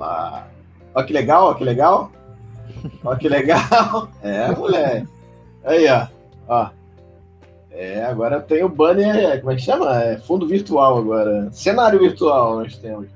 lá. 0.00 0.48
Olha 0.94 1.06
que 1.06 1.12
legal, 1.12 1.46
olha 1.46 1.56
que 1.56 1.64
legal. 1.64 2.12
Olha 3.04 3.18
que 3.18 3.28
legal. 3.28 4.08
É, 4.22 4.50
moleque. 4.54 5.08
Aí, 5.64 5.86
ó. 5.88 6.06
ó. 6.48 6.70
É, 7.70 8.04
agora 8.04 8.40
tem 8.40 8.64
o 8.64 8.68
banner, 8.68 9.40
como 9.40 9.52
é 9.52 9.56
que 9.56 9.62
chama? 9.62 10.02
É 10.02 10.18
fundo 10.18 10.46
virtual 10.46 10.98
agora. 10.98 11.48
Cenário 11.52 12.00
virtual 12.00 12.56
nós 12.56 12.76
temos. 12.76 13.08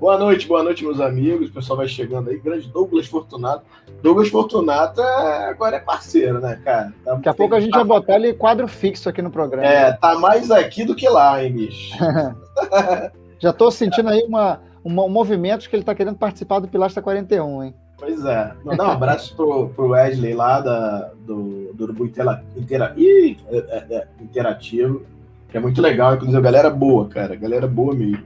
Boa 0.00 0.16
noite, 0.16 0.48
boa 0.48 0.62
noite, 0.62 0.82
meus 0.82 0.98
amigos. 0.98 1.50
O 1.50 1.52
pessoal 1.52 1.76
vai 1.76 1.86
chegando 1.86 2.30
aí. 2.30 2.38
Grande 2.38 2.66
Douglas 2.68 3.06
Fortunato. 3.06 3.64
Douglas 4.02 4.30
Fortunato 4.30 5.02
é, 5.02 5.50
agora 5.50 5.76
é 5.76 5.80
parceiro, 5.80 6.40
né, 6.40 6.58
cara? 6.64 6.92
Tá, 7.04 7.14
Daqui 7.14 7.28
a 7.28 7.34
pouco 7.34 7.54
a 7.54 7.60
gente 7.60 7.72
tá... 7.72 7.78
vai 7.78 7.86
botar 7.86 8.14
ele 8.14 8.32
quadro 8.32 8.66
fixo 8.66 9.10
aqui 9.10 9.20
no 9.20 9.30
programa. 9.30 9.68
É, 9.68 9.92
tá 9.92 10.18
mais 10.18 10.50
aqui 10.50 10.84
do 10.84 10.94
que 10.94 11.06
lá, 11.06 11.44
hein, 11.44 11.52
bicho? 11.52 11.94
Já 13.38 13.52
tô 13.52 13.70
sentindo 13.70 14.08
aí 14.08 14.22
uma, 14.26 14.60
uma, 14.84 15.04
um 15.04 15.08
movimento 15.08 15.68
que 15.68 15.76
ele 15.76 15.82
tá 15.82 15.94
querendo 15.94 16.16
participar 16.16 16.58
do 16.60 16.68
Pilastra 16.68 17.02
41, 17.02 17.64
hein? 17.64 17.74
Pois 17.98 18.24
é. 18.24 18.54
Mandar 18.64 18.88
um 18.88 18.92
abraço 18.92 19.36
pro, 19.36 19.68
pro 19.68 19.90
Wesley 19.90 20.32
lá 20.32 20.60
da, 20.60 21.10
do, 21.26 21.72
do 21.74 21.84
Urubu 21.84 22.06
Intera, 22.06 22.42
Intera, 22.56 22.94
Ih, 22.96 23.36
é, 23.48 23.56
é, 23.56 23.86
é, 23.90 24.08
Interativo, 24.20 25.02
que 25.50 25.56
é 25.56 25.60
muito 25.60 25.82
legal. 25.82 26.14
Inclusive, 26.14 26.40
galera 26.40 26.70
boa, 26.70 27.06
cara. 27.08 27.36
Galera 27.36 27.66
boa 27.66 27.94
mesmo. 27.94 28.24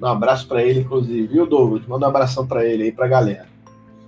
Dá 0.00 0.08
um 0.08 0.12
abraço 0.12 0.48
para 0.48 0.62
ele, 0.62 0.80
inclusive. 0.80 1.26
Viu, 1.26 1.46
Douglas? 1.46 1.86
Manda 1.86 2.06
um 2.06 2.08
abração 2.08 2.46
para 2.46 2.64
ele 2.64 2.84
aí, 2.84 2.92
pra 2.92 3.06
galera. 3.06 3.46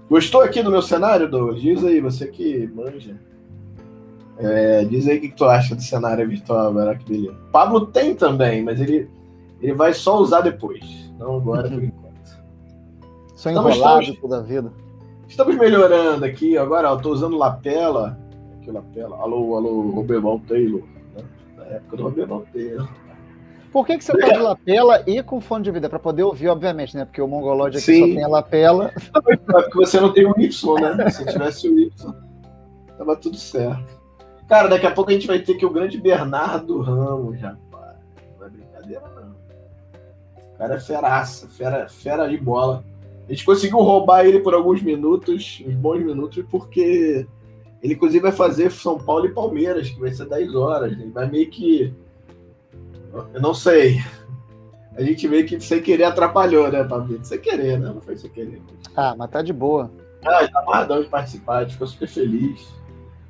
Gostou 0.09 0.41
aqui 0.41 0.63
do 0.63 0.71
meu 0.71 0.83
cenário, 0.83 1.31
Douglas? 1.31 1.61
Diz 1.61 1.85
aí, 1.85 2.01
você 2.01 2.27
que 2.27 2.67
manja. 2.75 3.17
É, 4.39 4.85
diz 4.87 5.07
aí 5.07 5.19
o 5.19 5.21
que, 5.21 5.29
tu 5.29 5.45
acha 5.45 5.75
do 5.75 5.83
cenário 5.83 6.27
virtual, 6.27 6.73
que 6.97 7.13
beleza. 7.13 7.37
Pablo 7.53 7.87
tem 7.87 8.15
também, 8.15 8.63
mas 8.63 8.81
ele, 8.81 9.11
ele 9.61 9.75
vai 9.75 9.93
só 9.93 10.19
usar 10.19 10.41
depois. 10.41 11.10
Não 11.21 11.37
agora, 11.37 11.69
por 11.69 11.85
enquanto. 11.85 12.11
Só 13.37 13.51
enrolado 13.51 14.01
estamos, 14.01 14.21
toda 14.21 14.39
a 14.39 14.43
vida. 14.43 14.73
Estamos 15.29 15.57
melhorando 15.57 16.25
aqui. 16.25 16.57
Agora, 16.57 16.89
eu 16.89 16.99
tô 16.99 17.11
usando 17.11 17.37
lapela. 17.37 18.19
Aqui, 18.57 18.71
lapela. 18.71 19.17
Alô, 19.17 19.57
alô, 19.57 19.91
Roberval 19.91 20.41
Taylor. 20.41 20.83
Né? 21.15 21.23
Na 21.57 21.65
época 21.65 21.97
do 21.97 22.03
Roberval 22.05 22.45
Taylor. 22.53 22.89
Por 23.71 23.87
que, 23.87 23.99
que 23.99 24.05
você 24.05 24.19
tá 24.19 24.29
de 24.29 24.39
lapela 24.39 25.05
e 25.07 25.23
com 25.23 25.41
fone 25.41 25.63
de 25.63 25.71
vida? 25.71 25.89
Para 25.89 26.01
poder 26.01 26.25
ouvir, 26.25 26.49
obviamente, 26.49 26.97
né? 26.97 27.05
Porque 27.05 27.23
o 27.23 27.29
Mongolode 27.29 27.77
aqui 27.77 27.87
Sim. 27.87 28.01
só 28.01 28.07
tem 28.07 28.25
a 28.25 28.29
lapela. 28.29 28.91
É 29.31 29.63
porque 29.63 29.79
você 29.79 30.01
não 30.01 30.13
tem 30.13 30.27
o 30.27 30.35
Y, 30.37 30.81
né? 30.81 31.11
Se 31.11 31.25
tivesse 31.25 31.69
o 31.69 31.79
Y, 31.79 31.91
tava 32.99 33.15
tudo 33.15 33.37
certo. 33.37 34.01
Cara, 34.49 34.69
daqui 34.69 34.87
a 34.87 34.91
pouco 34.91 35.11
a 35.11 35.15
gente 35.15 35.29
vai 35.29 35.39
ter 35.39 35.55
que 35.55 35.65
o 35.65 35.71
grande 35.71 36.01
Bernardo 36.01 36.81
Ramos, 36.81 37.41
rapaz. 37.41 37.97
Não 38.39 38.47
é 38.47 38.51
brincadeira, 38.51 39.03
não. 39.15 39.20
O 40.61 40.63
cara 40.63 40.75
é 40.75 40.79
feraça, 40.79 41.49
fera, 41.49 41.89
fera 41.89 42.29
de 42.29 42.37
bola. 42.37 42.85
A 43.27 43.33
gente 43.33 43.47
conseguiu 43.47 43.79
roubar 43.79 44.27
ele 44.27 44.41
por 44.41 44.53
alguns 44.53 44.83
minutos, 44.83 45.63
uns 45.67 45.75
bons 45.75 46.05
minutos, 46.05 46.45
porque 46.51 47.27
ele, 47.83 47.95
inclusive, 47.95 48.21
vai 48.21 48.33
fazer 48.33 48.71
São 48.71 48.99
Paulo 48.99 49.25
e 49.25 49.33
Palmeiras, 49.33 49.89
que 49.89 49.99
vai 49.99 50.13
ser 50.13 50.29
10 50.29 50.55
horas. 50.55 50.93
Ele 50.93 51.11
vai 51.11 51.31
meio 51.31 51.49
que. 51.49 51.95
Eu 53.33 53.41
não 53.41 53.55
sei. 53.55 54.03
A 54.95 55.03
gente 55.03 55.27
meio 55.27 55.47
que 55.47 55.59
sem 55.61 55.81
querer 55.81 56.05
atrapalhou, 56.05 56.71
né, 56.71 56.85
Pablo? 56.85 57.19
Sem 57.25 57.41
querer, 57.41 57.81
né? 57.81 57.89
Não 57.95 58.03
foi 58.03 58.19
sem 58.19 58.29
querer. 58.29 58.61
Ah, 58.95 59.15
mas 59.17 59.31
tá 59.31 59.41
de 59.41 59.55
boa. 59.55 59.91
Ah, 60.23 60.47
tá 60.47 60.61
amarradão 60.61 61.01
de 61.01 61.09
participar, 61.09 61.57
a 61.57 61.63
gente 61.63 61.73
ficou 61.73 61.87
super 61.87 62.07
feliz. 62.07 62.69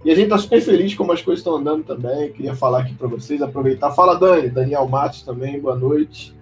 E 0.04 0.10
a 0.10 0.16
gente 0.16 0.30
tá 0.30 0.38
super 0.38 0.60
feliz 0.60 0.96
como 0.96 1.12
as 1.12 1.22
coisas 1.22 1.38
estão 1.38 1.54
andando 1.54 1.84
também. 1.84 2.32
Queria 2.32 2.56
falar 2.56 2.80
aqui 2.80 2.94
para 2.94 3.06
vocês, 3.06 3.40
aproveitar. 3.40 3.92
Fala, 3.92 4.18
Dani, 4.18 4.50
Daniel 4.50 4.88
Matos 4.88 5.22
também, 5.22 5.60
boa 5.60 5.76
noite. 5.76 6.39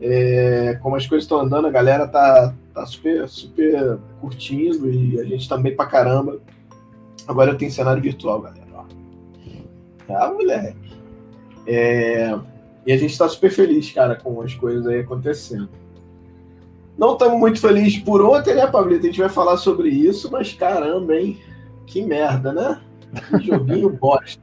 É, 0.00 0.78
como 0.80 0.96
as 0.96 1.06
coisas 1.06 1.24
estão 1.24 1.40
andando, 1.40 1.66
a 1.66 1.70
galera 1.70 2.06
tá, 2.06 2.54
tá 2.72 2.86
super, 2.86 3.28
super 3.28 3.98
curtindo 4.20 4.88
e 4.90 5.20
a 5.20 5.24
gente 5.24 5.48
também 5.48 5.72
tá 5.74 5.84
pra 5.84 5.90
caramba. 5.90 6.40
Agora 7.26 7.54
tenho 7.54 7.70
cenário 7.70 8.02
virtual, 8.02 8.40
galera. 8.40 8.66
Ó. 8.74 8.84
Ah, 10.08 10.32
moleque. 10.32 10.76
É, 11.66 12.38
e 12.86 12.92
a 12.92 12.96
gente 12.96 13.18
tá 13.18 13.28
super 13.28 13.50
feliz, 13.50 13.92
cara, 13.92 14.16
com 14.16 14.40
as 14.40 14.54
coisas 14.54 14.86
aí 14.86 15.00
acontecendo. 15.00 15.68
Não 16.96 17.12
estamos 17.12 17.38
muito 17.38 17.60
felizes 17.60 17.98
por 17.98 18.20
ontem, 18.22 18.54
né, 18.54 18.66
Pablito? 18.66 19.04
A 19.04 19.08
gente 19.08 19.20
vai 19.20 19.28
falar 19.28 19.56
sobre 19.56 19.88
isso, 19.88 20.30
mas 20.32 20.52
caramba, 20.52 21.14
hein? 21.14 21.38
Que 21.86 22.02
merda, 22.02 22.52
né? 22.52 22.80
Que 23.30 23.46
joguinho 23.46 23.90
bosta. 24.00 24.42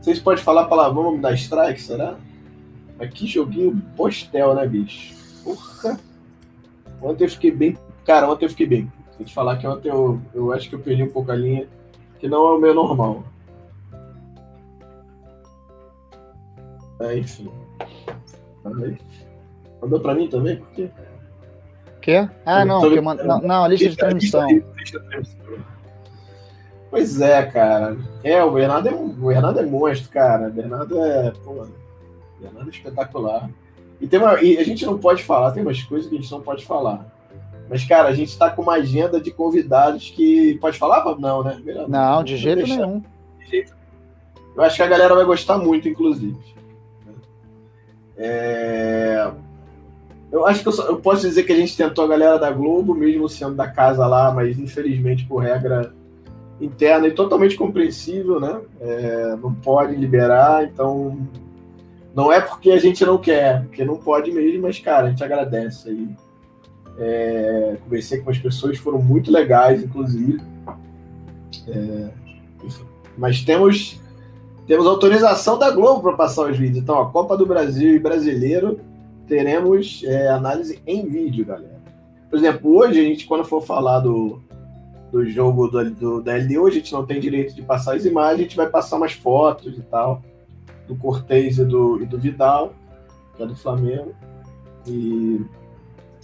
Vocês 0.00 0.18
podem 0.18 0.42
falar 0.42 0.64
palavrão, 0.64 1.12
me 1.12 1.18
dar 1.18 1.34
strike, 1.34 1.80
será? 1.80 2.16
Mas 2.98 3.10
que 3.10 3.26
joguinho 3.26 3.80
postel, 3.96 4.54
né, 4.54 4.66
bicho? 4.66 5.14
Porra. 5.44 5.98
Ontem 7.00 7.24
eu 7.24 7.30
fiquei 7.30 7.50
bem. 7.50 7.78
Cara, 8.04 8.28
ontem 8.28 8.46
eu 8.46 8.50
fiquei 8.50 8.66
bem. 8.66 8.92
Tem 9.16 9.26
que 9.26 9.34
falar 9.34 9.56
que 9.56 9.66
ontem 9.66 9.88
eu, 9.88 10.20
eu 10.34 10.52
acho 10.52 10.68
que 10.68 10.74
eu 10.74 10.80
perdi 10.80 11.02
um 11.02 11.10
pouco 11.10 11.30
a 11.30 11.36
linha, 11.36 11.68
que 12.18 12.28
não 12.28 12.48
é 12.48 12.52
o 12.52 12.60
meu 12.60 12.74
normal. 12.74 13.24
É, 17.00 17.16
enfim. 17.18 17.50
Mandou 19.80 20.00
pra 20.00 20.14
mim 20.14 20.28
também? 20.28 20.56
Por 20.56 20.68
quê? 20.70 20.90
Quê? 22.00 22.28
Ah, 22.44 22.64
não, 22.64 22.80
tô... 22.80 23.02
mand... 23.02 23.18
não, 23.24 23.40
não, 23.40 23.64
a 23.64 23.68
lista 23.68 23.88
de 23.90 23.96
transmissão. 23.96 24.48
Pois 26.90 27.20
é, 27.20 27.44
cara. 27.46 27.96
É, 28.24 28.42
o 28.42 28.50
Bernardo 28.50 28.88
é, 28.88 28.92
o 28.92 29.08
Bernardo 29.08 29.60
é 29.60 29.66
monstro, 29.66 30.10
cara. 30.10 30.48
O 30.48 30.52
Bernardo 30.52 31.04
é. 31.04 31.32
Pô, 31.44 31.66
Fernando 32.40 32.66
é 32.66 32.70
espetacular. 32.70 33.50
E, 34.00 34.06
tem 34.06 34.20
uma, 34.20 34.40
e 34.40 34.58
a 34.58 34.64
gente 34.64 34.86
não 34.86 34.98
pode 34.98 35.24
falar, 35.24 35.52
tem 35.52 35.62
umas 35.62 35.82
coisas 35.82 36.08
que 36.08 36.16
a 36.16 36.20
gente 36.20 36.30
não 36.30 36.40
pode 36.40 36.64
falar. 36.64 37.06
Mas, 37.68 37.84
cara, 37.84 38.08
a 38.08 38.14
gente 38.14 38.28
está 38.28 38.50
com 38.50 38.62
uma 38.62 38.74
agenda 38.74 39.20
de 39.20 39.30
convidados 39.30 40.10
que. 40.10 40.56
Pode 40.58 40.78
falar? 40.78 41.04
Não, 41.18 41.42
né? 41.42 41.60
Melhor, 41.62 41.88
não, 41.88 42.24
de 42.24 42.36
jeito 42.36 42.58
deixar. 42.58 42.76
nenhum. 42.76 43.02
De 43.40 43.50
jeito. 43.50 43.76
Eu 44.56 44.62
acho 44.62 44.76
que 44.76 44.82
a 44.82 44.86
galera 44.86 45.14
vai 45.14 45.24
gostar 45.24 45.58
muito, 45.58 45.88
inclusive. 45.88 46.38
É... 48.16 49.30
Eu 50.30 50.46
acho 50.46 50.62
que 50.62 50.68
eu, 50.68 50.72
só, 50.72 50.86
eu, 50.86 50.96
posso 50.96 51.22
dizer 51.22 51.44
que 51.44 51.52
a 51.52 51.56
gente 51.56 51.76
tentou 51.76 52.04
a 52.04 52.08
galera 52.08 52.38
da 52.38 52.50
Globo, 52.50 52.94
mesmo 52.94 53.28
sendo 53.28 53.54
da 53.54 53.68
casa 53.68 54.06
lá, 54.06 54.30
mas 54.32 54.58
infelizmente 54.58 55.24
por 55.24 55.38
regra 55.38 55.94
interna 56.60 57.06
e 57.06 57.12
totalmente 57.12 57.56
compreensível, 57.56 58.40
né? 58.40 58.60
É, 58.80 59.36
não 59.36 59.54
pode 59.54 59.94
liberar, 59.94 60.64
então 60.64 61.16
não 62.18 62.32
é 62.32 62.40
porque 62.40 62.72
a 62.72 62.78
gente 62.80 63.06
não 63.06 63.16
quer, 63.16 63.62
porque 63.66 63.84
não 63.84 63.96
pode 63.96 64.32
mesmo, 64.32 64.62
mas, 64.62 64.80
cara, 64.80 65.06
a 65.06 65.10
gente 65.10 65.22
agradece 65.22 65.88
aí. 65.88 66.08
É, 66.98 67.76
conversei 67.84 68.18
com 68.20 68.28
as 68.28 68.38
pessoas, 68.38 68.76
foram 68.76 69.00
muito 69.00 69.30
legais, 69.30 69.84
inclusive. 69.84 70.40
É, 71.68 72.08
mas 73.16 73.44
temos, 73.44 74.00
temos 74.66 74.84
autorização 74.84 75.56
da 75.60 75.70
Globo 75.70 76.02
para 76.02 76.14
passar 76.14 76.50
os 76.50 76.58
vídeos. 76.58 76.78
Então, 76.78 77.00
a 77.00 77.08
Copa 77.08 77.36
do 77.36 77.46
Brasil 77.46 77.94
e 77.94 78.00
Brasileiro 78.00 78.80
teremos 79.28 80.02
é, 80.04 80.26
análise 80.26 80.82
em 80.88 81.08
vídeo, 81.08 81.46
galera. 81.46 81.80
Por 82.28 82.36
exemplo, 82.36 82.78
hoje 82.78 82.98
a 82.98 83.04
gente, 83.04 83.26
quando 83.26 83.44
for 83.44 83.62
falar 83.62 84.00
do, 84.00 84.42
do 85.12 85.24
jogo 85.24 85.68
do, 85.68 85.88
do, 85.92 86.20
da 86.20 86.34
LDU, 86.36 86.66
a 86.66 86.70
gente 86.72 86.92
não 86.92 87.06
tem 87.06 87.20
direito 87.20 87.54
de 87.54 87.62
passar 87.62 87.94
as 87.94 88.04
imagens, 88.04 88.40
a 88.40 88.42
gente 88.42 88.56
vai 88.56 88.68
passar 88.68 88.96
umas 88.96 89.12
fotos 89.12 89.78
e 89.78 89.82
tal 89.82 90.20
do 90.88 90.96
Cortez 90.96 91.58
e 91.58 91.64
do, 91.64 92.02
e 92.02 92.06
do 92.06 92.18
Vidal, 92.18 92.72
que 93.36 93.42
é 93.42 93.46
do 93.46 93.54
Flamengo, 93.54 94.14
e 94.86 95.44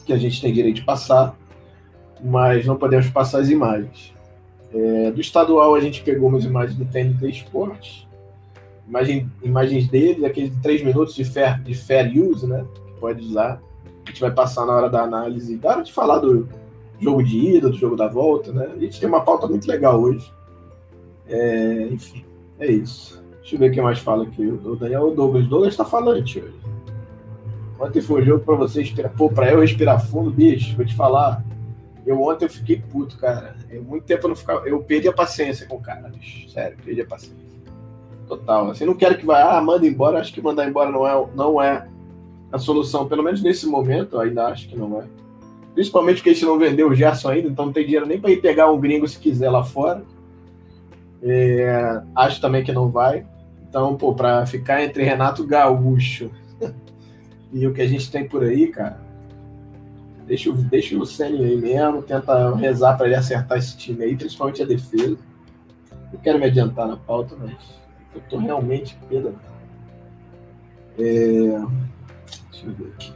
que 0.05 0.13
a 0.13 0.19
gente 0.19 0.41
tem 0.41 0.53
direito 0.53 0.77
de 0.77 0.85
passar, 0.85 1.37
mas 2.23 2.67
não 2.67 2.77
podemos 2.77 3.09
passar 3.09 3.41
as 3.41 3.49
imagens. 3.49 4.13
É, 4.73 5.13
do 5.13 5.21
estadual 5.21 5.75
a 5.75 5.81
gente 5.81 6.03
pegou 6.03 6.29
umas 6.29 6.45
imagens 6.45 6.77
do 6.77 6.85
TNT 6.85 7.29
Esportes, 7.29 8.09
imagem, 8.89 9.31
imagens 9.43 9.89
dele, 9.89 10.27
aqueles 10.27 10.51
de 10.51 10.61
3 10.61 10.83
minutos 10.83 11.15
de 11.15 11.25
fair, 11.25 11.63
de 11.63 11.75
fair 11.75 12.13
use, 12.19 12.47
né? 12.47 12.65
Que 12.75 13.01
pode 13.01 13.25
usar. 13.25 13.63
A 14.05 14.11
gente 14.11 14.21
vai 14.21 14.31
passar 14.31 14.67
na 14.67 14.73
hora 14.75 14.91
da 14.91 15.03
análise, 15.03 15.59
na 15.63 15.71
hora 15.71 15.83
de 15.83 15.93
falar 15.93 16.19
do 16.19 16.49
jogo 17.01 17.23
de 17.23 17.57
ida, 17.57 17.71
do 17.71 17.77
jogo 17.77 17.97
da 17.97 18.09
volta, 18.09 18.53
né? 18.53 18.69
A 18.75 18.79
gente 18.79 18.99
tem 18.99 19.09
uma 19.09 19.23
pauta 19.23 19.47
muito 19.47 19.67
legal 19.67 20.01
hoje. 20.01 20.31
É, 21.27 21.89
enfim, 21.91 22.25
é 22.59 22.71
isso. 22.71 23.24
Deixa 23.45 23.57
eu 23.57 23.61
ver 23.61 23.73
quem 23.73 23.83
mais 23.83 23.99
fala 23.99 24.25
aqui. 24.25 24.43
O 24.43 24.75
Daniel 24.75 25.15
Douglas. 25.15 25.47
Douglas 25.47 25.77
tá 25.77 25.85
falante 25.85 26.41
hoje. 26.41 26.55
Ontem 27.79 28.01
foi 28.01 28.23
um 28.23 28.25
jogo 28.25 28.43
pra 28.43 28.55
você 28.55 28.81
respirar. 28.81 29.13
Pô, 29.15 29.29
pra 29.29 29.53
eu 29.53 29.61
respirar 29.61 30.03
fundo, 30.03 30.31
bicho, 30.31 30.75
vou 30.75 30.87
te 30.87 30.95
falar. 30.95 31.45
Eu 32.07 32.23
ontem 32.23 32.47
eu 32.47 32.49
fiquei 32.49 32.83
puto, 32.91 33.19
cara. 33.19 33.55
Eu, 33.69 33.83
muito 33.83 34.05
tempo 34.05 34.25
eu 34.25 34.29
não 34.31 34.37
ficava. 34.37 34.67
Eu 34.67 34.83
perdi 34.83 35.09
a 35.09 35.13
paciência 35.13 35.67
com 35.67 35.77
o 35.77 35.81
cara, 35.81 36.09
bicho. 36.09 36.49
Sério, 36.49 36.79
perdi 36.83 37.03
a 37.03 37.07
paciência. 37.07 37.45
Total. 38.27 38.71
Assim, 38.71 38.87
não 38.87 38.95
quero 38.95 39.19
que 39.19 39.27
vá, 39.27 39.59
ah, 39.59 39.61
manda 39.61 39.87
embora. 39.87 40.21
Acho 40.21 40.33
que 40.33 40.41
mandar 40.41 40.67
embora 40.67 40.91
não 40.91 41.07
é, 41.07 41.27
não 41.35 41.61
é 41.61 41.87
a 42.51 42.59
solução. 42.59 43.07
Pelo 43.07 43.23
menos 43.23 43.43
nesse 43.43 43.67
momento, 43.67 44.19
ainda 44.19 44.47
acho 44.47 44.67
que 44.71 44.77
não 44.77 45.03
é. 45.03 45.05
Principalmente 45.75 46.17
porque 46.17 46.31
a 46.31 46.33
gente 46.33 46.47
não 46.47 46.59
vendeu 46.59 46.89
o 46.89 46.95
Gerson 46.95 47.29
ainda, 47.29 47.49
então 47.49 47.67
não 47.67 47.73
tem 47.75 47.85
dinheiro 47.85 48.07
nem 48.07 48.19
para 48.19 48.31
ir 48.31 48.41
pegar 48.41 48.71
um 48.71 48.81
gringo 48.81 49.07
se 49.07 49.19
quiser 49.19 49.51
lá 49.51 49.63
fora. 49.63 50.03
É, 51.23 52.01
acho 52.17 52.41
também 52.41 52.65
que 52.65 52.73
não 52.73 52.91
vai. 52.91 53.27
Então, 53.75 53.97
pô, 53.97 54.15
para 54.15 54.47
ficar 54.47 54.85
entre 54.85 55.03
Renato 55.03 55.45
Gaúcho 55.45 56.31
e 57.53 57.67
o 57.67 57.75
que 57.75 57.83
a 57.83 57.89
gente 57.89 58.09
tem 58.09 58.25
por 58.29 58.45
aí, 58.45 58.69
cara, 58.69 59.01
Deixa, 60.29 60.53
deixa 60.53 60.97
o 60.97 61.05
Senna 61.05 61.45
aí 61.45 61.57
mesmo, 61.57 62.01
tenta 62.01 62.55
rezar 62.55 62.97
para 62.97 63.07
ele 63.07 63.17
acertar 63.17 63.59
esse 63.59 63.77
time 63.77 64.05
aí, 64.05 64.17
principalmente 64.17 64.63
a 64.63 64.65
defesa. 64.65 65.19
Não 66.13 66.21
quero 66.21 66.39
me 66.39 66.47
adiantar 66.47 66.87
na 66.87 66.97
pauta, 66.97 67.35
mas 67.37 67.53
eu 68.15 68.23
tô 68.31 68.39
realmente 68.39 68.97
peda. 69.09 69.35
É... 70.97 71.59
Deixa 72.53 72.67
eu 72.67 72.73
ver 72.75 72.93
aqui. 72.95 73.13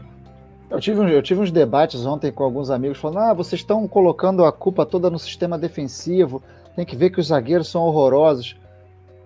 Eu 0.68 0.80
tive, 0.80 1.14
eu 1.14 1.22
tive 1.22 1.40
uns 1.40 1.52
debates 1.52 2.04
ontem 2.04 2.32
com 2.32 2.42
alguns 2.42 2.68
amigos 2.68 2.98
falando: 2.98 3.18
ah, 3.18 3.32
vocês 3.32 3.60
estão 3.60 3.86
colocando 3.86 4.44
a 4.44 4.50
culpa 4.50 4.84
toda 4.84 5.08
no 5.08 5.20
sistema 5.20 5.56
defensivo, 5.56 6.42
tem 6.74 6.84
que 6.84 6.96
ver 6.96 7.10
que 7.10 7.20
os 7.20 7.28
zagueiros 7.28 7.68
são 7.68 7.82
horrorosos. 7.82 8.56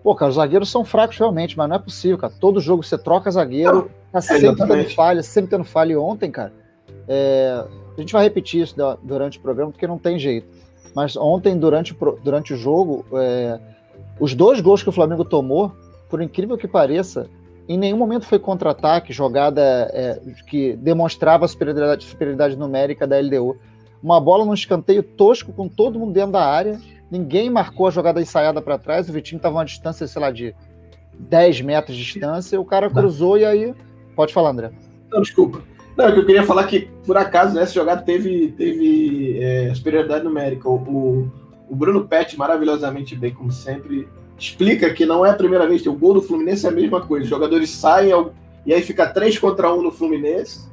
Pô, 0.03 0.15
cara, 0.15 0.31
os 0.31 0.37
zagueiros 0.37 0.71
são 0.71 0.85
fracos 0.85 1.17
realmente, 1.17 1.57
mas 1.57 1.69
não 1.69 1.77
é 1.77 1.79
possível, 1.79 2.19
cara. 2.19 2.33
Todo 2.41 2.61
jogo 2.61 2.83
você 2.83 2.99
troca 2.99 3.31
zagueiro, 3.31 3.91
tá 4.11 4.21
sempre 4.21 4.47
Exatamente. 4.47 4.87
tendo 4.87 4.95
falha, 4.95 5.23
sempre 5.23 5.51
tendo 5.51 5.65
falha. 5.65 5.93
E 5.93 5.97
ontem, 5.97 6.31
cara, 6.31 6.53
é... 7.07 7.65
a 7.97 8.01
gente 8.01 8.13
vai 8.13 8.25
repetir 8.25 8.63
isso 8.63 8.75
durante 9.03 9.39
o 9.39 9.41
programa, 9.41 9.71
porque 9.71 9.87
não 9.87 9.99
tem 9.99 10.19
jeito. 10.19 10.49
Mas 10.95 11.17
ontem, 11.17 11.57
durante, 11.57 11.97
durante 12.23 12.53
o 12.53 12.57
jogo, 12.57 13.05
é... 13.13 13.61
os 14.19 14.35
dois 14.35 14.61
gols 14.61 14.83
que 14.83 14.89
o 14.89 14.93
Flamengo 14.93 15.25
tomou, 15.25 15.73
por 16.09 16.21
incrível 16.21 16.59
que 16.59 16.67
pareça, 16.67 17.29
em 17.69 17.79
nenhum 17.79 17.97
momento 17.97 18.27
foi 18.27 18.39
contra-ataque, 18.39 19.13
jogada 19.13 19.63
é, 19.93 20.21
que 20.49 20.75
demonstrava 20.77 21.45
a 21.45 21.49
superioridade, 21.49 22.05
superioridade 22.05 22.57
numérica 22.57 23.07
da 23.07 23.19
LDU. 23.21 23.57
Uma 24.03 24.21
bola 24.21 24.45
num 24.45 24.53
escanteio 24.53 25.03
tosco 25.03 25.53
com 25.53 25.69
todo 25.69 25.99
mundo 25.99 26.13
dentro 26.13 26.33
da 26.33 26.45
área, 26.45 26.81
ninguém 27.13 27.51
marcou 27.51 27.87
a 27.87 27.91
jogada 27.91 28.23
ensaiada 28.23 28.63
para 28.63 28.79
trás, 28.79 29.07
o 29.07 29.13
Vitinho 29.13 29.37
estava 29.37 29.57
a 29.57 29.59
uma 29.59 29.65
distância, 29.67 30.07
sei 30.07 30.23
lá, 30.23 30.31
de 30.31 30.55
10 31.19 31.61
metros 31.61 31.95
de 31.95 32.03
distância, 32.03 32.59
o 32.59 32.65
cara 32.65 32.89
cruzou 32.89 33.37
e 33.37 33.45
aí. 33.45 33.75
Pode 34.17 34.33
falar, 34.33 34.51
André. 34.51 34.73
Não, 35.11 35.21
desculpa. 35.21 35.61
Não, 35.95 36.07
é 36.07 36.13
que 36.13 36.19
eu 36.19 36.25
queria 36.25 36.43
falar 36.43 36.65
que, 36.65 36.89
por 37.07 37.19
acaso, 37.19 37.55
nessa 37.55 37.75
jogada 37.75 38.01
teve, 38.01 38.55
teve 38.57 39.39
é, 39.39 39.75
superioridade 39.75 40.25
numérica. 40.25 40.67
O, 40.67 40.77
o, 40.77 41.33
o 41.69 41.77
Bruno 41.77 42.09
Pet, 42.09 42.39
maravilhosamente 42.39 43.15
bem, 43.15 43.35
como 43.35 43.53
sempre, 43.53 44.09
explica 44.39 44.89
que 44.91 45.05
não 45.05 45.25
é 45.25 45.31
a 45.31 45.35
primeira 45.35 45.67
vez 45.67 45.83
que 45.83 45.91
o 45.91 45.95
gol 45.95 46.15
do 46.15 46.23
Fluminense 46.23 46.65
é 46.65 46.71
a 46.71 46.73
mesma 46.73 47.03
coisa. 47.03 47.25
Os 47.25 47.31
jogadores 47.31 47.69
saem 47.69 48.11
e 48.65 48.73
aí 48.73 48.81
fica 48.81 49.07
3 49.07 49.39
contra 49.39 49.71
1 49.71 49.83
no 49.83 49.91
Fluminense, 49.91 50.67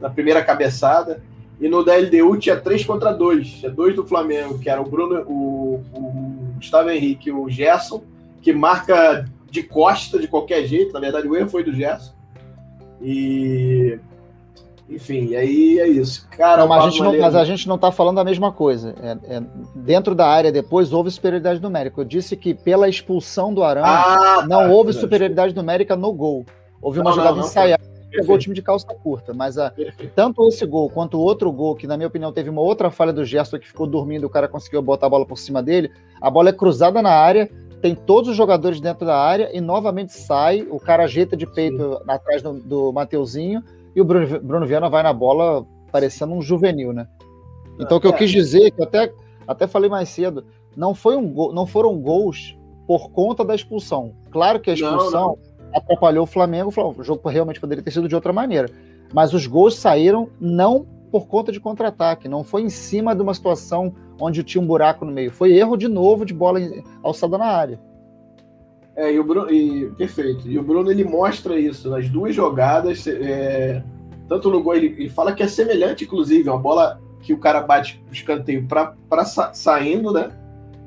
na 0.00 0.08
primeira 0.08 0.42
cabeçada. 0.42 1.22
E 1.60 1.68
no 1.68 1.84
da 1.84 1.96
LDU 1.96 2.36
tinha 2.38 2.56
3 2.56 2.84
contra 2.84 3.12
2. 3.12 3.48
Tinha 3.48 3.70
dois 3.70 3.94
do 3.96 4.06
Flamengo, 4.06 4.58
que 4.58 4.70
era 4.70 4.80
o 4.80 4.88
Bruno, 4.88 5.22
o, 5.26 5.82
o 5.92 6.54
Gustavo 6.56 6.90
Henrique 6.90 7.30
e 7.30 7.32
o 7.32 7.48
Gerson, 7.48 8.02
que 8.40 8.52
marca 8.52 9.24
de 9.50 9.62
costa 9.62 10.18
de 10.18 10.28
qualquer 10.28 10.64
jeito. 10.66 10.92
Na 10.92 11.00
verdade, 11.00 11.26
o 11.26 11.36
erro 11.36 11.48
foi 11.48 11.64
do 11.64 11.72
Gerson. 11.72 12.12
E 13.02 13.98
enfim, 14.88 15.34
aí 15.34 15.78
é 15.78 15.86
isso. 15.86 16.26
Cara, 16.30 16.62
não, 16.62 16.68
mas, 16.68 16.84
a 16.84 16.88
gente 16.88 17.02
não, 17.02 17.18
mas 17.18 17.34
a 17.34 17.44
gente 17.44 17.68
não 17.68 17.74
está 17.74 17.92
falando 17.92 18.20
a 18.20 18.24
mesma 18.24 18.50
coisa. 18.50 18.94
É, 19.02 19.36
é, 19.36 19.42
dentro 19.74 20.14
da 20.14 20.26
área, 20.26 20.50
depois 20.50 20.92
houve 20.92 21.10
superioridade 21.10 21.60
numérica. 21.60 22.00
Eu 22.00 22.04
disse 22.04 22.36
que 22.36 22.54
pela 22.54 22.88
expulsão 22.88 23.52
do 23.52 23.62
Arão, 23.62 23.84
ah, 23.84 24.46
não 24.48 24.60
tá, 24.60 24.68
houve 24.68 24.94
superioridade 24.94 25.54
numérica 25.54 25.94
no 25.94 26.12
gol. 26.12 26.46
Houve 26.80 27.00
uma 27.00 27.10
não, 27.10 27.16
jogada 27.16 27.36
não, 27.36 27.44
ensaiada 27.44 27.87
pegou 28.10 28.36
o 28.36 28.38
time 28.38 28.54
de 28.54 28.62
calça 28.62 28.86
curta. 28.86 29.32
Mas 29.34 29.58
a, 29.58 29.72
tanto 30.14 30.46
esse 30.48 30.64
gol 30.66 30.90
quanto 30.90 31.18
o 31.18 31.20
outro 31.20 31.50
gol, 31.52 31.74
que 31.74 31.86
na 31.86 31.96
minha 31.96 32.06
opinião 32.06 32.32
teve 32.32 32.50
uma 32.50 32.60
outra 32.60 32.90
falha 32.90 33.12
do 33.12 33.24
Gerson 33.24 33.58
que 33.58 33.68
ficou 33.68 33.86
dormindo, 33.86 34.24
o 34.24 34.30
cara 34.30 34.48
conseguiu 34.48 34.82
botar 34.82 35.06
a 35.06 35.10
bola 35.10 35.26
por 35.26 35.38
cima 35.38 35.62
dele. 35.62 35.90
A 36.20 36.30
bola 36.30 36.50
é 36.50 36.52
cruzada 36.52 37.00
na 37.02 37.10
área, 37.10 37.50
tem 37.80 37.94
todos 37.94 38.30
os 38.30 38.36
jogadores 38.36 38.80
dentro 38.80 39.06
da 39.06 39.16
área 39.16 39.50
e 39.56 39.60
novamente 39.60 40.12
sai. 40.12 40.66
O 40.70 40.80
cara 40.80 41.04
ajeita 41.04 41.36
de 41.36 41.46
peito 41.46 41.98
Sim. 41.98 42.04
atrás 42.08 42.42
do, 42.42 42.54
do 42.54 42.92
Mateuzinho 42.92 43.62
e 43.94 44.00
o 44.00 44.04
Bruno, 44.04 44.40
Bruno 44.40 44.66
Viana 44.66 44.88
vai 44.88 45.02
na 45.02 45.12
bola 45.12 45.66
parecendo 45.90 46.34
um 46.34 46.42
juvenil, 46.42 46.92
né? 46.92 47.06
Então 47.80 47.98
o 47.98 48.00
que 48.00 48.06
eu 48.06 48.12
quis 48.12 48.30
dizer, 48.30 48.72
que 48.72 48.80
eu 48.80 48.84
até, 48.84 49.12
até 49.46 49.66
falei 49.66 49.88
mais 49.88 50.08
cedo, 50.08 50.44
não, 50.76 50.94
foi 50.94 51.16
um 51.16 51.32
gol, 51.32 51.52
não 51.52 51.66
foram 51.66 51.96
gols 51.98 52.56
por 52.86 53.10
conta 53.10 53.44
da 53.44 53.54
expulsão. 53.54 54.14
Claro 54.30 54.60
que 54.60 54.70
a 54.70 54.74
expulsão 54.74 55.10
não, 55.10 55.28
não. 55.28 55.38
Atrapalhou 55.74 56.24
o 56.24 56.26
Flamengo, 56.26 56.72
o 56.74 57.02
jogo 57.02 57.28
realmente 57.28 57.60
poderia 57.60 57.82
ter 57.82 57.90
sido 57.90 58.08
de 58.08 58.14
outra 58.14 58.32
maneira. 58.32 58.70
Mas 59.12 59.32
os 59.32 59.46
gols 59.46 59.76
saíram 59.76 60.28
não 60.40 60.86
por 61.10 61.26
conta 61.26 61.50
de 61.50 61.60
contra-ataque, 61.60 62.28
não 62.28 62.44
foi 62.44 62.62
em 62.62 62.68
cima 62.68 63.14
de 63.14 63.22
uma 63.22 63.32
situação 63.32 63.94
onde 64.20 64.42
tinha 64.42 64.62
um 64.62 64.66
buraco 64.66 65.04
no 65.04 65.12
meio. 65.12 65.30
Foi 65.30 65.52
erro 65.52 65.76
de 65.76 65.88
novo 65.88 66.24
de 66.24 66.34
bola 66.34 66.60
alçada 67.02 67.38
na 67.38 67.46
área. 67.46 67.80
É, 68.96 69.12
e 69.12 69.18
o 69.18 69.24
Bruno, 69.24 69.50
e, 69.50 69.90
perfeito. 69.92 70.48
E 70.48 70.58
o 70.58 70.62
Bruno 70.62 70.90
ele 70.90 71.04
mostra 71.04 71.58
isso 71.58 71.88
nas 71.88 72.08
duas 72.08 72.34
jogadas, 72.34 73.06
é, 73.06 73.82
tanto 74.28 74.50
no 74.50 74.62
gol, 74.62 74.74
ele, 74.74 74.88
ele, 74.98 75.08
fala 75.08 75.32
que 75.32 75.42
é 75.42 75.46
semelhante, 75.46 76.04
inclusive, 76.04 76.48
uma 76.48 76.58
bola 76.58 77.00
que 77.20 77.32
o 77.32 77.38
cara 77.38 77.60
bate 77.60 78.02
o 78.10 78.12
escanteio 78.12 78.66
para 78.66 79.24
sa, 79.24 79.54
saindo, 79.54 80.12
né? 80.12 80.30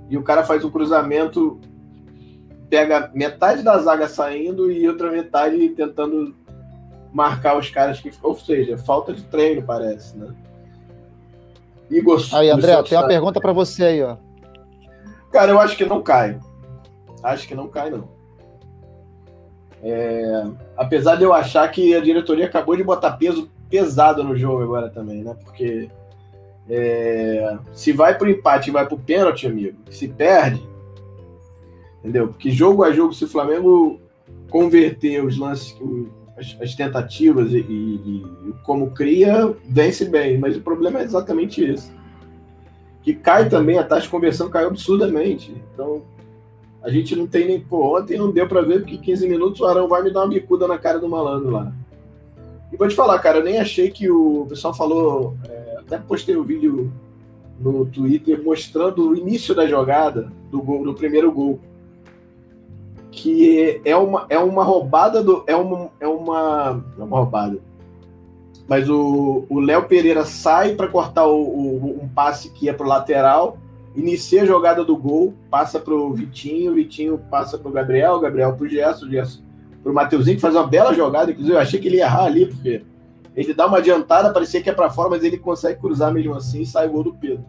E 0.10 0.18
o 0.18 0.24
cara 0.24 0.44
faz 0.44 0.63
um 0.66 0.69
cruzamento, 0.69 1.57
pega 2.72 3.12
metade 3.14 3.62
da 3.62 3.78
zaga 3.80 4.08
saindo 4.08 4.72
e 4.72 4.88
outra 4.88 5.12
metade 5.12 5.68
tentando 5.70 6.34
marcar 7.12 7.58
os 7.58 7.70
caras 7.70 8.00
que. 8.00 8.10
Ou 8.24 8.34
seja, 8.34 8.78
falta 8.78 9.14
de 9.14 9.24
treino, 9.24 9.62
parece, 9.62 10.18
né? 10.18 10.34
Igor, 11.90 12.26
aí, 12.32 12.50
André, 12.50 12.82
tem 12.84 12.98
uma 12.98 13.08
pergunta 13.08 13.42
para 13.42 13.52
você 13.52 13.84
aí, 13.84 14.02
ó. 14.02 14.16
Cara, 15.30 15.52
eu 15.52 15.60
acho 15.60 15.76
que 15.76 15.86
não 15.86 16.02
cai. 16.02 16.40
Acho 17.22 17.46
que 17.46 17.54
não 17.54 17.68
cai, 17.68 17.90
não. 17.90 18.08
É, 19.84 20.46
apesar 20.78 21.18
de 21.18 21.24
eu 21.24 21.34
achar 21.34 21.70
que 21.70 21.94
a 21.94 22.00
diretoria 22.00 22.46
acabou 22.46 22.78
de 22.78 22.84
botar 22.84 23.12
peso 23.14 23.52
pesado 23.70 24.24
no 24.24 24.38
jogo 24.38 24.64
agora 24.64 24.90
também, 24.90 25.24
né? 25.24 25.36
Porque 25.44 25.90
é, 26.70 27.58
se 27.74 27.92
vai 27.92 28.18
pro 28.18 28.30
empate 28.30 28.70
e 28.70 28.74
vai 28.74 28.86
pro 28.86 28.98
pênalti, 28.98 29.48
amigo, 29.48 29.78
se 29.90 30.08
perde, 30.08 30.71
entendeu? 32.01 32.27
Porque 32.27 32.51
jogo 32.51 32.83
a 32.83 32.92
jogo, 32.92 33.13
se 33.13 33.24
o 33.24 33.30
Flamengo 33.30 34.00
converter 34.50 35.24
os 35.24 35.38
lances, 35.38 35.77
as, 36.38 36.57
as 36.62 36.75
tentativas 36.75 37.51
e, 37.53 37.59
e, 37.59 38.25
e, 38.48 38.53
como 38.63 38.92
cria, 38.92 39.56
vence 39.63 40.06
bem. 40.06 40.38
Mas 40.38 40.57
o 40.57 40.62
problema 40.62 41.00
é 41.00 41.03
exatamente 41.03 41.63
esse. 41.63 41.92
Que 43.03 43.13
cai 43.13 43.50
também, 43.50 43.77
a 43.77 43.83
taxa 43.83 44.03
de 44.03 44.09
conversão 44.09 44.50
caiu 44.50 44.68
absurdamente. 44.68 45.56
Então, 45.74 46.03
a 46.83 46.89
gente 46.89 47.15
não 47.15 47.27
tem 47.27 47.48
nem. 47.48 47.59
Pô, 47.59 47.98
ontem 47.98 48.18
não 48.18 48.31
deu 48.31 48.48
para 48.48 48.62
ver, 48.62 48.81
porque 48.81 48.98
15 48.98 49.27
minutos 49.27 49.62
o 49.62 49.65
Arão 49.65 49.88
vai 49.88 50.03
me 50.03 50.12
dar 50.12 50.21
uma 50.21 50.30
bicuda 50.30 50.68
na 50.68 50.77
cara 50.77 51.00
do 51.00 51.07
malandro 51.07 51.51
lá. 51.51 51.71
E 52.72 52.77
vou 52.77 52.88
te 52.88 52.96
falar, 52.96 53.20
cara, 53.20 53.39
eu 53.39 53.43
nem 53.43 53.60
achei 53.60 53.91
que 53.91 54.10
o, 54.10 54.43
o 54.43 54.46
pessoal 54.48 54.74
falou. 54.74 55.36
É, 55.48 55.77
até 55.79 55.98
postei 55.98 56.36
o 56.36 56.41
um 56.41 56.43
vídeo 56.43 56.91
no 57.60 57.86
Twitter 57.86 58.41
mostrando 58.43 59.10
o 59.10 59.15
início 59.15 59.53
da 59.53 59.67
jogada 59.67 60.31
do 60.50 60.62
gol, 60.62 60.84
do 60.84 60.93
primeiro 60.93 61.31
gol. 61.31 61.60
Que 63.12 63.82
é 63.84 63.96
uma, 63.96 64.25
é 64.30 64.39
uma 64.39 64.63
roubada 64.63 65.22
do. 65.22 65.44
É 65.46 65.56
uma. 65.56 65.89
É 66.00 66.08
uma. 66.08 66.84
É 66.98 67.03
uma 67.03 67.18
roubada. 67.18 67.60
Mas 68.68 68.89
o 68.89 69.46
Léo 69.60 69.84
Pereira 69.84 70.24
sai 70.24 70.75
para 70.75 70.88
cortar 70.88 71.27
o, 71.27 71.41
o, 71.41 72.00
um 72.01 72.08
passe 72.08 72.50
que 72.51 72.65
ia 72.65 72.74
pro 72.74 72.88
lateral 72.88 73.58
inicia 73.96 74.44
a 74.44 74.46
jogada 74.46 74.84
do 74.84 74.96
gol, 74.96 75.34
passa 75.50 75.80
para 75.80 75.94
o 75.94 76.13
Vitinho, 76.13 76.74
Vitinho 76.74 77.18
passa 77.30 77.58
para 77.58 77.70
o 77.70 77.72
Gabriel, 77.74 78.20
Gabriel 78.20 78.53
para 78.53 78.65
o 78.65 78.70
Gerson, 78.70 79.10
Gerson 79.10 79.41
para 79.84 79.91
o 79.91 79.96
Mateuzinho, 79.96 80.36
que 80.36 80.41
faz 80.41 80.56
uma 80.56 80.68
bela 80.68 80.94
jogada, 80.94 81.32
inclusive 81.32 81.56
eu 81.56 81.60
achei 81.60 81.80
que 81.80 81.88
ele 81.88 81.98
ia 81.98 82.06
errar 82.06 82.25
ali, 82.25 82.46
porque 82.46 82.84
ele 83.36 83.53
dá 83.53 83.65
uma 83.65 83.80
adiantada, 83.80 84.32
parecia 84.32 84.62
que 84.62 84.70
é 84.70 84.74
para 84.74 84.89
fora, 84.89 85.10
mas 85.10 85.24
ele 85.24 85.38
consegue 85.38 85.80
cruzar 85.80 86.13
mesmo 86.13 86.36
assim 86.36 86.62
e 86.62 86.65
sai 86.65 86.88
o 86.88 86.91
gol 86.91 87.03
do 87.03 87.13
Pedro. 87.13 87.44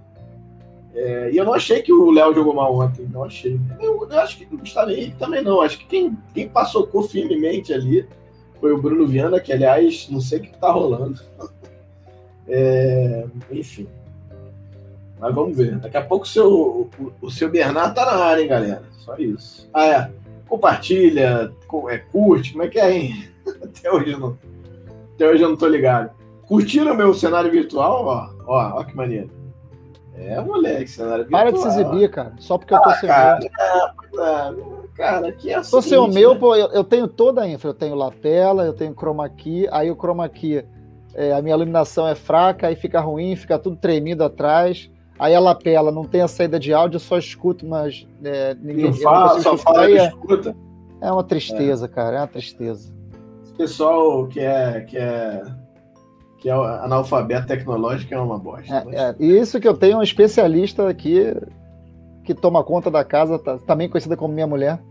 É, 0.94 1.30
e 1.32 1.37
eu 1.37 1.44
não 1.44 1.54
achei 1.54 1.80
que 1.80 1.92
o 1.92 2.11
Léo 2.11 2.34
jogou 2.34 2.54
mal 2.54 2.75
ontem, 2.75 3.08
não 3.11 3.25
achei. 3.25 3.58
Eu, 3.80 4.06
eu 4.08 4.20
acho 4.20 4.38
que 4.38 4.54
o 4.54 4.58
Gustavo 4.58 4.90
Henrique 4.90 5.16
também 5.16 5.42
não, 5.42 5.62
acho 5.62 5.78
que 5.78 5.87
quem, 5.87 6.16
quem 6.34 6.49
passou 6.49 6.87
firmemente 7.08 7.72
ali 7.72 8.06
foi 8.61 8.72
o 8.72 8.80
Bruno 8.80 9.06
Viana, 9.06 9.40
que 9.40 9.52
aliás, 9.52 10.08
não 10.11 10.20
sei 10.20 10.38
o 10.38 10.42
que 10.42 10.50
está 10.50 10.70
rolando. 10.70 11.20
É, 12.49 13.25
enfim. 13.52 13.87
Mas 15.18 15.32
vamos 15.32 15.56
ver. 15.56 15.78
Daqui 15.78 15.96
a 15.96 16.02
pouco 16.02 16.25
o 16.25 16.28
seu, 16.28 16.50
o, 16.50 17.12
o 17.22 17.30
seu 17.30 17.49
Bernardo 17.49 17.94
tá 17.94 18.04
na 18.04 18.25
área, 18.25 18.42
hein, 18.42 18.49
galera? 18.49 18.82
Só 18.99 19.16
isso. 19.16 19.70
Ah, 19.72 19.87
é. 19.87 20.11
Compartilha, 20.49 21.52
é, 21.88 21.99
curte, 21.99 22.50
como 22.50 22.64
é 22.64 22.68
que 22.68 22.80
é, 22.80 22.92
hein? 22.92 23.28
Até 23.62 23.90
hoje 23.92 24.16
não, 24.18 24.37
até 25.14 25.28
hoje 25.28 25.42
eu 25.42 25.49
não 25.50 25.56
tô 25.56 25.68
ligado. 25.68 26.11
Curtiram 26.46 26.96
meu 26.96 27.14
cenário 27.14 27.50
virtual? 27.50 28.04
Ó, 28.04 28.30
ó, 28.46 28.80
ó 28.80 28.84
que 28.84 28.96
maneiro. 28.96 29.30
É, 30.26 30.41
moleque, 30.41 30.88
cenário 30.88 31.25
virtual. 31.25 31.43
Para 31.43 31.52
de 31.52 31.59
se 31.61 31.69
exibir, 31.69 32.11
cara. 32.11 32.33
Só 32.38 32.59
porque 32.59 32.75
eu 32.75 32.81
tô 32.81 32.88
ah, 32.88 32.95
sem 32.95 33.09
cara, 33.09 33.41
é, 33.45 34.55
cara, 34.95 35.33
que 35.33 35.50
é 35.50 35.55
assim. 35.57 35.71
Tô 35.71 35.83
sem 35.83 35.99
o 35.99 36.07
meu, 36.07 36.35
né? 36.35 36.41
pô, 36.41 36.55
eu, 36.55 36.69
eu, 36.69 36.85
tenho 36.85 37.09
toda 37.09 37.43
a 37.43 37.49
infra. 37.49 37.71
Eu 37.71 37.75
tenho 37.75 37.95
lapela, 37.95 38.64
eu 38.64 38.73
tenho 38.73 38.95
chroma 38.95 39.29
key. 39.29 39.67
Aí 39.71 39.91
o 39.91 39.97
chroma 39.97 40.29
key, 40.29 40.64
é, 41.14 41.33
a 41.33 41.43
minha 41.43 41.55
iluminação 41.55 42.07
é 42.07 42.14
fraca, 42.14 42.69
aí 42.69 42.76
fica 42.76 43.00
ruim, 43.00 43.35
fica 43.37 43.59
tudo 43.59 43.76
tremido 43.76 44.25
atrás. 44.25 44.91
Aí 45.19 45.35
a 45.35 45.41
lapela 45.41 45.93
não 45.93 46.05
tem 46.05 46.21
a 46.21 46.29
saída 46.29 46.59
de 46.59 46.73
áudio, 46.73 46.97
eu 46.97 47.00
só 47.00 47.19
escuto, 47.19 47.67
mas 47.67 48.07
é, 48.25 48.57
ninguém 48.61 48.87
não 48.87 48.93
fala, 48.95 49.41
só 49.41 49.57
fala 49.57 49.87
que 49.87 49.95
escuta. 49.95 50.57
É 51.00 51.11
uma 51.11 51.25
tristeza, 51.25 51.87
é. 51.87 51.88
cara, 51.88 52.17
é 52.17 52.21
uma 52.21 52.29
tristeza. 52.29 52.93
Esse 53.45 53.52
pessoal 53.55 54.26
que 54.26 54.41
é, 54.41 54.81
que 54.81 54.97
é 54.97 55.43
que 56.42 56.50
é 56.50 56.52
analfabeto 56.52 57.46
tecnológico 57.46 58.12
é 58.12 58.18
uma 58.18 58.37
bosta. 58.37 58.75
É, 58.75 58.84
mas... 58.84 58.94
é, 58.94 59.16
e 59.20 59.38
isso 59.38 59.61
que 59.61 59.68
eu 59.68 59.76
tenho 59.76 59.99
um 59.99 60.02
especialista 60.02 60.88
aqui 60.88 61.32
que 62.25 62.34
toma 62.34 62.64
conta 62.64 62.90
da 62.90 63.04
casa, 63.04 63.38
tá, 63.38 63.58
também 63.58 63.88
conhecida 63.88 64.16
como 64.16 64.34
minha 64.34 64.46
mulher. 64.46 64.82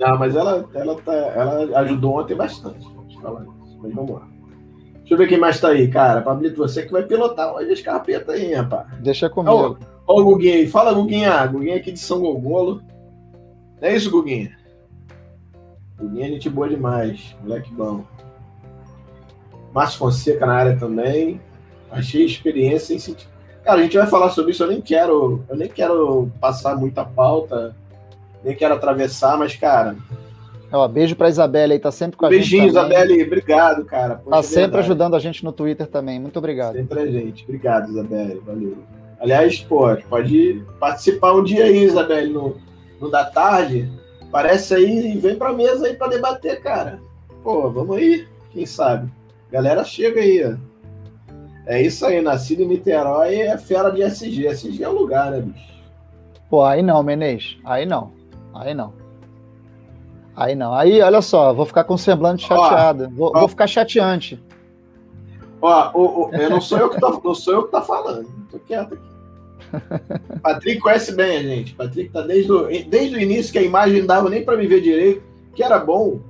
Não, 0.00 0.18
mas 0.18 0.34
ela, 0.34 0.68
ela, 0.74 0.96
tá, 0.96 1.14
ela 1.14 1.78
ajudou 1.80 2.18
ontem 2.18 2.34
bastante. 2.34 2.84
Falar 3.22 3.42
isso. 3.42 3.78
Mas 3.80 3.94
vamos 3.94 4.16
lá. 4.16 4.28
Deixa 4.96 5.14
eu 5.14 5.18
ver 5.18 5.28
quem 5.28 5.38
mais 5.38 5.60
tá 5.60 5.68
aí, 5.68 5.86
cara. 5.86 6.22
Pablito, 6.22 6.56
você 6.56 6.82
que 6.82 6.90
vai 6.90 7.04
pilotar 7.04 7.54
hoje 7.54 7.72
as 7.72 7.80
carpetas 7.80 8.34
aí, 8.34 8.52
rapaz. 8.52 8.88
Deixa 8.98 9.30
comigo. 9.30 9.78
Ó, 10.08 10.20
o 10.20 10.24
Guguinho 10.24 10.54
aí. 10.54 10.66
Fala, 10.66 10.92
Guguinha. 10.92 11.46
Guguinha 11.46 11.76
aqui 11.76 11.92
de 11.92 12.00
São 12.00 12.20
Gogolo. 12.20 12.82
É 13.80 13.94
isso, 13.94 14.10
Guguinha? 14.10 14.56
Guguinha 15.96 16.26
é 16.26 16.30
gente 16.30 16.50
boa 16.50 16.68
demais. 16.68 17.36
Moleque 17.42 17.72
bom. 17.72 18.04
Márcio 19.76 19.98
Fonseca 19.98 20.46
na 20.46 20.54
área 20.54 20.76
também. 20.78 21.38
Achei 21.90 22.24
experiência 22.24 22.94
em 22.94 22.98
sentido. 22.98 23.28
Cara, 23.62 23.80
a 23.80 23.82
gente 23.82 23.98
vai 23.98 24.06
falar 24.06 24.30
sobre 24.30 24.52
isso. 24.52 24.62
Eu 24.62 24.68
nem 24.68 24.80
quero, 24.80 25.44
eu 25.50 25.54
nem 25.54 25.68
quero 25.68 26.30
passar 26.40 26.76
muita 26.76 27.04
pauta, 27.04 27.76
nem 28.42 28.56
quero 28.56 28.72
atravessar, 28.72 29.36
mas, 29.36 29.54
cara, 29.54 29.94
Ó, 30.72 30.88
beijo 30.88 31.14
pra 31.14 31.28
Isabelle 31.28 31.74
aí, 31.74 31.78
tá 31.78 31.92
sempre 31.92 32.16
com 32.16 32.26
a 32.26 32.28
Beijinho, 32.28 32.64
gente. 32.64 32.74
Beijinho, 32.74 32.90
Isabelle, 32.90 33.22
obrigado, 33.22 33.84
cara. 33.84 34.16
Poxa, 34.16 34.36
tá 34.36 34.42
sempre 34.42 34.62
verdade. 34.62 34.84
ajudando 34.84 35.14
a 35.14 35.18
gente 35.18 35.44
no 35.44 35.52
Twitter 35.52 35.86
também. 35.86 36.18
Muito 36.18 36.38
obrigado. 36.38 36.74
Sempre 36.74 37.00
a 37.00 37.06
gente. 37.06 37.44
Obrigado, 37.44 37.90
Isabelle. 37.90 38.42
Valeu. 38.44 38.78
Aliás, 39.20 39.60
pô, 39.60 39.96
pode 40.08 40.64
participar 40.80 41.34
um 41.34 41.44
dia 41.44 41.64
aí, 41.64 41.84
Isabelle, 41.84 42.32
no, 42.32 42.56
no 43.00 43.10
da 43.10 43.24
tarde. 43.26 43.90
Parece 44.32 44.74
aí 44.74 45.12
e 45.12 45.18
vem 45.18 45.36
pra 45.36 45.52
mesa 45.52 45.86
aí 45.86 45.94
pra 45.94 46.08
debater, 46.08 46.60
cara. 46.62 46.98
Pô, 47.44 47.70
vamos 47.70 47.96
aí, 47.96 48.26
quem 48.50 48.66
sabe. 48.66 49.08
Galera, 49.50 49.84
chega 49.84 50.20
aí, 50.20 50.44
ó. 50.44 50.56
É 51.66 51.82
isso 51.82 52.06
aí, 52.06 52.20
nascido 52.20 52.62
em 52.62 52.68
Niterói 52.68 53.40
é 53.40 53.58
fera 53.58 53.90
de 53.90 54.02
SG. 54.02 54.46
SG 54.46 54.82
é 54.82 54.88
o 54.88 54.92
lugar, 54.92 55.32
né, 55.32 55.40
bicho? 55.40 55.76
Pô, 56.48 56.62
aí 56.62 56.80
não, 56.80 57.02
Menez. 57.02 57.58
Aí 57.64 57.84
não. 57.84 58.12
Aí 58.54 58.72
não. 58.72 58.92
Aí 60.36 60.54
não. 60.54 60.74
Aí, 60.74 61.00
olha 61.00 61.20
só, 61.20 61.52
vou 61.52 61.66
ficar 61.66 61.84
com 61.84 61.96
semblante 61.96 62.46
chateado. 62.46 63.04
Ó, 63.04 63.08
vou, 63.10 63.32
ó, 63.34 63.40
vou, 63.40 63.48
ficar 63.48 63.66
chateante. 63.66 64.40
Ó, 65.60 66.28
eu 66.32 66.50
não 66.50 66.60
sou 66.60 66.78
eu 66.78 66.90
que 66.90 67.00
tô, 67.00 67.20
não 67.24 67.34
sou 67.34 67.54
eu 67.54 67.64
que 67.64 67.72
tá 67.72 67.82
falando. 67.82 68.28
Tô 68.50 68.58
quieto 68.60 68.94
aqui. 68.94 69.16
Patrick 70.42 70.80
conhece 70.80 71.12
bem 71.14 71.38
a 71.38 71.42
gente. 71.42 71.74
Patrick 71.74 72.12
tá 72.12 72.20
desde 72.20 72.52
o, 72.52 72.66
desde 72.66 73.16
o 73.16 73.20
início 73.20 73.50
que 73.50 73.58
a 73.58 73.62
imagem 73.62 74.00
não 74.00 74.06
dava 74.06 74.28
nem 74.28 74.44
para 74.44 74.56
me 74.56 74.66
ver 74.66 74.80
direito, 74.80 75.22
que 75.54 75.64
era 75.64 75.78
bom, 75.78 76.20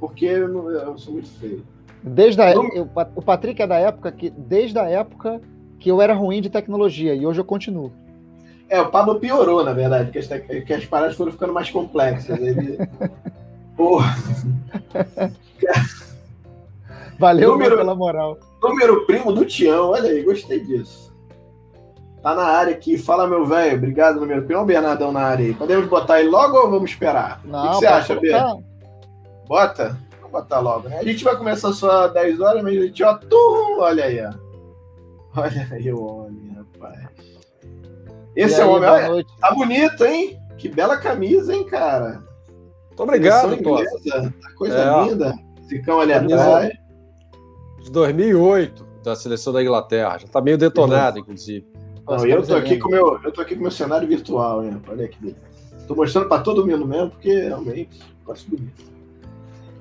porque 0.00 0.26
eu, 0.26 0.48
não, 0.48 0.70
eu 0.70 0.98
sou 0.98 1.14
muito 1.14 1.30
feio. 1.38 1.64
Desde 2.02 2.42
a, 2.42 2.52
eu, 2.52 2.88
o 3.14 3.22
Patrick 3.22 3.62
é 3.62 3.66
da 3.66 3.78
época 3.78 4.10
que, 4.10 4.30
desde 4.30 4.78
a 4.78 4.88
época 4.88 5.40
que 5.78 5.90
eu 5.90 6.02
era 6.02 6.14
ruim 6.14 6.40
de 6.40 6.50
tecnologia 6.50 7.14
e 7.14 7.24
hoje 7.24 7.40
eu 7.40 7.44
continuo. 7.44 7.92
É, 8.68 8.80
o 8.80 8.90
Pablo 8.90 9.20
piorou, 9.20 9.62
na 9.62 9.72
verdade, 9.72 10.10
que 10.10 10.18
as, 10.18 10.26
que 10.26 10.72
as 10.72 10.84
paradas 10.84 11.16
foram 11.16 11.30
ficando 11.30 11.52
mais 11.52 11.70
complexas. 11.70 12.38
Ele, 12.40 12.78
Porra. 13.76 14.16
Valeu 17.18 17.52
número, 17.52 17.76
pela 17.76 17.94
moral. 17.94 18.38
Número 18.62 19.06
primo 19.06 19.32
do 19.32 19.44
Tião, 19.44 19.90
olha 19.90 20.10
aí, 20.10 20.22
gostei 20.22 20.60
disso. 20.60 21.12
Tá 22.22 22.34
na 22.34 22.44
área 22.44 22.72
aqui, 22.72 22.96
fala 22.96 23.26
meu 23.26 23.44
velho, 23.44 23.76
obrigado, 23.76 24.20
número 24.20 24.42
primo. 24.42 24.60
Olha 24.60 24.64
o 24.64 24.66
Bernardão 24.66 25.12
na 25.12 25.20
área 25.20 25.44
aí. 25.44 25.54
Podemos 25.54 25.86
botar 25.88 26.20
ele 26.20 26.30
logo 26.30 26.56
ou 26.56 26.70
vamos 26.70 26.90
esperar? 26.90 27.40
Não, 27.44 27.66
o 27.66 27.70
que, 27.70 27.76
você 27.76 27.86
acha, 27.86 28.14
Bernardo? 28.14 28.64
Bota? 29.46 29.98
Botar 30.32 30.60
logo, 30.60 30.88
né? 30.88 30.98
A 30.98 31.04
gente 31.04 31.22
vai 31.22 31.36
começar 31.36 31.72
só 31.74 32.06
às 32.06 32.14
10 32.14 32.40
horas, 32.40 32.62
mas 32.62 32.76
a 32.76 32.80
gente, 32.80 33.04
ó, 33.04 33.14
tum, 33.18 33.80
olha 33.80 34.04
aí, 34.04 34.24
ó. 34.24 34.32
Olha 35.36 35.68
aí 35.70 35.92
o 35.92 36.02
homem, 36.02 36.56
rapaz. 36.56 37.08
Esse 38.34 38.58
e 38.58 38.60
é 38.62 38.64
o 38.64 38.70
homem, 38.70 38.88
olha, 38.88 39.24
tá 39.40 39.54
bonito, 39.54 40.04
hein? 40.04 40.40
Que 40.56 40.68
bela 40.68 40.96
camisa, 40.96 41.54
hein, 41.54 41.64
cara? 41.64 42.22
Muito 42.88 43.02
obrigado, 43.02 43.54
inglesa, 43.54 44.34
Coisa 44.56 44.78
é. 44.78 45.04
linda. 45.04 45.34
Ficam 45.68 46.00
ali 46.00 46.12
atrás. 46.12 46.72
De 47.82 47.90
2008, 47.90 48.86
da 49.02 49.14
seleção 49.16 49.52
da 49.52 49.62
Inglaterra. 49.62 50.18
Já 50.18 50.26
está 50.26 50.40
meio 50.40 50.56
detonado, 50.56 51.16
uhum. 51.16 51.22
inclusive. 51.22 51.66
Não, 52.06 52.26
eu 52.26 52.46
tô 52.46 52.56
aqui 52.56 52.78
com 52.78 52.88
meu, 52.90 53.20
eu 53.22 53.32
tô 53.32 53.40
aqui 53.40 53.54
com 53.54 53.62
meu 53.62 53.70
cenário 53.70 54.08
virtual, 54.08 54.64
hein? 54.64 54.80
Olha 54.88 55.04
aqui. 55.04 55.36
Tô 55.86 55.94
mostrando 55.94 56.28
para 56.28 56.42
todo 56.42 56.66
mundo 56.66 56.86
mesmo, 56.86 57.10
porque 57.10 57.32
realmente 57.32 58.00
gosto 58.24 58.50
bonito. 58.50 58.91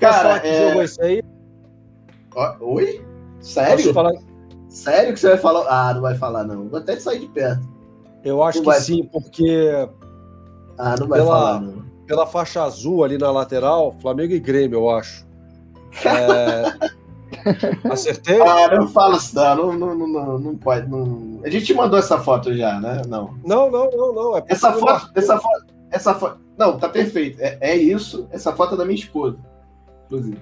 Cara, 0.01 0.39
que 0.39 0.47
é... 0.47 0.67
jogo 0.67 0.81
é 0.81 0.83
esse 0.83 1.01
aí? 1.01 1.23
Oi? 2.59 3.05
Sério? 3.39 3.93
Falar... 3.93 4.13
Sério 4.67 5.13
que 5.13 5.19
você 5.19 5.29
vai 5.29 5.37
falar? 5.37 5.65
Ah, 5.69 5.93
não 5.93 6.01
vai 6.01 6.15
falar 6.15 6.43
não. 6.43 6.67
Vou 6.67 6.79
até 6.79 6.99
sair 6.99 7.19
de 7.19 7.27
perto. 7.27 7.67
Eu 8.23 8.43
acho 8.43 8.59
não 8.59 8.63
que 8.65 8.69
vai... 8.71 8.79
sim, 8.79 9.09
porque 9.11 9.87
Ah, 10.77 10.95
não 10.99 11.07
vai 11.07 11.19
pela... 11.19 11.31
falar 11.31 11.61
não 11.61 11.91
pela 12.11 12.27
faixa 12.27 12.61
azul 12.63 13.05
ali 13.05 13.17
na 13.17 13.31
lateral, 13.31 13.95
Flamengo 14.01 14.33
e 14.33 14.39
Grêmio, 14.39 14.79
eu 14.79 14.89
acho. 14.89 15.25
É... 16.05 17.89
Acertei? 17.89 18.39
Ah, 18.41 18.75
não 18.75 18.89
fala 18.89 19.15
isso, 19.15 19.33
não, 19.33 19.71
não, 19.73 19.95
não, 19.95 20.07
não, 20.07 20.37
não 20.37 20.57
pode. 20.57 20.87
Não... 20.89 21.39
A 21.43 21.49
gente 21.49 21.73
mandou 21.73 21.97
essa 21.97 22.19
foto 22.19 22.53
já, 22.53 22.77
né? 22.79 23.01
Não. 23.07 23.33
Não, 23.45 23.71
não, 23.71 23.89
não, 23.89 24.13
não. 24.13 24.37
É 24.37 24.43
essa 24.47 24.73
foto, 24.73 25.09
essa 25.15 25.39
foto, 25.39 25.65
essa 25.89 26.13
foto. 26.13 26.39
Não, 26.57 26.77
tá 26.77 26.89
perfeito. 26.89 27.39
É, 27.39 27.57
é 27.61 27.75
isso. 27.75 28.27
Essa 28.31 28.51
foto 28.51 28.75
é 28.75 28.77
da 28.77 28.83
minha 28.83 28.99
esposa, 28.99 29.37
inclusive. 30.11 30.37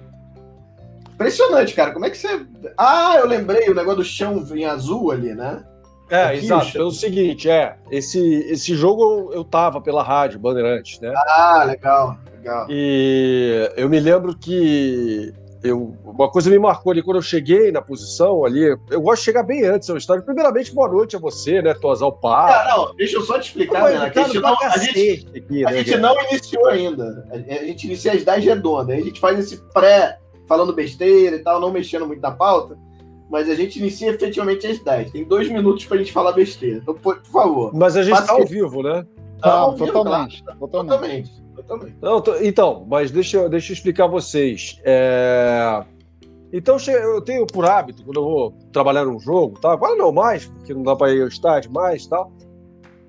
Impressionante, 1.14 1.74
cara. 1.74 1.92
Como 1.92 2.04
é 2.04 2.10
que 2.10 2.16
você. 2.16 2.46
Ah, 2.76 3.16
eu 3.18 3.26
lembrei 3.26 3.68
o 3.68 3.74
negócio 3.74 3.98
do 3.98 4.04
chão 4.04 4.44
em 4.54 4.64
azul 4.64 5.10
ali, 5.10 5.34
né? 5.34 5.64
É, 6.10 6.24
Aqui, 6.24 6.38
exato. 6.38 6.76
É 6.76 6.82
o 6.82 6.90
seguinte, 6.90 7.48
é, 7.48 7.76
esse, 7.90 8.18
esse 8.50 8.74
jogo 8.74 9.02
eu, 9.02 9.32
eu 9.34 9.44
tava 9.44 9.80
pela 9.80 10.02
rádio, 10.02 10.40
Bandeirantes, 10.40 10.98
né? 10.98 11.12
Ah, 11.14 11.62
legal, 11.64 12.18
legal. 12.36 12.66
E 12.68 13.70
eu 13.76 13.88
me 13.88 14.00
lembro 14.00 14.36
que 14.36 15.32
eu, 15.62 15.94
uma 16.04 16.30
coisa 16.30 16.48
me 16.48 16.58
marcou 16.58 16.90
ali 16.90 17.02
quando 17.02 17.16
eu 17.16 17.22
cheguei 17.22 17.70
na 17.70 17.82
posição 17.82 18.44
ali. 18.44 18.76
Eu 18.90 19.00
gosto 19.00 19.20
de 19.20 19.24
chegar 19.24 19.42
bem 19.42 19.64
antes 19.64 19.90
ao 19.90 19.96
estádio. 19.96 20.24
Primeiramente, 20.24 20.74
boa 20.74 20.88
noite 20.88 21.16
a 21.16 21.18
você, 21.18 21.60
né, 21.60 21.74
Tosar 21.74 22.08
o 22.08 22.12
Par. 22.12 22.50
Ah, 22.50 22.76
não, 22.76 22.94
deixa 22.96 23.16
eu 23.16 23.22
só 23.22 23.38
te 23.38 23.48
explicar, 23.48 23.90
né? 23.90 23.98
A 23.98 24.22
gente, 24.24 24.40
não, 24.40 24.56
a 24.58 24.78
gente, 24.78 25.28
aqui, 25.36 25.66
a 25.66 25.70
né, 25.70 25.76
gente 25.84 25.96
não 25.98 26.14
iniciou 26.24 26.66
ainda. 26.68 27.28
A 27.30 27.64
gente 27.64 27.86
inicia 27.86 28.12
às 28.12 28.24
10 28.24 28.44
redondas. 28.44 28.88
Aí 28.90 29.02
a 29.02 29.04
gente 29.04 29.20
faz 29.20 29.38
esse 29.38 29.58
pré, 29.72 30.18
falando 30.48 30.72
besteira 30.72 31.36
e 31.36 31.40
tal, 31.40 31.60
não 31.60 31.70
mexendo 31.70 32.06
muito 32.06 32.20
na 32.20 32.30
pauta 32.30 32.78
mas 33.30 33.48
a 33.48 33.54
gente 33.54 33.78
inicia 33.78 34.10
efetivamente 34.10 34.66
às 34.66 34.80
10. 34.80 35.12
Tem 35.12 35.24
dois 35.24 35.48
minutos 35.48 35.84
pra 35.84 35.96
gente 35.96 36.12
falar 36.12 36.32
besteira. 36.32 36.78
Então, 36.78 36.94
por, 36.94 37.16
por 37.18 37.30
favor. 37.30 37.70
Mas 37.72 37.96
a 37.96 38.02
gente 38.02 38.26
tá 38.26 38.32
ao 38.32 38.44
vivo, 38.44 38.82
né? 38.82 39.06
Tá, 39.40 39.52
ao 39.52 39.72
vivo, 39.72 39.86
totalmente, 39.86 40.42
claro. 40.42 40.58
totalmente. 40.58 40.90
Totalmente. 40.90 41.30
Não, 42.00 42.20
tô, 42.20 42.36
então, 42.36 42.86
mas 42.88 43.10
deixa, 43.10 43.48
deixa 43.48 43.72
eu 43.72 43.74
explicar 43.74 44.04
a 44.04 44.08
vocês. 44.08 44.80
É... 44.84 45.84
Então, 46.52 46.76
eu 46.88 47.20
tenho 47.22 47.46
por 47.46 47.64
hábito, 47.64 48.04
quando 48.04 48.16
eu 48.16 48.24
vou 48.24 48.50
trabalhar 48.72 49.04
num 49.04 49.20
jogo, 49.20 49.60
tá? 49.60 49.72
agora 49.72 49.94
não 49.96 50.10
mais, 50.10 50.46
porque 50.46 50.74
não 50.74 50.82
dá 50.82 50.96
para 50.96 51.12
ir 51.12 51.22
ao 51.22 51.28
estádio 51.28 51.72
mais 51.72 52.06
tal, 52.06 52.32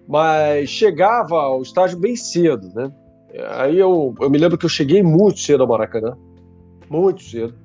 mas 0.07 0.69
chegava 0.69 1.35
ao 1.35 1.61
estádio 1.61 1.97
bem 1.97 2.15
cedo, 2.15 2.69
né? 2.75 2.91
Aí 3.51 3.79
eu, 3.79 4.13
eu 4.19 4.29
me 4.29 4.37
lembro 4.37 4.57
que 4.57 4.65
eu 4.65 4.69
cheguei 4.69 5.01
muito 5.01 5.39
cedo 5.39 5.63
ao 5.63 5.69
Maracanã, 5.69 6.15
muito 6.89 7.23
cedo. 7.23 7.55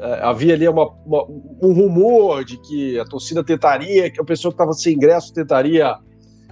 É, 0.00 0.20
havia 0.22 0.54
ali 0.54 0.66
uma, 0.66 0.90
uma, 1.06 1.24
um 1.62 1.72
rumor 1.72 2.44
de 2.44 2.56
que 2.62 2.98
a 2.98 3.04
torcida 3.04 3.44
tentaria, 3.44 4.10
que 4.10 4.20
a 4.20 4.24
pessoa 4.24 4.50
que 4.50 4.54
estava 4.54 4.72
sem 4.72 4.94
ingresso 4.94 5.32
tentaria 5.32 5.96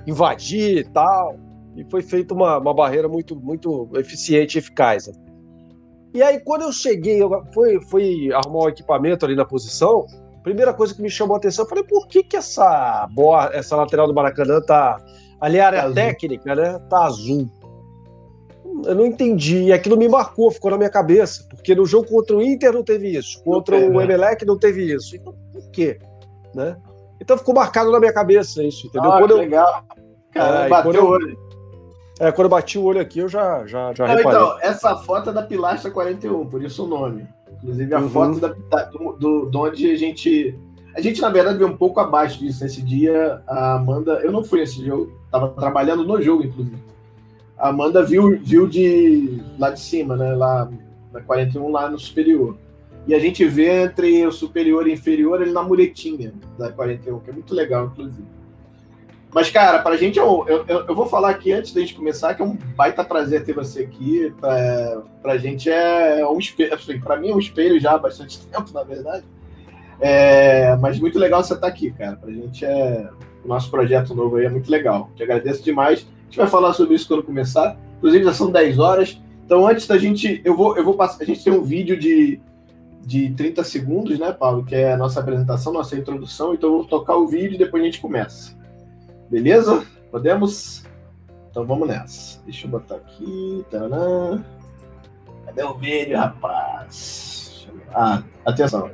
invadir 0.07 0.79
e 0.79 0.85
tal. 0.85 1.37
E 1.77 1.85
foi 1.91 2.03
feita 2.03 2.35
uma, 2.35 2.59
uma 2.59 2.75
barreira 2.75 3.09
muito, 3.09 3.35
muito 3.37 3.91
eficiente 3.95 4.57
e 4.57 4.59
eficaz. 4.59 5.07
Né? 5.07 5.15
E 6.15 6.23
aí, 6.23 6.41
quando 6.41 6.63
eu 6.63 6.73
cheguei, 6.73 7.23
eu 7.23 7.31
fui, 7.55 7.81
fui 7.87 8.33
arrumar 8.33 8.65
o 8.65 8.69
equipamento 8.69 9.25
ali 9.25 9.35
na 9.35 9.45
posição, 9.45 10.07
primeira 10.43 10.75
coisa 10.75 10.95
que 10.95 11.01
me 11.01 11.09
chamou 11.09 11.35
a 11.35 11.39
atenção, 11.39 11.65
eu 11.65 11.69
falei, 11.69 11.85
por 11.85 12.07
que, 12.07 12.23
que 12.23 12.37
essa, 12.37 13.09
boa, 13.15 13.51
essa 13.55 13.77
lateral 13.77 14.07
do 14.07 14.15
Maracanã 14.15 14.61
tá. 14.61 14.99
Ali 15.41 15.59
a 15.59 15.67
área 15.67 15.79
é 15.79 15.93
técnica, 15.93 16.55
né? 16.55 16.79
Tá 16.89 17.05
azul 17.05 17.51
eu 18.87 18.95
não 18.95 19.07
entendi. 19.07 19.65
E 19.65 19.73
aquilo 19.73 19.97
me 19.97 20.09
marcou, 20.09 20.51
ficou 20.51 20.71
na 20.71 20.77
minha 20.77 20.91
cabeça. 20.91 21.47
Porque 21.49 21.75
no 21.75 21.85
jogo 21.85 22.09
contra 22.09 22.37
o 22.37 22.43
Inter 22.43 22.73
não 22.73 22.83
teve 22.83 23.17
isso. 23.17 23.43
Contra 23.45 23.77
o 23.77 23.91
né? 23.91 24.05
Emelec 24.05 24.45
não 24.45 24.59
teve 24.59 24.93
isso. 24.93 25.17
Então, 25.17 25.35
por 25.53 25.71
quê? 25.71 25.99
Né? 26.55 26.77
Então 27.21 27.39
ficou 27.39 27.55
marcado 27.55 27.91
na 27.91 28.01
minha 28.01 28.13
cabeça 28.13 28.63
isso, 28.63 28.87
entendeu? 28.87 29.13
Ah, 29.13 29.19
quando 29.19 29.33
eu... 29.33 29.39
legal. 29.39 29.85
Cara, 30.33 30.67
é, 30.67 30.69
bateu 30.69 30.95
eu... 30.95 31.05
o 31.05 31.09
olho. 31.09 31.52
É, 32.23 32.31
quando 32.31 32.45
eu 32.45 32.51
bati 32.51 32.79
o 32.79 32.85
olho 32.85 33.01
aqui, 33.01 33.19
eu 33.19 33.29
já, 33.29 33.67
já, 33.67 33.93
já 33.93 34.07
não, 34.07 34.15
reparei. 34.15 34.39
Então, 34.39 34.57
essa 34.61 34.97
foto 34.99 35.31
é 35.31 35.33
da 35.33 35.43
Pilastra 35.43 35.91
41, 35.91 36.47
por 36.47 36.63
isso 36.63 36.85
o 36.85 36.87
nome. 36.87 37.27
Inclusive 37.57 37.93
a 37.93 37.99
uhum. 37.99 38.11
foto 38.11 38.39
da, 38.39 38.55
da, 38.71 38.85
do, 38.85 39.13
do, 39.15 39.47
do 39.47 39.59
onde 39.59 39.91
a 39.91 39.97
gente... 39.97 40.57
A 40.95 41.01
gente, 41.01 41.21
na 41.21 41.31
verdade, 41.31 41.59
veio 41.59 41.69
um 41.69 41.77
pouco 41.77 41.99
abaixo 41.99 42.39
disso. 42.39 42.63
Nesse 42.63 42.81
dia, 42.81 43.43
a 43.45 43.75
Amanda... 43.75 44.21
Eu 44.23 44.31
não 44.31 44.45
fui 44.45 44.61
nesse 44.61 44.87
jogo, 44.87 45.13
tava 45.33 45.49
trabalhando 45.49 46.05
no 46.05 46.23
jogo, 46.23 46.45
inclusive. 46.45 46.79
A 47.59 47.71
Amanda 47.71 48.05
viu, 48.05 48.39
viu 48.41 48.69
de 48.69 49.43
lá 49.59 49.71
de 49.71 49.81
cima, 49.81 50.17
né? 50.17 50.33
Lá 50.33 50.71
na 51.13 51.21
41, 51.23 51.69
lá 51.73 51.91
no 51.91 51.99
superior. 51.99 52.57
e 53.05 53.17
a 53.17 53.19
gente 53.19 53.45
vê 53.45 53.83
entre 53.83 54.25
o 54.25 54.31
superior 54.31 54.87
e 54.87 54.93
inferior 54.93 55.43
ele 55.43 55.51
na 55.51 55.63
muletinha 55.65 56.33
da 56.57 56.71
41, 56.71 57.19
que 57.19 57.31
é 57.31 57.33
muito 57.33 57.53
legal, 57.53 57.87
inclusive. 57.87 58.42
Mas, 59.35 59.49
cara, 59.51 59.79
pra 59.79 59.97
gente, 59.97 60.19
eu, 60.19 60.45
eu, 60.47 60.87
eu 60.87 60.95
vou 60.95 61.07
falar 61.07 61.31
aqui 61.31 61.53
antes 61.53 61.73
da 61.73 61.81
gente 61.81 61.95
começar, 61.95 62.35
que 62.35 62.43
é 62.43 62.45
um 62.45 62.55
baita 62.77 63.03
prazer 63.03 63.45
ter 63.45 63.55
você 63.55 63.83
aqui. 63.85 64.33
Pra, 64.39 65.03
pra 65.23 65.39
gente 65.39 65.71
é 65.71 66.27
um 66.29 66.39
espelho, 66.39 66.75
assim, 66.75 67.01
pra 67.01 67.17
mim 67.17 67.31
é 67.31 67.35
um 67.35 67.39
espelho 67.39 67.81
já 67.81 67.93
há 67.93 67.99
bastante 67.99 68.45
tempo, 68.47 68.71
na 68.75 68.83
verdade. 68.83 69.25
É, 69.99 70.77
mas 70.77 70.99
muito 70.99 71.19
legal 71.19 71.43
você 71.43 71.55
estar 71.55 71.67
tá 71.67 71.73
aqui, 71.73 71.91
cara. 71.93 72.17
Pra 72.17 72.31
gente 72.31 72.65
é. 72.65 73.09
O 73.43 73.49
nosso 73.49 73.71
projeto 73.71 74.15
novo 74.15 74.37
aí 74.37 74.45
é 74.45 74.51
muito 74.51 74.71
legal. 74.71 75.11
Te 75.17 75.23
agradeço 75.23 75.63
demais. 75.63 76.01
A 76.01 76.25
gente 76.25 76.37
vai 76.37 76.47
falar 76.47 76.75
sobre 76.75 76.95
isso 76.95 77.09
quando 77.09 77.23
começar. 77.23 77.77
Inclusive, 77.99 78.25
já 78.25 78.35
são 78.35 78.51
10 78.51 78.79
horas. 78.79 79.21
Então, 79.47 79.67
antes 79.67 79.87
da 79.87 79.97
gente. 79.97 80.43
Eu 80.45 80.55
vou, 80.55 80.77
eu 80.77 80.85
vou 80.85 80.95
passar. 80.95 81.23
A 81.23 81.27
gente 81.27 81.43
tem 81.43 81.53
um 81.53 81.63
vídeo 81.63 81.99
de, 81.99 82.39
de 83.01 83.31
30 83.31 83.65
segundos, 83.65 84.19
né, 84.19 84.31
Paulo? 84.31 84.63
Que 84.63 84.75
é 84.75 84.93
a 84.93 84.97
nossa 84.97 85.21
apresentação, 85.21 85.73
nossa 85.73 85.97
introdução. 85.97 86.53
Então, 86.53 86.69
eu 86.69 86.77
vou 86.79 86.85
tocar 86.85 87.17
o 87.17 87.27
vídeo 87.27 87.55
e 87.55 87.59
depois 87.59 87.83
a 87.83 87.87
gente 87.87 88.01
começa. 88.01 88.61
Beleza? 89.33 89.87
Podemos? 90.11 90.85
Então 91.51 91.65
vamos 91.65 91.89
nessa. 91.89 92.39
Deixa 92.43 92.67
eu 92.67 92.71
botar 92.71 92.97
aqui. 92.97 93.65
Taranã. 93.71 94.45
Cadê 95.47 95.63
o 95.65 95.73
vídeo, 95.73 96.19
rapaz? 96.19 97.67
Ah, 97.95 98.23
atenção. 98.45 98.91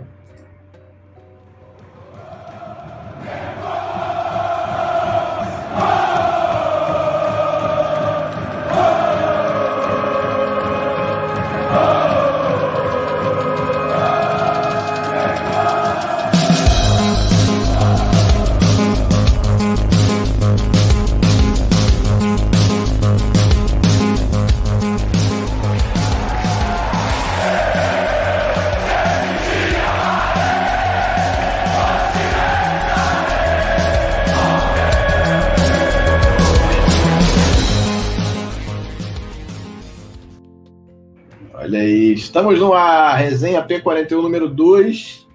Estamos 42.39 42.61
numa 42.61 43.15
resenha 43.15 43.67
P41 43.67 44.23
número 44.23 44.49
2. 44.49 45.27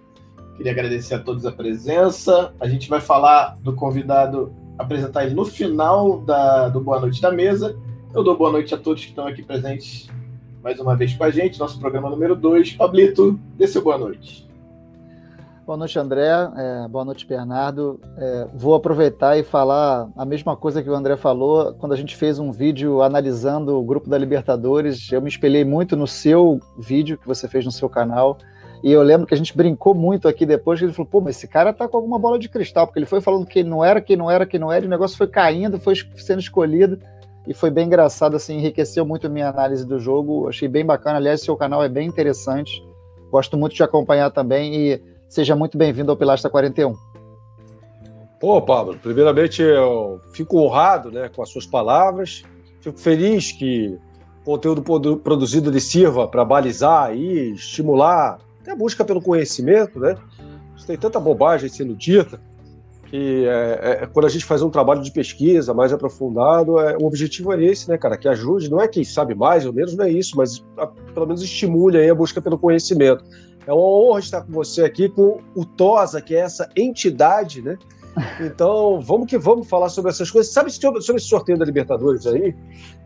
Queria 0.55 0.71
agradecer 0.71 1.15
a 1.15 1.19
todos 1.19 1.45
a 1.45 1.51
presença. 1.51 2.55
A 2.61 2.65
gente 2.65 2.87
vai 2.87 3.01
falar 3.01 3.57
do 3.59 3.73
convidado, 3.73 4.55
apresentar 4.79 5.25
ele 5.25 5.35
no 5.35 5.43
final 5.43 6.21
da, 6.21 6.69
do 6.69 6.79
Boa 6.79 7.01
Noite 7.01 7.21
da 7.21 7.29
Mesa. 7.29 7.77
Eu 8.13 8.23
dou 8.23 8.37
boa 8.37 8.53
noite 8.53 8.73
a 8.73 8.77
todos 8.77 9.03
que 9.03 9.09
estão 9.09 9.27
aqui 9.27 9.43
presentes 9.43 10.09
mais 10.63 10.79
uma 10.79 10.95
vez 10.95 11.13
com 11.13 11.25
a 11.25 11.29
gente, 11.29 11.59
nosso 11.59 11.77
programa 11.77 12.09
número 12.09 12.37
2. 12.37 12.71
Pablito, 12.77 13.37
dê 13.57 13.67
seu 13.67 13.81
boa 13.81 13.97
noite. 13.97 14.47
Boa 15.65 15.77
noite, 15.77 15.97
André. 15.97 16.27
É, 16.57 16.87
boa 16.89 17.05
noite, 17.05 17.25
Bernardo. 17.25 17.97
É, 18.17 18.47
vou 18.53 18.75
aproveitar 18.75 19.37
e 19.37 19.43
falar 19.43 20.09
a 20.17 20.25
mesma 20.25 20.57
coisa 20.57 20.83
que 20.83 20.89
o 20.89 20.93
André 20.93 21.15
falou. 21.15 21.73
Quando 21.75 21.93
a 21.93 21.95
gente 21.95 22.17
fez 22.17 22.37
um 22.37 22.51
vídeo 22.51 23.01
analisando 23.01 23.79
o 23.79 23.81
grupo 23.81 24.09
da 24.09 24.17
Libertadores, 24.17 25.09
eu 25.09 25.21
me 25.21 25.29
espelhei 25.29 25.63
muito 25.63 25.95
no 25.95 26.05
seu 26.05 26.59
vídeo 26.77 27.17
que 27.17 27.25
você 27.25 27.47
fez 27.47 27.63
no 27.63 27.71
seu 27.71 27.87
canal. 27.87 28.37
E 28.83 28.91
eu 28.91 29.01
lembro 29.01 29.25
que 29.25 29.33
a 29.33 29.37
gente 29.37 29.55
brincou 29.55 29.95
muito 29.95 30.27
aqui 30.27 30.45
depois, 30.45 30.79
que 30.79 30.85
ele 30.85 30.91
falou, 30.91 31.09
pô, 31.09 31.21
mas 31.21 31.37
esse 31.37 31.47
cara 31.47 31.71
tá 31.71 31.87
com 31.87 31.95
alguma 31.95 32.19
bola 32.19 32.37
de 32.37 32.49
cristal, 32.49 32.85
porque 32.85 32.99
ele 32.99 33.05
foi 33.05 33.21
falando 33.21 33.45
que 33.45 33.63
não 33.63 33.85
era, 33.85 34.01
que 34.01 34.17
não 34.17 34.29
era, 34.29 34.45
que 34.45 34.59
não 34.59 34.69
era, 34.69 34.83
e 34.83 34.87
o 34.87 34.91
negócio 34.91 35.17
foi 35.17 35.27
caindo, 35.27 35.79
foi 35.79 35.93
sendo 36.17 36.41
escolhido, 36.41 36.99
e 37.47 37.53
foi 37.53 37.69
bem 37.69 37.87
engraçado, 37.87 38.35
assim, 38.35 38.57
enriqueceu 38.57 39.05
muito 39.05 39.27
a 39.27 39.29
minha 39.29 39.47
análise 39.47 39.87
do 39.87 39.97
jogo, 39.97 40.49
achei 40.49 40.67
bem 40.67 40.85
bacana, 40.85 41.15
aliás, 41.15 41.39
seu 41.39 41.55
canal 41.55 41.81
é 41.81 41.87
bem 41.87 42.05
interessante, 42.09 42.85
gosto 43.31 43.55
muito 43.55 43.73
de 43.73 43.83
acompanhar 43.83 44.29
também, 44.31 44.75
e 44.75 45.12
Seja 45.33 45.55
muito 45.55 45.79
bem-vindo 45.79 46.11
ao 46.11 46.15
Pilastra 46.15 46.47
41. 46.47 46.95
Pô, 48.39 48.61
Pablo, 48.61 48.99
primeiramente 49.01 49.63
eu 49.63 50.21
fico 50.31 50.59
honrado 50.59 51.09
né, 51.09 51.27
com 51.27 51.41
as 51.41 51.49
suas 51.49 51.65
palavras, 51.65 52.43
fico 52.81 52.99
feliz 52.99 53.51
que 53.51 53.97
o 54.41 54.45
conteúdo 54.45 54.83
produzido 55.17 55.71
lhe 55.71 55.81
sirva 55.81 56.27
para 56.27 56.45
balizar 56.45 57.17
e 57.17 57.53
estimular 57.53 58.37
até 58.61 58.73
a 58.73 58.75
busca 58.75 59.03
pelo 59.03 59.23
conhecimento, 59.23 59.99
né? 59.99 60.15
Tem 60.85 60.99
tanta 60.99 61.19
bobagem 61.19 61.67
sendo 61.67 61.95
dita 61.95 62.39
que 63.13 63.45
é, 63.47 64.01
é, 64.03 64.07
quando 64.07 64.25
a 64.25 64.29
gente 64.29 64.43
faz 64.43 64.63
um 64.63 64.71
trabalho 64.71 65.01
de 65.01 65.11
pesquisa 65.11 65.71
mais 65.71 65.93
aprofundado, 65.93 66.79
é, 66.79 66.97
o 66.97 67.05
objetivo 67.05 67.53
é 67.53 67.63
esse, 67.63 67.87
né, 67.87 67.95
cara? 67.95 68.17
Que 68.17 68.27
ajude, 68.27 68.71
não 68.71 68.81
é 68.81 68.87
quem 68.87 69.03
sabe 69.03 69.35
mais 69.35 69.67
ou 69.67 69.71
menos, 69.71 69.95
não 69.95 70.05
é 70.05 70.09
isso, 70.09 70.35
mas 70.35 70.65
a, 70.77 70.87
pelo 70.87 71.27
menos 71.27 71.43
estimule 71.43 71.97
aí 71.97 72.09
a 72.09 72.15
busca 72.15 72.41
pelo 72.41 72.57
conhecimento. 72.57 73.23
É 73.65 73.73
uma 73.73 73.81
honra 73.81 74.19
estar 74.19 74.41
com 74.41 74.51
você 74.51 74.83
aqui, 74.83 75.09
com 75.09 75.39
o 75.55 75.65
TOSA, 75.65 76.21
que 76.21 76.35
é 76.35 76.39
essa 76.39 76.69
entidade, 76.75 77.61
né? 77.61 77.77
Então, 78.39 78.99
vamos 79.01 79.27
que 79.27 79.37
vamos 79.37 79.67
falar 79.67 79.89
sobre 79.89 80.11
essas 80.11 80.29
coisas. 80.29 80.51
Sabe 80.51 80.71
sobre, 80.71 80.99
esse 80.99 81.27
sorteio 81.27 81.57
da 81.57 81.65
Libertadores 81.65 82.27
aí? 82.27 82.55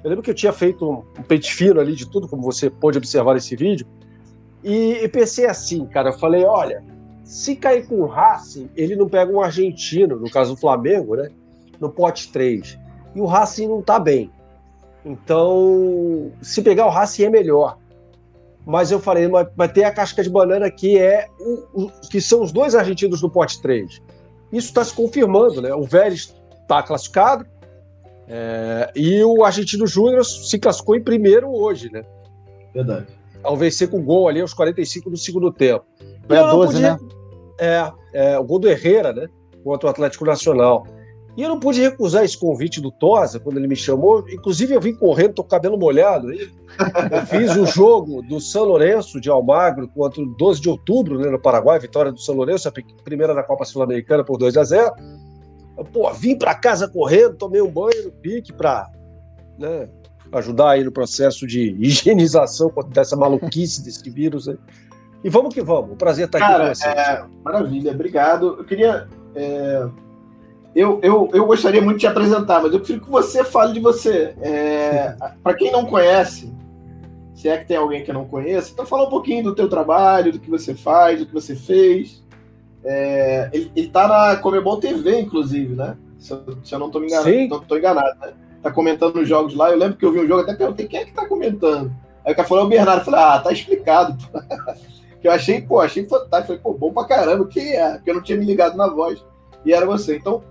Eu 0.04 0.10
lembro 0.10 0.24
que 0.24 0.32
eu 0.32 0.36
tinha 0.36 0.52
feito 0.52 0.89
um, 0.89 1.24
pente 1.24 1.54
fino 1.54 1.80
ali 1.80 1.96
de 1.96 2.10
tudo, 2.10 2.28
como 2.28 2.41
você 2.41 2.70
pôde 2.70 2.98
observar 2.98 3.36
nesse 3.36 3.56
vídeo. 3.56 3.88
E, 4.63 5.04
e, 5.04 5.08
pensei 5.08 5.46
assim, 5.46 5.86
cara, 5.86 6.10
eu 6.10 6.13
falei, 6.13 6.43
olha, 6.43 6.84
se 7.24 7.56
cair 7.56 7.88
com 7.88 8.02
o 8.02 8.06
Racing, 8.06 8.70
ele 8.76 8.96
não 8.96 9.08
pega 9.08 9.32
um 9.32 9.39
argentino, 9.39 10.17
no 10.17 10.30
caso 10.30 10.56
do 10.56 10.60
Flamengo, 10.60 11.15
né? 11.15 11.30
No 11.80 11.89
pote 11.89 12.32
3. 12.32 12.78
E 13.15 13.22
o 13.22 13.26
Racing 13.26 13.67
não 13.67 13.82
tá 13.82 14.00
bem. 14.00 14.32
Então, 15.06 16.32
se 16.41 16.62
pegar 16.62 16.86
o 16.88 16.89
Racing 16.89 17.24
é 17.24 17.30
melhor 17.30 17.78
mas 18.67 18.91
eu 18.91 18.99
falei, 18.99 19.30
vai 19.56 19.69
ter 19.69 19.86
a 19.86 19.91
casca 19.93 20.21
de 20.21 20.30
banana 20.30 20.69
que 20.69 20.99
é 20.99 21.30
o, 21.39 21.86
o, 21.86 21.91
que 22.12 22.19
são 22.19 22.41
os 22.41 22.51
dois 22.51 22.75
argentinos 22.75 23.21
do 23.21 23.30
pote 23.30 23.62
3. 23.62 24.01
Isso 24.51 24.67
está 24.67 24.84
se 24.84 24.93
confirmando, 24.93 25.62
né? 25.62 25.73
O 25.73 25.84
Vélez 25.84 26.36
está 26.63 26.84
classificado 26.84 27.45
é, 28.27 28.91
e 28.93 29.23
o 29.23 29.45
Argentino 29.45 29.88
Júnior 29.88 30.25
se 30.25 30.60
classificou 30.60 30.97
em 30.97 31.01
primeiro 31.01 31.49
hoje, 31.49 31.89
né? 31.89 32.03
Verdade. 32.73 33.08
Ao 33.41 33.56
vencer 33.56 33.89
com 33.89 34.03
gol 34.03 34.27
ali 34.27 34.41
aos 34.41 34.53
45 34.53 35.12
do 35.12 35.17
segundo 35.17 35.49
tempo. 35.49 35.86
É 36.27 36.41
12, 36.41 36.73
podia... 36.73 36.91
né? 36.91 36.99
É, 37.58 37.91
é, 38.13 38.38
o 38.38 38.43
gol 38.43 38.60
do 38.60 38.67
Herrera, 38.67 39.13
né? 39.13 39.30
Contra 39.63 39.88
o 39.88 39.89
Atlético 39.89 40.25
Nacional. 40.25 40.86
E 41.38 41.43
eu 41.43 41.50
não 41.50 41.60
pude 41.60 41.80
recusar 41.80 42.26
esse 42.26 42.36
convite 42.36 42.82
do 42.82 42.89
Tosa 42.89 43.39
quando 43.39 43.58
ele 43.58 43.67
me 43.67 43.76
chamou. 43.76 44.28
Inclusive, 44.28 44.73
eu 44.73 44.82
vim 44.82 44.95
correndo, 44.95 45.36
tô 45.36 45.43
com 45.43 45.47
o 45.47 45.52
cabelo 45.52 45.78
molhado. 45.78 46.34
Eu 46.34 47.26
fiz 47.28 47.56
o 47.56 47.63
jogo 47.63 48.23
do 48.23 48.41
São 48.41 48.63
Lourenço 48.63 49.21
de 49.21 49.30
Almagro 49.30 49.88
contra 49.88 50.19
o 50.19 50.26
12 50.26 50.60
de 50.60 50.67
outubro, 50.67 51.19
né, 51.19 51.30
no 51.30 51.39
Paraguai, 51.39 51.78
vitória 51.78 52.12
do 52.12 52.19
São 52.19 52.34
Lourenço, 52.34 52.67
a 52.67 52.73
primeira 53.04 53.36
da 53.36 53.43
Copa 53.43 53.65
Sul-Americana 53.65 54.23
por 54.23 54.39
2 54.39 54.58
a 54.58 54.63
0 54.63 54.91
Pô, 55.93 56.12
vim 56.12 56.36
para 56.36 56.56
casa 56.56 56.88
correndo, 56.88 57.36
tomei 57.36 57.62
um 57.62 57.69
banho 57.69 58.06
no 58.06 58.12
pique 58.12 58.52
para 58.52 58.89
né, 59.60 59.88
ajudar 60.32 60.71
aí 60.71 60.84
no 60.84 60.91
processo 60.91 61.45
de 61.45 61.78
higienização 61.80 62.73
dessa 62.89 63.15
maluquice 63.15 63.86
desse 63.86 64.10
vírus. 64.10 64.47
Né? 64.47 64.58
E 65.23 65.30
vamos 65.30 65.54
que 65.54 65.62
vamos. 65.62 65.97
prazer 65.97 66.26
estar 66.26 66.39
aqui 66.39 66.47
Cara, 66.47 66.67
com 66.69 66.73
você. 66.73 66.88
É, 66.88 67.23
maravilha, 67.43 67.91
obrigado. 67.91 68.56
Eu 68.58 68.65
queria. 68.65 69.08
É 69.36 69.88
eu, 70.78 71.00
eu, 71.02 71.28
eu 71.34 71.44
gostaria 71.48 71.82
muito 71.82 71.98
de 71.98 72.02
te 72.02 72.08
apresentar, 72.08 72.62
mas 72.62 72.72
eu 72.72 72.78
prefiro 72.78 73.02
que 73.02 73.10
você 73.10 73.44
fale 73.44 73.74
de 73.74 73.80
você. 73.80 74.36
É, 74.40 75.16
Para 75.42 75.56
quem 75.56 75.72
não 75.72 75.88
conhece, 75.88 76.54
se 77.34 77.50
é 77.50 77.58
que 77.58 77.66
tem 77.66 77.78
alguém 77.78 78.04
que 78.04 78.13
não 78.13 78.26
conhece, 78.26 78.74
então 78.74 78.86
fala 78.86 79.08
um 79.08 79.10
pouquinho 79.10 79.44
do 79.44 79.56
teu 79.56 79.68
trabalho, 79.68 80.32
do 80.32 80.40
que 80.40 80.52
você 80.52 80.76
faz, 80.76 81.20
do 81.20 81.26
que 81.26 81.34
você 81.34 81.56
fez. 81.56 82.24
É, 82.86 83.50
ele, 83.52 83.72
ele 83.76 83.88
tá 83.88 84.08
na 84.08 84.36
Comebol 84.36 84.80
TV, 84.80 85.20
inclusive, 85.20 85.76
né? 85.76 85.98
Se 86.20 86.34
eu, 86.34 86.44
se 86.63 86.76
eu 86.76 86.78
não 86.78 86.88
estou 86.88 87.02
me 87.02 87.08
enganado, 87.08 87.48
não 87.48 87.60
tô 87.60 87.76
enganado, 87.76 88.20
né? 88.20 88.34
Tá 88.62 88.72
comentando 88.72 89.16
os 89.20 89.28
jogos 89.28 89.56
lá. 89.56 89.72
Eu 89.72 89.80
lembro 89.80 89.98
que 89.98 90.06
eu 90.06 90.12
vi 90.12 90.20
um 90.20 90.28
jogo, 90.28 90.42
até 90.42 90.54
perguntei 90.54 90.88
quem 90.88 91.00
é 91.00 91.06
que 91.06 91.13
tá 91.13 91.26
comentando. 91.28 91.92
Aí 92.24 92.34
o 92.34 92.36
cara 92.36 92.48
falou, 92.48 92.66
é 92.66 92.68
o 92.68 92.70
Bernardo. 92.70 93.02
Eu 93.02 93.06
falei, 93.06 93.20
ah, 93.20 93.40
tá 93.40 93.52
explicado. 93.52 94.16
que 95.20 95.28
eu 95.28 95.32
achei, 95.32 95.60
pô, 95.60 95.80
achei 95.80 96.06
fantástico. 96.06 96.48
Falei, 96.48 96.62
pô, 96.62 96.74
bom 96.74 96.94
pra 96.94 97.06
caramba, 97.06 97.48
quem 97.48 97.74
é? 97.74 97.94
Porque 97.94 98.12
eu 98.12 98.16
não 98.16 98.22
tinha 98.22 98.38
me 98.38 98.46
ligado 98.46 98.78
na 98.78 98.88
voz. 98.88 99.26
E 99.66 99.74
era 99.74 99.84
você. 99.84 100.18
Então, 100.18 100.44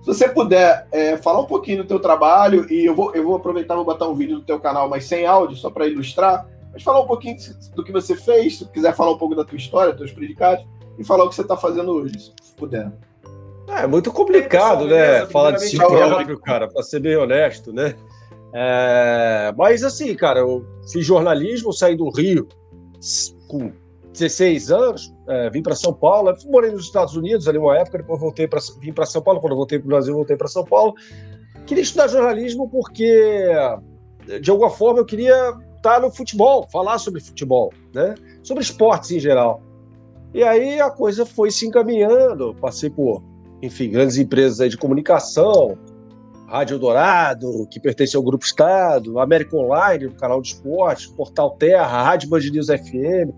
se 0.00 0.06
você 0.06 0.28
puder 0.28 0.86
é, 0.90 1.16
falar 1.16 1.40
um 1.40 1.46
pouquinho 1.46 1.78
do 1.78 1.88
teu 1.88 2.00
trabalho, 2.00 2.70
e 2.72 2.86
eu 2.86 2.94
vou, 2.94 3.14
eu 3.14 3.22
vou 3.22 3.36
aproveitar 3.36 3.74
vou 3.74 3.84
botar 3.84 4.08
um 4.08 4.14
vídeo 4.14 4.38
do 4.38 4.44
teu 4.44 4.58
canal, 4.58 4.88
mas 4.88 5.04
sem 5.04 5.26
áudio, 5.26 5.56
só 5.56 5.70
para 5.70 5.86
ilustrar, 5.86 6.46
mas 6.72 6.82
falar 6.82 7.00
um 7.00 7.06
pouquinho 7.06 7.36
do 7.74 7.84
que 7.84 7.92
você 7.92 8.16
fez, 8.16 8.58
se 8.58 8.68
quiser 8.70 8.94
falar 8.94 9.12
um 9.12 9.18
pouco 9.18 9.34
da 9.34 9.44
tua 9.44 9.56
história, 9.56 9.92
dos 9.92 10.00
teus 10.00 10.12
predicados, 10.12 10.64
e 10.98 11.04
falar 11.04 11.24
o 11.24 11.28
que 11.28 11.34
você 11.34 11.42
está 11.42 11.56
fazendo 11.56 11.92
hoje, 11.92 12.32
se 12.42 12.54
puder. 12.56 12.90
É, 13.68 13.84
é 13.84 13.86
muito 13.86 14.12
complicado, 14.12 14.86
né? 14.86 15.26
Falar 15.26 15.52
de 15.52 15.60
si 15.60 15.76
próprio, 15.76 16.38
cara, 16.40 16.68
para 16.68 16.82
ser 16.82 17.00
bem 17.00 17.16
honesto, 17.16 17.72
né? 17.72 17.94
É, 18.52 19.52
mas 19.56 19.84
assim, 19.84 20.14
cara, 20.14 20.40
eu 20.40 20.66
fiz 20.90 21.04
jornalismo, 21.04 21.72
saí 21.72 21.96
do 21.96 22.10
Rio 22.10 22.48
com 23.46 23.72
16 24.12 24.72
anos, 24.72 25.14
é, 25.30 25.48
vim 25.48 25.62
para 25.62 25.76
São 25.76 25.94
Paulo, 25.94 26.34
morei 26.46 26.72
nos 26.72 26.86
Estados 26.86 27.14
Unidos 27.14 27.46
ali 27.46 27.56
uma 27.56 27.78
época, 27.78 27.98
depois 27.98 28.20
voltei 28.20 28.48
para 28.48 28.58
vim 28.80 28.92
para 28.92 29.06
São 29.06 29.22
Paulo, 29.22 29.40
quando 29.40 29.54
voltei 29.54 29.78
para 29.78 29.86
o 29.86 29.88
Brasil, 29.88 30.12
voltei 30.12 30.36
para 30.36 30.48
São 30.48 30.64
Paulo. 30.64 30.92
Queria 31.66 31.82
estudar 31.82 32.08
jornalismo 32.08 32.68
porque, 32.68 33.48
de 34.42 34.50
alguma 34.50 34.70
forma, 34.70 34.98
eu 34.98 35.04
queria 35.04 35.54
estar 35.76 36.00
no 36.00 36.10
futebol, 36.10 36.68
falar 36.72 36.98
sobre 36.98 37.20
futebol, 37.20 37.72
né? 37.94 38.16
sobre 38.42 38.64
esportes 38.64 39.12
em 39.12 39.20
geral. 39.20 39.62
E 40.34 40.42
aí 40.42 40.80
a 40.80 40.90
coisa 40.90 41.24
foi 41.24 41.52
se 41.52 41.64
encaminhando, 41.64 42.52
passei 42.60 42.90
por, 42.90 43.22
enfim, 43.62 43.88
grandes 43.88 44.18
empresas 44.18 44.68
de 44.68 44.76
comunicação, 44.76 45.78
Rádio 46.48 46.76
Dourado, 46.76 47.68
que 47.70 47.78
pertence 47.78 48.16
ao 48.16 48.22
Grupo 48.24 48.44
Estado, 48.44 49.20
América 49.20 49.56
Online, 49.56 50.08
do 50.08 50.14
canal 50.16 50.42
de 50.42 50.48
esportes, 50.48 51.06
Portal 51.06 51.52
Terra, 51.52 52.02
Rádio 52.02 52.28
Band 52.28 52.40
News 52.40 52.66
FM, 52.66 53.30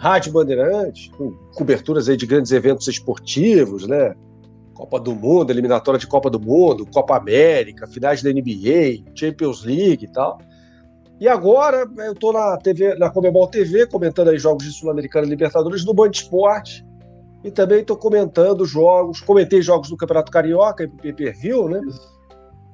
Rádio 0.00 0.32
Bandeirantes, 0.32 1.10
com 1.14 1.32
coberturas 1.54 2.08
aí 2.08 2.16
de 2.16 2.24
grandes 2.24 2.50
eventos 2.52 2.88
esportivos, 2.88 3.86
né? 3.86 4.14
Copa 4.72 4.98
do 4.98 5.14
Mundo, 5.14 5.50
eliminatória 5.50 6.00
de 6.00 6.06
Copa 6.06 6.30
do 6.30 6.40
Mundo, 6.40 6.86
Copa 6.86 7.18
América, 7.18 7.86
finais 7.86 8.22
da 8.22 8.32
NBA, 8.32 9.04
Champions 9.14 9.62
League 9.62 10.06
e 10.06 10.08
tal. 10.08 10.38
E 11.20 11.28
agora 11.28 11.86
eu 11.98 12.12
estou 12.12 12.32
na 12.32 12.56
TV, 12.56 12.94
na 12.94 13.10
Comebol 13.10 13.46
TV, 13.48 13.86
comentando 13.86 14.30
aí 14.30 14.38
jogos 14.38 14.64
de 14.64 14.72
Sul-Americana 14.72 15.26
e 15.26 15.28
Libertadores 15.30 15.84
no 15.84 15.92
Band 15.92 16.12
Esporte. 16.12 16.82
E 17.44 17.50
também 17.50 17.80
estou 17.80 17.96
comentando 17.98 18.64
jogos, 18.64 19.20
comentei 19.20 19.60
jogos 19.60 19.90
do 19.90 19.98
Campeonato 19.98 20.32
Carioca, 20.32 20.82
em 21.04 21.14
pay 21.14 21.30
view 21.32 21.68
né? 21.68 21.78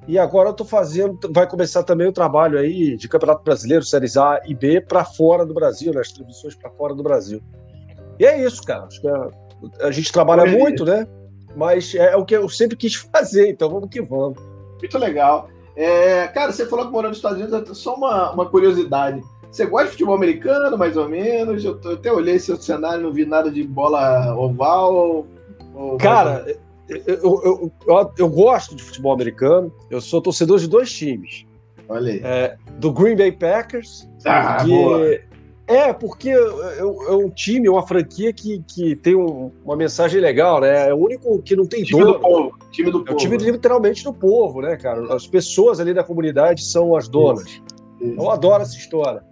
E 0.07 0.17
agora 0.17 0.49
eu 0.49 0.51
estou 0.51 0.65
fazendo, 0.65 1.19
vai 1.31 1.45
começar 1.45 1.83
também 1.83 2.07
o 2.07 2.13
trabalho 2.13 2.57
aí 2.57 2.95
de 2.95 3.09
Campeonato 3.09 3.43
Brasileiro, 3.43 3.83
Séries 3.83 4.15
A 4.15 4.39
e 4.45 4.55
B, 4.55 4.79
para 4.79 5.03
fora 5.03 5.45
do 5.45 5.53
Brasil, 5.53 5.93
nas 5.93 6.07
né? 6.07 6.15
transmissões 6.15 6.55
para 6.55 6.69
fora 6.71 6.95
do 6.95 7.03
Brasil. 7.03 7.41
E 8.17 8.25
é 8.25 8.41
isso, 8.41 8.63
cara. 8.63 8.85
Acho 8.85 9.01
que 9.01 9.07
a, 9.07 9.29
a 9.81 9.91
gente 9.91 10.11
trabalha 10.11 10.45
muito, 10.45 10.85
né? 10.85 11.05
Mas 11.55 11.93
é 11.93 12.15
o 12.15 12.23
que 12.23 12.35
eu 12.35 12.47
sempre 12.47 12.77
quis 12.77 12.95
fazer, 12.95 13.49
então 13.49 13.69
vamos 13.69 13.89
que 13.89 14.01
vamos. 14.01 14.37
Muito 14.79 14.97
legal. 14.97 15.49
É, 15.75 16.27
cara, 16.27 16.51
você 16.51 16.65
falou 16.65 16.85
que 16.85 16.91
morou 16.91 17.09
nos 17.09 17.17
Estados 17.17 17.39
Unidos, 17.39 17.69
é 17.69 17.73
só 17.73 17.95
uma, 17.95 18.31
uma 18.31 18.45
curiosidade. 18.49 19.21
Você 19.51 19.65
gosta 19.65 19.87
de 19.87 19.91
futebol 19.91 20.15
americano, 20.15 20.77
mais 20.77 20.95
ou 20.95 21.09
menos? 21.09 21.65
Eu, 21.65 21.79
eu 21.83 21.93
até 21.93 22.11
olhei 22.11 22.39
seu 22.39 22.57
cenário, 22.57 23.03
não 23.03 23.11
vi 23.11 23.25
nada 23.25 23.51
de 23.51 23.63
bola 23.63 24.35
oval. 24.35 25.27
Ou... 25.75 25.97
Cara, 25.97 26.45
eu, 26.89 27.71
eu, 27.87 28.11
eu, 28.17 28.29
gosto 28.29 28.75
de 28.75 28.83
futebol 28.83 29.13
americano. 29.13 29.71
Eu 29.89 29.99
sou 29.99 30.21
torcedor 30.21 30.59
de 30.59 30.67
dois 30.67 30.91
times. 30.91 31.45
Olha 31.89 32.13
aí. 32.13 32.21
É, 32.23 32.57
do 32.79 32.91
Green 32.91 33.15
Bay 33.15 33.31
Packers. 33.31 34.07
Ah, 34.25 34.57
que, 34.63 34.69
boa. 34.69 35.19
É, 35.67 35.91
porque 35.91 36.29
é, 36.29 36.83
um 37.13 37.29
time, 37.29 37.67
uma 37.67 37.85
franquia 37.85 38.31
que, 38.31 38.63
que 38.65 38.95
tem 38.95 39.15
um, 39.15 39.51
uma 39.65 39.75
mensagem 39.75 40.21
legal, 40.21 40.61
né? 40.61 40.89
É 40.89 40.93
o 40.93 40.97
único 40.97 41.41
que 41.41 41.57
não 41.57 41.65
tem 41.65 41.83
time 41.83 41.99
dono. 41.99 42.13
Do 42.13 42.19
povo. 42.19 42.59
Time 42.71 42.91
do 42.91 43.01
é 43.01 43.03
povo. 43.03 43.13
o 43.13 43.17
time 43.17 43.37
literalmente 43.37 44.03
do 44.03 44.13
povo, 44.13 44.61
né, 44.61 44.77
cara? 44.77 45.13
As 45.13 45.27
pessoas 45.27 45.81
ali 45.81 45.93
da 45.93 46.05
comunidade 46.05 46.63
são 46.63 46.95
as 46.95 47.09
donas. 47.09 47.61
Isso. 47.99 48.15
Eu 48.17 48.31
adoro 48.31 48.63
essa 48.63 48.77
história. 48.77 49.23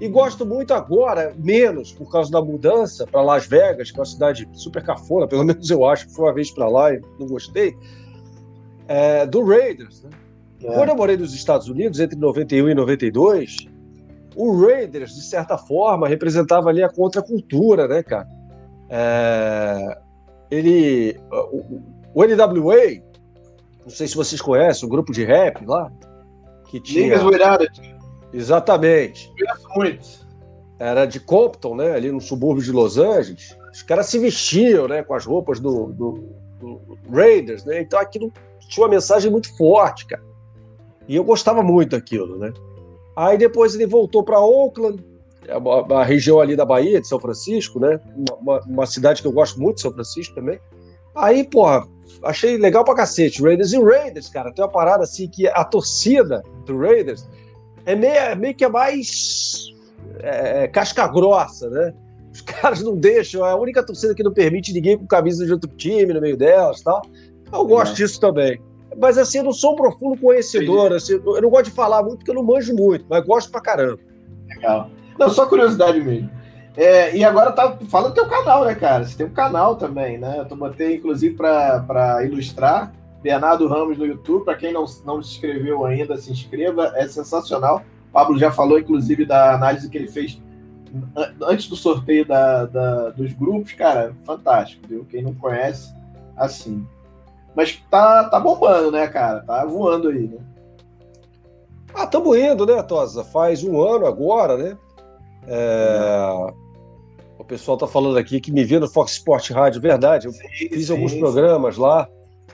E 0.00 0.08
gosto 0.08 0.44
muito 0.44 0.74
agora, 0.74 1.34
menos 1.38 1.92
por 1.92 2.10
causa 2.10 2.30
da 2.30 2.42
mudança 2.42 3.06
para 3.06 3.22
Las 3.22 3.46
Vegas, 3.46 3.90
que 3.90 3.98
é 3.98 4.00
uma 4.00 4.06
cidade 4.06 4.48
super 4.52 4.84
cafona, 4.84 5.26
pelo 5.26 5.42
menos 5.44 5.70
eu 5.70 5.84
acho, 5.84 6.06
que 6.06 6.14
fui 6.14 6.24
uma 6.26 6.34
vez 6.34 6.50
para 6.50 6.68
lá 6.68 6.92
e 6.92 7.00
não 7.18 7.26
gostei, 7.26 7.74
é, 8.86 9.26
do 9.26 9.44
Raiders. 9.44 10.02
Né? 10.02 10.10
É. 10.62 10.74
Quando 10.74 10.90
eu 10.90 10.96
morei 10.96 11.16
nos 11.16 11.34
Estados 11.34 11.68
Unidos, 11.68 12.00
entre 12.00 12.18
91 12.18 12.68
e 12.68 12.74
92, 12.74 13.56
o 14.36 14.60
Raiders, 14.60 15.14
de 15.14 15.22
certa 15.22 15.56
forma, 15.56 16.06
representava 16.06 16.68
ali 16.68 16.82
a 16.82 16.88
contracultura, 16.88 17.88
né, 17.88 18.02
cara? 18.02 18.28
É, 18.88 19.98
ele. 20.50 21.18
O, 22.14 22.24
NWA, 22.24 23.02
não 23.82 23.90
sei 23.90 24.06
se 24.06 24.16
vocês 24.16 24.40
conhecem, 24.40 24.86
um 24.86 24.90
grupo 24.90 25.12
de 25.12 25.24
rap 25.24 25.64
lá, 25.66 25.90
que 26.68 26.80
tinha. 26.80 27.18
Doiradas. 27.18 27.68
Exatamente. 28.32 29.32
Conheço. 29.74 30.26
Era 30.78 31.06
de 31.06 31.18
Compton, 31.18 31.74
né, 31.74 31.92
ali 31.92 32.12
no 32.12 32.20
subúrbio 32.20 32.62
de 32.62 32.70
Los 32.70 32.98
Angeles. 32.98 33.56
Os 33.72 33.82
caras 33.82 34.06
se 34.06 34.18
vestiam, 34.18 34.86
né, 34.86 35.02
com 35.02 35.14
as 35.14 35.24
roupas 35.24 35.58
do, 35.58 35.86
do, 35.86 36.22
do 36.60 36.98
Raiders, 37.10 37.64
né? 37.64 37.80
Então 37.80 37.98
aquilo 37.98 38.32
tinha 38.68 38.84
uma 38.84 38.90
mensagem 38.90 39.30
muito 39.30 39.56
forte, 39.56 40.06
cara. 40.06 40.22
E 41.08 41.16
eu 41.16 41.24
gostava 41.24 41.62
muito 41.62 41.90
daquilo, 41.90 42.38
né? 42.38 42.52
Aí 43.16 43.36
depois 43.36 43.74
ele 43.74 43.86
voltou 43.86 44.22
para 44.22 44.38
Oakland, 44.40 45.02
é 45.48 45.94
a, 45.94 46.04
região 46.04 46.40
ali 46.40 46.54
da 46.54 46.64
Bahia, 46.64 47.00
de 47.00 47.08
São 47.08 47.18
Francisco, 47.18 47.80
né? 47.80 47.98
Uma, 48.40 48.60
uma, 48.60 48.86
cidade 48.86 49.22
que 49.22 49.26
eu 49.26 49.32
gosto 49.32 49.58
muito, 49.58 49.80
São 49.80 49.92
Francisco 49.92 50.34
também. 50.34 50.60
Aí, 51.14 51.42
porra, 51.42 51.88
achei 52.22 52.58
legal 52.58 52.84
pra 52.84 52.94
cacete. 52.94 53.42
Raiders 53.42 53.72
e 53.72 53.82
Raiders, 53.82 54.28
cara, 54.28 54.52
tem 54.52 54.62
uma 54.62 54.70
parada 54.70 55.04
assim 55.04 55.26
que 55.26 55.48
a 55.48 55.64
torcida 55.64 56.42
do 56.66 56.78
Raiders 56.78 57.26
é 57.88 57.96
meio, 57.96 58.12
é 58.12 58.34
meio 58.34 58.54
que 58.54 58.64
a 58.64 58.68
mais 58.68 59.72
é, 60.20 60.64
é, 60.64 60.68
casca 60.68 61.08
grossa, 61.08 61.70
né? 61.70 61.94
Os 62.30 62.40
caras 62.42 62.82
não 62.82 62.94
deixam, 62.94 63.44
é 63.46 63.50
a 63.50 63.56
única 63.56 63.82
torcida 63.82 64.14
que 64.14 64.22
não 64.22 64.32
permite 64.32 64.74
ninguém 64.74 64.98
com 64.98 65.06
camisa 65.06 65.46
de 65.46 65.52
outro 65.52 65.70
time 65.70 66.12
no 66.12 66.20
meio 66.20 66.36
delas 66.36 66.82
tal. 66.82 67.00
Eu 67.50 67.64
gosto 67.64 67.92
é. 67.92 67.96
disso 67.96 68.20
também. 68.20 68.60
Mas 69.00 69.16
assim, 69.16 69.38
eu 69.38 69.44
não 69.44 69.52
sou 69.52 69.72
um 69.72 69.76
profundo 69.76 70.20
conhecedor. 70.20 70.92
Assim, 70.92 71.14
eu 71.14 71.40
não 71.40 71.48
gosto 71.48 71.66
de 71.66 71.70
falar 71.70 72.02
muito 72.02 72.18
porque 72.18 72.30
eu 72.30 72.34
não 72.34 72.42
manjo 72.42 72.74
muito, 72.74 73.06
mas 73.08 73.24
gosto 73.24 73.50
pra 73.50 73.60
caramba. 73.60 73.98
Legal. 74.48 74.90
Não, 75.18 75.30
só 75.30 75.46
curiosidade 75.46 75.98
mesmo. 76.00 76.30
É, 76.76 77.16
e 77.16 77.24
agora 77.24 77.52
tá 77.52 77.76
fala 77.88 78.10
do 78.10 78.14
teu 78.14 78.26
canal, 78.26 78.64
né, 78.64 78.74
cara? 78.74 79.04
Você 79.04 79.16
tem 79.16 79.26
um 79.26 79.32
canal 79.32 79.76
também, 79.76 80.18
né? 80.18 80.46
Eu 80.48 80.56
botei, 80.56 80.96
inclusive, 80.96 81.34
para 81.34 82.22
ilustrar. 82.24 82.92
Bernardo 83.22 83.66
Ramos 83.68 83.98
no 83.98 84.06
YouTube. 84.06 84.44
Para 84.44 84.56
quem 84.56 84.72
não, 84.72 84.84
não 85.04 85.22
se 85.22 85.34
inscreveu 85.34 85.84
ainda, 85.84 86.16
se 86.16 86.32
inscreva. 86.32 86.92
É 86.96 87.06
sensacional. 87.08 87.82
O 88.08 88.12
Pablo 88.12 88.38
já 88.38 88.50
falou, 88.50 88.78
inclusive, 88.78 89.24
da 89.24 89.54
análise 89.54 89.88
que 89.88 89.98
ele 89.98 90.08
fez 90.08 90.40
antes 91.42 91.68
do 91.68 91.76
sorteio 91.76 92.24
da, 92.24 92.66
da, 92.66 93.10
dos 93.10 93.32
grupos. 93.32 93.72
Cara, 93.72 94.14
fantástico, 94.24 94.86
viu? 94.88 95.04
Quem 95.04 95.22
não 95.22 95.34
conhece, 95.34 95.94
assim. 96.36 96.86
Mas 97.54 97.76
tá, 97.90 98.24
tá 98.24 98.38
bombando, 98.38 98.92
né, 98.92 99.06
cara? 99.06 99.40
Tá 99.40 99.64
voando 99.64 100.08
aí, 100.08 100.28
né? 100.28 100.38
Ah, 101.94 102.04
estamos 102.04 102.36
indo, 102.38 102.66
né, 102.66 102.82
Tosa? 102.82 103.24
Faz 103.24 103.64
um 103.64 103.80
ano 103.80 104.06
agora, 104.06 104.56
né? 104.56 104.78
É... 105.46 106.52
O 107.38 107.44
pessoal 107.44 107.78
tá 107.78 107.86
falando 107.86 108.18
aqui 108.18 108.40
que 108.40 108.52
me 108.52 108.64
vê 108.64 108.78
no 108.78 108.88
Fox 108.88 109.12
Sport 109.12 109.50
Rádio, 109.50 109.80
verdade. 109.80 110.26
Eu 110.26 110.32
sim, 110.32 110.48
fiz 110.48 110.86
sim, 110.86 110.92
alguns 110.92 111.12
sim. 111.12 111.18
programas 111.18 111.76
lá. 111.76 112.08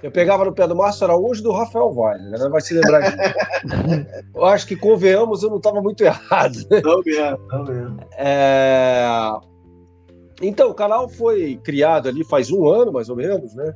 Eu 0.04 0.10
pegava 0.10 0.44
no 0.44 0.52
pé 0.52 0.68
do 0.68 0.76
Márcio 0.76 1.04
Araújo 1.04 1.40
e 1.40 1.42
do 1.42 1.50
Rafael 1.50 1.90
Vale, 1.90 2.28
né? 2.28 2.36
Vai 2.50 2.60
se 2.60 2.74
lembrar 2.74 3.00
disso. 3.00 3.16
eu 4.36 4.44
acho 4.44 4.66
que, 4.66 4.76
convenhamos, 4.76 5.42
eu 5.42 5.48
não 5.48 5.56
estava 5.56 5.80
muito 5.80 6.04
errado. 6.04 6.58
Não 6.84 7.00
mesmo, 7.02 7.38
não 7.48 7.64
mesmo. 7.64 7.96
É... 8.18 9.08
Então, 10.42 10.68
o 10.68 10.74
canal 10.74 11.08
foi 11.08 11.58
criado 11.64 12.06
ali 12.06 12.22
faz 12.22 12.50
um 12.50 12.68
ano, 12.68 12.92
mais 12.92 13.08
ou 13.08 13.16
menos, 13.16 13.54
né? 13.54 13.74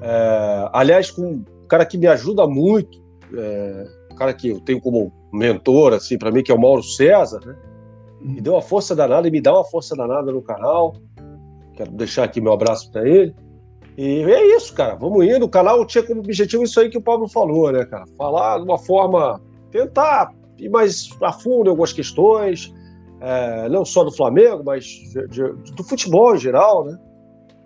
É, 0.00 0.70
aliás, 0.72 1.10
com 1.10 1.22
um 1.32 1.44
cara 1.68 1.84
que 1.84 1.98
me 1.98 2.06
ajuda 2.06 2.46
muito, 2.46 2.98
é, 3.36 3.84
um 4.10 4.14
cara 4.14 4.32
que 4.32 4.48
eu 4.48 4.60
tenho 4.60 4.80
como 4.80 5.12
mentor, 5.30 5.92
assim, 5.92 6.16
para 6.16 6.30
mim, 6.30 6.42
que 6.42 6.50
é 6.50 6.54
o 6.54 6.58
Mauro 6.58 6.82
César, 6.82 7.40
né? 7.44 7.54
Me 8.22 8.40
deu 8.40 8.54
uma 8.54 8.62
força 8.62 8.96
danada 8.96 9.28
e 9.28 9.30
me 9.30 9.42
dá 9.42 9.52
uma 9.52 9.64
força 9.64 9.94
danada 9.94 10.32
no 10.32 10.40
canal. 10.40 10.96
Quero 11.74 11.90
deixar 11.90 12.24
aqui 12.24 12.40
meu 12.40 12.54
abraço 12.54 12.90
para 12.90 13.06
ele. 13.06 13.34
E 13.98 14.22
é 14.22 14.56
isso, 14.56 14.72
cara. 14.72 14.94
Vamos 14.94 15.26
indo. 15.26 15.44
O 15.44 15.48
canal 15.48 15.84
tinha 15.84 16.04
como 16.04 16.20
objetivo 16.20 16.62
isso 16.62 16.78
aí 16.78 16.88
que 16.88 16.96
o 16.96 17.02
Pablo 17.02 17.28
falou, 17.28 17.72
né, 17.72 17.84
cara? 17.84 18.04
Falar 18.16 18.58
de 18.58 18.62
uma 18.62 18.78
forma. 18.78 19.40
tentar 19.72 20.32
ir 20.56 20.68
mais 20.68 21.10
a 21.20 21.32
fundo 21.32 21.66
em 21.66 21.70
algumas 21.70 21.92
questões, 21.92 22.72
é, 23.20 23.68
não 23.68 23.84
só 23.84 24.04
do 24.04 24.12
Flamengo, 24.12 24.62
mas 24.64 24.84
de, 24.84 25.26
de, 25.26 25.72
do 25.72 25.82
futebol 25.82 26.36
em 26.36 26.38
geral, 26.38 26.84
né? 26.84 26.96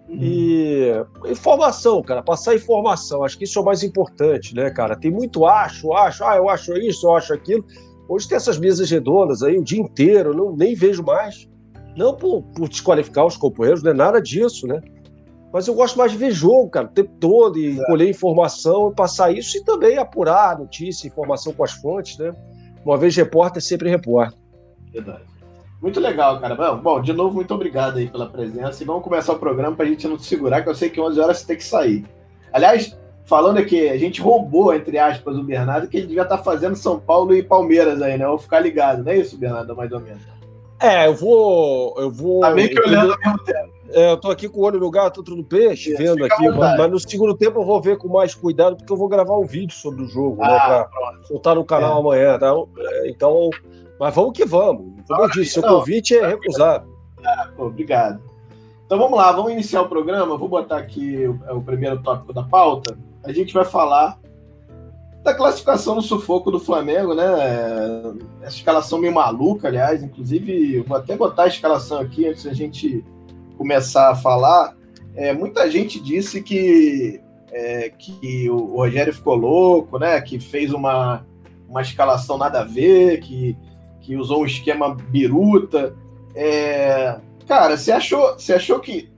E 0.09 0.90
informação, 1.27 2.03
cara, 2.03 2.23
passar 2.23 2.55
informação, 2.55 3.25
acho 3.25 3.38
que 3.38 3.45
isso 3.45 3.59
é 3.59 3.62
o 3.62 3.64
mais 3.64 3.83
importante, 3.83 4.55
né, 4.55 4.71
cara? 4.71 4.97
Tem 4.97 5.11
muito 5.11 5.47
acho, 5.47 5.92
acho, 5.92 6.25
ah, 6.25 6.37
eu 6.37 6.49
acho 6.49 6.75
isso, 6.75 7.07
eu 7.07 7.16
acho 7.16 7.33
aquilo. 7.33 7.64
Hoje 8.09 8.29
tem 8.29 8.37
essas 8.37 8.59
mesas 8.59 8.90
redondas 8.90 9.42
aí 9.42 9.57
o 9.57 9.64
dia 9.64 9.81
inteiro, 9.81 10.35
não 10.35 10.55
nem 10.55 10.75
vejo 10.75 11.03
mais. 11.03 11.49
Não 11.97 12.14
por, 12.14 12.42
por 12.55 12.68
desqualificar 12.68 13.27
os 13.27 13.37
companheiros, 13.37 13.83
não 13.83 13.90
é 13.90 13.95
nada 13.95 14.21
disso, 14.21 14.66
né? 14.66 14.81
Mas 15.53 15.67
eu 15.69 15.75
gosto 15.75 15.99
mais 15.99 16.11
de 16.11 16.19
ver 16.19 16.31
jogo, 16.31 16.71
cara, 16.71 16.87
o 16.87 16.91
tempo 16.91 17.12
todo, 17.21 17.59
e 17.59 17.79
é. 17.79 17.85
colher 17.85 18.09
informação 18.09 18.91
e 18.91 18.95
passar 18.95 19.31
isso 19.31 19.59
e 19.59 19.65
também 19.65 19.99
apurar 19.99 20.59
notícia, 20.59 21.07
informação 21.07 21.53
com 21.53 21.62
as 21.62 21.73
fontes, 21.73 22.17
né? 22.17 22.35
Uma 22.85 22.97
vez 22.97 23.15
repórter, 23.15 23.62
sempre 23.62 23.91
repórter. 23.91 24.38
Verdade. 24.93 25.23
Muito 25.81 25.99
legal, 26.01 26.41
cara. 26.41 26.55
Bom, 26.77 27.03
de 27.03 27.12
novo, 27.12 27.35
muito 27.35 27.53
obrigado 27.53 27.99
aí 27.99 28.09
pela 28.09 28.29
presença. 28.29 28.83
E 28.83 28.87
vamos 28.87 29.03
começar 29.03 29.33
o 29.33 29.38
programa 29.38 29.77
para 29.77 29.85
a 29.85 29.88
gente 29.88 30.07
não 30.07 30.17
te 30.17 30.25
segurar, 30.25 30.62
que 30.62 30.69
eu 30.69 30.75
sei 30.75 30.88
que 30.88 31.01
11 31.01 31.21
horas 31.21 31.38
você 31.38 31.47
tem 31.47 31.57
que 31.57 31.65
sair. 31.65 32.05
Aliás, 32.53 32.97
falando 33.25 33.59
aqui, 33.59 33.88
a 33.88 33.99
gente 33.99 34.21
roubou, 34.21 34.73
entre 34.73 34.97
aspas, 34.97 35.37
o 35.37 35.43
Bernardo, 35.43 35.88
que 35.88 35.97
ele 35.97 36.07
devia 36.07 36.23
estar 36.23 36.38
tá 36.38 36.43
fazendo 36.43 36.77
São 36.77 37.01
Paulo 37.01 37.35
e 37.35 37.43
Palmeiras 37.43 38.01
aí, 38.01 38.17
né? 38.17 38.27
Vou 38.27 38.38
ficar 38.38 38.61
ligado, 38.61 39.03
não 39.03 39.12
é 39.12 39.19
isso, 39.19 39.37
Bernardo, 39.37 39.75
mais 39.75 39.91
ou 39.93 40.01
menos? 40.01 40.23
É, 40.81 41.07
eu 41.07 41.15
vou. 41.15 41.95
Eu 41.99 42.11
vou. 42.11 42.41
Tá 42.41 42.51
meio 42.53 42.71
que 42.71 42.81
olhando 42.81 43.12
ao 43.12 43.19
mesmo 43.19 43.45
tempo. 43.45 43.82
É, 43.93 44.13
eu 44.13 44.17
tô 44.17 44.31
aqui 44.31 44.49
com 44.49 44.61
o 44.61 44.65
olho 44.65 44.81
no 44.81 44.91
gato, 44.91 45.19
outro 45.19 45.37
no 45.37 45.45
peixe, 45.45 45.91
Isso, 45.91 45.99
vendo 45.99 46.25
aqui, 46.25 46.49
mas, 46.49 46.79
mas, 46.79 46.91
no 46.91 46.99
segundo 46.99 47.35
tempo 47.35 47.61
eu 47.61 47.65
vou 47.65 47.81
ver 47.81 47.99
com 47.99 48.09
mais 48.09 48.35
cuidado, 48.35 48.77
porque 48.77 48.93
eu 48.93 48.97
vou 48.97 49.09
gravar 49.09 49.37
um 49.37 49.45
vídeo 49.45 49.75
sobre 49.75 50.03
o 50.03 50.09
jogo, 50.09 50.41
né, 50.41 50.49
ah, 50.49 50.51
né, 50.51 50.59
pra 50.59 50.85
pronto. 50.85 51.27
soltar 51.29 51.55
no 51.55 51.65
canal 51.65 51.97
é. 51.97 52.01
amanhã, 52.01 52.39
tá? 52.39 52.55
Então, 53.05 53.51
mas 54.01 54.15
vamos 54.15 54.33
que 54.33 54.45
vamos. 54.45 54.93
Como 55.07 55.23
eu 55.23 55.31
disse, 55.31 55.53
seu 55.53 55.63
convite 55.63 56.17
é 56.17 56.27
recusado. 56.27 56.89
Ah, 57.25 57.49
obrigado. 57.59 58.21
Então 58.87 58.99
vamos 58.99 59.17
lá, 59.17 59.31
vamos 59.33 59.53
iniciar 59.53 59.83
o 59.83 59.89
programa. 59.89 60.37
Vou 60.37 60.49
botar 60.49 60.79
aqui 60.79 61.27
o, 61.27 61.57
o 61.57 61.63
primeiro 61.63 62.03
tópico 62.03 62.33
da 62.33 62.43
pauta. 62.43 62.97
A 63.23 63.33
gente 63.33 63.55
vai 63.55 63.65
falar 63.65 64.19
da 65.23 65.33
classificação 65.33 65.95
no 65.95 66.03
sufoco 66.03 66.51
do 66.51 66.59
Flamengo, 66.59 67.15
né? 67.15 67.25
Essa 68.43 68.57
escalação 68.57 68.99
meio 68.99 69.15
maluca, 69.15 69.69
aliás. 69.69 70.03
Inclusive, 70.03 70.81
vou 70.81 70.97
até 70.97 71.17
botar 71.17 71.45
a 71.45 71.49
escalação 71.49 72.01
aqui 72.01 72.27
antes 72.27 72.45
da 72.45 72.53
gente 72.53 73.05
começar 73.53 74.11
a 74.11 74.15
falar. 74.15 74.77
É, 75.15 75.33
muita 75.33 75.71
gente 75.71 76.01
disse 76.01 76.43
que, 76.43 77.21
é, 77.51 77.91
que 77.91 78.49
o 78.51 78.77
Rogério 78.77 79.12
ficou 79.12 79.35
louco, 79.35 79.99
né? 79.99 80.21
Que 80.21 80.38
fez 80.38 80.73
uma, 80.73 81.25
uma 81.69 81.83
escalação 81.83 82.38
nada 82.38 82.61
a 82.61 82.65
ver, 82.65 83.21
que, 83.21 83.57
que 84.01 84.17
usou 84.17 84.43
um 84.43 84.47
esquema 84.47 84.95
biruta. 84.95 85.95
É, 86.35 87.19
cara, 87.47 87.77
você 87.77 87.93
achou, 87.93 88.35
você 88.38 88.55
achou 88.55 88.81
que 88.81 89.12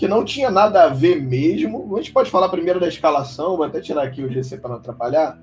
que 0.00 0.08
não 0.08 0.24
tinha 0.24 0.50
nada 0.50 0.84
a 0.84 0.88
ver 0.88 1.20
mesmo. 1.20 1.94
A 1.94 1.98
gente 1.98 2.10
pode 2.10 2.30
falar 2.30 2.48
primeiro 2.48 2.80
da 2.80 2.88
escalação, 2.88 3.58
vou 3.58 3.66
até 3.66 3.82
tirar 3.82 4.02
aqui 4.02 4.22
o 4.22 4.32
GC 4.32 4.56
para 4.56 4.70
não 4.70 4.76
atrapalhar. 4.78 5.38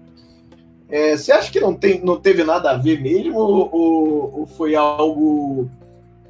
É, 0.90 1.16
você 1.16 1.32
acha 1.32 1.52
que 1.52 1.60
não, 1.60 1.76
tem, 1.76 2.04
não 2.04 2.20
teve 2.20 2.44
nada 2.44 2.72
a 2.72 2.78
ver 2.78 3.00
mesmo 3.00 3.38
ou, 3.38 4.40
ou 4.40 4.48
foi 4.48 4.74
algo 4.74 5.70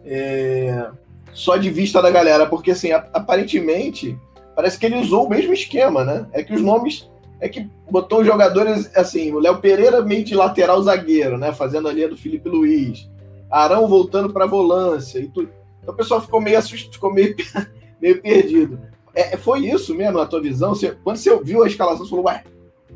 é, 0.03 0.89
só 1.33 1.57
de 1.57 1.69
vista 1.69 2.01
da 2.01 2.09
galera? 2.09 2.45
Porque, 2.45 2.71
assim, 2.71 2.91
aparentemente, 2.91 4.17
parece 4.55 4.79
que 4.79 4.85
ele 4.85 4.99
usou 4.99 5.25
o 5.25 5.29
mesmo 5.29 5.53
esquema, 5.53 6.03
né? 6.03 6.27
É 6.31 6.43
que 6.43 6.53
os 6.53 6.61
nomes. 6.61 7.09
É 7.39 7.47
que 7.47 7.69
botou 7.91 8.21
os 8.21 8.25
jogadores, 8.25 8.89
assim, 8.95 9.31
o 9.31 9.39
Léo 9.39 9.59
Pereira 9.59 10.01
meio 10.01 10.23
de 10.23 10.33
lateral 10.33 10.81
zagueiro, 10.81 11.37
né? 11.37 11.53
Fazendo 11.53 11.87
a 11.87 11.93
linha 11.93 12.09
do 12.09 12.17
Felipe 12.17 12.49
Luiz. 12.49 13.07
Arão 13.49 13.87
voltando 13.87 14.33
para 14.33 14.47
volância 14.47 15.19
e 15.19 15.27
tudo. 15.27 15.49
Então 15.81 15.93
o 15.93 15.97
pessoal 15.97 16.19
ficou 16.19 16.41
meio 16.41 16.57
assustado, 16.57 16.93
ficou 16.93 17.13
meio 17.13 17.35
meio 18.01 18.21
perdido. 18.21 18.79
É, 19.13 19.35
foi 19.35 19.65
isso 19.65 19.95
mesmo, 19.95 20.17
na 20.17 20.25
tua 20.25 20.41
visão? 20.41 20.75
Você, 20.75 20.95
quando 21.03 21.17
você 21.17 21.35
viu 21.43 21.63
a 21.63 21.67
escalação, 21.67 22.05
você 22.05 22.09
falou, 22.09 22.25
ué, 22.25 22.43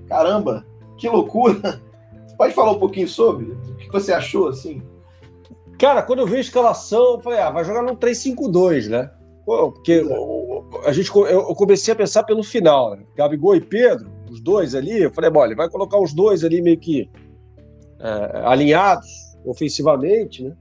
caramba, 0.07 0.65
que 0.97 1.09
loucura. 1.09 1.81
Você 2.27 2.35
pode 2.37 2.53
falar 2.53 2.71
um 2.71 2.79
pouquinho 2.79 3.07
sobre? 3.07 3.45
O 3.45 3.75
que 3.77 3.91
você 3.91 4.13
achou, 4.13 4.47
assim? 4.47 4.83
Cara, 5.81 6.03
quando 6.03 6.19
eu 6.19 6.27
vi 6.27 6.37
a 6.37 6.41
escalação, 6.41 7.13
eu 7.13 7.19
falei, 7.21 7.39
ah, 7.39 7.49
vai 7.49 7.65
jogar 7.65 7.81
no 7.81 7.97
3-5-2, 7.97 8.87
né? 8.87 9.09
Porque 9.43 10.05
a 10.85 10.93
gente, 10.93 11.09
eu 11.09 11.55
comecei 11.55 11.91
a 11.91 11.97
pensar 11.97 12.21
pelo 12.21 12.43
final, 12.43 12.95
né? 12.95 13.03
Gabigol 13.17 13.55
e 13.55 13.61
Pedro, 13.61 14.07
os 14.29 14.39
dois 14.39 14.75
ali, 14.75 15.01
eu 15.01 15.11
falei, 15.11 15.31
bom, 15.31 15.43
ele 15.43 15.55
vai 15.55 15.67
colocar 15.67 15.99
os 15.99 16.13
dois 16.13 16.43
ali 16.43 16.61
meio 16.61 16.77
que 16.77 17.09
é, 17.99 18.41
alinhados 18.45 19.09
ofensivamente, 19.43 20.43
né? 20.43 20.55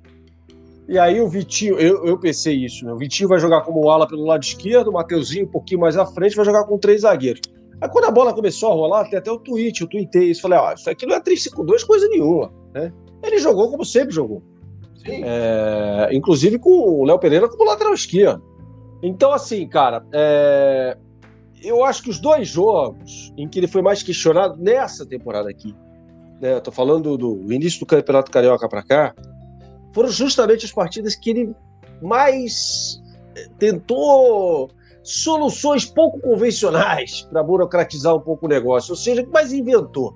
E 0.89 0.99
aí 0.99 1.21
o 1.21 1.29
Vitinho, 1.29 1.79
eu, 1.79 2.03
eu 2.07 2.19
pensei 2.19 2.55
isso, 2.55 2.87
né? 2.87 2.93
O 2.95 2.97
Vitinho 2.97 3.29
vai 3.29 3.39
jogar 3.39 3.61
como 3.61 3.91
ala 3.91 4.09
pelo 4.09 4.25
lado 4.25 4.43
esquerdo, 4.43 4.89
o 4.89 4.95
Mateuzinho 4.95 5.45
um 5.45 5.51
pouquinho 5.51 5.81
mais 5.81 5.99
à 5.99 6.07
frente 6.07 6.35
vai 6.35 6.47
jogar 6.47 6.65
com 6.65 6.79
três 6.79 7.03
zagueiros. 7.03 7.43
Aí 7.79 7.91
quando 7.91 8.07
a 8.07 8.11
bola 8.11 8.33
começou 8.33 8.73
a 8.73 8.75
rolar, 8.75 9.05
tem 9.11 9.19
até 9.19 9.31
o 9.31 9.39
tweet, 9.39 9.83
eu 9.83 9.87
tuitei 9.87 10.31
isso, 10.31 10.41
falei, 10.41 10.59
ó, 10.59 10.73
isso 10.73 10.89
aqui 10.89 11.05
não 11.05 11.17
é 11.17 11.21
3-5-2 11.21 11.85
coisa 11.87 12.09
nenhuma, 12.09 12.51
né? 12.73 12.91
Ele 13.23 13.37
jogou 13.37 13.71
como 13.71 13.85
sempre 13.85 14.15
jogou. 14.15 14.43
É, 15.07 16.09
inclusive 16.13 16.59
com 16.59 16.71
o 16.71 17.05
Léo 17.05 17.19
Pereira 17.19 17.49
como 17.49 17.65
lateral 17.65 17.95
esquerdo. 17.95 18.43
Então, 19.03 19.33
assim, 19.33 19.67
cara, 19.67 20.05
é, 20.13 20.97
eu 21.63 21.85
acho 21.85 22.03
que 22.03 22.11
os 22.11 22.19
dois 22.19 22.49
jogos 22.49 23.33
em 23.37 23.49
que 23.49 23.59
ele 23.59 23.67
foi 23.67 23.83
mais 23.83 24.03
questionado 24.03 24.57
nessa 24.63 25.07
temporada 25.07 25.49
aqui, 25.49 25.75
né? 26.41 26.55
Eu 26.55 26.61
tô 26.61 26.71
falando 26.71 27.17
do 27.17 27.53
início 27.53 27.81
do 27.81 27.87
Campeonato 27.87 28.31
Carioca 28.31 28.69
para 28.69 28.83
cá, 28.83 29.15
foram 29.93 30.09
justamente 30.09 30.65
as 30.65 30.73
partidas 30.73 31.15
que 31.15 31.31
ele 31.31 31.55
mais 32.03 33.03
eh, 33.37 33.49
tentou 33.59 34.71
soluções 35.03 35.85
pouco 35.85 36.21
convencionais 36.21 37.23
para 37.23 37.43
burocratizar 37.43 38.15
um 38.15 38.21
pouco 38.21 38.47
o 38.47 38.49
negócio, 38.49 38.93
ou 38.93 38.97
seja, 38.97 39.23
que 39.23 39.31
mais 39.31 39.53
inventou. 39.53 40.15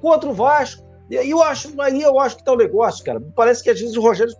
Contra 0.00 0.28
o 0.28 0.34
Vasco, 0.34 0.85
e 1.10 1.18
aí 1.18 1.30
eu 1.30 1.42
acho, 1.42 1.80
aí 1.80 2.02
eu 2.02 2.18
acho 2.18 2.36
que 2.36 2.44
tá 2.44 2.52
o 2.52 2.56
negócio, 2.56 3.04
cara. 3.04 3.20
Parece 3.34 3.62
que 3.62 3.70
às 3.70 3.80
vezes 3.80 3.96
o 3.96 4.00
Rogério, 4.00 4.34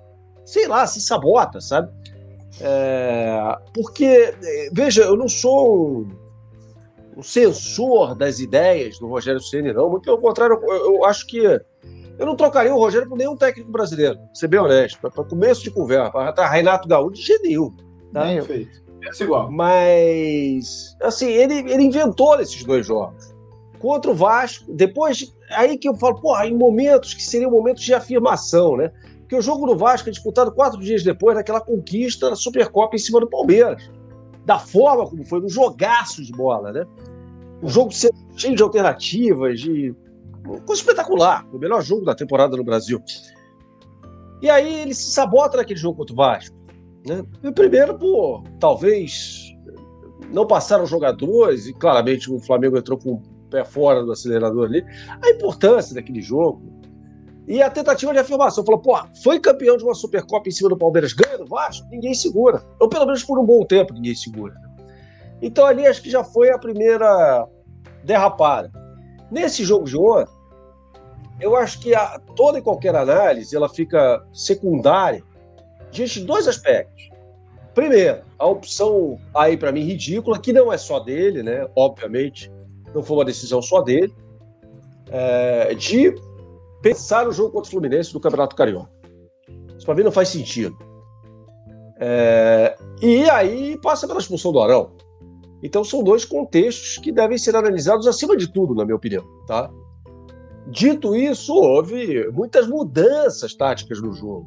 sei 0.45 0.67
lá, 0.67 0.87
se 0.87 1.01
sabota, 1.01 1.61
sabe? 1.61 1.91
É, 2.61 3.57
porque, 3.75 4.35
eh, 4.43 4.71
veja, 4.73 5.03
eu 5.03 5.17
não 5.17 5.29
sou 5.29 6.01
um, 6.01 6.09
um 7.17 7.23
censor 7.23 8.15
das 8.15 8.41
ideias 8.41 8.99
do 8.99 9.07
Rogério 9.07 9.41
Ceni, 9.41 9.73
não. 9.73 9.91
Muito 9.91 10.05
pelo 10.05 10.19
contrário, 10.19 10.59
eu, 10.63 10.95
eu 10.95 11.05
acho 11.05 11.27
que 11.27 11.39
eu 12.19 12.27
não 12.27 12.35
trocaria 12.35 12.75
o 12.75 12.79
Rogério 12.79 13.09
por 13.09 13.19
nenhum 13.19 13.37
técnico 13.37 13.71
brasileiro, 13.71 14.17
pra 14.17 14.35
ser 14.35 14.49
bem 14.49 14.61
honesto. 14.61 14.99
Para 15.01 15.25
começo 15.25 15.63
de 15.63 15.71
conversa, 15.71 16.11
para 16.11 16.49
Renato 16.49 16.89
Gaúcho, 16.89 17.21
de 17.21 17.23
jeito 17.23 17.43
nenhum. 17.43 17.71
Tá? 18.13 18.23
Perfeito. 18.23 18.87
É 19.03 19.23
igual. 19.23 19.51
Mas, 19.53 20.97
assim, 21.03 21.27
ele, 21.27 21.59
ele 21.71 21.85
inventou 21.85 22.41
esses 22.41 22.65
dois 22.65 22.87
jogos. 22.87 23.35
Contra 23.79 24.11
o 24.11 24.15
Vasco, 24.15 24.73
depois, 24.73 25.36
aí 25.51 25.77
que 25.79 25.89
eu 25.89 25.95
falo, 25.95 26.21
porra, 26.21 26.47
em 26.47 26.57
momentos 26.57 27.15
que 27.15 27.23
seriam 27.23 27.51
momentos 27.51 27.83
de 27.83 27.95
afirmação, 27.95 28.77
né? 28.77 28.91
Porque 29.21 29.37
o 29.37 29.43
jogo 29.43 29.67
do 29.67 29.77
Vasco 29.77 30.09
é 30.09 30.13
disputado 30.13 30.53
quatro 30.53 30.81
dias 30.81 31.03
depois 31.03 31.37
daquela 31.37 31.61
conquista 31.61 32.31
da 32.31 32.37
Supercopa 32.37 32.95
em 32.95 32.99
cima 32.99 33.21
do 33.21 33.29
Palmeiras. 33.29 33.91
Da 34.45 34.59
forma 34.59 35.05
como 35.07 35.25
foi, 35.27 35.41
um 35.41 35.49
jogaço 35.49 36.23
de 36.23 36.33
bola, 36.33 36.73
né? 36.73 36.87
Um 37.63 37.69
jogo 37.69 37.91
cheio 37.93 38.55
de 38.55 38.63
alternativas, 38.63 39.61
de 39.61 39.95
coisa 40.65 40.81
espetacular, 40.81 41.45
o 41.53 41.59
melhor 41.59 41.83
jogo 41.83 42.05
da 42.05 42.15
temporada 42.15 42.57
no 42.57 42.63
Brasil. 42.63 43.03
E 44.41 44.49
aí 44.49 44.83
ele 44.83 44.95
se 44.95 45.11
sabota 45.11 45.57
naquele 45.57 45.79
jogo 45.79 45.99
contra 45.99 46.13
o 46.13 46.17
Vasco. 46.17 46.57
Né? 47.07 47.25
Primeiro, 47.53 47.99
por 47.99 48.45
talvez 48.61 49.53
não 50.33 50.47
passaram 50.47 50.87
jogadores, 50.87 51.67
e 51.67 51.73
claramente 51.73 52.31
o 52.33 52.39
Flamengo 52.39 52.77
entrou 52.77 52.99
com 52.99 53.23
pé 53.47 53.65
fora 53.65 54.05
do 54.05 54.13
acelerador 54.13 54.67
ali, 54.67 54.85
a 55.23 55.31
importância 55.31 55.95
daquele 55.95 56.21
jogo. 56.21 56.63
E 57.49 57.63
a 57.63 57.71
tentativa 57.71 58.13
de 58.13 58.19
afirmação, 58.19 58.65
falou, 58.65 58.81
pô, 58.81 58.99
foi 59.23 59.39
campeão 59.39 59.77
de 59.77 59.85
uma 59.85 59.95
Supercopa 59.95 60.49
em 60.49 60.53
cima 60.53 60.69
do 60.69 60.77
Palmeiras, 60.77 61.13
ganha 61.13 61.39
no 61.39 61.47
Vasco, 61.47 61.87
ninguém 61.91 62.13
segura. 62.13 62.61
Ou 62.81 62.89
pelo 62.89 63.07
menos 63.07 63.23
por 63.23 63.39
um 63.39 63.47
bom 63.47 63.65
tempo 63.65 63.95
ninguém 63.95 64.15
segura. 64.15 64.55
Então 65.41 65.65
ali 65.65 65.87
acho 65.87 66.03
que 66.03 66.11
já 66.11 66.25
foi 66.25 66.51
a 66.51 66.59
primeira 66.59 67.47
derrapada. 68.03 68.71
Nesse 69.31 69.65
jogo 69.65 69.85
de 69.85 69.97
ontem, 69.97 70.33
eu 71.41 71.55
acho 71.55 71.81
que 71.81 71.95
a, 71.95 72.19
toda 72.35 72.59
e 72.59 72.63
qualquer 72.63 72.95
análise 72.95 73.55
ela 73.55 73.69
fica 73.69 74.25
secundária 74.33 75.23
diante 75.91 76.21
de 76.21 76.27
dois 76.27 76.49
aspectos. 76.49 77.11
Primeiro, 77.75 78.23
a 78.39 78.47
opção 78.47 79.19
aí 79.35 79.57
para 79.57 79.71
mim 79.71 79.83
ridícula, 79.83 80.39
que 80.39 80.53
não 80.53 80.73
é 80.73 80.79
só 80.79 80.99
dele, 80.99 81.43
né? 81.43 81.69
Obviamente, 81.77 82.51
não 82.95 83.03
foi 83.03 83.17
uma 83.17 83.25
decisão 83.25 83.61
só 83.61 83.83
dele, 83.83 84.15
é, 85.11 85.75
de 85.75 86.15
pensar 86.83 87.29
o 87.29 87.33
jogo 87.33 87.51
contra 87.51 87.69
o 87.69 87.71
Fluminense 87.71 88.13
do 88.13 88.21
Campeonato 88.21 88.57
Carioca. 88.57 88.91
Isso 89.77 89.85
para 89.85 89.95
mim 89.95 90.03
não 90.03 90.13
faz 90.13 90.29
sentido. 90.29 90.77
É, 91.99 92.77
e 93.03 93.29
aí 93.31 93.79
passa 93.81 94.07
pela 94.07 94.21
expulsão 94.21 94.53
do 94.53 94.61
Arão. 94.61 94.93
Então 95.63 95.83
são 95.83 96.03
dois 96.03 96.25
contextos 96.25 96.99
que 96.99 97.11
devem 97.11 97.39
ser 97.39 97.57
analisados 97.57 98.07
acima 98.07 98.37
de 98.37 98.49
tudo, 98.53 98.75
na 98.75 98.85
minha 98.85 98.97
opinião, 98.97 99.25
tá? 99.47 99.71
Dito 100.69 101.15
isso, 101.15 101.55
houve 101.55 102.29
muitas 102.33 102.69
mudanças 102.69 103.55
táticas 103.55 104.01
no 104.03 104.13
jogo. 104.13 104.47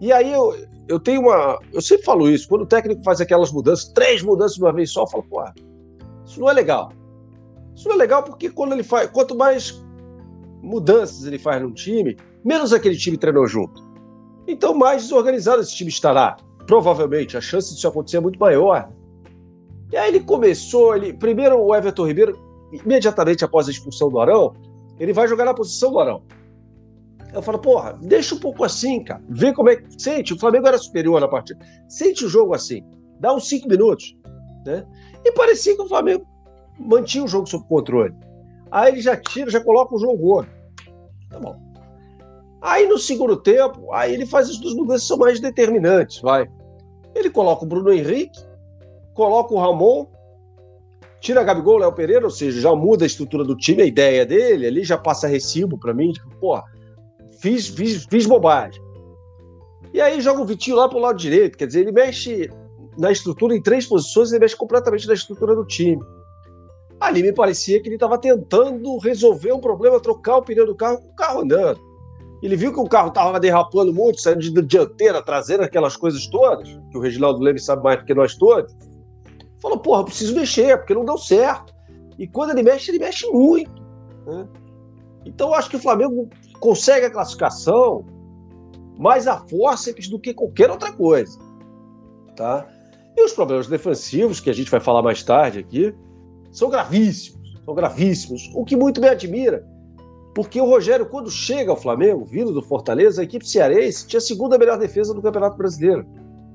E 0.00 0.12
aí 0.12 0.32
eu, 0.32 0.56
eu 0.88 1.00
tenho 1.00 1.22
uma. 1.22 1.58
Eu 1.72 1.82
sempre 1.82 2.04
falo 2.04 2.30
isso, 2.30 2.48
quando 2.48 2.62
o 2.62 2.66
técnico 2.66 3.02
faz 3.02 3.20
aquelas 3.20 3.52
mudanças, 3.52 3.88
três 3.92 4.22
mudanças 4.22 4.56
de 4.56 4.62
uma 4.62 4.72
vez 4.72 4.90
só, 4.90 5.02
eu 5.02 5.06
falo, 5.08 5.24
pô, 5.24 5.44
isso 6.24 6.40
não 6.40 6.48
é 6.48 6.52
legal. 6.52 6.92
Isso 7.78 7.88
é 7.92 7.94
legal 7.94 8.24
porque 8.24 8.50
quando 8.50 8.72
ele 8.72 8.82
faz. 8.82 9.08
Quanto 9.08 9.36
mais 9.36 9.80
mudanças 10.60 11.24
ele 11.24 11.38
faz 11.38 11.62
num 11.62 11.72
time, 11.72 12.16
menos 12.44 12.72
aquele 12.72 12.96
time 12.96 13.16
treinou 13.16 13.46
junto. 13.46 13.86
Então, 14.48 14.74
mais 14.74 15.04
desorganizado 15.04 15.62
esse 15.62 15.76
time 15.76 15.88
estará. 15.88 16.36
Provavelmente, 16.66 17.36
a 17.36 17.40
chance 17.40 17.72
disso 17.72 17.86
acontecer 17.86 18.16
é 18.16 18.20
muito 18.20 18.40
maior. 18.40 18.90
E 19.92 19.96
aí 19.96 20.08
ele 20.08 20.20
começou, 20.20 20.96
ele. 20.96 21.12
Primeiro 21.12 21.56
o 21.56 21.72
Everton 21.72 22.08
Ribeiro, 22.08 22.36
imediatamente 22.72 23.44
após 23.44 23.68
a 23.68 23.70
expulsão 23.70 24.10
do 24.10 24.18
Arão, 24.18 24.54
ele 24.98 25.12
vai 25.12 25.28
jogar 25.28 25.44
na 25.44 25.54
posição 25.54 25.92
do 25.92 26.00
Arão. 26.00 26.22
Eu 27.32 27.42
falo, 27.42 27.60
porra, 27.60 27.96
deixa 28.02 28.34
um 28.34 28.40
pouco 28.40 28.64
assim, 28.64 29.04
cara. 29.04 29.22
Vê 29.28 29.52
como 29.52 29.68
é 29.68 29.76
que. 29.76 30.02
Sente, 30.02 30.34
o 30.34 30.38
Flamengo 30.38 30.66
era 30.66 30.78
superior 30.78 31.20
na 31.20 31.28
partida. 31.28 31.64
Sente 31.88 32.24
o 32.24 32.28
jogo 32.28 32.54
assim. 32.54 32.82
Dá 33.20 33.32
uns 33.32 33.48
cinco 33.48 33.68
minutos. 33.68 34.16
Né? 34.66 34.84
E 35.24 35.30
parecia 35.32 35.76
que 35.76 35.82
o 35.82 35.88
Flamengo 35.88 36.26
mantinha 36.78 37.24
o 37.24 37.28
jogo 37.28 37.46
sob 37.46 37.64
controle. 37.68 38.14
Aí 38.70 38.92
ele 38.92 39.00
já 39.00 39.16
tira, 39.16 39.50
já 39.50 39.60
coloca 39.60 39.94
o 39.94 39.98
jogo 39.98 40.26
outro. 40.26 40.50
Tá 41.30 41.38
bom. 41.38 41.56
Aí 42.60 42.86
no 42.86 42.98
segundo 42.98 43.36
tempo, 43.36 43.92
aí 43.92 44.12
ele 44.12 44.26
faz 44.26 44.50
as 44.50 44.58
duas 44.58 44.74
mudanças 44.74 45.02
que 45.02 45.08
são 45.08 45.18
mais 45.18 45.40
determinantes, 45.40 46.20
vai. 46.20 46.48
Ele 47.14 47.30
coloca 47.30 47.64
o 47.64 47.68
Bruno 47.68 47.92
Henrique, 47.92 48.40
coloca 49.14 49.54
o 49.54 49.58
Ramon, 49.58 50.06
tira 51.20 51.44
Gabigol, 51.44 51.78
Léo 51.78 51.92
Pereira, 51.92 52.24
ou 52.24 52.30
seja, 52.30 52.60
já 52.60 52.74
muda 52.74 53.04
a 53.04 53.06
estrutura 53.06 53.44
do 53.44 53.56
time, 53.56 53.82
a 53.82 53.86
ideia 53.86 54.26
dele, 54.26 54.66
ali 54.66 54.84
já 54.84 54.98
passa 54.98 55.28
recibo 55.28 55.78
para 55.78 55.94
mim, 55.94 56.12
tipo, 56.12 56.28
porra, 56.36 56.64
fiz, 57.40 57.68
fiz, 57.68 58.04
fiz 58.04 58.26
bobagem. 58.26 58.82
E 59.92 60.00
aí 60.00 60.20
joga 60.20 60.42
o 60.42 60.44
Vitinho 60.44 60.76
lá 60.76 60.88
pro 60.88 60.98
lado 60.98 61.18
direito, 61.18 61.56
quer 61.56 61.66
dizer, 61.66 61.80
ele 61.80 61.92
mexe 61.92 62.50
na 62.98 63.12
estrutura 63.12 63.54
em 63.54 63.62
três 63.62 63.86
posições, 63.86 64.30
ele 64.30 64.40
mexe 64.40 64.56
completamente 64.56 65.06
na 65.06 65.14
estrutura 65.14 65.54
do 65.54 65.64
time. 65.64 66.02
Ali 67.00 67.22
me 67.22 67.32
parecia 67.32 67.80
que 67.80 67.88
ele 67.88 67.96
estava 67.96 68.18
tentando 68.18 68.98
resolver 68.98 69.52
um 69.52 69.60
problema, 69.60 70.00
trocar 70.00 70.38
o 70.38 70.42
pneu 70.42 70.66
do 70.66 70.74
carro 70.74 70.98
com 70.98 71.08
o 71.08 71.14
carro 71.14 71.40
andando. 71.42 71.80
Ele 72.42 72.56
viu 72.56 72.72
que 72.72 72.80
o 72.80 72.88
carro 72.88 73.08
estava 73.08 73.38
derrapando 73.38 73.92
muito, 73.92 74.20
saindo 74.20 74.40
de 74.40 74.62
dianteira, 74.62 75.22
traseira, 75.22 75.64
aquelas 75.64 75.96
coisas 75.96 76.26
todas, 76.28 76.68
que 76.90 76.98
o 76.98 77.00
Reginaldo 77.00 77.40
Leme 77.40 77.58
sabe 77.58 77.82
mais 77.82 77.98
do 77.98 78.04
que 78.04 78.14
nós 78.14 78.34
todos. 78.34 78.74
Falou, 79.60 79.78
porra, 79.78 80.04
preciso 80.04 80.34
mexer, 80.34 80.76
porque 80.78 80.94
não 80.94 81.04
deu 81.04 81.18
certo. 81.18 81.74
E 82.16 82.26
quando 82.26 82.50
ele 82.50 82.62
mexe, 82.62 82.90
ele 82.90 82.98
mexe 82.98 83.26
muito. 83.28 83.82
Né? 84.26 84.46
Então, 85.24 85.48
eu 85.48 85.54
acho 85.54 85.68
que 85.68 85.76
o 85.76 85.80
Flamengo 85.80 86.28
consegue 86.60 87.06
a 87.06 87.10
classificação 87.10 88.04
mais 88.96 89.26
a 89.26 89.38
fórceps 89.48 90.08
do 90.08 90.18
que 90.18 90.34
qualquer 90.34 90.70
outra 90.70 90.92
coisa. 90.92 91.38
Tá? 92.36 92.68
E 93.16 93.24
os 93.24 93.32
problemas 93.32 93.66
defensivos, 93.66 94.38
que 94.38 94.50
a 94.50 94.52
gente 94.52 94.70
vai 94.70 94.80
falar 94.80 95.02
mais 95.02 95.22
tarde 95.24 95.58
aqui, 95.58 95.92
são 96.50 96.70
gravíssimos. 96.70 97.54
São 97.64 97.74
gravíssimos. 97.74 98.50
O 98.54 98.64
que 98.64 98.76
muito 98.76 99.00
me 99.00 99.08
admira 99.08 99.66
porque 100.38 100.60
o 100.60 100.66
Rogério, 100.66 101.06
quando 101.06 101.28
chega 101.32 101.72
ao 101.72 101.76
Flamengo, 101.76 102.24
vindo 102.24 102.52
do 102.52 102.62
Fortaleza, 102.62 103.20
a 103.20 103.24
equipe 103.24 103.44
cearense 103.44 104.06
tinha 104.06 104.18
a 104.18 104.20
segunda 104.20 104.56
melhor 104.56 104.78
defesa 104.78 105.12
do 105.12 105.20
Campeonato 105.20 105.56
Brasileiro. 105.56 106.06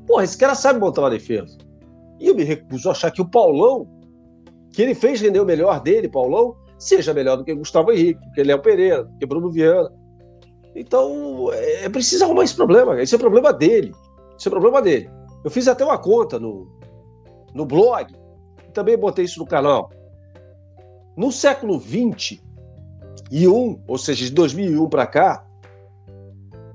Porra, 0.08 0.23
esse 0.23 0.38
cara 0.38 0.56
sabe 0.56 0.79
montar 0.79 1.01
uma 1.01 1.10
defesa. 1.10 1.58
E 2.17 2.27
eu 2.27 2.34
me 2.34 2.45
recuso 2.45 2.88
a 2.88 2.93
achar 2.93 3.12
que 3.12 3.21
o 3.21 3.29
Paulão, 3.29 3.86
que 4.71 4.82
ele 4.82 4.95
fez 4.95 5.19
render 5.19 5.41
o 5.41 5.45
melhor 5.45 5.82
dele, 5.82 6.08
Paulão, 6.08 6.56
seja 6.77 7.13
melhor 7.13 7.36
do 7.36 7.43
que 7.43 7.53
Gustavo 7.53 7.91
Henrique, 7.91 8.21
que 8.34 8.41
Léo 8.41 8.62
Pereira, 8.62 9.06
que 9.19 9.25
Bruno 9.25 9.51
Viana. 9.51 9.91
Então, 10.73 11.51
é, 11.51 11.84
é 11.84 11.89
preciso 11.89 12.23
arrumar 12.23 12.45
esse 12.45 12.56
problema. 12.56 13.01
Esse 13.01 13.15
é 13.15 13.17
problema 13.17 13.51
dele. 13.51 13.91
Esse 14.39 14.47
é 14.47 14.51
problema 14.51 14.82
dele. 14.82 15.10
Eu 15.43 15.51
fiz 15.51 15.67
até 15.67 15.84
uma 15.84 15.97
conta 15.97 16.39
no, 16.39 16.69
no 17.53 17.65
blog, 17.65 18.08
também 18.74 18.98
botei 18.98 19.26
isso 19.26 19.40
no 19.40 19.46
canal. 19.46 19.92
No 21.16 21.32
século 21.32 21.80
XX, 21.80 22.42
e 23.32 23.48
um, 23.48 23.82
ou 23.88 23.98
seja, 23.98 24.26
de 24.26 24.32
2001 24.32 24.90
para 24.90 25.06
cá, 25.06 25.46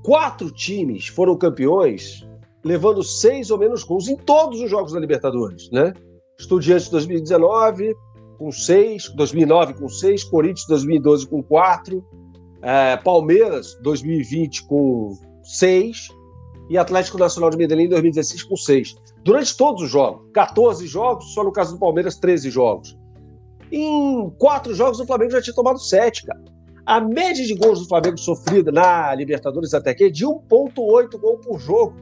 quatro 0.03 0.51
times 0.51 1.09
foram 1.09 1.37
campeões 1.37 2.27
levando 2.65 3.03
seis 3.03 3.51
ou 3.51 3.59
menos 3.59 3.83
gols 3.85 4.09
em 4.09 4.17
todos 4.17 4.61
os 4.61 4.71
jogos 4.71 4.93
da 4.93 5.01
Libertadores, 5.01 5.71
né? 5.71 5.93
Estudiantes 6.39 6.89
2019 6.89 7.95
com 8.39 8.53
seis, 8.53 9.09
2009 9.17 9.75
com 9.75 9.89
seis, 9.89 10.23
Corinthians 10.23 10.67
2012 10.69 11.27
com 11.27 11.43
quatro, 11.43 12.05
é, 12.63 12.97
Palmeiras 12.97 13.77
2020 13.83 14.67
com 14.67 15.17
seis 15.43 16.09
e 16.71 16.79
Atlético 16.79 17.19
Nacional 17.19 17.51
de 17.51 17.57
Medellín 17.57 17.89
2016 17.89 18.43
com 18.45 18.57
seis. 18.57 18.95
Durante 19.29 19.55
todos 19.59 19.83
os 19.83 19.91
jogos, 19.91 20.23
14 20.33 20.87
jogos, 20.87 21.35
só 21.35 21.45
no 21.45 21.53
caso 21.53 21.75
do 21.75 21.79
Palmeiras 21.79 22.17
13 22.17 22.49
jogos. 22.49 22.99
Em 23.71 24.31
quatro 24.39 24.75
jogos, 24.75 25.01
o 25.01 25.07
Flamengo 25.07 25.33
já 25.33 25.43
tinha 25.43 25.55
tomado 25.55 25.79
sete, 25.79 26.25
cara. 26.25 26.43
A 26.87 26.99
média 26.99 27.45
de 27.45 27.55
gols 27.55 27.81
do 27.81 27.89
Flamengo 27.89 28.17
sofrida 28.17 28.73
na 28.73 29.15
Libertadores 29.15 29.75
até 29.75 29.91
aqui 29.91 30.05
é 30.05 30.09
de 30.09 30.25
1,8 30.25 31.21
gol 31.21 31.37
por 31.41 31.61
jogo. 31.61 31.95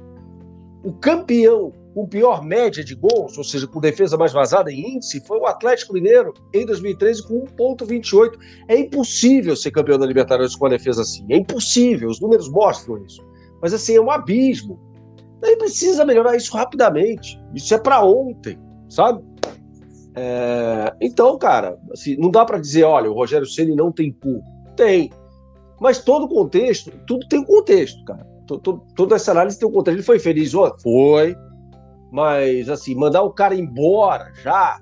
O 0.85 0.93
campeão 0.93 1.73
com 1.93 2.07
pior 2.07 2.45
média 2.45 2.85
de 2.85 2.95
gols, 2.95 3.37
ou 3.37 3.43
seja, 3.43 3.67
com 3.67 3.81
defesa 3.81 4.17
mais 4.17 4.33
vazada 4.33 4.71
em 4.71 4.95
índice, 4.95 5.21
foi 5.27 5.41
o 5.41 5.47
Atlético 5.47 5.95
Mineiro 5.95 6.33
em 6.55 6.65
2013 6.65 7.27
com 7.27 7.45
1,28. 7.75 8.39
É 8.69 8.79
impossível 8.79 9.57
ser 9.57 9.73
campeão 9.73 9.99
da 9.99 10.07
Libertadores 10.07 10.55
com 10.55 10.65
uma 10.65 10.71
defesa 10.71 11.03
assim. 11.03 11.27
É 11.29 11.37
impossível, 11.37 12.09
os 12.09 12.21
números 12.21 12.49
mostram 12.49 13.05
isso. 13.05 13.21
Mas 13.61 13.75
assim, 13.75 13.97
é 13.97 14.01
um 14.01 14.13
abismo. 14.13 14.86
Daí 15.47 15.57
precisa 15.57 16.05
melhorar 16.05 16.35
isso 16.37 16.53
rapidamente. 16.53 17.41
Isso 17.55 17.73
é 17.73 17.79
para 17.79 18.05
ontem, 18.05 18.59
sabe? 18.89 19.23
É, 20.17 20.93
então, 21.01 21.39
cara, 21.39 21.79
assim, 21.93 22.17
não 22.17 22.33
dá 22.33 22.45
para 22.45 22.59
dizer, 22.59 22.83
olha, 22.83 23.09
o 23.09 23.15
Rogério 23.15 23.47
Ceni 23.47 23.77
não 23.77 23.93
tem 23.93 24.11
cu. 24.11 24.43
Tem. 24.75 25.09
Mas 25.81 26.03
todo 26.03 26.29
contexto, 26.29 26.91
tudo 27.07 27.29
tem 27.29 27.39
um 27.39 27.45
contexto, 27.45 28.05
cara. 28.05 28.27
Toda 28.97 29.15
essa 29.15 29.31
análise 29.31 29.57
tem 29.57 29.69
um 29.69 29.73
contexto. 29.73 29.99
Ele 29.99 30.03
foi 30.03 30.19
feliz, 30.19 30.53
ó, 30.53 30.77
foi. 30.83 31.37
Mas, 32.11 32.69
assim, 32.69 32.97
mandar 32.97 33.23
o 33.23 33.31
cara 33.31 33.55
embora 33.55 34.33
já. 34.43 34.81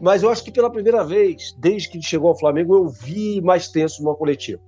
Mas 0.00 0.22
eu 0.22 0.30
acho 0.30 0.44
que 0.44 0.52
pela 0.52 0.70
primeira 0.70 1.02
vez, 1.02 1.52
desde 1.58 1.88
que 1.88 1.96
ele 1.96 2.04
chegou 2.04 2.28
ao 2.28 2.38
Flamengo, 2.38 2.76
eu 2.76 2.88
vi 2.88 3.40
mais 3.40 3.68
tenso 3.68 4.04
numa 4.04 4.14
coletiva. 4.14 4.62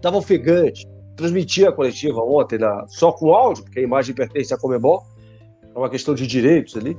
Tava 0.00 0.16
ofegante. 0.16 0.88
Transmitia 1.22 1.68
a 1.68 1.72
coletiva 1.72 2.20
ontem 2.20 2.58
na, 2.58 2.84
só 2.88 3.12
com 3.12 3.32
áudio, 3.32 3.62
porque 3.62 3.78
a 3.78 3.82
imagem 3.82 4.12
pertence 4.12 4.52
à 4.52 4.58
Comebol. 4.58 5.04
É 5.72 5.78
uma 5.78 5.88
questão 5.88 6.16
de 6.16 6.26
direitos 6.26 6.76
ali. 6.76 6.98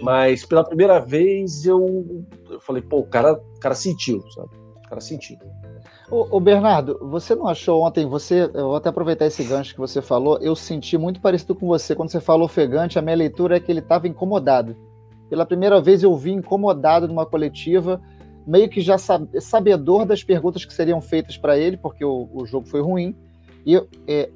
Mas 0.00 0.46
pela 0.46 0.62
primeira 0.62 1.00
vez 1.00 1.66
eu, 1.66 2.24
eu 2.48 2.60
falei, 2.60 2.80
pô, 2.80 3.00
o 3.00 3.06
cara, 3.06 3.32
o 3.32 3.60
cara 3.60 3.74
sentiu, 3.74 4.22
sabe? 4.30 4.50
O 4.86 4.88
cara 4.88 5.00
sentiu. 5.00 5.36
Ô, 6.08 6.38
Bernardo, 6.38 6.96
você 7.02 7.34
não 7.34 7.48
achou 7.48 7.82
ontem, 7.82 8.06
você, 8.06 8.50
eu 8.54 8.68
vou 8.68 8.76
até 8.76 8.88
aproveitar 8.88 9.26
esse 9.26 9.42
gancho 9.42 9.74
que 9.74 9.80
você 9.80 10.00
falou, 10.00 10.38
eu 10.40 10.54
senti 10.54 10.96
muito 10.96 11.20
parecido 11.20 11.54
com 11.54 11.66
você. 11.66 11.94
Quando 11.94 12.10
você 12.10 12.20
falou 12.20 12.46
ofegante, 12.46 12.98
a 12.98 13.02
minha 13.02 13.16
leitura 13.16 13.56
é 13.56 13.60
que 13.60 13.70
ele 13.70 13.80
estava 13.80 14.06
incomodado. 14.06 14.76
Pela 15.28 15.44
primeira 15.44 15.80
vez 15.80 16.04
eu 16.04 16.16
vi 16.16 16.30
incomodado 16.30 17.08
numa 17.08 17.26
coletiva, 17.26 18.00
meio 18.46 18.68
que 18.68 18.80
já 18.80 18.96
sabedor 19.40 20.04
das 20.04 20.24
perguntas 20.24 20.64
que 20.64 20.72
seriam 20.72 21.00
feitas 21.00 21.36
para 21.36 21.58
ele, 21.58 21.76
porque 21.76 22.04
o, 22.04 22.28
o, 22.32 22.46
jogo 22.46 22.66
foi 22.66 22.80
ruim. 22.80 23.16
E 23.64 23.76
é, 24.06 24.30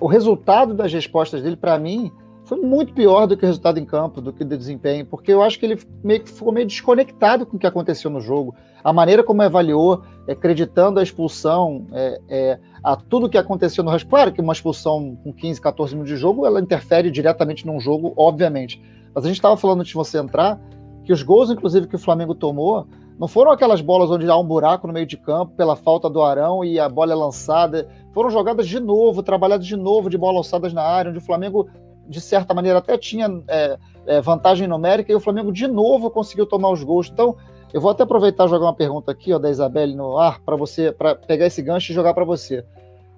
o 0.00 0.06
resultado 0.06 0.74
das 0.74 0.92
respostas 0.92 1.42
dele, 1.42 1.56
para 1.56 1.78
mim, 1.78 2.10
foi 2.44 2.58
muito 2.60 2.92
pior 2.92 3.26
do 3.26 3.36
que 3.36 3.44
o 3.44 3.46
resultado 3.46 3.78
em 3.78 3.84
campo, 3.84 4.20
do 4.20 4.32
que 4.32 4.42
o 4.42 4.46
desempenho, 4.46 5.06
porque 5.06 5.32
eu 5.32 5.42
acho 5.42 5.58
que 5.58 5.64
ele 5.64 5.78
meio 6.02 6.22
que 6.22 6.30
ficou 6.30 6.52
meio 6.52 6.66
desconectado 6.66 7.46
com 7.46 7.56
o 7.56 7.58
que 7.58 7.66
aconteceu 7.66 8.10
no 8.10 8.20
jogo. 8.20 8.54
A 8.82 8.92
maneira 8.92 9.22
como 9.22 9.40
avaliou, 9.42 10.02
é, 10.26 10.32
acreditando 10.32 10.98
a 10.98 11.02
expulsão, 11.02 11.86
é, 11.92 12.20
é, 12.28 12.58
a 12.82 12.96
tudo 12.96 13.28
que 13.28 13.38
aconteceu 13.38 13.84
no 13.84 13.90
resto. 13.90 14.08
Claro 14.08 14.32
que 14.32 14.40
uma 14.40 14.52
expulsão 14.52 15.16
com 15.22 15.32
15, 15.32 15.60
14 15.60 15.94
minutos 15.94 16.12
de 16.12 16.20
jogo, 16.20 16.44
ela 16.44 16.60
interfere 16.60 17.10
diretamente 17.10 17.64
num 17.64 17.78
jogo, 17.78 18.12
obviamente. 18.16 18.82
Mas 19.14 19.24
a 19.24 19.28
gente 19.28 19.36
estava 19.36 19.56
falando 19.56 19.80
antes 19.80 19.90
de 19.90 19.96
você 19.96 20.18
entrar, 20.18 20.60
que 21.04 21.12
os 21.12 21.22
gols, 21.22 21.50
inclusive, 21.50 21.86
que 21.86 21.96
o 21.96 21.98
Flamengo 21.98 22.34
tomou, 22.34 22.86
não 23.22 23.28
foram 23.28 23.52
aquelas 23.52 23.80
bolas 23.80 24.10
onde 24.10 24.28
há 24.28 24.36
um 24.36 24.44
buraco 24.44 24.88
no 24.88 24.92
meio 24.92 25.06
de 25.06 25.16
campo 25.16 25.52
pela 25.54 25.76
falta 25.76 26.10
do 26.10 26.20
Arão 26.24 26.64
e 26.64 26.80
a 26.80 26.88
bola 26.88 27.12
é 27.12 27.14
lançada. 27.14 27.86
Foram 28.12 28.30
jogadas 28.30 28.66
de 28.66 28.80
novo, 28.80 29.22
trabalhadas 29.22 29.64
de 29.64 29.76
novo 29.76 30.10
de 30.10 30.18
bola 30.18 30.38
alçadas 30.38 30.72
na 30.72 30.82
área, 30.82 31.08
onde 31.08 31.20
o 31.20 31.22
Flamengo 31.22 31.70
de 32.08 32.20
certa 32.20 32.52
maneira, 32.52 32.80
até 32.80 32.98
tinha 32.98 33.28
é, 33.46 33.78
é, 34.06 34.20
vantagem 34.20 34.66
numérica 34.66 35.12
e 35.12 35.14
o 35.14 35.20
Flamengo 35.20 35.52
de 35.52 35.68
novo 35.68 36.10
conseguiu 36.10 36.46
tomar 36.46 36.72
os 36.72 36.82
gols. 36.82 37.10
Então, 37.12 37.36
eu 37.72 37.80
vou 37.80 37.92
até 37.92 38.02
aproveitar 38.02 38.46
e 38.46 38.48
jogar 38.48 38.66
uma 38.66 38.74
pergunta 38.74 39.12
aqui, 39.12 39.32
ó, 39.32 39.38
da 39.38 39.48
Isabelle 39.48 39.94
no 39.94 40.18
ar, 40.18 40.40
para 40.40 40.56
você, 40.56 40.90
para 40.90 41.14
pegar 41.14 41.46
esse 41.46 41.62
gancho 41.62 41.92
e 41.92 41.94
jogar 41.94 42.14
para 42.14 42.24
você. 42.24 42.64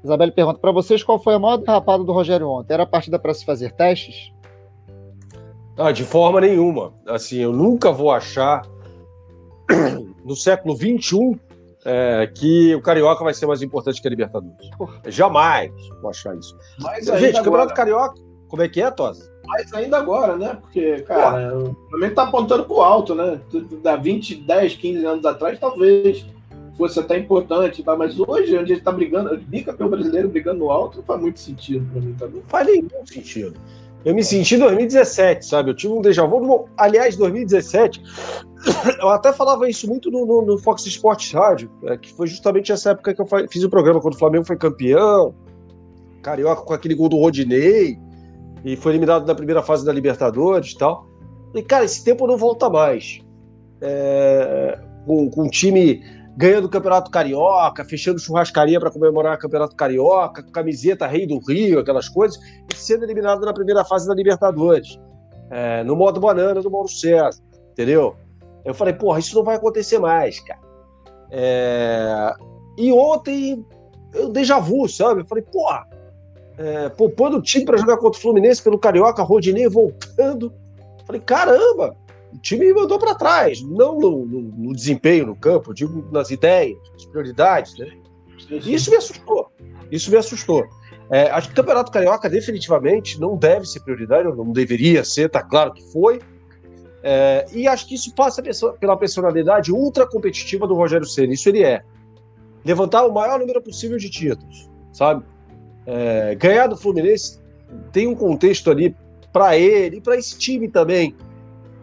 Isabelle 0.04 0.32
pergunta: 0.32 0.58
para 0.58 0.70
vocês, 0.70 1.02
qual 1.02 1.18
foi 1.18 1.32
a 1.32 1.38
maior 1.38 1.56
derrapada 1.56 2.04
do 2.04 2.12
Rogério 2.12 2.50
ontem? 2.50 2.74
Era 2.74 2.82
a 2.82 2.86
partida 2.86 3.18
para 3.18 3.32
se 3.32 3.42
fazer 3.42 3.72
testes? 3.72 4.30
Ah, 5.78 5.92
de 5.92 6.04
forma 6.04 6.42
nenhuma. 6.42 6.92
Assim, 7.06 7.38
eu 7.38 7.54
nunca 7.54 7.90
vou 7.90 8.10
achar 8.10 8.73
no 10.24 10.36
século 10.36 10.76
XXI 10.76 11.38
é, 11.84 12.30
que 12.34 12.74
o 12.74 12.80
Carioca 12.80 13.22
vai 13.22 13.34
ser 13.34 13.46
mais 13.46 13.62
importante 13.62 14.00
que 14.00 14.08
a 14.08 14.10
Libertadores. 14.10 14.70
Porra. 14.76 15.00
Jamais 15.06 15.70
vou 16.00 16.10
achar 16.10 16.36
isso. 16.36 16.56
Mas 16.80 17.06
Gente, 17.06 17.40
o 17.40 17.44
Campeonato 17.44 17.74
Carioca 17.74 18.24
como 18.54 18.62
é 18.62 18.68
que 18.68 18.80
é, 18.80 18.88
Tosa? 18.88 19.28
Mais 19.46 19.72
ainda 19.74 19.98
agora, 19.98 20.36
né? 20.36 20.56
Porque, 20.60 21.00
cara, 21.02 21.50
Pô. 21.50 21.70
o 21.70 21.90
Flamengo 21.90 22.14
tá 22.14 22.22
apontando 22.22 22.64
pro 22.64 22.82
alto, 22.82 23.12
né? 23.12 23.40
Da 23.82 23.96
20, 23.96 24.36
10, 24.36 24.76
15 24.76 25.04
anos 25.04 25.24
atrás, 25.24 25.58
talvez 25.58 26.24
fosse 26.78 27.00
até 27.00 27.18
importante, 27.18 27.82
tá? 27.82 27.96
mas 27.96 28.18
hoje, 28.18 28.56
onde 28.56 28.74
ele 28.74 28.80
tá 28.80 28.92
brigando, 28.92 29.36
bicampeão 29.38 29.88
brasileiro 29.88 30.28
brigando 30.28 30.60
no 30.60 30.70
alto, 30.70 30.98
não 30.98 31.04
faz 31.04 31.20
muito 31.20 31.40
sentido 31.40 31.84
pra 31.92 32.00
mim 32.00 32.14
também. 32.14 32.36
Não 32.36 32.48
faz 32.48 32.66
nenhum 32.66 33.06
sentido. 33.06 33.56
Eu 34.04 34.14
me 34.14 34.22
senti 34.22 34.56
em 34.56 34.58
2017, 34.58 35.46
sabe? 35.46 35.70
Eu 35.70 35.74
tive 35.74 35.94
um 35.94 36.02
déjà 36.02 36.26
vu. 36.26 36.68
Aliás, 36.76 37.16
2017, 37.16 38.02
eu 39.00 39.08
até 39.08 39.32
falava 39.32 39.68
isso 39.68 39.88
muito 39.88 40.10
no, 40.10 40.26
no, 40.26 40.42
no 40.42 40.58
Fox 40.58 40.84
Sports 40.86 41.32
Rádio, 41.32 41.70
é, 41.84 41.96
que 41.96 42.12
foi 42.12 42.26
justamente 42.26 42.70
essa 42.70 42.90
época 42.90 43.14
que 43.14 43.20
eu 43.20 43.26
fiz 43.48 43.64
o 43.64 43.70
programa, 43.70 44.00
quando 44.00 44.14
o 44.14 44.18
Flamengo 44.18 44.44
foi 44.44 44.56
campeão, 44.56 45.34
Carioca 46.22 46.62
com 46.62 46.74
aquele 46.74 46.94
gol 46.94 47.08
do 47.08 47.16
Rodinei, 47.16 47.98
e 48.64 48.76
foi 48.76 48.92
eliminado 48.92 49.26
na 49.26 49.34
primeira 49.34 49.62
fase 49.62 49.84
da 49.84 49.92
Libertadores 49.92 50.72
e 50.72 50.78
tal. 50.78 51.06
E, 51.54 51.62
cara, 51.62 51.84
esse 51.84 52.02
tempo 52.04 52.26
não 52.26 52.36
volta 52.36 52.68
mais. 52.68 53.20
É, 53.80 54.78
com, 55.06 55.30
com 55.30 55.44
um 55.44 55.48
time 55.48 56.02
ganhando 56.36 56.64
o 56.64 56.68
Campeonato 56.68 57.10
Carioca, 57.10 57.84
fechando 57.84 58.18
churrascaria 58.18 58.80
para 58.80 58.90
comemorar 58.90 59.36
o 59.36 59.38
Campeonato 59.38 59.76
Carioca, 59.76 60.42
camiseta 60.52 61.06
Rei 61.06 61.26
do 61.26 61.38
Rio, 61.38 61.78
aquelas 61.78 62.08
coisas, 62.08 62.38
e 62.72 62.76
sendo 62.76 63.04
eliminado 63.04 63.44
na 63.44 63.52
primeira 63.52 63.84
fase 63.84 64.08
da 64.08 64.14
Libertadores. 64.14 64.98
É, 65.50 65.84
no 65.84 65.94
modo 65.94 66.18
banana 66.18 66.60
do 66.60 66.70
Mauro 66.70 66.88
César, 66.88 67.40
entendeu? 67.72 68.16
Eu 68.64 68.74
falei, 68.74 68.94
porra, 68.94 69.20
isso 69.20 69.36
não 69.36 69.44
vai 69.44 69.56
acontecer 69.56 69.98
mais, 69.98 70.40
cara. 70.40 70.60
É... 71.30 72.34
E 72.78 72.90
ontem, 72.92 73.64
eu 74.12 74.30
déjà 74.30 74.58
vu, 74.58 74.88
sabe? 74.88 75.20
Eu 75.20 75.26
falei, 75.26 75.44
porra, 75.44 75.86
é, 76.56 76.88
poupando 76.88 77.36
o 77.36 77.42
time 77.42 77.64
para 77.64 77.76
jogar 77.76 77.98
contra 77.98 78.18
o 78.18 78.22
Fluminense 78.22 78.62
pelo 78.62 78.78
Carioca, 78.78 79.22
Rodinei 79.22 79.68
voltando. 79.68 80.52
Eu 80.98 81.06
falei, 81.06 81.20
caramba, 81.20 81.94
o 82.34 82.38
time 82.38 82.66
me 82.66 82.74
mandou 82.74 82.98
para 82.98 83.14
trás, 83.14 83.62
não 83.62 83.98
no, 83.98 84.26
no, 84.26 84.40
no, 84.40 84.74
desempenho 84.74 85.26
no 85.26 85.36
campo, 85.36 85.70
eu 85.70 85.74
digo 85.74 86.08
nas 86.10 86.30
ideias, 86.30 86.76
nas 86.92 87.04
prioridades, 87.06 87.78
né? 87.78 87.96
Isso 88.50 88.90
me 88.90 88.96
assustou. 88.96 89.52
Isso 89.90 90.10
me 90.10 90.16
assustou. 90.16 90.66
É, 91.10 91.30
acho 91.30 91.48
que 91.48 91.52
o 91.52 91.56
Campeonato 91.56 91.92
Carioca 91.92 92.28
definitivamente 92.28 93.20
não 93.20 93.36
deve 93.36 93.66
ser 93.66 93.80
prioridade, 93.80 94.26
não 94.28 94.52
deveria 94.52 95.04
ser, 95.04 95.30
tá 95.30 95.42
claro 95.42 95.72
que 95.72 95.82
foi. 95.92 96.20
É, 97.02 97.46
e 97.52 97.68
acho 97.68 97.86
que 97.86 97.94
isso 97.94 98.12
passa 98.14 98.42
pela 98.80 98.96
personalidade 98.96 99.70
ultra 99.70 100.06
competitiva 100.06 100.66
do 100.66 100.74
Rogério 100.74 101.06
Ceni. 101.06 101.34
Isso 101.34 101.48
ele 101.48 101.62
é. 101.62 101.82
Levantar 102.64 103.04
o 103.04 103.12
maior 103.12 103.38
número 103.38 103.60
possível 103.60 103.98
de 103.98 104.10
títulos, 104.10 104.70
sabe? 104.92 105.22
É, 105.86 106.34
ganhar 106.34 106.66
do 106.66 106.76
Fluminense 106.76 107.38
tem 107.92 108.08
um 108.08 108.14
contexto 108.14 108.70
ali 108.70 108.96
para 109.32 109.56
ele 109.56 109.98
e 109.98 110.00
para 110.00 110.16
esse 110.16 110.38
time 110.38 110.68
também 110.68 111.14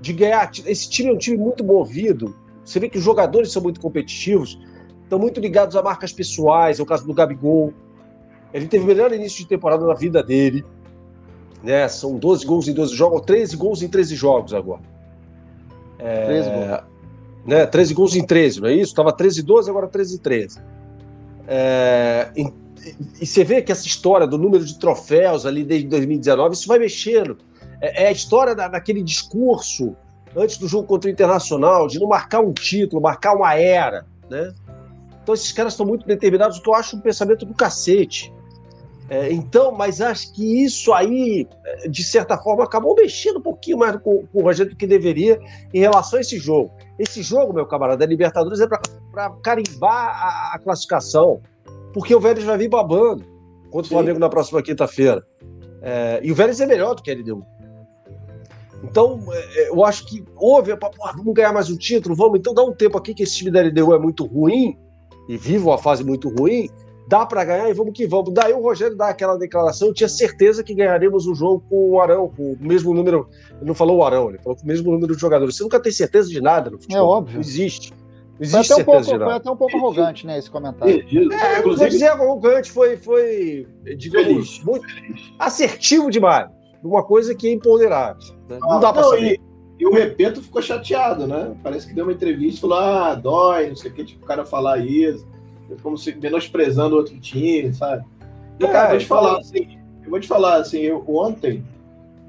de 0.02 0.12
ganhar. 0.12 0.52
Esse 0.66 0.90
time 0.90 1.12
é 1.12 1.14
um 1.14 1.18
time 1.18 1.38
muito 1.38 1.64
movido. 1.64 2.36
Você 2.66 2.80
vê 2.80 2.90
que 2.90 2.98
os 2.98 3.04
jogadores 3.04 3.52
são 3.52 3.62
muito 3.62 3.80
competitivos, 3.80 4.60
estão 5.04 5.20
muito 5.20 5.40
ligados 5.40 5.76
a 5.76 5.84
marcas 5.84 6.12
pessoais. 6.12 6.80
É 6.80 6.84
o 6.84 6.86
caso 6.86 7.06
do 7.06 7.14
Gabigol. 7.14 7.72
Ele 8.54 8.68
teve 8.68 8.84
o 8.84 8.88
melhor 8.88 9.14
início 9.14 9.38
de 9.40 9.48
temporada 9.48 9.86
na 9.86 9.94
vida 9.94 10.22
dele. 10.24 10.66
Né? 11.64 11.88
São 11.88 12.18
12 12.18 12.46
gols 12.46 12.68
em 12.68 12.74
12 12.74 12.96
jogos, 12.96 13.22
13 13.22 13.56
gols 13.56 13.82
em 13.84 13.88
13 13.88 14.16
jogos 14.16 14.54
agora. 14.54 14.82
É, 16.00 16.26
13 16.26 16.50
gols. 16.50 16.84
Né? 17.46 17.66
13 17.66 17.94
gols 17.94 18.16
em 18.16 18.26
13, 18.26 18.62
não 18.62 18.68
é 18.68 18.74
isso? 18.74 18.92
Estava 18.92 19.14
13 19.14 19.40
e 19.40 19.44
12, 19.44 19.70
agora 19.70 19.88
13 19.88 20.16
e 20.16 20.20
13. 20.20 20.62
É, 21.48 22.32
e, 22.36 22.54
e 23.22 23.26
você 23.26 23.44
vê 23.44 23.62
que 23.62 23.72
essa 23.72 23.86
história 23.86 24.26
do 24.26 24.38
número 24.38 24.66
de 24.66 24.78
troféus 24.80 25.46
ali 25.46 25.64
desde 25.64 25.88
2019, 25.88 26.56
isso 26.56 26.68
vai 26.68 26.80
mexendo 26.80 27.38
é, 27.82 28.04
é 28.04 28.08
a 28.08 28.12
história 28.12 28.56
da, 28.56 28.68
daquele 28.68 29.04
discurso 29.04 29.96
antes 30.36 30.58
do 30.58 30.68
jogo 30.68 30.88
contra 30.88 31.10
o 31.10 31.12
Internacional, 31.12 31.88
de 31.88 32.00
não 32.00 32.08
marcar 32.08 32.40
um 32.40 32.54
título, 32.54 33.02
marcar 33.02 33.36
uma 33.36 33.56
era, 33.56 34.06
né? 34.30 34.54
Então 35.22 35.36
esses 35.36 35.52
caras 35.52 35.74
estão 35.74 35.86
muito 35.86 36.06
determinados, 36.06 36.58
o 36.58 36.62
que 36.62 36.70
eu 36.70 36.76
acho 36.76 36.96
um 36.96 37.00
pensamento 37.00 37.46
do 37.46 37.54
cacete. 37.54 38.34
É, 39.10 39.30
então, 39.30 39.74
mas 39.74 40.00
acho 40.00 40.32
que 40.32 40.64
isso 40.64 40.94
aí, 40.94 41.46
de 41.90 42.02
certa 42.02 42.38
forma, 42.38 42.64
acabou 42.64 42.96
mexendo 42.96 43.40
um 43.40 43.42
pouquinho 43.42 43.78
mais 43.78 43.98
com, 43.98 44.26
com 44.26 44.40
o 44.40 44.42
Rogério 44.42 44.72
do 44.72 44.78
que 44.78 44.88
deveria 44.88 45.38
em 45.74 45.82
relação 45.82 46.18
a 46.18 46.22
esse 46.22 46.40
jogo. 46.40 46.72
Esse 46.98 47.22
jogo, 47.22 47.52
meu 47.52 47.66
camarada, 47.66 48.06
a 48.06 48.08
Libertadores 48.08 48.62
é 48.62 48.68
para 48.68 49.30
carimbar 49.44 49.92
a, 49.92 50.56
a, 50.56 50.60
classificação, 50.60 51.42
porque 51.94 52.16
o 52.16 52.22
Vélez 52.22 52.46
vai 52.46 52.58
vir 52.58 52.70
babando 52.70 53.26
contra 53.70 53.88
o 53.88 53.90
Flamengo 53.90 54.18
na 54.18 54.30
próxima 54.30 54.62
quinta-feira. 54.62 55.22
É, 55.82 56.22
e 56.24 56.32
o 56.32 56.36
Vélez 56.36 56.62
é 56.62 56.66
melhor 56.66 56.96
do 56.96 57.02
que 57.02 57.12
a 57.12 57.14
LDU. 57.14 57.46
Então, 58.84 59.22
é, 59.32 59.64
é, 59.64 59.70
eu 59.70 59.86
acho 59.86 60.06
que 60.06 60.24
houve, 60.36 60.76
vamos 61.16 61.34
ganhar 61.34 61.54
mais 61.54 61.70
um 61.70 61.78
título, 61.78 62.16
vamos, 62.16 62.40
então 62.40 62.54
dá 62.54 62.64
um 62.64 62.74
tempo 62.74 62.98
aqui 62.98 63.14
que 63.14 63.24
esse 63.24 63.36
time 63.36 63.52
da 63.52 63.62
LDU 63.62 63.94
é 63.94 64.00
muito 64.00 64.26
ruim, 64.26 64.78
e 65.30 65.38
vive 65.38 65.64
uma 65.64 65.78
fase 65.78 66.04
muito 66.04 66.30
ruim, 66.30 66.70
dá 67.08 67.26
para 67.26 67.44
ganhar 67.44 67.70
e 67.70 67.74
vamos 67.74 67.94
que 67.94 68.08
vamos. 68.08 68.34
Daí 68.34 68.54
o 68.54 68.62
Rogério 68.62 68.96
dá 68.96 69.10
aquela 69.10 69.38
declaração, 69.38 69.90
eu 69.90 69.94
tinha 69.94 70.10
certeza 70.10 70.64
que 70.64 70.74
ganharemos 70.74 71.28
o 71.28 71.36
jogo 71.36 71.64
com 71.70 71.92
o 71.92 72.02
Arão, 72.02 72.30
com 72.36 72.54
o 72.54 72.58
mesmo 72.60 72.94
número, 72.94 73.30
ele 73.58 73.66
não 73.66 73.76
falou 73.76 73.98
o 73.98 74.04
Arão, 74.04 74.30
ele 74.30 74.40
falou 74.40 74.58
com 74.58 74.64
o 74.64 74.68
mesmo 74.68 74.92
número 74.92 75.14
de 75.14 75.22
jogadores. 75.22 75.56
Você 75.56 75.64
nunca 75.64 75.80
tem 75.80 75.92
certeza 75.92 76.30
de 76.30 76.42
nada 76.42 76.70
no 76.70 76.80
futebol. 76.80 76.98
É 76.98 77.02
óbvio. 77.02 77.34
Não 77.36 77.42
existe. 77.42 77.94
Não 77.94 78.42
existe 78.42 78.74
foi, 78.74 78.82
até 78.82 78.82
um 78.82 78.86
pouco, 78.86 79.06
foi 79.06 79.34
até 79.34 79.52
um 79.52 79.56
pouco 79.56 79.78
arrogante, 79.78 80.26
né, 80.26 80.40
esse 80.40 80.50
comentário. 80.50 81.06
É, 81.32 81.60
inclusive... 81.60 81.90
dizer 81.90 82.08
arrogante, 82.08 82.72
foi, 82.72 82.98
foi 82.98 83.68
digamos, 83.98 84.64
muito 84.64 84.88
assertivo 85.38 86.10
demais 86.10 86.50
uma 86.84 87.04
coisa 87.04 87.36
que 87.36 87.48
é 87.48 87.52
imponderável. 87.52 88.22
Né? 88.52 88.60
Não 88.62 88.80
dá 88.80 88.92
para 88.92 89.04
saber. 89.04 89.40
E, 89.80 89.84
e, 89.84 89.86
o 89.86 89.94
Repeto 89.94 90.42
ficou 90.42 90.62
chateado, 90.62 91.26
né? 91.26 91.56
Parece 91.64 91.88
que 91.88 91.94
deu 91.94 92.06
uma 92.06 92.14
entrevista 92.14 92.58
e 92.58 92.62
falou: 92.62 92.78
ah, 92.78 93.16
dói, 93.16 93.70
não 93.70 93.76
sei 93.76 93.92
o 93.92 93.94
que, 93.94 94.04
tipo, 94.04 94.24
o 94.24 94.28
cara 94.28 94.46
falar 94.46 94.80
isso, 94.80 95.26
como 95.82 95.98
se 95.98 96.14
menosprezando 96.16 96.96
outro 96.96 97.18
time, 97.20 97.74
sabe? 97.74 98.06
E, 98.60 98.68
cara, 98.68 98.88
é, 98.88 98.92
vou 98.92 99.00
te 99.00 99.06
falar 99.06 99.38
assim, 99.40 99.80
eu 100.04 100.10
vou 100.10 100.20
te 100.20 100.28
falar 100.28 100.56
assim, 100.58 100.80
eu, 100.82 101.04
ontem, 101.08 101.64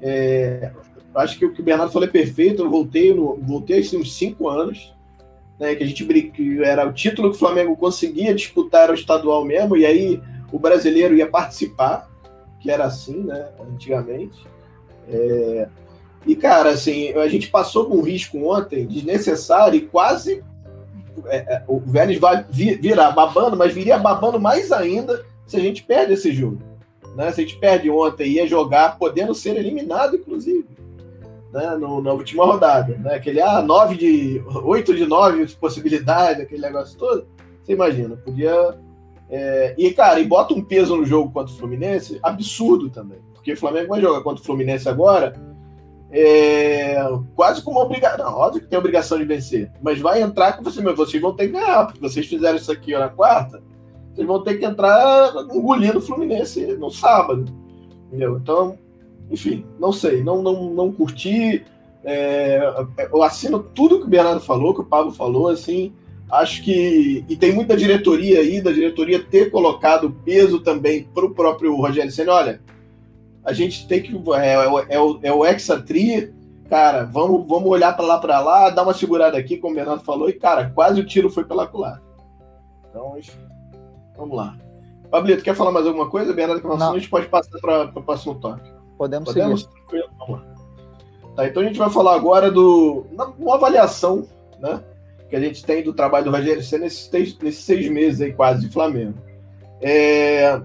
é, 0.01 0.71
acho 1.15 1.37
que 1.37 1.45
o 1.45 1.53
que 1.53 1.61
o 1.61 1.63
Bernardo 1.63 1.91
falou 1.91 2.07
é 2.07 2.11
perfeito, 2.11 2.63
eu 2.63 2.69
voltei, 2.69 3.13
no, 3.13 3.37
voltei 3.37 3.79
assim, 3.79 3.97
uns 3.97 4.15
cinco 4.15 4.49
anos, 4.49 4.93
né, 5.59 5.75
que 5.75 5.83
a 5.83 5.87
gente 5.87 6.03
que 6.31 6.63
era 6.63 6.87
o 6.87 6.93
título 6.93 7.29
que 7.29 7.35
o 7.35 7.39
Flamengo 7.39 7.75
conseguia 7.75 8.33
disputar 8.33 8.83
era 8.83 8.91
o 8.91 8.95
estadual 8.95 9.45
mesmo, 9.45 9.77
e 9.77 9.85
aí 9.85 10.21
o 10.51 10.59
brasileiro 10.59 11.15
ia 11.15 11.27
participar, 11.27 12.09
que 12.59 12.71
era 12.71 12.85
assim, 12.85 13.23
né, 13.23 13.49
antigamente. 13.73 14.45
É... 15.09 15.67
E, 16.25 16.35
cara, 16.35 16.69
assim, 16.69 17.11
a 17.13 17.27
gente 17.27 17.49
passou 17.49 17.85
por 17.85 17.97
um 17.97 18.01
risco 18.01 18.37
ontem 18.49 18.87
desnecessário 18.87 19.77
e 19.77 19.81
quase 19.81 20.43
é, 21.25 21.37
é, 21.37 21.63
o 21.67 21.79
Vélez 21.79 22.19
vai 22.19 22.45
vir, 22.49 22.79
virar 22.79 23.11
babando, 23.11 23.57
mas 23.57 23.73
viria 23.73 23.97
babando 23.97 24.39
mais 24.39 24.71
ainda 24.71 25.23
se 25.45 25.57
a 25.57 25.59
gente 25.59 25.83
perde 25.83 26.13
esse 26.13 26.31
jogo. 26.31 26.59
Né? 27.15 27.31
Se 27.31 27.41
a 27.41 27.43
gente 27.43 27.57
perde 27.57 27.89
ontem 27.89 28.31
ia 28.31 28.47
jogar, 28.47 28.97
podendo 28.97 29.35
ser 29.35 29.57
eliminado, 29.57 30.15
inclusive, 30.15 30.67
né? 31.51 31.75
No, 31.75 32.01
na 32.01 32.13
última 32.13 32.45
rodada. 32.45 32.97
Né? 32.97 33.15
Aquele 33.15 33.41
ah, 33.41 33.61
9 33.61 33.95
de. 33.95 34.43
8 34.47 34.95
de 34.95 35.05
9 35.05 35.55
possibilidade, 35.59 36.41
aquele 36.41 36.61
negócio 36.61 36.97
todo. 36.97 37.27
Você 37.61 37.73
imagina, 37.73 38.17
podia 38.17 38.77
é, 39.29 39.73
e, 39.77 39.91
cara, 39.91 40.19
e 40.19 40.25
bota 40.25 40.53
um 40.53 40.63
peso 40.63 40.95
no 40.95 41.05
jogo 41.05 41.31
contra 41.31 41.53
o 41.53 41.57
Fluminense 41.57 42.19
absurdo 42.21 42.89
também. 42.89 43.19
Porque 43.33 43.53
o 43.53 43.57
Flamengo 43.57 43.89
vai 43.89 44.01
jogar 44.01 44.21
contra 44.21 44.41
o 44.41 44.45
Fluminense 44.45 44.87
agora 44.87 45.33
é, 46.13 46.95
quase 47.35 47.61
como 47.61 47.81
obrigação. 47.81 48.33
Óbvio 48.35 48.61
que 48.61 48.67
tem 48.67 48.77
obrigação 48.77 49.17
de 49.17 49.25
vencer. 49.25 49.71
Mas 49.81 49.99
vai 49.99 50.21
entrar 50.21 50.53
com 50.53 50.63
você, 50.63 50.81
vocês 50.93 51.21
vão 51.21 51.33
ter 51.33 51.47
que 51.47 51.53
ganhar, 51.53 51.85
porque 51.85 51.99
vocês 51.99 52.27
fizeram 52.27 52.55
isso 52.55 52.71
aqui 52.71 52.93
na 52.93 53.09
quarta, 53.09 53.61
vocês 54.13 54.27
vão 54.27 54.41
ter 54.43 54.55
que 54.55 54.65
entrar 54.65 55.33
engolindo 55.51 55.97
o 55.97 56.01
Fluminense 56.01 56.77
no 56.77 56.91
sábado. 56.91 57.45
Entendeu? 58.07 58.37
Então, 58.37 58.77
enfim, 59.31 59.65
não 59.79 59.91
sei, 59.91 60.23
não, 60.23 60.43
não, 60.43 60.69
não 60.69 60.91
curti. 60.91 61.65
É, 62.05 62.85
eu 63.11 63.23
assino 63.23 63.59
tudo 63.59 63.99
que 63.99 64.05
o 64.05 64.09
Bernardo 64.09 64.41
falou, 64.41 64.73
que 64.75 64.81
o 64.81 64.85
Pablo 64.85 65.11
falou, 65.11 65.47
assim 65.49 65.93
acho 66.31 66.63
que 66.63 67.23
e 67.29 67.35
tem 67.35 67.53
muita 67.53 67.77
diretoria 67.77 68.39
aí 68.39 68.59
da 68.59 68.71
diretoria 68.71 69.23
ter 69.23 69.51
colocado 69.51 70.15
peso 70.25 70.59
também 70.59 71.03
para 71.03 71.25
o 71.25 71.33
próprio 71.33 71.75
Rogério 71.75 72.11
Senna. 72.11 72.33
Olha, 72.33 72.61
a 73.43 73.53
gente 73.53 73.87
tem 73.87 74.01
que 74.01 74.15
é, 74.35 74.55
é, 74.55 74.85
é 74.89 74.99
o, 74.99 75.19
é 75.21 75.33
o 75.33 75.45
Exatri, 75.45 76.33
cara, 76.69 77.03
vamos, 77.03 77.47
vamos 77.47 77.69
olhar 77.69 77.95
para 77.95 78.05
lá 78.05 78.17
para 78.17 78.39
lá, 78.39 78.69
dar 78.69 78.83
uma 78.83 78.93
segurada 78.93 79.37
aqui, 79.37 79.57
como 79.57 79.73
o 79.73 79.75
Bernardo 79.75 80.03
falou, 80.03 80.29
e 80.29 80.33
cara, 80.33 80.69
quase 80.69 80.99
o 80.99 81.05
tiro 81.05 81.29
foi 81.29 81.43
pela 81.43 81.67
culatra. 81.67 82.01
Então, 82.89 83.17
vamos 84.15 84.37
lá. 84.37 84.57
Pablito, 85.09 85.43
quer 85.43 85.55
falar 85.55 85.71
mais 85.71 85.85
alguma 85.85 86.09
coisa? 86.09 86.33
Bernardo, 86.33 86.61
que 86.61 86.67
a 86.67 86.93
gente 86.93 87.09
pode 87.09 87.27
passar 87.27 87.59
para 87.59 87.91
o 87.95 88.03
próximo 88.03 88.35
toque. 88.35 88.71
Podemos, 88.97 89.25
Podemos 89.25 89.61
seguir. 89.61 90.09
Vamos 90.17 90.39
lá. 90.39 90.53
Tá, 91.35 91.47
então 91.47 91.63
a 91.63 91.65
gente 91.65 91.79
vai 91.79 91.89
falar 91.89 92.15
agora 92.15 92.51
do 92.51 93.05
uma 93.37 93.55
avaliação, 93.55 94.27
né? 94.59 94.83
que 95.33 95.37
a 95.37 95.39
gente 95.39 95.65
tem 95.65 95.81
do 95.81 95.93
trabalho 95.93 96.25
do 96.25 96.31
Rogério 96.31 96.61
Senna 96.61 96.83
nesses, 96.83 97.09
nesses 97.11 97.63
seis 97.63 97.89
meses 97.89 98.21
aí 98.21 98.31
quase 98.31 98.67
de 98.67 98.71
Flamengo. 98.71 99.15
É... 99.81 100.61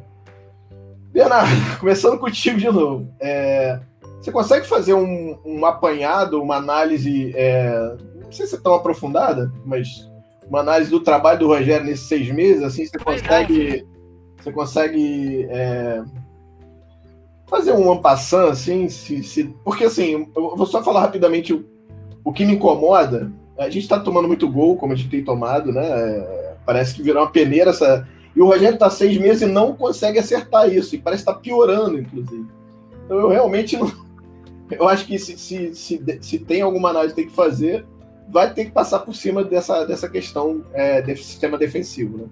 Bernardo, 1.18 1.50
começando 1.80 2.16
contigo 2.16 2.58
de 2.58 2.70
novo. 2.70 3.12
É... 3.20 3.80
Você 4.20 4.30
consegue 4.30 4.66
fazer 4.66 4.94
um, 4.94 5.36
um 5.44 5.66
apanhado, 5.66 6.40
uma 6.40 6.56
análise, 6.56 7.32
é... 7.34 7.96
não 8.22 8.30
sei 8.30 8.46
se 8.46 8.54
é 8.54 8.58
tão 8.58 8.74
aprofundada, 8.74 9.52
mas 9.64 10.08
uma 10.48 10.60
análise 10.60 10.90
do 10.90 11.00
trabalho 11.00 11.40
do 11.40 11.48
Rogério 11.48 11.84
nesses 11.84 12.06
seis 12.06 12.30
meses, 12.30 12.62
assim, 12.62 12.86
você 12.86 12.98
consegue, 12.98 13.86
você 14.40 14.52
consegue 14.52 15.46
é... 15.50 16.02
fazer 17.48 17.72
um 17.72 17.90
ampassant, 17.90 18.50
assim, 18.50 18.88
se, 18.88 19.24
se... 19.24 19.44
porque 19.64 19.84
assim, 19.84 20.30
eu 20.36 20.56
vou 20.56 20.66
só 20.66 20.84
falar 20.84 21.00
rapidamente 21.00 21.52
o, 21.52 21.68
o 22.24 22.32
que 22.32 22.46
me 22.46 22.54
incomoda 22.54 23.32
a 23.58 23.68
gente 23.68 23.82
está 23.82 23.98
tomando 23.98 24.28
muito 24.28 24.48
gol, 24.48 24.76
como 24.76 24.92
a 24.92 24.96
gente 24.96 25.10
tem 25.10 25.24
tomado, 25.24 25.72
né? 25.72 25.84
É, 25.84 26.54
parece 26.64 26.94
que 26.94 27.02
virou 27.02 27.22
uma 27.22 27.30
peneira 27.30 27.70
essa. 27.70 28.06
E 28.38 28.40
o 28.40 28.46
Rogério 28.46 28.74
está 28.74 28.88
seis 28.88 29.18
meses 29.18 29.42
e 29.42 29.46
não 29.46 29.74
consegue 29.74 30.20
acertar 30.20 30.72
isso. 30.72 30.94
E 30.94 30.98
parece 30.98 31.22
estar 31.22 31.34
tá 31.34 31.40
piorando, 31.40 31.98
inclusive. 31.98 32.46
Então 33.04 33.18
eu 33.18 33.28
realmente 33.28 33.76
não. 33.76 33.90
Eu 34.70 34.86
acho 34.86 35.06
que 35.06 35.18
se, 35.18 35.36
se, 35.36 35.74
se, 35.74 36.18
se 36.20 36.38
tem 36.38 36.62
alguma 36.62 36.90
análise 36.90 37.14
que 37.14 37.22
tem 37.22 37.28
que 37.28 37.34
fazer, 37.34 37.84
vai 38.28 38.54
ter 38.54 38.66
que 38.66 38.70
passar 38.70 39.00
por 39.00 39.12
cima 39.12 39.42
dessa, 39.42 39.84
dessa 39.84 40.08
questão 40.08 40.64
é, 40.72 41.02
desse 41.02 41.24
sistema 41.24 41.58
defensivo. 41.58 42.18
Né? 42.18 42.24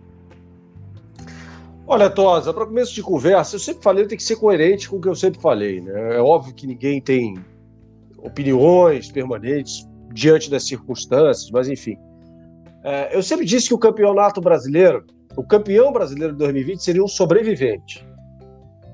Olha, 1.89 2.09
Tosa, 2.09 2.55
para 2.55 2.67
começo 2.67 2.95
de 2.95 3.03
conversa, 3.03 3.57
eu 3.57 3.61
sempre 3.61 3.83
falei 3.83 4.05
que 4.05 4.11
tem 4.11 4.19
que 4.19 4.23
ser 4.23 4.37
coerente 4.37 4.89
com 4.89 4.99
o 4.99 5.01
que 5.01 5.09
eu 5.09 5.17
sempre 5.17 5.41
falei. 5.41 5.81
Né? 5.81 6.19
É 6.19 6.21
óbvio 6.21 6.55
que 6.55 6.69
ninguém 6.69 7.01
tem 7.01 7.37
opiniões 8.19 9.11
permanentes 9.11 9.89
diante 10.13 10.49
das 10.49 10.69
circunstâncias, 10.69 11.51
mas 11.51 11.69
enfim. 11.69 11.99
É, 12.85 13.17
eu 13.17 13.25
sempre 13.25 13.45
disse 13.45 13.67
que 13.67 13.75
o 13.75 13.79
campeonato 13.79 14.41
brasileiro, 14.41 15.05
o 15.37 15.45
campeão 15.45 15.93
brasileiro 15.93 16.33
de 16.33 16.39
2020 16.39 16.83
seria 16.83 17.05
um 17.05 17.09
sobrevivente. 17.09 18.07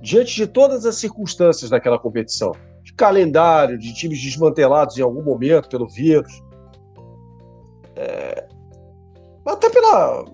Diante 0.00 0.34
de 0.34 0.46
todas 0.46 0.84
as 0.84 0.96
circunstâncias 0.96 1.70
daquela 1.70 1.98
competição, 1.98 2.52
de 2.82 2.92
calendário, 2.92 3.78
de 3.78 3.94
times 3.94 4.20
desmantelados 4.20 4.98
em 4.98 5.02
algum 5.02 5.22
momento 5.22 5.68
pelo 5.68 5.88
vírus, 5.88 6.42
é, 7.94 8.48
até 9.46 9.70
pela, 9.70 10.24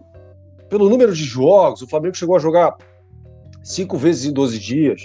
pelo 0.70 0.88
número 0.88 1.12
de 1.12 1.24
jogos, 1.24 1.82
o 1.82 1.88
Flamengo 1.88 2.16
chegou 2.16 2.36
a 2.36 2.38
jogar 2.38 2.74
cinco 3.62 3.98
vezes 3.98 4.24
em 4.24 4.32
12 4.32 4.58
dias. 4.58 5.02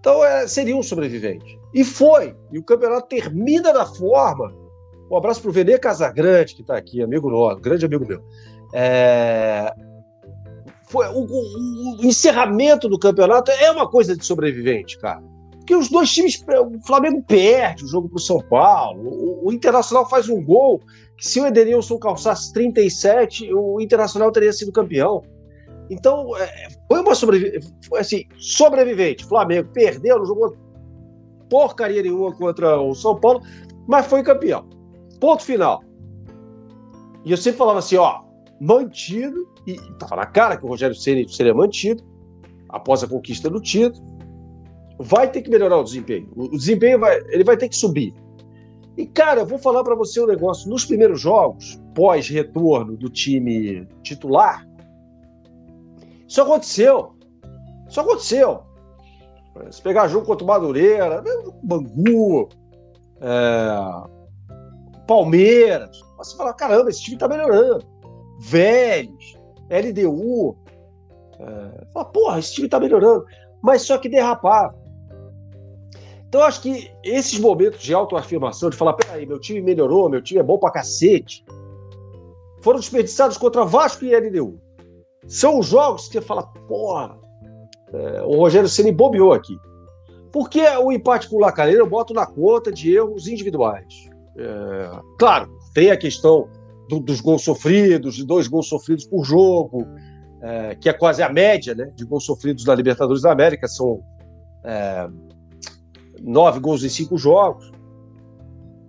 Então 0.00 0.24
é, 0.24 0.46
seria 0.46 0.76
um 0.76 0.82
sobrevivente. 0.82 1.58
E 1.74 1.84
foi. 1.84 2.34
E 2.50 2.58
o 2.58 2.62
campeonato 2.62 3.08
termina 3.08 3.72
da 3.72 3.84
forma. 3.84 4.54
Um 5.10 5.16
abraço 5.16 5.42
para 5.42 5.50
o 5.50 5.52
Vene 5.52 5.78
Casagrande, 5.78 6.54
que 6.54 6.62
está 6.62 6.76
aqui, 6.76 7.02
amigo 7.02 7.28
nosso, 7.28 7.60
grande 7.60 7.84
amigo 7.84 8.06
meu. 8.06 8.22
É... 8.74 9.72
Foi, 10.82 11.06
o, 11.08 11.20
o, 11.20 11.96
o, 12.00 12.04
encerramento 12.04 12.88
do 12.88 12.98
campeonato 12.98 13.50
é 13.52 13.70
uma 13.70 13.88
coisa 13.88 14.16
de 14.16 14.24
sobrevivente, 14.24 14.98
cara. 14.98 15.22
Porque 15.52 15.74
os 15.74 15.88
dois 15.88 16.12
times. 16.12 16.44
O 16.46 16.86
Flamengo 16.86 17.22
perde 17.22 17.84
o 17.84 17.88
jogo 17.88 18.08
para 18.08 18.16
o 18.16 18.20
São 18.20 18.40
Paulo. 18.40 19.00
O, 19.08 19.48
o 19.48 19.52
Internacional 19.52 20.08
faz 20.08 20.28
um 20.28 20.42
gol 20.42 20.80
que, 21.16 21.26
se 21.26 21.40
o 21.40 21.46
Edenilson 21.46 21.98
calçasse 21.98 22.52
37, 22.52 23.52
o 23.54 23.80
Internacional 23.80 24.30
teria 24.32 24.52
sido 24.52 24.72
campeão. 24.72 25.22
Então, 25.88 26.36
é, 26.36 26.68
foi 26.88 27.00
uma 27.00 27.14
sobrevivente. 27.14 27.68
Assim, 27.94 28.24
sobrevivente. 28.36 29.24
Flamengo 29.24 29.70
perdeu, 29.72 30.18
não 30.18 30.26
jogou 30.26 30.56
porcaria 31.48 32.02
nenhuma 32.02 32.32
contra 32.34 32.80
o 32.80 32.94
São 32.94 33.18
Paulo, 33.18 33.40
mas 33.86 34.06
foi 34.06 34.22
campeão. 34.22 34.68
Ponto 35.20 35.42
final. 35.42 35.82
E 37.24 37.30
eu 37.30 37.36
sempre 37.36 37.58
falava 37.58 37.78
assim, 37.78 37.96
ó, 37.96 38.23
mantido, 38.64 39.46
e 39.66 39.76
tava 39.98 40.16
na 40.16 40.26
cara 40.26 40.56
que 40.56 40.64
o 40.64 40.68
Rogério 40.68 40.96
Ceni 40.96 41.28
seria 41.28 41.54
mantido 41.54 42.02
após 42.68 43.02
a 43.04 43.08
conquista 43.08 43.50
do 43.50 43.60
título. 43.60 44.04
Vai 44.98 45.30
ter 45.30 45.42
que 45.42 45.50
melhorar 45.50 45.78
o 45.78 45.84
desempenho. 45.84 46.30
O 46.34 46.56
desempenho 46.56 46.98
vai, 46.98 47.18
ele 47.28 47.44
vai 47.44 47.56
ter 47.56 47.68
que 47.68 47.76
subir. 47.76 48.14
E 48.96 49.06
cara, 49.06 49.40
eu 49.40 49.46
vou 49.46 49.58
falar 49.58 49.82
para 49.82 49.94
você 49.94 50.20
um 50.20 50.26
negócio. 50.26 50.70
Nos 50.70 50.84
primeiros 50.84 51.20
jogos, 51.20 51.80
pós 51.94 52.28
retorno 52.28 52.96
do 52.96 53.10
time 53.10 53.86
titular, 54.02 54.66
isso 56.26 56.40
aconteceu. 56.40 57.14
Isso 57.88 58.00
aconteceu. 58.00 58.62
Se 59.70 59.82
pegar 59.82 60.08
jogo 60.08 60.26
contra 60.26 60.44
o 60.44 60.46
Madureira, 60.46 61.22
Bangu, 61.62 62.48
é, 63.20 64.08
Palmeiras, 65.06 66.00
você 66.16 66.36
fala, 66.36 66.52
caramba, 66.54 66.90
esse 66.90 67.02
time 67.02 67.16
tá 67.16 67.28
melhorando. 67.28 67.93
Vélez, 68.44 69.38
LDU. 69.70 70.56
É, 71.38 71.84
fala, 71.92 72.04
porra, 72.06 72.38
esse 72.38 72.54
time 72.54 72.68
tá 72.68 72.78
melhorando. 72.78 73.24
Mas 73.62 73.82
só 73.82 73.98
que 73.98 74.08
derrapar. 74.08 74.74
Então, 76.28 76.42
acho 76.42 76.62
que 76.62 76.90
esses 77.02 77.38
momentos 77.38 77.80
de 77.80 77.94
autoafirmação, 77.94 78.68
de 78.68 78.76
falar, 78.76 78.94
peraí, 78.94 79.24
meu 79.24 79.38
time 79.38 79.60
melhorou, 79.60 80.08
meu 80.08 80.20
time 80.20 80.40
é 80.40 80.42
bom 80.42 80.58
pra 80.58 80.70
cacete, 80.70 81.44
foram 82.60 82.80
desperdiçados 82.80 83.36
contra 83.38 83.64
Vasco 83.64 84.04
e 84.04 84.14
LDU. 84.16 84.60
São 85.28 85.60
os 85.60 85.66
jogos 85.66 86.08
que 86.08 86.14
você 86.14 86.20
fala, 86.20 86.42
porra, 86.68 87.16
é, 87.92 88.22
o 88.22 88.36
Rogério 88.36 88.68
Ceni 88.68 88.90
bobeou 88.90 89.32
aqui. 89.32 89.56
Porque 90.32 90.60
o 90.60 90.90
empate 90.90 91.28
com 91.28 91.36
o 91.36 91.40
Lacareira 91.40 91.80
eu 91.80 91.88
boto 91.88 92.12
na 92.12 92.26
conta 92.26 92.72
de 92.72 92.92
erros 92.92 93.28
individuais. 93.28 94.10
É, 94.36 94.90
claro, 95.18 95.48
tem 95.72 95.92
a 95.92 95.96
questão 95.96 96.48
do, 96.88 97.00
dos 97.00 97.20
gols 97.20 97.42
sofridos, 97.42 98.14
de 98.14 98.24
dois 98.24 98.46
gols 98.46 98.68
sofridos 98.68 99.04
por 99.04 99.24
jogo, 99.24 99.86
é, 100.42 100.74
que 100.74 100.88
é 100.88 100.92
quase 100.92 101.22
a 101.22 101.28
média 101.28 101.74
né, 101.74 101.90
de 101.94 102.04
gols 102.04 102.24
sofridos 102.24 102.64
na 102.64 102.74
Libertadores 102.74 103.22
da 103.22 103.32
América, 103.32 103.66
são 103.66 104.02
é, 104.64 105.08
nove 106.22 106.60
gols 106.60 106.84
em 106.84 106.88
cinco 106.88 107.16
jogos. 107.16 107.72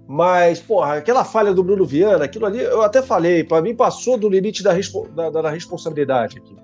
Mas, 0.08 0.60
porra, 0.60 0.96
aquela 0.96 1.24
falha 1.24 1.54
do 1.54 1.64
Bruno 1.64 1.86
Viana, 1.86 2.26
aquilo 2.26 2.46
ali, 2.46 2.60
eu 2.60 2.84
até 2.84 3.02
falei, 3.02 3.44
para 3.44 3.62
mim 3.62 3.76
passou 3.76 4.18
do 4.18 4.30
limite 4.30 4.62
da, 4.62 4.72
da, 5.16 5.42
da 5.42 5.50
responsabilidade 5.50 6.38
aqui. 6.38 6.56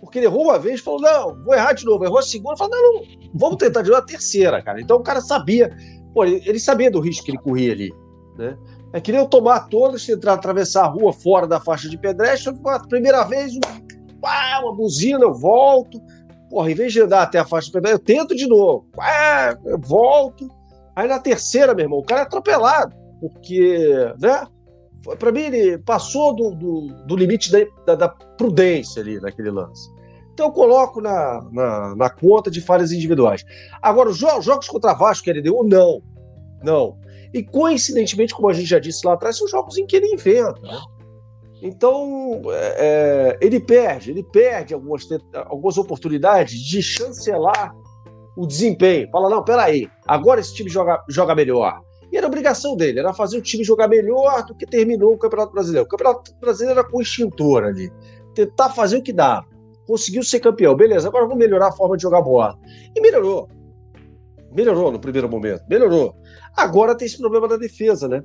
Porque 0.00 0.18
ele 0.18 0.26
errou 0.26 0.44
uma 0.44 0.58
vez, 0.58 0.80
falou, 0.80 1.00
não, 1.00 1.44
vou 1.44 1.54
errar 1.54 1.74
de 1.74 1.84
novo. 1.84 2.04
Errou 2.04 2.18
a 2.18 2.22
segunda, 2.22 2.56
falou, 2.56 2.74
não, 2.74 2.94
não, 2.94 3.02
vamos 3.34 3.58
tentar 3.58 3.82
de 3.82 3.90
novo 3.90 4.00
a 4.00 4.04
terceira, 4.04 4.62
cara. 4.62 4.80
Então 4.80 4.96
o 4.96 5.02
cara 5.02 5.20
sabia, 5.20 5.76
pô, 6.14 6.24
ele, 6.24 6.42
ele 6.46 6.58
sabia 6.58 6.90
do 6.90 7.00
risco 7.00 7.26
que 7.26 7.32
ele 7.32 7.38
corria 7.38 7.72
ali, 7.72 7.92
né? 8.38 8.56
É 8.92 9.00
que 9.00 9.12
nem 9.12 9.20
eu 9.20 9.26
tomar 9.28 9.68
todas, 9.68 10.04
tentar 10.04 10.34
atravessar 10.34 10.84
a 10.84 10.88
rua 10.88 11.12
fora 11.12 11.46
da 11.46 11.60
faixa 11.60 11.88
de 11.88 11.96
pedestre, 11.96 12.54
a 12.64 12.80
primeira 12.80 13.22
vez, 13.24 13.54
um, 13.54 13.60
pá, 14.20 14.60
uma 14.62 14.74
buzina, 14.74 15.22
eu 15.22 15.32
volto. 15.32 16.00
Porra, 16.48 16.70
em 16.70 16.74
vez 16.74 16.92
de 16.92 17.00
andar 17.00 17.22
até 17.22 17.38
a 17.38 17.44
faixa 17.44 17.66
de 17.66 17.72
pedestre, 17.72 18.00
eu 18.00 18.04
tento 18.04 18.34
de 18.34 18.48
novo. 18.48 18.86
Eu 19.64 19.78
volto. 19.78 20.48
Aí 20.96 21.06
na 21.06 21.20
terceira, 21.20 21.72
meu 21.72 21.84
irmão, 21.84 22.00
o 22.00 22.04
cara 22.04 22.22
é 22.22 22.24
atropelado, 22.24 22.94
porque, 23.20 24.12
né? 24.20 24.44
Para 25.18 25.32
mim, 25.32 25.42
ele 25.42 25.78
passou 25.78 26.34
do, 26.34 26.50
do, 26.50 26.88
do 27.06 27.16
limite 27.16 27.50
da, 27.86 27.94
da, 27.94 28.08
prudência 28.08 29.00
ali 29.00 29.18
naquele 29.18 29.50
lance. 29.50 29.88
Então, 30.34 30.46
eu 30.46 30.52
coloco 30.52 31.00
na, 31.00 31.42
na, 31.52 31.96
na 31.96 32.10
conta 32.10 32.50
de 32.50 32.60
falhas 32.60 32.92
individuais. 32.92 33.44
Agora, 33.80 34.10
os 34.10 34.18
jogos, 34.18 34.44
jogos 34.44 34.68
contra 34.68 34.92
Vasco 34.92 35.24
que 35.24 35.30
ele 35.30 35.40
deu, 35.40 35.64
não. 35.64 36.02
Não. 36.62 36.98
E, 37.32 37.42
coincidentemente, 37.42 38.34
como 38.34 38.48
a 38.48 38.52
gente 38.52 38.68
já 38.68 38.78
disse 38.78 39.06
lá 39.06 39.14
atrás, 39.14 39.38
são 39.38 39.46
jogos 39.46 39.78
em 39.78 39.86
que 39.86 39.96
ele 39.96 40.12
inventa. 40.12 40.60
Né? 40.60 40.80
Então, 41.62 42.42
é, 42.48 42.76
é 42.78 43.38
ele 43.40 43.60
perde, 43.60 44.10
ele 44.10 44.22
perde 44.22 44.74
algumas, 44.74 45.06
algumas 45.46 45.78
oportunidades 45.78 46.58
de 46.58 46.82
chancelar 46.82 47.74
o 48.36 48.46
desempenho. 48.46 49.08
Fala, 49.10 49.28
não, 49.28 49.44
peraí, 49.44 49.88
agora 50.06 50.40
esse 50.40 50.54
time 50.54 50.70
joga, 50.70 51.02
joga 51.08 51.34
melhor. 51.34 51.80
E 52.12 52.16
era 52.16 52.26
obrigação 52.26 52.76
dele, 52.76 52.98
era 52.98 53.12
fazer 53.12 53.38
o 53.38 53.42
time 53.42 53.62
jogar 53.62 53.86
melhor 53.86 54.44
do 54.44 54.54
que 54.54 54.66
terminou 54.66 55.14
o 55.14 55.18
Campeonato 55.18 55.52
Brasileiro. 55.52 55.86
O 55.86 55.88
Campeonato 55.88 56.34
Brasileiro 56.40 56.80
era 56.80 56.88
com 56.88 57.00
extintor 57.00 57.64
ali. 57.64 57.92
Tentar 58.34 58.70
fazer 58.70 58.96
o 58.96 59.02
que 59.02 59.12
dá. 59.12 59.44
Conseguiu 59.86 60.22
ser 60.24 60.40
campeão. 60.40 60.74
Beleza, 60.74 61.08
agora 61.08 61.24
vamos 61.24 61.38
melhorar 61.38 61.68
a 61.68 61.72
forma 61.72 61.96
de 61.96 62.02
jogar 62.02 62.22
bola. 62.22 62.58
E 62.96 63.00
melhorou. 63.00 63.48
Melhorou 64.52 64.90
no 64.90 64.98
primeiro 64.98 65.28
momento. 65.28 65.62
Melhorou. 65.68 66.14
Agora 66.56 66.96
tem 66.96 67.06
esse 67.06 67.18
problema 67.18 67.46
da 67.46 67.56
defesa, 67.56 68.08
né? 68.08 68.22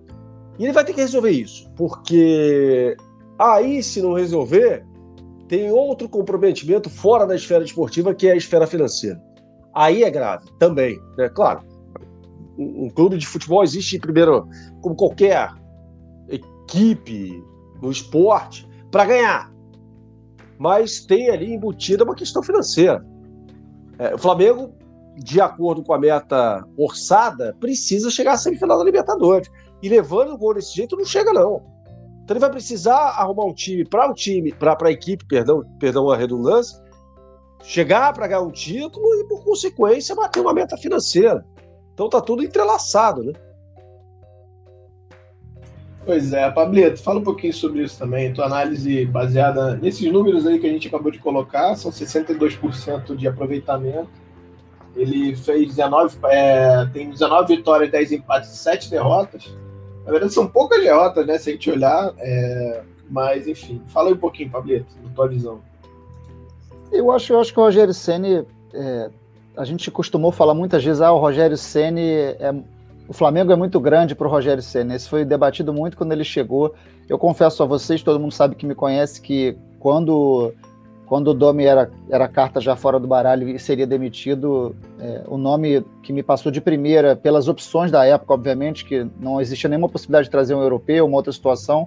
E 0.58 0.64
ele 0.64 0.74
vai 0.74 0.84
ter 0.84 0.94
que 0.94 1.02
resolver 1.02 1.32
isso. 1.32 1.70
Porque 1.76 2.96
aí, 3.38 3.84
se 3.84 4.02
não 4.02 4.14
resolver, 4.14 4.86
tem 5.48 5.72
outro 5.72 6.10
comprometimento 6.10 6.90
fora 6.90 7.26
da 7.26 7.36
esfera 7.36 7.64
esportiva, 7.64 8.14
que 8.14 8.28
é 8.28 8.32
a 8.32 8.38
esfera 8.38 8.66
financeira. 8.66 9.22
Aí 9.74 10.04
é 10.04 10.10
grave 10.10 10.46
também, 10.58 11.00
né? 11.18 11.30
Claro, 11.30 11.62
um, 12.58 12.90
clube 12.90 13.18
de 13.18 13.28
futebol 13.28 13.64
existe 13.64 14.00
primeiro 14.00 14.48
como 14.82 14.96
qualquer 14.96 15.52
equipe 16.30 17.44
no 17.82 17.92
esporte 17.92 18.68
para 18.90 19.06
ganhar, 19.06 19.54
mas 20.58 21.02
tem 21.02 21.30
ali 21.30 21.54
embutida 21.54 22.04
uma 22.04 22.16
questão 22.16 22.42
financeira. 22.42 23.06
É, 24.00 24.16
o 24.16 24.18
Flamengo, 24.18 24.74
de 25.16 25.40
acordo 25.40 25.84
com 25.84 25.94
a 25.94 26.00
meta 26.00 26.64
orçada, 26.78 27.56
precisa 27.60 28.10
chegar 28.10 28.34
à 28.34 28.38
semifinal 28.38 28.78
da 28.78 28.84
Libertadores. 28.84 29.50
E 29.82 29.90
levando 29.90 30.34
o 30.34 30.38
gol 30.38 30.54
desse 30.54 30.76
jeito, 30.76 30.96
não 30.96 31.06
chega, 31.06 31.32
não. 31.32 31.64
Então 32.24 32.34
ele 32.34 32.40
vai 32.40 32.50
precisar 32.50 32.96
arrumar 32.96 33.46
um 33.46 33.54
time 33.54 33.86
para 33.86 34.10
o 34.10 34.14
time, 34.14 34.52
para 34.52 34.76
a 34.88 34.92
equipe, 34.92 35.26
perdão, 35.26 35.64
perdão 35.80 36.10
a 36.10 36.18
redundância, 36.18 36.84
chegar 37.64 38.14
para 38.14 38.28
ganhar 38.28 38.42
um 38.42 38.52
título 38.52 39.06
e, 39.16 39.28
por 39.28 39.44
consequência, 39.44 40.16
bater 40.16 40.40
uma 40.40 40.54
meta 40.54 40.76
financeira. 40.76 41.46
Então 41.94 42.10
tá 42.10 42.20
tudo 42.20 42.44
entrelaçado, 42.44 43.24
né? 43.24 43.34
Pois 46.06 46.34
é, 46.34 46.50
Pablito, 46.52 47.02
fala 47.02 47.20
um 47.20 47.24
pouquinho 47.24 47.54
sobre 47.54 47.82
isso 47.84 47.98
também. 47.98 48.32
Tua 48.32 48.46
análise 48.46 49.06
baseada 49.06 49.76
nesses 49.76 50.12
números 50.12 50.46
aí 50.46 50.60
que 50.60 50.68
a 50.68 50.70
gente 50.70 50.88
acabou 50.88 51.12
de 51.12 51.18
colocar, 51.18 51.76
são 51.76 51.92
62% 51.92 53.16
de 53.16 53.28
aproveitamento. 53.28 54.25
Ele 54.96 55.36
fez 55.36 55.68
19, 55.68 56.18
é, 56.26 56.86
tem 56.94 57.10
19 57.10 57.56
vitórias, 57.56 57.92
10 57.92 58.14
empates 58.14 58.54
e 58.54 58.58
7 58.58 58.90
derrotas. 58.90 59.54
Na 60.06 60.12
verdade, 60.12 60.34
são 60.34 60.48
poucas 60.48 60.82
derrotas, 60.82 61.26
né? 61.26 61.38
Se 61.38 61.50
a 61.50 61.54
gente 61.54 61.70
olhar. 61.70 62.14
É, 62.18 62.82
mas, 63.10 63.48
enfim, 63.48 63.82
fala 63.88 64.10
aí 64.10 64.14
um 64.14 64.18
pouquinho, 64.18 64.50
Pablito, 64.50 64.96
da 65.04 65.10
tua 65.10 65.28
visão. 65.28 65.60
Eu 66.92 67.12
acho, 67.12 67.34
eu 67.34 67.40
acho 67.40 67.54
que 67.54 67.60
o 67.60 67.64
Rogério 67.64 67.94
Senni 67.94 68.46
é, 68.74 69.10
a 69.58 69.64
gente 69.64 69.90
costumou 69.90 70.32
falar 70.32 70.54
muitas 70.54 70.84
vezes, 70.84 71.02
ah, 71.02 71.12
o 71.12 71.20
Rogério 71.20 71.58
Ceni 71.58 72.10
é, 72.12 72.54
o 73.08 73.14
Flamengo 73.14 73.52
é 73.52 73.56
muito 73.56 73.80
grande 73.80 74.16
para 74.16 74.28
o 74.28 74.30
Rogério 74.30 74.64
Senna. 74.64 74.96
Isso 74.96 75.10
foi 75.10 75.24
debatido 75.24 75.72
muito 75.74 75.96
quando 75.96 76.12
ele 76.12 76.24
chegou. 76.24 76.74
Eu 77.08 77.18
confesso 77.18 77.62
a 77.62 77.66
vocês, 77.66 78.02
todo 78.02 78.20
mundo 78.20 78.32
sabe 78.32 78.56
que 78.56 78.66
me 78.66 78.74
conhece, 78.74 79.22
que 79.22 79.56
quando, 79.80 80.52
quando 81.06 81.30
o 81.30 81.34
Domi 81.34 81.66
era, 81.66 81.92
era 82.10 82.28
carta 82.28 82.60
já 82.60 82.76
fora 82.76 83.00
do 83.00 83.08
baralho 83.08 83.48
e 83.48 83.60
seria 83.60 83.86
demitido, 83.86 84.76
é, 85.00 85.24
o 85.28 85.38
nome 85.38 85.86
que 86.02 86.12
me 86.12 86.24
passou 86.24 86.52
de 86.52 86.60
primeira, 86.60 87.16
pelas 87.16 87.48
opções 87.48 87.92
da 87.92 88.06
época, 88.06 88.34
obviamente, 88.34 88.86
que 88.86 89.08
não 89.20 89.40
existia 89.40 89.70
nenhuma 89.70 89.90
possibilidade 89.90 90.26
de 90.26 90.32
trazer 90.32 90.56
um 90.56 90.62
europeu, 90.62 91.06
uma 91.06 91.18
outra 91.18 91.32
situação. 91.32 91.86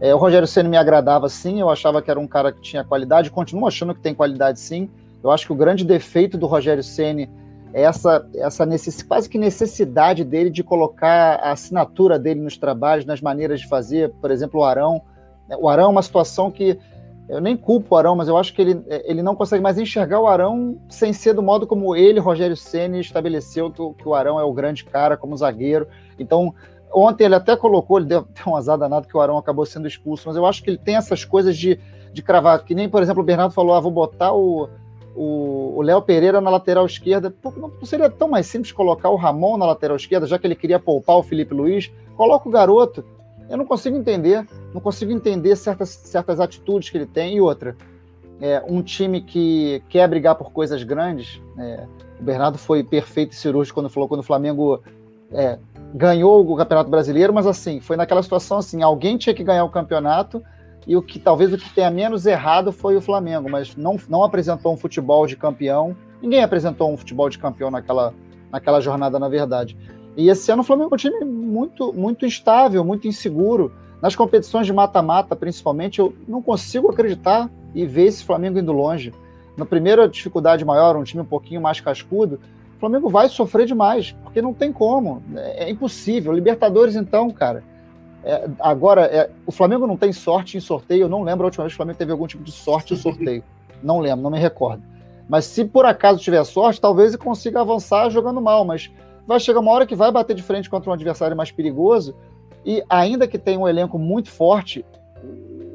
É, 0.00 0.14
o 0.14 0.18
Rogério 0.18 0.46
Senna 0.46 0.68
me 0.68 0.76
agradava 0.76 1.28
sim, 1.28 1.60
eu 1.60 1.70
achava 1.70 2.00
que 2.00 2.10
era 2.10 2.20
um 2.20 2.26
cara 2.26 2.52
que 2.52 2.60
tinha 2.60 2.84
qualidade, 2.84 3.30
continuo 3.30 3.66
achando 3.66 3.94
que 3.94 4.00
tem 4.00 4.14
qualidade 4.14 4.60
sim. 4.60 4.88
Eu 5.22 5.30
acho 5.30 5.46
que 5.46 5.52
o 5.52 5.56
grande 5.56 5.84
defeito 5.84 6.38
do 6.38 6.46
Rogério 6.46 6.82
Senna 6.82 7.28
essa, 7.72 8.26
essa 8.34 8.64
necess, 8.64 9.02
quase 9.02 9.28
que 9.28 9.36
necessidade 9.36 10.24
dele 10.24 10.48
de 10.48 10.62
colocar 10.62 11.38
a 11.42 11.52
assinatura 11.52 12.18
dele 12.18 12.40
nos 12.40 12.56
trabalhos, 12.56 13.04
nas 13.04 13.20
maneiras 13.20 13.60
de 13.60 13.68
fazer, 13.68 14.12
por 14.20 14.30
exemplo, 14.30 14.60
o 14.60 14.64
Arão. 14.64 15.02
O 15.58 15.68
Arão 15.68 15.84
é 15.84 15.88
uma 15.88 16.02
situação 16.02 16.50
que 16.50 16.78
eu 17.28 17.40
nem 17.40 17.56
culpo 17.56 17.94
o 17.94 17.98
Arão, 17.98 18.14
mas 18.14 18.28
eu 18.28 18.36
acho 18.36 18.54
que 18.54 18.62
ele, 18.62 18.82
ele 19.04 19.22
não 19.22 19.34
consegue 19.34 19.62
mais 19.62 19.78
enxergar 19.78 20.20
o 20.20 20.26
Arão 20.26 20.78
sem 20.88 21.12
ser 21.12 21.34
do 21.34 21.42
modo 21.42 21.66
como 21.66 21.96
ele, 21.96 22.20
Rogério 22.20 22.56
Ceni 22.56 23.00
estabeleceu 23.00 23.70
que 23.70 23.82
o, 23.82 23.92
que 23.94 24.08
o 24.08 24.14
Arão 24.14 24.38
é 24.38 24.44
o 24.44 24.52
grande 24.52 24.84
cara 24.84 25.16
como 25.16 25.36
zagueiro. 25.36 25.88
Então, 26.18 26.54
ontem 26.92 27.24
ele 27.24 27.34
até 27.34 27.56
colocou, 27.56 27.98
ele 27.98 28.06
deu, 28.06 28.22
deu 28.32 28.52
um 28.52 28.56
azar 28.56 28.78
danado 28.78 29.08
que 29.08 29.16
o 29.16 29.20
Arão 29.20 29.36
acabou 29.36 29.66
sendo 29.66 29.88
expulso, 29.88 30.24
mas 30.26 30.36
eu 30.36 30.46
acho 30.46 30.62
que 30.62 30.70
ele 30.70 30.78
tem 30.78 30.96
essas 30.96 31.24
coisas 31.24 31.56
de, 31.56 31.80
de 32.12 32.22
cravar, 32.22 32.64
que 32.64 32.74
nem, 32.74 32.88
por 32.88 33.02
exemplo, 33.02 33.22
o 33.22 33.26
Bernardo 33.26 33.52
falou, 33.52 33.74
ah, 33.74 33.80
vou 33.80 33.90
botar 33.90 34.32
o 34.32 34.68
o 35.18 35.80
Léo 35.80 36.02
Pereira 36.02 36.40
na 36.42 36.50
lateral 36.50 36.84
esquerda. 36.84 37.30
Pô, 37.30 37.50
não 37.56 37.72
seria 37.84 38.10
tão 38.10 38.28
mais 38.28 38.46
simples 38.46 38.70
colocar 38.70 39.08
o 39.08 39.16
Ramon 39.16 39.56
na 39.56 39.64
lateral 39.64 39.96
esquerda, 39.96 40.26
já 40.26 40.38
que 40.38 40.46
ele 40.46 40.54
queria 40.54 40.78
poupar 40.78 41.16
o 41.16 41.22
Felipe 41.22 41.54
Luiz? 41.54 41.90
Coloca 42.14 42.46
o 42.46 42.52
garoto. 42.52 43.02
Eu 43.48 43.56
não 43.56 43.64
consigo 43.64 43.96
entender, 43.96 44.46
não 44.74 44.80
consigo 44.80 45.12
entender 45.12 45.54
certas, 45.56 45.90
certas 45.90 46.40
atitudes 46.40 46.90
que 46.90 46.98
ele 46.98 47.06
tem. 47.06 47.36
E 47.36 47.40
outra, 47.40 47.76
é, 48.40 48.62
um 48.66 48.82
time 48.82 49.20
que 49.20 49.82
quer 49.88 50.08
brigar 50.08 50.34
por 50.34 50.52
coisas 50.52 50.82
grandes. 50.82 51.40
É, 51.58 51.86
o 52.20 52.22
Bernardo 52.22 52.58
foi 52.58 52.82
perfeito 52.82 53.32
e 53.32 53.36
cirúrgico 53.36 53.80
quando 53.80 53.90
falou 53.90 54.08
quando 54.08 54.20
o 54.20 54.24
Flamengo 54.24 54.82
é, 55.32 55.58
ganhou 55.94 56.50
o 56.50 56.56
Campeonato 56.56 56.90
Brasileiro, 56.90 57.32
mas 57.32 57.46
assim, 57.46 57.80
foi 57.80 57.96
naquela 57.96 58.22
situação 58.22 58.58
assim, 58.58 58.82
alguém 58.82 59.16
tinha 59.16 59.34
que 59.34 59.44
ganhar 59.44 59.64
o 59.64 59.70
campeonato 59.70 60.42
e 60.86 60.96
o 60.96 61.02
que 61.02 61.18
talvez 61.18 61.52
o 61.52 61.58
que 61.58 61.72
tenha 61.74 61.90
menos 61.90 62.26
errado 62.26 62.72
foi 62.72 62.96
o 62.96 63.00
Flamengo, 63.00 63.50
mas 63.50 63.74
não, 63.76 63.96
não 64.08 64.22
apresentou 64.22 64.72
um 64.72 64.76
futebol 64.76 65.26
de 65.26 65.36
campeão. 65.36 65.96
Ninguém 66.22 66.42
apresentou 66.42 66.92
um 66.92 66.96
futebol 66.96 67.28
de 67.28 67.38
campeão 67.38 67.70
naquela, 67.70 68.14
naquela 68.52 68.80
jornada, 68.80 69.18
na 69.18 69.28
verdade. 69.28 69.76
E 70.16 70.28
esse 70.28 70.50
ano 70.50 70.62
o 70.62 70.64
Flamengo 70.64 70.90
é 70.92 70.94
um 70.94 70.98
time 70.98 71.24
muito, 71.24 71.92
muito 71.92 72.24
instável, 72.24 72.84
muito 72.84 73.06
inseguro. 73.06 73.72
Nas 74.00 74.14
competições 74.14 74.66
de 74.66 74.72
mata-mata, 74.72 75.34
principalmente, 75.34 75.98
eu 75.98 76.14
não 76.26 76.42
consigo 76.42 76.90
acreditar 76.90 77.50
e 77.74 77.84
ver 77.86 78.06
esse 78.06 78.24
Flamengo 78.24 78.58
indo 78.58 78.72
longe. 78.72 79.12
Na 79.56 79.64
primeira 79.64 80.08
dificuldade 80.08 80.64
maior, 80.64 80.96
um 80.96 81.02
time 81.02 81.22
um 81.22 81.26
pouquinho 81.26 81.60
mais 81.60 81.80
cascudo, 81.80 82.40
o 82.76 82.80
Flamengo 82.80 83.08
vai 83.08 83.28
sofrer 83.28 83.66
demais, 83.66 84.12
porque 84.22 84.42
não 84.42 84.52
tem 84.52 84.72
como. 84.72 85.22
É, 85.34 85.64
é 85.64 85.70
impossível. 85.70 86.32
Libertadores, 86.32 86.94
então, 86.94 87.30
cara 87.30 87.62
é, 88.26 88.50
agora, 88.58 89.02
é, 89.02 89.30
o 89.46 89.52
Flamengo 89.52 89.86
não 89.86 89.96
tem 89.96 90.12
sorte 90.12 90.56
em 90.56 90.60
sorteio. 90.60 91.02
Eu 91.02 91.08
não 91.08 91.22
lembro 91.22 91.44
a 91.44 91.46
última 91.46 91.62
vez 91.62 91.72
que 91.72 91.76
o 91.76 91.78
Flamengo 91.78 91.96
teve 91.96 92.10
algum 92.10 92.26
tipo 92.26 92.42
de 92.42 92.50
sorte 92.50 92.92
em 92.92 92.96
sorteio. 92.96 93.44
Não 93.80 94.00
lembro, 94.00 94.20
não 94.20 94.30
me 94.32 94.38
recordo. 94.38 94.82
Mas 95.28 95.44
se 95.44 95.64
por 95.64 95.86
acaso 95.86 96.20
tiver 96.20 96.42
sorte, 96.42 96.80
talvez 96.80 97.14
ele 97.14 97.22
consiga 97.22 97.60
avançar 97.60 98.10
jogando 98.10 98.40
mal. 98.40 98.64
Mas 98.64 98.90
vai 99.26 99.40
chegar 99.40 99.60
uma 99.60 99.72
hora 99.72 99.86
que 99.86 99.94
vai 99.94 100.10
bater 100.12 100.34
de 100.34 100.42
frente 100.42 100.70
contra 100.70 100.90
um 100.90 100.92
adversário 100.92 101.36
mais 101.36 101.50
perigoso. 101.50 102.14
E 102.64 102.82
ainda 102.88 103.28
que 103.28 103.38
tenha 103.38 103.58
um 103.58 103.68
elenco 103.68 103.98
muito 103.98 104.30
forte, 104.30 104.84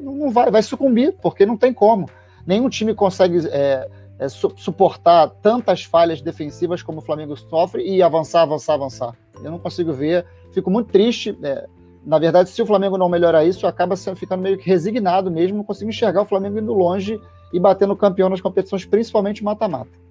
não 0.00 0.30
vai, 0.30 0.50
vai 0.50 0.62
sucumbir, 0.62 1.14
porque 1.22 1.46
não 1.46 1.56
tem 1.56 1.72
como. 1.72 2.08
Nenhum 2.46 2.68
time 2.68 2.94
consegue 2.94 3.46
é, 3.48 3.88
é, 4.18 4.28
su 4.28 4.52
suportar 4.56 5.28
tantas 5.40 5.84
falhas 5.84 6.20
defensivas 6.20 6.82
como 6.82 6.98
o 6.98 7.02
Flamengo 7.02 7.36
sofre 7.36 7.82
e 7.82 8.02
avançar, 8.02 8.42
avançar, 8.42 8.74
avançar. 8.74 9.14
Eu 9.42 9.50
não 9.50 9.58
consigo 9.58 9.92
ver. 9.92 10.26
Fico 10.52 10.70
muito 10.70 10.90
triste. 10.90 11.36
É, 11.42 11.66
na 12.04 12.18
verdade, 12.18 12.50
se 12.50 12.60
o 12.60 12.66
Flamengo 12.66 12.98
não 12.98 13.08
melhorar 13.08 13.44
isso, 13.44 13.66
acaba 13.66 13.96
ficando 13.96 14.42
meio 14.42 14.58
que 14.58 14.68
resignado 14.68 15.30
mesmo, 15.30 15.58
não 15.58 15.64
consigo 15.64 15.88
enxergar 15.88 16.22
o 16.22 16.26
Flamengo 16.26 16.58
indo 16.58 16.72
longe 16.72 17.20
e 17.52 17.60
batendo 17.60 17.94
campeão 17.94 18.28
nas 18.28 18.40
competições, 18.40 18.84
principalmente 18.84 19.44
mata-mata. 19.44 20.01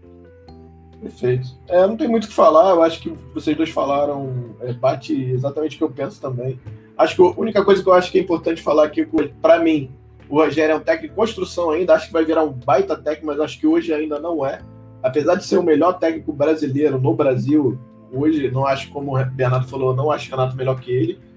Perfeito. 1.01 1.49
É, 1.67 1.87
não 1.87 1.97
tem 1.97 2.07
muito 2.07 2.25
o 2.25 2.27
que 2.27 2.33
falar, 2.33 2.69
eu 2.69 2.83
acho 2.83 3.01
que 3.01 3.09
vocês 3.33 3.57
dois 3.57 3.69
falaram, 3.69 4.55
é, 4.61 4.71
bate 4.71 5.13
exatamente 5.13 5.75
o 5.75 5.77
que 5.79 5.83
eu 5.83 5.89
penso 5.89 6.21
também. 6.21 6.59
Acho 6.97 7.15
que 7.15 7.21
a 7.21 7.39
única 7.39 7.65
coisa 7.65 7.81
que 7.81 7.89
eu 7.89 7.93
acho 7.93 8.11
que 8.11 8.19
é 8.19 8.21
importante 8.21 8.61
falar 8.61 8.85
aqui, 8.85 9.07
para 9.41 9.59
mim, 9.59 9.89
o 10.29 10.35
Rogério 10.35 10.73
é 10.73 10.75
um 10.75 10.79
técnico 10.79 11.13
de 11.13 11.15
construção 11.15 11.71
ainda, 11.71 11.95
acho 11.95 12.07
que 12.07 12.13
vai 12.13 12.23
virar 12.23 12.43
um 12.43 12.51
baita 12.51 12.95
técnico, 12.95 13.25
mas 13.25 13.39
acho 13.39 13.59
que 13.59 13.65
hoje 13.65 13.91
ainda 13.93 14.19
não 14.19 14.45
é. 14.45 14.61
Apesar 15.01 15.35
de 15.35 15.45
ser 15.45 15.57
o 15.57 15.63
melhor 15.63 15.93
técnico 15.93 16.31
brasileiro 16.31 17.01
no 17.01 17.15
Brasil, 17.15 17.79
hoje, 18.13 18.51
não 18.51 18.67
acho, 18.67 18.91
como 18.91 19.17
o 19.17 19.25
Bernardo 19.25 19.67
falou, 19.67 19.95
não 19.95 20.11
acho 20.11 20.27
o 20.27 20.37
Renato 20.37 20.55
melhor 20.55 20.79
que 20.79 20.91
ele 20.91 21.31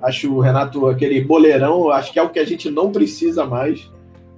Acho 0.00 0.32
o 0.32 0.40
Renato 0.40 0.86
aquele 0.86 1.20
boleirão, 1.20 1.90
acho 1.90 2.12
que 2.12 2.18
é 2.18 2.22
o 2.22 2.28
que 2.28 2.38
a 2.38 2.44
gente 2.44 2.70
não 2.70 2.92
precisa 2.92 3.44
mais, 3.44 3.90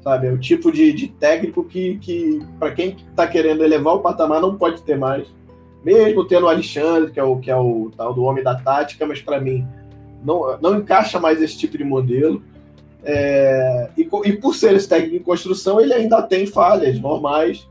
sabe? 0.02 0.26
É 0.26 0.32
o 0.32 0.38
tipo 0.38 0.70
de, 0.72 0.92
de 0.92 1.08
técnico 1.08 1.64
que, 1.64 1.98
que 1.98 2.40
para 2.58 2.72
quem 2.72 2.96
está 3.10 3.26
querendo 3.26 3.64
elevar 3.64 3.94
o 3.94 4.00
patamar, 4.00 4.40
não 4.40 4.56
pode 4.56 4.82
ter 4.82 4.96
mais. 4.96 5.26
Mesmo 5.84 6.26
tendo 6.26 6.46
o 6.46 6.48
Alexandre, 6.48 7.10
que 7.10 7.20
é 7.20 7.24
o, 7.24 7.36
que 7.38 7.50
é 7.50 7.56
o 7.56 7.90
tal 7.96 8.12
do 8.12 8.22
homem 8.22 8.44
da 8.44 8.54
tática, 8.54 9.06
mas 9.06 9.22
para 9.22 9.40
mim 9.40 9.66
não, 10.22 10.58
não 10.60 10.76
encaixa 10.76 11.18
mais 11.18 11.40
esse 11.40 11.56
tipo 11.56 11.78
de 11.78 11.84
modelo. 11.84 12.42
É, 13.02 13.90
e, 13.96 14.02
e 14.02 14.32
por 14.34 14.54
ser 14.54 14.74
esse 14.74 14.88
técnico 14.88 15.16
em 15.16 15.22
construção, 15.22 15.80
ele 15.80 15.94
ainda 15.94 16.20
tem 16.20 16.46
falhas 16.46 17.00
normais 17.00 17.66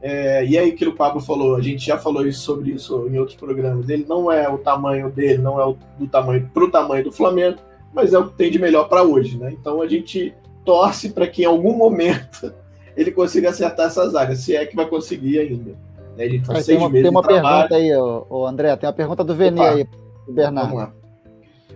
é, 0.00 0.44
e 0.44 0.56
aí, 0.56 0.72
que 0.72 0.86
o 0.86 0.94
Pablo 0.94 1.20
falou, 1.20 1.56
a 1.56 1.60
gente 1.60 1.84
já 1.84 1.98
falou 1.98 2.26
isso, 2.26 2.40
sobre 2.40 2.70
isso 2.70 3.08
em 3.08 3.18
outros 3.18 3.36
programas. 3.36 3.88
Ele 3.88 4.04
não 4.08 4.30
é 4.30 4.48
o 4.48 4.58
tamanho 4.58 5.10
dele, 5.10 5.38
não 5.38 5.60
é 5.60 5.66
o, 5.66 5.76
do 5.98 6.06
tamanho 6.06 6.48
para 6.52 6.64
o 6.64 6.70
tamanho 6.70 7.04
do 7.04 7.12
Flamengo, 7.12 7.58
mas 7.92 8.12
é 8.12 8.18
o 8.18 8.28
que 8.28 8.36
tem 8.36 8.50
de 8.50 8.58
melhor 8.58 8.88
para 8.88 9.02
hoje, 9.02 9.36
né? 9.36 9.52
Então 9.52 9.82
a 9.82 9.88
gente 9.88 10.32
torce 10.64 11.10
para 11.10 11.26
que 11.26 11.42
em 11.42 11.46
algum 11.46 11.76
momento 11.76 12.52
ele 12.96 13.10
consiga 13.10 13.50
acertar 13.50 13.86
essa 13.86 14.08
zaga, 14.08 14.34
se 14.34 14.54
é 14.54 14.66
que 14.66 14.76
vai 14.76 14.86
conseguir 14.86 15.38
ainda. 15.38 15.76
Né? 16.16 16.28
Gente 16.28 16.46
faz 16.46 16.64
seis 16.64 16.78
tem 16.78 16.78
uma, 16.78 16.88
meses 16.90 17.02
tem 17.02 17.10
uma 17.10 17.22
pergunta 17.22 17.74
aí, 17.74 17.96
ô, 17.96 18.46
André, 18.46 18.76
tem 18.76 18.88
uma 18.88 18.92
pergunta 18.92 19.24
do 19.24 19.34
Vene 19.34 19.60
aí, 19.60 19.84
do 20.26 20.32
Bernardo. 20.32 20.70
Vamos 20.70 20.84
lá. 20.84 20.92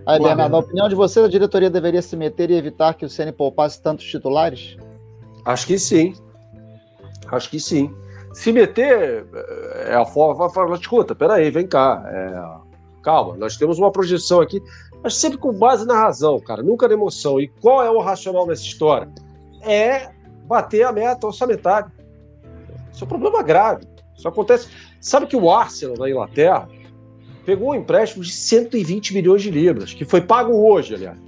Aí, 0.05 0.19
Boa, 0.19 0.31
Bernardo, 0.31 0.53
na 0.53 0.59
opinião 0.59 0.89
de 0.89 0.95
você, 0.95 1.21
a 1.21 1.29
diretoria 1.29 1.71
deveria 1.71 2.03
se 2.03 2.17
meter 2.17 2.51
e 2.51 2.57
evitar 2.57 2.95
que 2.95 3.05
o 3.05 3.09
Ceni 3.09 3.31
poupasse 3.31 3.81
tantos 3.81 4.05
titulares? 4.05 4.77
Acho 5.45 5.67
que 5.67 5.79
sim. 5.79 6.15
Acho 7.31 7.49
que 7.49 7.61
sim 7.61 7.95
se 8.33 8.51
meter 8.51 9.27
eh, 9.33 9.91
é 9.91 9.95
a 9.95 10.05
forma, 10.05 10.35
vai 10.35 10.51
falar, 10.51 10.75
escuta, 10.77 11.15
peraí, 11.15 11.51
vem 11.51 11.67
cá, 11.67 12.03
é, 12.07 13.03
calma, 13.03 13.37
nós 13.37 13.57
temos 13.57 13.79
uma 13.79 13.93
projeção 13.93 14.41
aqui, 14.41 14.63
mas 15.03 15.17
sempre 15.17 15.39
com 15.39 15.53
base 15.53 15.87
na 15.87 15.95
razão, 15.95 16.39
cara, 16.41 16.63
nunca 16.63 16.87
na 16.87 16.95
emoção. 16.95 17.41
E 17.41 17.49
qual 17.49 17.83
é 17.83 17.91
o 17.91 18.01
racional 18.01 18.47
nessa 18.47 18.63
história? 18.63 19.09
É 19.63 20.11
bater 20.47 20.85
a 20.85 20.93
meta 20.93 21.27
orçamentária. 21.27 21.91
Isso 22.93 23.03
é 23.03 23.07
um 23.07 23.09
problema 23.09 23.43
grave. 23.43 23.87
Isso 24.17 24.29
acontece. 24.29 24.69
Sabe 25.01 25.27
que 25.27 25.37
o 25.37 25.51
Arsenal 25.51 25.97
na 25.97 26.09
Inglaterra 26.09 26.69
pegou 27.45 27.71
um 27.71 27.75
empréstimo 27.75 28.23
de 28.23 28.31
120 28.31 29.15
milhões 29.15 29.43
de 29.43 29.51
libras, 29.51 29.93
que 29.93 30.05
foi 30.05 30.21
pago 30.21 30.53
hoje, 30.53 30.95
aliás. 30.95 31.19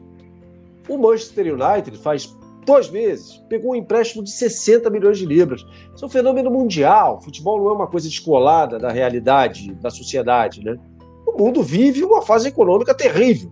O 0.89 0.99
Manchester 0.99 1.55
United 1.55 1.99
faz 1.99 2.37
dois 2.65 2.91
meses, 2.91 3.43
pegou 3.49 3.73
um 3.73 3.75
empréstimo 3.75 4.23
de 4.23 4.31
60 4.31 4.89
milhões 4.91 5.19
de 5.19 5.27
libras. 5.27 5.65
Isso 5.95 6.05
é 6.05 6.07
um 6.07 6.11
fenômeno 6.11 6.51
mundial. 6.51 7.17
O 7.17 7.21
futebol 7.23 7.59
não 7.59 7.71
é 7.71 7.73
uma 7.73 7.87
coisa 7.87 8.09
descolada 8.09 8.79
da 8.79 8.91
realidade 8.91 9.75
da 9.75 9.91
sociedade, 9.91 10.63
né? 10.63 10.79
O 11.27 11.37
mundo 11.37 11.63
vive 11.63 12.05
uma 12.05 12.23
fase 12.23 12.49
econômica 12.49 12.95
terrível. 12.95 13.51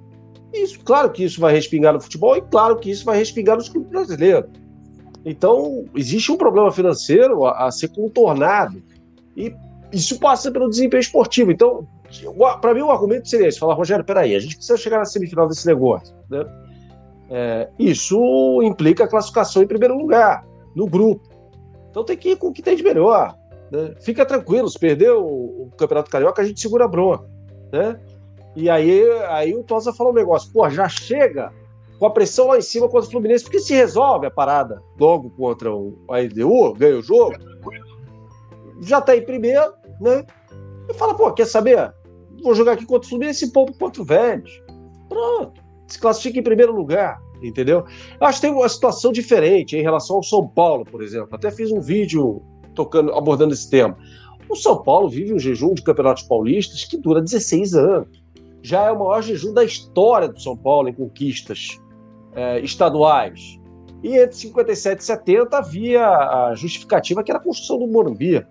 Isso, 0.53 0.81
claro 0.85 1.11
que 1.11 1.25
isso 1.25 1.41
vai 1.41 1.53
respingar 1.53 1.95
no 1.95 2.01
futebol 2.01 2.37
e 2.37 2.43
claro 2.43 2.77
que 2.77 2.91
isso 2.91 3.05
vai 3.05 3.17
respingar 3.17 3.57
nos 3.57 3.69
clubes 3.69 3.91
brasileiros. 3.91 4.51
Então, 5.25 5.85
existe 5.95 6.31
um 6.33 6.37
problema 6.37 6.71
financeiro 6.71 7.47
a, 7.47 7.67
a 7.67 7.71
ser 7.71 7.89
contornado. 7.89 8.83
E 9.37 9.55
isso 9.93 10.19
passa 10.19 10.51
pelo 10.51 10.69
desempenho 10.69 11.01
esportivo. 11.01 11.53
Então, 11.53 11.87
para 12.61 12.75
mim, 12.75 12.81
o 12.81 12.91
argumento 12.91 13.29
seria 13.29 13.49
esse: 13.49 13.59
falar, 13.59 13.75
Rogério, 13.75 14.05
peraí, 14.05 14.35
a 14.35 14.41
gente 14.41 14.57
precisa 14.57 14.77
chegar 14.77 14.99
na 14.99 15.05
semifinal 15.05 15.49
desse 15.49 15.67
negócio. 15.67 16.15
Né? 16.29 16.45
é, 17.33 17.67
isso 17.79 18.61
implica 18.63 19.05
a 19.05 19.09
classificação 19.09 19.63
em 19.63 19.67
primeiro 19.67 19.97
lugar, 19.97 20.47
no 20.77 20.87
grupo. 20.87 21.27
Então 21.91 22.05
tem 22.05 22.17
que 22.17 22.33
ir 22.33 22.37
com 22.37 22.49
o 22.49 22.53
que 22.53 22.61
tem 22.61 22.77
de 22.77 22.83
melhor. 22.83 23.35
Né? 23.71 23.95
Fica 24.03 24.27
tranquilo, 24.27 24.69
se 24.69 24.79
perder 24.79 25.13
o, 25.13 25.25
o, 25.25 25.71
Campeonato 25.79 26.11
Carioca, 26.11 26.43
a 26.43 26.45
gente 26.45 26.61
segura 26.61 26.85
a 26.85 26.89
bronca. 26.89 27.25
Né? 27.73 27.99
E 28.55 28.69
aí, 28.69 29.03
aí 29.29 29.55
o 29.55 29.63
Tosa 29.63 29.93
falou 29.93 30.13
um 30.13 30.17
negócio, 30.17 30.53
pô, 30.53 30.69
já 30.69 30.89
chega 30.89 31.53
com 31.99 32.07
a 32.07 32.11
pressão 32.11 32.49
lá 32.49 32.59
em 32.59 32.63
cima 32.63 32.89
contra 32.89 33.09
o 33.09 33.11
Fluminense, 33.11 33.45
porque 33.45 33.61
se 33.61 33.75
resolve 33.75 34.27
a 34.27 34.31
parada 34.31 34.83
logo 34.99 35.31
contra 35.31 35.73
o 35.73 35.97
AEDU, 36.11 36.75
ganha 36.75 36.99
o 36.99 37.03
jogo, 37.03 37.37
já 38.81 39.01
tá 39.01 39.17
em 39.17 39.25
primeiro, 39.25 39.73
né? 40.01 40.25
E 40.89 40.95
fala, 40.95 41.15
pô, 41.15 41.33
quer 41.33 41.47
saber? 41.47 41.93
vou 42.43 42.55
jogar 42.55 42.73
aqui 42.73 42.85
contra 42.85 43.07
o 43.07 43.09
Fluminense 43.09 43.45
e 43.47 43.53
pouco 43.53 43.73
contra 43.75 44.03
o 44.03 44.05
Vélez. 44.05 44.51
Pronto. 45.09 45.63
Se 45.87 45.99
classifica 45.99 46.39
em 46.39 46.43
primeiro 46.43 46.75
lugar, 46.75 47.21
entendeu? 47.43 47.85
Eu 48.21 48.27
acho 48.27 48.41
que 48.41 48.47
tem 48.47 48.57
uma 48.57 48.69
situação 48.69 49.13
diferente 49.13 49.77
em 49.77 49.83
relação 49.83 50.17
ao 50.17 50.23
São 50.23 50.47
Paulo, 50.47 50.85
por 50.85 51.03
exemplo. 51.03 51.29
Até 51.33 51.51
fiz 51.51 51.71
um 51.71 51.81
vídeo 51.81 52.43
tocando, 52.75 53.13
abordando 53.13 53.53
esse 53.53 53.69
tema. 53.69 53.97
O 54.49 54.57
São 54.57 54.83
Paulo 54.83 55.09
vive 55.09 55.33
um 55.33 55.39
jejum 55.39 55.75
de 55.75 55.83
campeonatos 55.83 56.25
paulistas 56.25 56.85
que 56.85 56.97
dura 56.97 57.21
16 57.21 57.75
anos. 57.75 58.22
Já 58.63 58.85
é 58.85 58.91
o 58.93 58.99
maior 58.99 59.23
jejum 59.23 59.53
da 59.53 59.65
história 59.65 60.29
do 60.29 60.41
São 60.41 60.57
Paulo 60.57 60.89
em 60.89 60.93
conquistas 60.93 61.81
é, 62.35 62.61
estaduais. 62.61 63.59
E 64.03 64.17
entre 64.17 64.37
57 64.37 65.01
e 65.01 65.05
70 65.05 65.57
havia 65.57 66.07
a 66.07 66.55
justificativa 66.55 67.23
que 67.23 67.31
era 67.31 67.39
a 67.39 67.43
construção 67.43 67.79
do 67.79 67.87
Morumbi. 67.87 68.45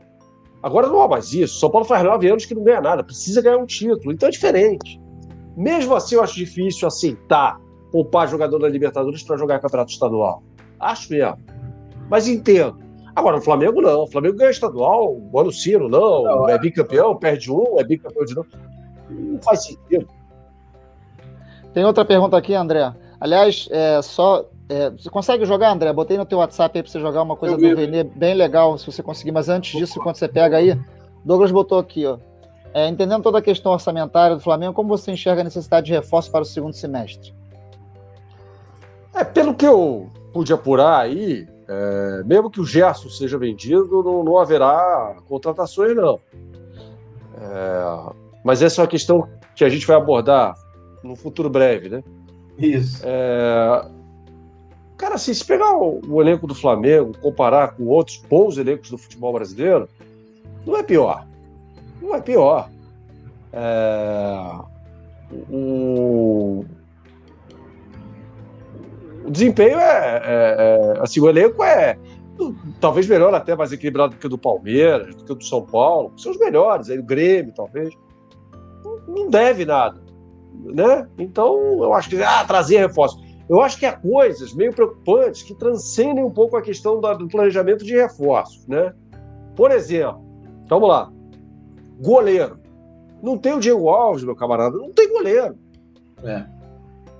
Agora 0.63 0.87
não 0.87 1.01
há 1.01 1.07
mais 1.07 1.33
isso. 1.33 1.59
São 1.59 1.69
Paulo 1.69 1.85
faz 1.85 2.03
nove 2.03 2.29
anos 2.29 2.45
que 2.45 2.53
não 2.53 2.63
ganha 2.63 2.81
nada, 2.81 3.03
precisa 3.03 3.41
ganhar 3.41 3.57
um 3.57 3.65
título. 3.65 4.11
Então 4.11 4.29
é 4.29 4.31
diferente. 4.31 5.01
Mesmo 5.57 5.95
assim, 5.95 6.15
eu 6.15 6.23
acho 6.23 6.35
difícil 6.35 6.87
aceitar 6.87 7.59
poupar 7.91 8.27
jogador 8.27 8.59
da 8.59 8.69
Libertadores 8.69 9.23
para 9.23 9.37
jogar 9.37 9.59
campeonato 9.59 9.91
estadual. 9.91 10.41
Acho 10.79 11.11
mesmo. 11.11 11.37
Mas 12.09 12.27
entendo. 12.27 12.79
Agora, 13.15 13.37
o 13.37 13.41
Flamengo 13.41 13.81
não. 13.81 14.03
O 14.03 14.07
Flamengo 14.07 14.37
ganha 14.37 14.51
estadual, 14.51 15.17
o 15.17 15.39
ano 15.39 15.51
Ciro 15.51 15.89
não. 15.89 16.23
não 16.23 16.49
é 16.49 16.57
bicampeão, 16.57 17.15
perde 17.15 17.51
um, 17.51 17.77
é 17.77 17.83
bicampeão 17.83 18.25
de 18.25 18.35
novo. 18.35 18.49
Não 19.11 19.41
faz 19.41 19.65
sentido. 19.65 20.07
Tem 21.73 21.85
outra 21.85 22.03
pergunta 22.03 22.37
aqui, 22.37 22.53
André. 22.53 22.93
Aliás, 23.19 23.67
é, 23.71 24.01
só 24.01 24.45
é, 24.71 24.89
você 24.89 25.09
consegue 25.09 25.45
jogar, 25.45 25.71
André? 25.71 25.91
Botei 25.91 26.17
no 26.17 26.25
teu 26.25 26.37
WhatsApp 26.37 26.77
aí 26.77 26.83
para 26.83 26.91
você 26.91 26.99
jogar 26.99 27.21
uma 27.21 27.35
coisa 27.35 27.57
do 27.57 27.75
Venê 27.75 28.03
bem 28.03 28.33
legal, 28.33 28.77
se 28.77 28.85
você 28.85 29.03
conseguir. 29.03 29.31
Mas 29.31 29.49
antes 29.49 29.77
disso, 29.77 29.99
quando 29.99 30.15
você 30.15 30.29
pega 30.29 30.57
aí, 30.57 30.79
Douglas 31.25 31.51
botou 31.51 31.77
aqui, 31.77 32.05
ó. 32.05 32.17
É, 32.73 32.87
entendendo 32.87 33.21
toda 33.21 33.39
a 33.39 33.41
questão 33.41 33.73
orçamentária 33.73 34.35
do 34.35 34.41
Flamengo, 34.41 34.73
como 34.73 34.87
você 34.87 35.11
enxerga 35.11 35.41
a 35.41 35.43
necessidade 35.43 35.87
de 35.87 35.91
reforço 35.91 36.31
para 36.31 36.41
o 36.41 36.45
segundo 36.45 36.73
semestre? 36.73 37.33
É, 39.13 39.25
pelo 39.25 39.53
que 39.53 39.67
eu 39.67 40.09
pude 40.31 40.53
apurar 40.53 41.01
aí, 41.01 41.45
é, 41.67 42.23
mesmo 42.23 42.49
que 42.49 42.61
o 42.61 42.65
Gerson 42.65 43.09
seja 43.09 43.37
vendido, 43.37 44.01
não, 44.01 44.23
não 44.23 44.37
haverá 44.37 45.17
contratações, 45.27 45.93
não. 45.97 46.17
É, 47.41 48.13
mas 48.43 48.61
essa 48.61 48.81
é 48.81 48.83
uma 48.83 48.87
questão 48.87 49.27
que 49.55 49.63
a 49.63 49.69
gente 49.69 49.85
vai 49.85 49.95
abordar 49.95 50.55
no 51.03 51.15
futuro 51.15 51.49
breve, 51.49 51.89
né? 51.89 52.03
Isso. 52.57 53.01
É, 53.05 53.85
cara, 54.97 55.15
assim, 55.15 55.33
se 55.33 55.45
pegar 55.45 55.75
o, 55.75 56.01
o, 56.07 56.21
elenco 56.21 56.45
do 56.47 56.55
Flamengo, 56.55 57.17
comparar 57.19 57.75
com 57.75 57.85
outros 57.87 58.17
bons 58.17 58.57
elencos 58.57 58.89
do 58.89 58.97
futebol 58.97 59.33
brasileiro, 59.33 59.87
não 60.65 60.77
é 60.77 60.83
pior. 60.83 61.25
Não 62.01 62.15
é 62.15 62.21
pior. 62.21 62.69
É, 63.53 64.59
o, 65.49 66.65
o 69.25 69.31
desempenho 69.31 69.79
é, 69.79 70.21
é, 70.23 70.55
é, 70.95 70.99
assim, 71.01 71.19
o 71.19 71.29
elenco 71.29 71.63
é 71.63 71.97
talvez 72.79 73.07
melhor 73.07 73.33
até 73.33 73.55
mais 73.55 73.71
equilibrado 73.71 74.15
do 74.15 74.19
que 74.19 74.25
o 74.25 74.29
do 74.29 74.37
Palmeiras, 74.37 75.15
do 75.15 75.23
que 75.23 75.31
o 75.31 75.35
do 75.35 75.43
São 75.43 75.61
Paulo, 75.63 76.11
são 76.17 76.31
os 76.31 76.39
melhores, 76.39 76.89
aí 76.89 76.97
o 76.97 77.03
Grêmio 77.03 77.53
talvez. 77.55 77.93
Não, 79.07 79.29
deve 79.29 79.65
nada, 79.65 80.01
né? 80.53 81.07
Então 81.17 81.83
eu 81.83 81.93
acho 81.93 82.09
que 82.09 82.21
ah, 82.21 82.43
trazer 82.45 82.77
reforço. 82.77 83.19
Eu 83.49 83.61
acho 83.61 83.77
que 83.77 83.85
há 83.85 83.93
coisas 83.93 84.53
meio 84.53 84.73
preocupantes 84.73 85.43
que 85.43 85.53
transcendem 85.53 86.23
um 86.23 86.31
pouco 86.31 86.55
a 86.55 86.61
questão 86.61 87.01
do 87.01 87.27
planejamento 87.27 87.83
de 87.83 87.93
reforços, 87.95 88.65
né? 88.67 88.93
Por 89.55 89.71
exemplo, 89.71 90.23
vamos 90.69 90.87
lá, 90.87 91.11
goleiro. 91.99 92.59
Não 93.21 93.37
tem 93.37 93.53
o 93.53 93.59
Diego 93.59 93.89
Alves, 93.89 94.23
meu 94.23 94.35
camarada, 94.35 94.77
não 94.77 94.91
tem 94.91 95.11
goleiro. 95.11 95.57
É. 96.23 96.45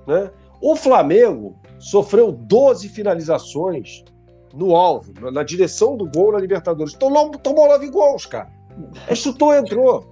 Né? 0.06 0.30
O 0.60 0.74
Flamengo 0.74 1.56
sofreu 1.78 2.32
12 2.32 2.88
finalizações 2.88 4.04
no 4.54 4.74
alvo, 4.74 5.12
na 5.30 5.42
direção 5.42 5.96
do 5.96 6.08
gol 6.10 6.32
na 6.32 6.38
Libertadores. 6.38 6.94
Tomou, 6.94 7.30
tomou 7.30 7.68
9 7.68 7.90
gols, 7.90 8.26
cara. 8.26 8.50
É, 9.08 9.14
chutou, 9.14 9.54
entrou. 9.54 10.06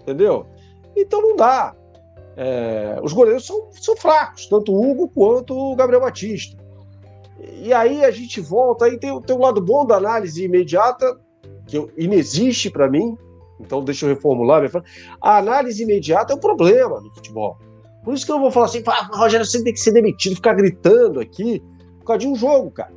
Entendeu? 0.00 0.46
Então 1.00 1.22
não 1.22 1.36
dá. 1.36 1.74
É, 2.36 2.98
os 3.02 3.12
goleiros 3.12 3.46
são, 3.46 3.68
são 3.72 3.96
fracos, 3.96 4.46
tanto 4.46 4.72
o 4.72 4.90
Hugo 4.90 5.08
quanto 5.08 5.56
o 5.56 5.74
Gabriel 5.74 6.02
Batista. 6.02 6.56
E 7.60 7.72
aí 7.72 8.04
a 8.04 8.10
gente 8.10 8.40
volta, 8.40 8.84
aí 8.84 8.98
tem, 8.98 9.20
tem 9.22 9.36
um 9.36 9.40
lado 9.40 9.60
bom 9.60 9.84
da 9.84 9.96
análise 9.96 10.44
imediata, 10.44 11.18
que 11.66 11.84
inexiste 11.96 12.70
para 12.70 12.88
mim, 12.88 13.16
então 13.60 13.82
deixa 13.82 14.06
eu 14.06 14.14
reformular. 14.14 14.62
A 15.20 15.38
análise 15.38 15.82
imediata 15.82 16.32
é 16.32 16.36
o 16.36 16.40
problema 16.40 17.00
no 17.00 17.12
futebol. 17.12 17.56
Por 18.04 18.14
isso 18.14 18.24
que 18.24 18.32
eu 18.32 18.40
vou 18.40 18.50
falar 18.50 18.66
assim, 18.66 18.82
ah, 18.86 19.08
Rogério, 19.12 19.44
você 19.44 19.62
tem 19.62 19.72
que 19.72 19.80
ser 19.80 19.92
demitido, 19.92 20.36
ficar 20.36 20.54
gritando 20.54 21.20
aqui 21.20 21.62
por 21.98 22.06
causa 22.06 22.20
de 22.20 22.28
um 22.28 22.34
jogo, 22.34 22.70
cara. 22.70 22.92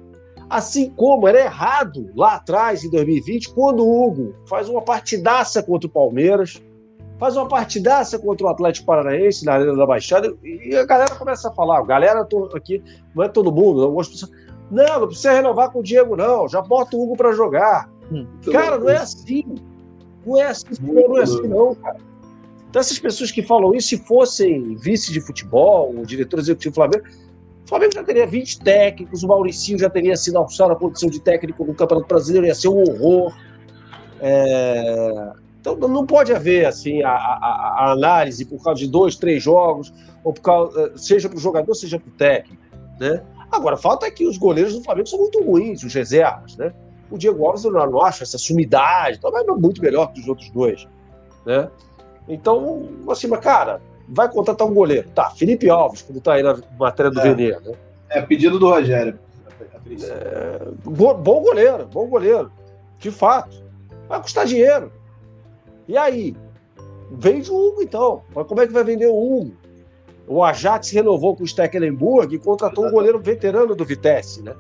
Assim 0.50 0.90
como 0.90 1.28
era 1.28 1.42
errado 1.42 2.10
lá 2.16 2.36
atrás, 2.36 2.84
em 2.84 2.90
2020, 2.90 3.54
quando 3.54 3.84
o 3.84 4.06
Hugo 4.06 4.36
faz 4.48 4.70
uma 4.70 4.82
partidaça 4.82 5.64
contra 5.64 5.88
o 5.88 5.92
Palmeiras, 5.92 6.62
faz 7.22 7.38
uma 7.38 7.48
partidaça 7.48 8.18
contra 8.18 8.48
o 8.48 8.50
Atlético 8.50 8.88
Paranaense 8.88 9.46
na 9.46 9.54
Arena 9.54 9.76
da 9.76 9.86
Baixada, 9.86 10.36
e 10.44 10.76
a 10.76 10.84
galera 10.84 11.14
começa 11.14 11.50
a 11.50 11.52
falar, 11.52 11.80
galera 11.84 12.26
tô 12.26 12.50
aqui, 12.56 12.84
não 13.14 13.24
é 13.24 13.30
todo 13.30 13.52
mundo, 13.52 13.84
algumas 13.84 14.10
pessoas, 14.10 14.32
não, 14.72 15.02
não 15.02 15.06
precisa 15.06 15.34
renovar 15.34 15.70
com 15.70 15.82
o 15.82 15.84
Diego, 15.84 16.18
não, 16.18 16.48
já 16.48 16.64
bota 16.64 16.98
o 16.98 17.04
Hugo 17.04 17.16
para 17.16 17.32
jogar. 17.34 17.88
Hum, 18.12 18.26
cara, 18.52 18.80
não 18.80 18.90
é 18.90 18.98
assim. 18.98 19.46
Não 20.26 20.42
é 20.42 20.48
assim, 20.48 20.66
não 20.82 21.16
é 21.20 21.22
assim, 21.22 21.48
não, 21.48 21.76
cara. 21.76 21.98
Então, 22.68 22.80
essas 22.80 22.98
pessoas 22.98 23.30
que 23.30 23.44
falam 23.44 23.76
isso, 23.76 23.90
se 23.90 23.98
fossem 23.98 24.76
vice 24.78 25.14
de 25.14 25.22
futebol, 25.22 25.94
o 25.96 26.04
diretor 26.04 26.40
executivo 26.40 26.72
do 26.72 26.76
Flamengo, 26.76 27.04
o 27.66 27.70
Flamengo 27.70 27.94
já 27.94 28.04
teria 28.04 28.26
20 28.26 28.62
técnicos, 28.62 29.22
o 29.22 29.28
Mauricinho 29.28 29.78
já 29.78 29.92
teria 29.92 30.18
sido 30.18 30.40
alçado 30.40 30.74
a 30.74 30.76
condição 30.76 31.08
de 31.08 31.22
técnico 31.22 31.64
no 31.66 31.76
Campeonato 31.76 32.08
Brasileiro, 32.08 32.48
ia 32.48 32.56
ser 32.56 32.70
um 32.70 32.82
horror. 32.82 33.32
É... 34.20 35.34
Então 35.62 35.76
não 35.76 36.06
pode 36.06 36.34
haver 36.34 36.66
assim 36.66 37.04
a, 37.04 37.12
a, 37.12 37.76
a, 37.78 37.92
análise 37.92 38.44
por 38.46 38.62
causa 38.64 38.80
de 38.80 38.88
dois, 38.88 39.16
três 39.16 39.44
jogos, 39.44 39.94
ou 40.24 40.34
por 40.34 40.42
causa, 40.42 40.98
seja 40.98 41.30
para 41.30 41.38
o 41.38 41.42
jogador, 41.42 41.74
seja 41.76 42.00
para 42.00 42.10
o 42.10 42.12
técnico. 42.12 42.62
Né? 43.00 43.22
Agora, 43.52 43.78
falta 43.78 44.08
é 44.08 44.12
que 44.12 44.26
os 44.26 44.38
goleiros 44.38 44.74
do 44.74 44.84
Flamengo 44.84 45.08
são 45.08 45.20
muito 45.20 45.42
ruins, 45.44 45.84
os 45.84 45.94
reservas. 45.94 46.58
Né? 46.58 46.74
O 47.12 47.18
Diego 47.18 47.46
Alves 47.46 47.64
eu 47.64 47.72
não 47.72 48.02
acho 48.02 48.24
essa 48.24 48.40
sumidade, 48.40 49.20
talvez 49.20 49.46
não 49.46 49.56
é 49.56 49.60
muito 49.60 49.82
melhor 49.82 50.12
que 50.12 50.20
os 50.20 50.28
outros 50.28 50.50
dois. 50.50 50.88
Né? 51.46 51.70
Então, 52.28 52.90
assim, 53.10 53.28
mas 53.28 53.40
cara, 53.40 53.80
vai 54.10 54.32
contratar 54.32 54.68
um 54.68 54.74
goleiro. 54.74 55.10
Tá, 55.14 55.30
Felipe 55.30 55.70
Alves, 55.70 56.02
como 56.02 56.20
tá 56.20 56.34
aí 56.34 56.44
na 56.44 56.58
matéria 56.80 57.12
do 57.12 57.20
é, 57.20 57.24
Venê, 57.24 57.52
né? 57.52 57.74
É, 58.10 58.22
pedido 58.22 58.58
do 58.58 58.68
Rogério. 58.68 59.20
É, 59.90 60.68
bom 60.84 61.42
goleiro, 61.42 61.86
bom 61.86 62.08
goleiro. 62.08 62.52
De 62.98 63.12
fato. 63.12 63.62
Vai 64.08 64.22
custar 64.22 64.46
dinheiro. 64.46 64.92
E 65.92 65.98
aí? 65.98 66.36
Vende 67.12 67.52
o 67.52 67.56
Hugo, 67.56 67.82
então. 67.82 68.24
Mas 68.34 68.48
como 68.48 68.62
é 68.62 68.68
que 68.68 68.72
vai 68.72 68.84
vender 68.84 69.08
o 69.08 69.14
Hugo? 69.16 69.52
O 70.26 70.42
Ajax 70.42 70.90
renovou 70.92 71.36
com 71.36 71.44
o 71.44 71.48
Stecklenburg 71.48 72.34
e 72.34 72.40
contratou 72.40 72.88
um 72.88 72.92
goleiro 72.92 73.20
veterano 73.20 73.76
do 73.76 73.84
Vitesse, 73.84 74.42
né? 74.42 74.56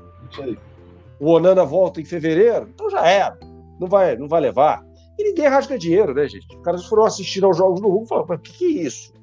O 1.18 1.30
Onana 1.30 1.64
volta 1.64 2.02
em 2.02 2.06
fevereiro, 2.06 2.70
então 2.74 2.90
já 2.90 3.08
era. 3.08 3.40
Não 3.80 3.88
vai, 3.88 4.18
não 4.18 4.28
vai 4.28 4.42
levar. 4.42 4.84
E 5.18 5.24
ninguém 5.24 5.48
rasga 5.48 5.78
dinheiro, 5.78 6.14
né, 6.14 6.28
gente? 6.28 6.46
Os 6.54 6.62
caras 6.62 6.86
foram 6.86 7.06
assistir 7.06 7.44
aos 7.46 7.56
jogos 7.56 7.80
do 7.80 7.88
Hugo 7.88 8.04
e 8.04 8.08
falaram, 8.08 8.28
mas 8.28 8.40
o 8.40 8.42
que, 8.42 8.52
que 8.52 8.66
é 8.66 8.84
isso? 8.84 9.14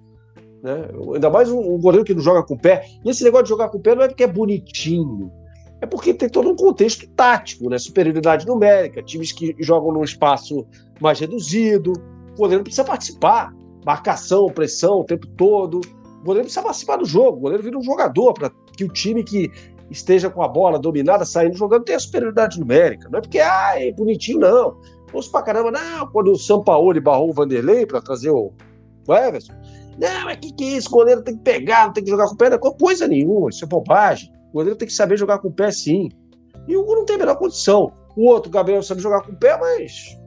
Né? 0.62 0.88
Ainda 1.14 1.28
mais 1.28 1.50
um, 1.50 1.74
um, 1.74 1.78
goleiro 1.78 2.06
que 2.06 2.14
não 2.14 2.22
joga 2.22 2.42
com 2.42 2.54
o 2.54 2.58
pé. 2.58 2.86
E 3.04 3.10
esse 3.10 3.22
negócio 3.22 3.44
de 3.44 3.50
jogar 3.50 3.68
com 3.68 3.76
o 3.76 3.82
pé 3.82 3.94
não 3.94 4.02
é 4.02 4.08
porque 4.08 4.24
é 4.24 4.26
bonitinho. 4.26 5.30
É 5.80 5.86
porque 5.86 6.12
tem 6.12 6.28
todo 6.28 6.50
um 6.50 6.56
contexto 6.56 7.08
tático, 7.10 7.68
né? 7.68 7.78
Superioridade 7.78 8.46
numérica, 8.46 9.02
times 9.02 9.32
que 9.32 9.54
jogam 9.60 9.92
num 9.92 10.02
espaço 10.02 10.66
mais 11.00 11.20
reduzido. 11.20 11.92
O 12.32 12.36
goleiro 12.36 12.64
precisa 12.64 12.84
participar. 12.84 13.54
Marcação, 13.84 14.46
pressão 14.48 15.00
o 15.00 15.04
tempo 15.04 15.26
todo. 15.28 15.80
O 16.20 16.24
goleiro 16.24 16.44
precisa 16.44 16.62
participar 16.62 16.96
do 16.96 17.04
jogo. 17.04 17.38
O 17.38 17.40
goleiro 17.40 17.62
vira 17.62 17.78
um 17.78 17.82
jogador 17.82 18.34
para 18.34 18.50
que 18.76 18.84
o 18.84 18.88
time 18.88 19.22
que 19.22 19.50
esteja 19.90 20.28
com 20.28 20.42
a 20.42 20.48
bola 20.48 20.78
dominada, 20.78 21.24
saindo 21.24 21.56
jogando, 21.56 21.84
tenha 21.84 21.98
superioridade 21.98 22.58
numérica. 22.58 23.08
Não 23.08 23.18
é 23.18 23.22
porque 23.22 23.38
ah, 23.38 23.74
é 23.76 23.92
bonitinho, 23.92 24.40
não. 24.40 24.76
Ouço 25.12 25.30
pra 25.30 25.42
caramba, 25.42 25.70
não, 25.70 26.06
quando 26.08 26.32
o 26.32 26.36
São 26.36 26.62
Paulo 26.62 27.00
barrou 27.00 27.30
o 27.30 27.32
Vanderlei 27.32 27.86
para 27.86 28.00
trazer 28.00 28.30
o, 28.30 28.52
Everson. 29.08 29.54
Não, 29.98 30.26
mas 30.26 30.36
que 30.36 30.52
que 30.52 30.64
é 30.64 30.76
isso? 30.76 30.88
O 30.88 30.92
goleiro 30.92 31.22
tem 31.22 31.36
que 31.36 31.42
pegar, 31.42 31.86
não 31.86 31.92
tem 31.92 32.04
que 32.04 32.10
jogar 32.10 32.26
com. 32.26 32.36
Não, 32.36 32.72
coisa 32.74 33.08
nenhuma, 33.08 33.48
isso 33.48 33.64
é 33.64 33.68
bobagem. 33.68 34.30
O 34.48 34.52
goleiro 34.54 34.76
tem 34.76 34.88
que 34.88 34.94
saber 34.94 35.16
jogar 35.16 35.38
com 35.38 35.48
o 35.48 35.52
pé 35.52 35.70
sim. 35.70 36.10
E 36.66 36.76
o 36.76 36.82
Hugo 36.82 36.96
não 36.96 37.04
tem 37.04 37.16
a 37.16 37.18
menor 37.18 37.36
condição. 37.36 37.92
O 38.16 38.26
outro, 38.26 38.50
o 38.50 38.52
Gabriel, 38.52 38.82
sabe 38.82 39.00
jogar 39.00 39.22
com 39.22 39.32
o 39.32 39.36
pé, 39.36 39.58
mas 39.58 40.18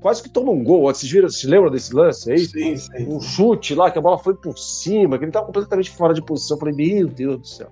quase 0.00 0.22
que 0.22 0.28
toma 0.28 0.52
um 0.52 0.62
gol. 0.62 0.82
Vocês 0.82 1.10
viram, 1.10 1.28
vocês 1.28 1.50
lembram 1.50 1.70
desse 1.70 1.94
lance 1.94 2.30
aí? 2.30 2.38
Sim, 2.40 2.76
sim. 2.76 3.06
Um 3.08 3.20
chute 3.20 3.74
lá, 3.74 3.90
que 3.90 3.98
a 3.98 4.02
bola 4.02 4.18
foi 4.18 4.34
por 4.34 4.58
cima, 4.58 5.16
que 5.16 5.24
ele 5.24 5.30
estava 5.30 5.46
completamente 5.46 5.90
fora 5.90 6.12
de 6.12 6.22
posição. 6.22 6.56
Eu 6.56 6.60
falei, 6.60 6.74
meu 6.74 7.08
Deus 7.08 7.40
do 7.40 7.46
céu. 7.46 7.70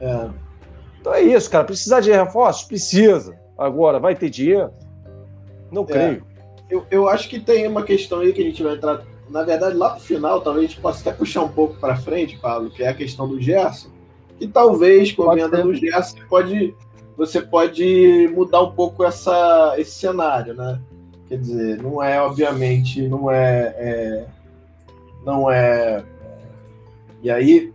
É. 0.00 0.30
Então 1.00 1.12
é 1.12 1.22
isso, 1.22 1.50
cara. 1.50 1.64
Precisar 1.64 2.00
de 2.00 2.12
reforços? 2.12 2.64
Precisa. 2.64 3.36
Agora, 3.58 3.98
vai 3.98 4.14
ter 4.14 4.30
dinheiro? 4.30 4.70
Não 5.70 5.82
é. 5.82 5.86
creio. 5.86 6.26
Eu, 6.70 6.86
eu 6.90 7.08
acho 7.08 7.28
que 7.28 7.40
tem 7.40 7.66
uma 7.66 7.82
questão 7.82 8.20
aí 8.20 8.32
que 8.32 8.40
a 8.40 8.44
gente 8.44 8.62
vai 8.62 8.74
entrar 8.74 9.04
na 9.32 9.42
verdade, 9.42 9.76
lá 9.76 9.94
no 9.94 10.00
final, 10.00 10.42
talvez 10.42 10.66
a 10.66 10.68
gente 10.68 10.80
possa 10.80 11.00
até 11.00 11.16
puxar 11.16 11.42
um 11.42 11.48
pouco 11.48 11.80
para 11.80 11.96
frente, 11.96 12.36
Pablo, 12.38 12.70
que 12.70 12.82
é 12.82 12.88
a 12.88 12.94
questão 12.94 13.26
do 13.26 13.40
Gerson. 13.40 13.88
E 14.42 14.48
talvez, 14.48 15.12
com 15.12 15.30
a 15.30 15.36
venda 15.36 15.62
do 15.62 15.72
Gerson, 15.72 16.16
pode, 16.28 16.74
você 17.16 17.40
pode 17.40 18.28
mudar 18.34 18.60
um 18.60 18.72
pouco 18.72 19.04
essa, 19.04 19.76
esse 19.78 19.92
cenário, 19.92 20.52
né? 20.52 20.80
Quer 21.28 21.38
dizer, 21.38 21.80
não 21.80 22.02
é, 22.02 22.20
obviamente, 22.20 23.06
não 23.08 23.30
é, 23.30 23.74
é 23.78 24.26
não 25.24 25.48
é. 25.48 26.02
E 27.22 27.30
aí, 27.30 27.72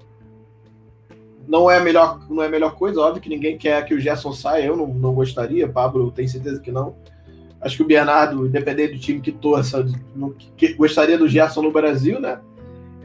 não 1.48 1.72
é 1.72 1.78
a 1.78 1.80
melhor, 1.80 2.20
não 2.30 2.44
é 2.44 2.50
melhor 2.50 2.76
coisa, 2.76 3.00
óbvio 3.00 3.22
que 3.22 3.30
ninguém 3.30 3.58
quer 3.58 3.86
que 3.86 3.94
o 3.94 4.00
Gerson 4.00 4.34
saia, 4.34 4.66
eu 4.66 4.76
não, 4.76 4.88
não 4.88 5.14
gostaria, 5.14 5.70
Pablo 5.70 6.12
tem 6.12 6.28
certeza 6.28 6.60
que 6.60 6.70
não. 6.70 6.98
Acho 7.62 7.78
que 7.78 7.84
o 7.84 7.88
Bernardo, 7.88 8.46
independente 8.46 8.96
do 8.96 9.00
time 9.00 9.22
que 9.22 9.32
torça, 9.32 9.88
não, 10.14 10.32
que, 10.32 10.74
gostaria 10.74 11.18
do 11.18 11.30
Gerson 11.30 11.62
no 11.62 11.72
Brasil, 11.72 12.20
né? 12.20 12.42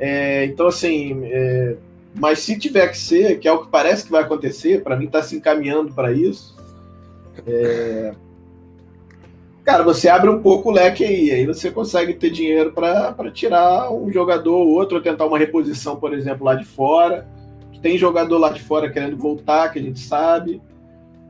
É, 0.00 0.46
então, 0.46 0.66
assim, 0.66 1.20
é, 1.26 1.76
mas 2.14 2.40
se 2.40 2.58
tiver 2.58 2.88
que 2.88 2.98
ser, 2.98 3.38
que 3.38 3.48
é 3.48 3.52
o 3.52 3.62
que 3.62 3.68
parece 3.68 4.04
que 4.04 4.12
vai 4.12 4.22
acontecer, 4.22 4.82
para 4.82 4.96
mim 4.96 5.06
está 5.06 5.22
se 5.22 5.36
encaminhando 5.36 5.92
para 5.92 6.12
isso. 6.12 6.56
É, 7.46 8.14
cara, 9.64 9.82
você 9.82 10.08
abre 10.08 10.28
um 10.28 10.42
pouco 10.42 10.68
o 10.68 10.72
leque 10.72 11.04
aí, 11.04 11.30
aí 11.30 11.46
você 11.46 11.70
consegue 11.70 12.14
ter 12.14 12.30
dinheiro 12.30 12.72
para 12.72 13.30
tirar 13.32 13.90
um 13.90 14.10
jogador 14.10 14.56
ou 14.56 14.68
outro, 14.68 14.96
ou 14.96 15.02
tentar 15.02 15.26
uma 15.26 15.38
reposição, 15.38 15.96
por 15.96 16.12
exemplo, 16.12 16.44
lá 16.44 16.54
de 16.54 16.64
fora. 16.64 17.26
Tem 17.80 17.98
jogador 17.98 18.38
lá 18.38 18.50
de 18.50 18.62
fora 18.62 18.90
querendo 18.90 19.16
voltar, 19.16 19.72
que 19.72 19.78
a 19.78 19.82
gente 19.82 19.98
sabe. 19.98 20.62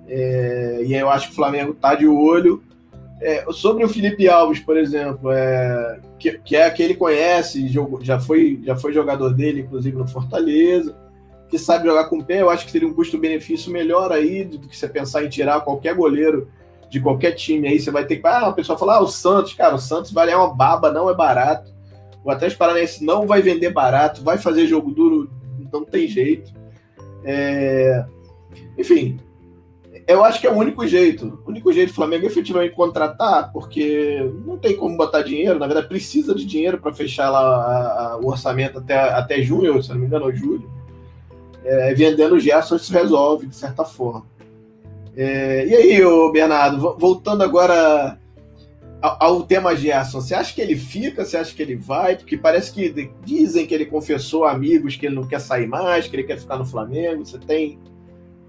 É, 0.06 0.82
e 0.84 0.94
aí 0.94 1.00
eu 1.00 1.08
acho 1.08 1.28
que 1.28 1.32
o 1.32 1.36
Flamengo 1.36 1.72
tá 1.72 1.94
de 1.94 2.06
olho. 2.06 2.62
É, 3.20 3.44
sobre 3.52 3.84
o 3.84 3.88
Felipe 3.88 4.28
Alves, 4.28 4.60
por 4.60 4.76
exemplo, 4.76 5.30
é, 5.30 6.00
que, 6.22 6.38
que 6.38 6.56
é 6.56 6.70
que 6.70 6.82
ele 6.82 6.94
conhece, 6.94 7.68
já 8.00 8.20
foi, 8.20 8.60
já 8.62 8.76
foi 8.76 8.92
jogador 8.92 9.34
dele, 9.34 9.62
inclusive 9.62 9.96
no 9.96 10.06
Fortaleza, 10.06 10.96
que 11.48 11.58
sabe 11.58 11.86
jogar 11.86 12.04
com 12.04 12.18
o 12.18 12.24
pé, 12.24 12.40
eu 12.40 12.48
acho 12.48 12.64
que 12.64 12.70
seria 12.70 12.86
um 12.86 12.94
custo-benefício 12.94 13.72
melhor 13.72 14.12
aí 14.12 14.44
do 14.44 14.60
que 14.60 14.76
você 14.76 14.88
pensar 14.88 15.24
em 15.24 15.28
tirar 15.28 15.60
qualquer 15.62 15.94
goleiro 15.94 16.48
de 16.88 17.00
qualquer 17.00 17.32
time 17.32 17.66
aí. 17.66 17.80
Você 17.80 17.90
vai 17.90 18.06
ter 18.06 18.18
que. 18.18 18.26
Ah, 18.26 18.48
o 18.48 18.54
pessoal 18.54 18.78
fala, 18.78 18.96
ah, 18.96 19.02
o 19.02 19.08
Santos, 19.08 19.52
cara, 19.52 19.74
o 19.74 19.78
Santos 19.78 20.12
vale 20.12 20.32
uma 20.32 20.54
baba, 20.54 20.92
não 20.92 21.10
é 21.10 21.14
barato. 21.14 21.74
O 22.24 22.30
Atlético 22.30 22.60
Paranaense 22.60 23.04
não 23.04 23.26
vai 23.26 23.42
vender 23.42 23.70
barato, 23.70 24.22
vai 24.22 24.38
fazer 24.38 24.66
jogo 24.66 24.92
duro 24.92 25.28
não 25.72 25.84
tem 25.84 26.06
jeito. 26.06 26.52
É... 27.24 28.04
Enfim, 28.78 29.18
eu 30.12 30.24
acho 30.24 30.40
que 30.40 30.46
é 30.46 30.50
o 30.50 30.56
único 30.56 30.86
jeito. 30.86 31.40
O 31.44 31.50
único 31.50 31.72
jeito 31.72 31.90
do 31.90 31.94
Flamengo 31.94 32.24
é 32.24 32.28
efetivamente 32.28 32.74
contratar, 32.74 33.52
porque 33.52 34.30
não 34.46 34.56
tem 34.56 34.76
como 34.76 34.96
botar 34.96 35.22
dinheiro, 35.22 35.58
na 35.58 35.66
verdade 35.66 35.88
precisa 35.88 36.34
de 36.34 36.44
dinheiro 36.44 36.78
para 36.78 36.92
fechar 36.92 37.30
lá 37.30 37.40
a, 37.40 38.12
a, 38.12 38.16
o 38.18 38.28
orçamento 38.28 38.78
até, 38.78 38.96
até 38.96 39.42
junho, 39.42 39.82
se 39.82 39.90
não 39.90 39.96
me 39.96 40.06
engano, 40.06 40.26
ou 40.26 40.34
julho. 40.34 40.70
É, 41.64 41.94
vendendo 41.94 42.40
Gerson 42.40 42.76
isso 42.76 42.92
resolve, 42.92 43.46
de 43.46 43.54
certa 43.54 43.84
forma. 43.84 44.26
É, 45.16 45.66
e 45.66 45.74
aí, 45.74 46.04
ô 46.04 46.32
Bernardo, 46.32 46.96
voltando 46.98 47.42
agora 47.42 48.18
ao 49.02 49.42
tema 49.42 49.74
Gerson, 49.74 50.20
você 50.20 50.34
acha 50.34 50.54
que 50.54 50.60
ele 50.60 50.76
fica? 50.76 51.24
Você 51.24 51.36
acha 51.36 51.54
que 51.54 51.60
ele 51.60 51.74
vai? 51.74 52.16
Porque 52.16 52.36
parece 52.36 52.72
que 52.72 53.10
dizem 53.24 53.66
que 53.66 53.74
ele 53.74 53.86
confessou 53.86 54.44
a 54.44 54.52
amigos 54.52 54.94
que 54.94 55.06
ele 55.06 55.16
não 55.16 55.26
quer 55.26 55.40
sair 55.40 55.66
mais, 55.66 56.06
que 56.06 56.14
ele 56.14 56.22
quer 56.22 56.38
ficar 56.38 56.56
no 56.56 56.64
Flamengo. 56.64 57.24
Você 57.24 57.38
tem. 57.38 57.80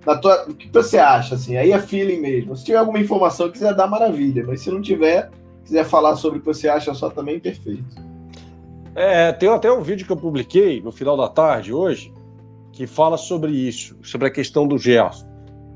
Na 0.05 0.17
tua, 0.17 0.45
o 0.49 0.53
que 0.53 0.69
você 0.71 0.97
acha? 0.97 1.35
Assim? 1.35 1.55
Aí 1.55 1.71
é 1.71 1.79
feeling 1.79 2.19
mesmo. 2.19 2.55
Se 2.55 2.65
tiver 2.65 2.77
alguma 2.77 2.99
informação 2.99 3.47
que 3.47 3.53
quiser 3.53 3.73
dar, 3.73 3.87
maravilha. 3.87 4.43
Mas 4.45 4.61
se 4.61 4.69
não 4.69 4.81
tiver, 4.81 5.29
quiser 5.63 5.85
falar 5.85 6.15
sobre 6.15 6.39
o 6.39 6.41
que 6.41 6.47
você 6.47 6.67
acha 6.67 6.93
só 6.93 7.09
também, 7.09 7.39
perfeito. 7.39 7.83
É, 8.95 9.31
tem 9.31 9.49
até 9.49 9.71
um 9.71 9.81
vídeo 9.81 10.05
que 10.05 10.11
eu 10.11 10.17
publiquei 10.17 10.81
no 10.81 10.91
final 10.91 11.17
da 11.17 11.27
tarde 11.27 11.73
hoje 11.73 12.13
que 12.71 12.85
fala 12.85 13.17
sobre 13.17 13.51
isso, 13.51 13.97
sobre 14.03 14.27
a 14.27 14.31
questão 14.31 14.67
do 14.67 14.77
Gerson. 14.77 15.27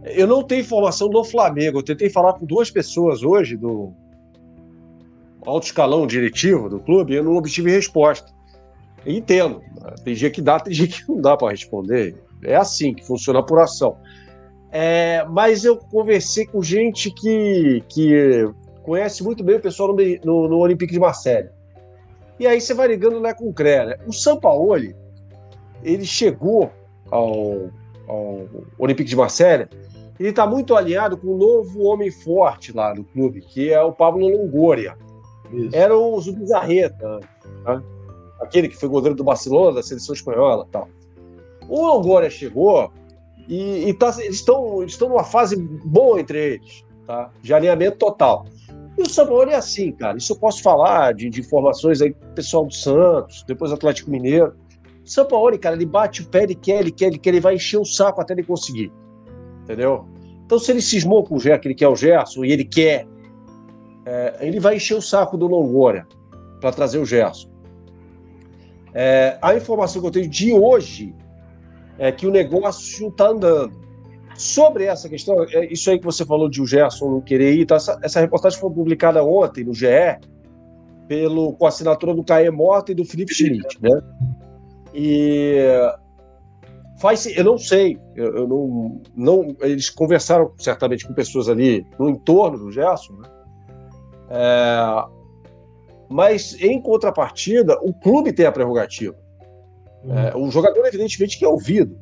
Eu 0.04 0.28
não 0.28 0.44
tenho 0.44 0.62
informação 0.62 1.10
do 1.10 1.24
Flamengo. 1.24 1.80
Eu 1.80 1.84
tentei 1.84 2.10
falar 2.10 2.34
com 2.34 2.46
duas 2.46 2.72
pessoas 2.72 3.24
hoje 3.24 3.56
do, 3.56 3.94
alto 5.48 5.66
escalão 5.66 6.06
diretivo 6.06 6.70
do 6.70 6.80
clube, 6.80 7.16
eu 7.16 7.24
não 7.24 7.38
obtive 7.38 7.72
resposta. 7.72 8.32
Entendo. 9.06 9.62
Tem 10.04 10.14
dia 10.14 10.30
que 10.30 10.42
dá, 10.42 10.60
tem 10.60 10.74
dia 10.74 10.88
que 10.88 11.08
não 11.08 11.22
dá 11.22 11.38
para 11.38 11.52
responder. 11.52 12.22
É 12.44 12.56
assim 12.56 12.94
que 12.94 13.06
funciona 13.06 13.40
a 13.40 13.42
apuração. 13.42 13.98
É, 14.72 15.26
mas 15.30 15.64
eu 15.64 15.78
conversei 15.78 16.46
com 16.46 16.62
gente 16.62 17.10
que, 17.12 17.84
que 17.88 18.50
conhece 18.84 19.24
muito 19.24 19.44
bem 19.44 19.56
o 19.56 19.62
pessoal 19.62 19.90
no, 19.90 19.96
no, 20.24 20.50
no 20.50 20.58
Olympique 20.58 20.94
de 20.94 21.00
Marseille. 21.00 21.50
E 22.40 22.46
aí 22.46 22.62
você 22.62 22.74
vai 22.74 22.88
ligando 22.88 23.20
né, 23.20 23.34
com 23.34 23.50
o 23.50 23.54
CREA. 23.54 24.00
O 24.06 24.14
Sampaoli, 24.14 24.96
ele 25.84 26.06
chegou 26.06 26.70
ao, 27.10 27.70
ao 28.08 28.48
Olympique 28.78 29.10
de 29.10 29.16
Marseille, 29.16 29.68
ele 30.20 30.30
está 30.30 30.46
muito 30.46 30.76
alinhado 30.76 31.18
com 31.18 31.28
o 31.28 31.38
novo 31.38 31.84
homem 31.84 32.12
forte 32.12 32.72
lá 32.72 32.94
do 32.94 33.04
clube, 33.04 33.42
que 33.42 33.72
é 33.72 33.82
o 33.82 33.92
Pablo 33.92 34.28
Longoria. 34.28 34.96
Isso. 35.52 35.76
era 35.76 35.98
o 35.98 36.20
Zubizarreta, 36.20 37.20
né? 37.66 37.82
aquele 38.40 38.68
que 38.68 38.76
foi 38.76 38.90
goleiro 38.90 39.16
do 39.16 39.24
Barcelona, 39.24 39.76
da 39.76 39.84
seleção 39.84 40.14
espanhola 40.14 40.68
tal. 40.72 40.90
O 41.70 41.86
Longoria 41.86 42.30
chegou 42.30 42.92
e, 43.48 43.90
e 43.90 43.94
tá, 43.94 44.14
eles 44.20 44.38
estão 44.38 45.10
numa 45.10 45.24
fase 45.24 45.56
boa 45.56 46.20
entre 46.20 46.56
eles, 46.56 46.86
tá? 47.06 47.32
de 47.42 47.54
alinhamento 47.54 47.98
total. 47.98 48.46
E 48.98 49.02
o 49.02 49.10
São 49.10 49.28
Paulo 49.28 49.50
é 49.50 49.56
assim, 49.56 49.92
cara. 49.92 50.18
Isso 50.18 50.34
eu 50.34 50.38
posso 50.38 50.62
falar 50.62 51.14
de, 51.14 51.30
de 51.30 51.40
informações 51.40 52.02
aí 52.02 52.14
pessoal 52.36 52.66
do 52.66 52.74
Santos, 52.74 53.44
depois 53.48 53.72
Atlético 53.72 54.10
Mineiro. 54.10 54.56
O 55.06 55.10
São 55.10 55.26
Paulo, 55.26 55.58
cara, 55.60 55.76
ele 55.76 55.86
bate 55.86 56.24
o 56.24 56.28
pé, 56.28 56.44
ele 56.44 56.56
quer, 56.56 56.80
ele 56.80 56.92
quer, 56.92 57.06
ele 57.06 57.18
quer, 57.18 57.30
ele 57.30 57.40
vai 57.40 57.56
encher 57.56 57.78
o 57.78 57.86
saco 57.86 58.20
até 58.20 58.34
ele 58.34 58.44
conseguir. 58.44 58.92
Entendeu? 59.64 60.06
Então, 60.46 60.58
se 60.58 60.72
ele 60.72 60.82
cismou 60.82 61.24
com 61.24 61.36
o 61.36 61.40
Gerson, 61.40 61.62
ele 61.66 61.76
quer 61.76 61.88
o 61.88 61.96
Gerson, 61.96 62.44
e 62.44 62.52
ele 62.52 62.66
quer, 62.66 63.06
é, 64.06 64.38
ele 64.42 64.60
vai 64.60 64.78
encher 64.78 64.96
o 64.96 65.02
saco 65.02 65.38
do 65.38 65.46
Longoria 65.46 66.08
para 66.60 66.72
trazer 66.72 66.98
o 66.98 67.06
Gerson. 67.06 67.50
É, 68.94 69.38
a 69.42 69.56
informação 69.56 70.02
que 70.02 70.08
eu 70.08 70.12
tenho 70.12 70.28
de 70.28 70.52
hoje 70.54 71.14
é 71.98 72.12
que 72.12 72.28
o 72.28 72.32
negócio 72.32 73.10
está 73.10 73.30
andando. 73.30 73.88
Sobre 74.36 74.86
essa 74.86 75.10
questão, 75.10 75.44
é 75.52 75.66
isso 75.66 75.90
aí 75.90 75.98
que 75.98 76.06
você 76.06 76.24
falou 76.24 76.48
de 76.48 76.62
o 76.62 76.66
Gerson 76.68 77.10
não 77.10 77.22
querer 77.22 77.56
ir, 77.56 77.66
tá, 77.66 77.76
essa, 77.76 78.00
essa, 78.04 78.20
reportagem 78.20 78.60
foi 78.60 78.72
publicada 78.72 79.24
ontem 79.24 79.64
no 79.64 79.74
GE, 79.74 79.88
pelo, 81.08 81.54
com 81.54 81.66
a 81.66 81.70
assinatura 81.70 82.14
do 82.14 82.24
Caê 82.24 82.52
Mota 82.52 82.92
e 82.92 82.96
do 82.96 83.04
Felipe 83.04 83.34
Schmidt, 83.34 83.82
né? 83.82 84.00
E 84.94 85.58
faz 87.00 87.26
eu 87.26 87.44
não 87.44 87.58
sei, 87.58 88.00
eu, 88.16 88.38
eu, 88.38 88.48
não, 88.48 89.02
não, 89.16 89.56
eles 89.62 89.90
conversaram 89.90 90.52
certamente 90.60 91.08
com 91.08 91.16
pessoas 91.16 91.50
ali 91.50 91.84
no 91.98 92.08
entorno 92.08 92.60
do 92.60 92.72
Gerson, 92.72 93.14
né? 93.14 93.30
É, 94.30 95.18
mas, 96.10 96.56
em 96.62 96.82
contrapartida, 96.82 97.78
o 97.82 97.94
clube 97.94 98.32
tem 98.32 98.46
a 98.46 98.52
prerrogativa. 98.52 99.16
Uhum. 100.04 100.18
É, 100.18 100.36
o 100.36 100.50
jogador, 100.50 100.86
evidentemente, 100.86 101.38
que 101.38 101.46
é 101.46 101.48
ouvido. 101.48 101.98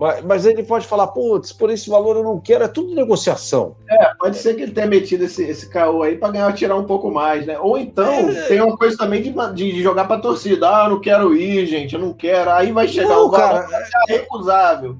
Mas, 0.00 0.24
mas 0.24 0.46
ele 0.46 0.62
pode 0.62 0.86
falar, 0.86 1.08
putz, 1.08 1.52
por 1.52 1.68
esse 1.68 1.90
valor 1.90 2.16
eu 2.16 2.24
não 2.24 2.40
quero, 2.40 2.64
é 2.64 2.68
tudo 2.68 2.94
negociação. 2.94 3.76
É, 3.86 4.14
pode 4.18 4.38
ser 4.38 4.54
que 4.54 4.62
ele 4.62 4.72
tenha 4.72 4.86
metido 4.86 5.24
esse, 5.24 5.44
esse 5.44 5.68
caô 5.68 6.02
aí 6.02 6.16
para 6.16 6.32
ganhar, 6.32 6.52
tirar 6.54 6.76
um 6.76 6.84
pouco 6.84 7.10
mais, 7.10 7.44
né? 7.44 7.58
Ou 7.58 7.76
então 7.76 8.30
é... 8.30 8.46
tem 8.48 8.62
uma 8.62 8.78
coisa 8.78 8.96
também 8.96 9.20
de, 9.20 9.30
de, 9.52 9.82
jogar 9.82 10.06
para 10.06 10.22
torcida. 10.22 10.66
Ah, 10.66 10.84
eu 10.86 10.90
não 10.90 11.00
quero 11.02 11.36
ir, 11.36 11.66
gente, 11.66 11.94
eu 11.94 12.00
não 12.00 12.14
quero. 12.14 12.50
Aí 12.50 12.72
vai 12.72 12.88
chegar 12.88 13.10
não, 13.10 13.26
o 13.26 13.30
cara, 13.30 13.66
é 14.08 14.12
recusável. 14.14 14.96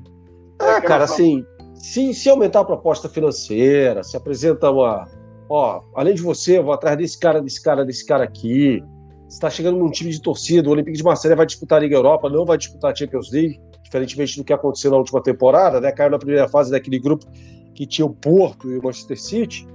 É, 0.61 0.79
cara, 0.83 1.05
assim, 1.05 1.43
se, 1.75 2.13
se 2.13 2.29
aumentar 2.29 2.61
a 2.61 2.65
proposta 2.65 3.09
financeira, 3.09 4.03
se 4.03 4.19
apresenta 4.19 4.71
uma, 4.71 5.09
ó, 5.49 5.81
além 5.95 6.15
de 6.15 6.21
você, 6.21 6.59
eu 6.59 6.65
vou 6.65 6.75
atrás 6.75 6.99
desse 6.99 7.19
cara, 7.19 7.41
desse 7.41 7.63
cara, 7.63 7.87
desse 7.87 8.05
cara 8.05 8.25
aqui. 8.25 8.83
Está 9.31 9.49
chegando 9.49 9.79
num 9.79 9.91
time 9.91 10.11
de 10.11 10.21
torcida, 10.21 10.69
o 10.69 10.73
Olympique 10.73 10.97
de 10.97 11.05
Marseille 11.05 11.37
vai 11.37 11.47
disputar 11.47 11.79
a 11.79 11.83
Liga 11.83 11.95
Europa, 11.95 12.29
não 12.29 12.45
vai 12.45 12.59
disputar 12.59 12.91
a 12.91 12.95
Champions 12.95 13.31
League, 13.31 13.61
diferentemente 13.85 14.37
do 14.37 14.43
que 14.43 14.53
aconteceu 14.53 14.91
na 14.91 14.97
última 14.97 15.23
temporada, 15.23 15.81
né? 15.81 15.93
Caiu 15.93 16.11
na 16.11 16.19
primeira 16.19 16.49
fase 16.49 16.73
daquele 16.73 16.99
grupo 16.99 17.25
que 17.73 17.87
tinha 17.87 18.05
o 18.05 18.11
Porto 18.11 18.69
e 18.69 18.77
o 18.77 18.83
Manchester 18.83 19.21
City. 19.21 19.69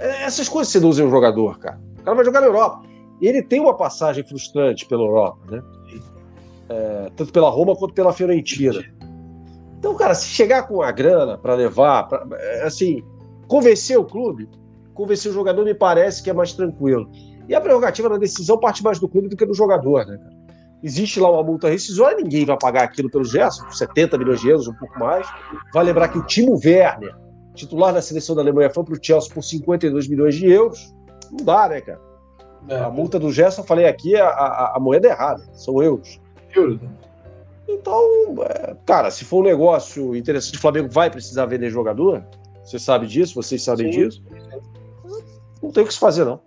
É, 0.00 0.24
essas 0.24 0.48
coisas 0.48 0.72
seduzem 0.72 1.06
o 1.06 1.10
jogador, 1.10 1.58
cara. 1.58 1.78
O 1.98 2.02
cara 2.02 2.16
vai 2.16 2.24
jogar 2.24 2.40
na 2.40 2.46
Europa. 2.46 2.82
Ele 3.20 3.42
tem 3.42 3.60
uma 3.60 3.76
passagem 3.76 4.24
frustrante 4.24 4.86
pela 4.86 5.02
Europa, 5.02 5.38
né? 5.50 5.62
É, 6.70 7.10
tanto 7.16 7.30
pela 7.30 7.50
Roma 7.50 7.76
quanto 7.76 7.92
pela 7.92 8.14
Fiorentina. 8.14 8.82
Então, 9.78 9.94
cara, 9.94 10.14
se 10.14 10.26
chegar 10.26 10.66
com 10.66 10.80
a 10.80 10.90
grana 10.90 11.36
para 11.36 11.54
levar, 11.54 12.08
pra, 12.08 12.26
é, 12.32 12.62
assim, 12.62 13.04
convencer 13.46 13.98
o 13.98 14.04
clube, 14.04 14.48
convencer 14.94 15.30
o 15.30 15.34
jogador 15.34 15.66
me 15.66 15.74
parece 15.74 16.22
que 16.22 16.30
é 16.30 16.32
mais 16.32 16.54
tranquilo. 16.54 17.10
E 17.48 17.54
a 17.54 17.60
prerrogativa 17.60 18.08
da 18.08 18.18
decisão 18.18 18.58
parte 18.58 18.82
mais 18.84 18.98
do 18.98 19.08
clube 19.08 19.28
do 19.28 19.36
que 19.36 19.46
do 19.46 19.54
jogador, 19.54 20.06
né, 20.06 20.18
cara? 20.18 20.36
Existe 20.82 21.18
lá 21.18 21.30
uma 21.30 21.42
multa 21.42 21.68
rescisória, 21.68 22.18
ninguém 22.18 22.44
vai 22.44 22.56
pagar 22.56 22.84
aquilo 22.84 23.10
pelo 23.10 23.24
Gerson, 23.24 23.68
70 23.70 24.16
milhões 24.16 24.40
de 24.40 24.48
euros, 24.48 24.68
um 24.68 24.74
pouco 24.74 24.96
mais. 24.98 25.26
Vai 25.74 25.84
lembrar 25.84 26.08
que 26.08 26.18
o 26.18 26.22
Timo 26.22 26.52
Werner, 26.64 27.16
titular 27.54 27.92
da 27.92 28.00
seleção 28.00 28.36
da 28.36 28.42
Alemanha, 28.42 28.70
foi 28.70 28.84
para 28.84 28.94
o 28.94 28.98
Chelsea 29.02 29.32
por 29.34 29.42
52 29.42 30.06
milhões 30.06 30.36
de 30.36 30.46
euros. 30.46 30.94
Não 31.32 31.44
dá, 31.44 31.68
né, 31.68 31.80
cara? 31.80 32.00
É. 32.68 32.78
A 32.78 32.90
multa 32.90 33.18
do 33.18 33.32
Gerson, 33.32 33.62
eu 33.62 33.66
falei 33.66 33.86
aqui, 33.86 34.14
a, 34.14 34.28
a, 34.28 34.76
a 34.76 34.80
moeda 34.80 35.08
é 35.08 35.10
errada, 35.10 35.42
são 35.52 35.82
euros. 35.82 36.20
Euros. 36.54 36.78
Então, 37.66 38.02
é, 38.44 38.76
cara, 38.86 39.10
se 39.10 39.24
for 39.24 39.40
um 39.40 39.44
negócio 39.44 40.14
interessante, 40.14 40.58
o 40.58 40.60
Flamengo 40.60 40.88
vai 40.88 41.10
precisar 41.10 41.46
vender 41.46 41.70
jogador, 41.70 42.24
você 42.64 42.78
sabe 42.78 43.06
disso, 43.06 43.34
vocês 43.34 43.62
sabem 43.62 43.92
Sim. 43.92 43.98
disso. 43.98 44.22
Não 45.62 45.72
tem 45.72 45.82
o 45.82 45.86
que 45.86 45.92
se 45.92 45.98
fazer, 45.98 46.24
não. 46.24 46.40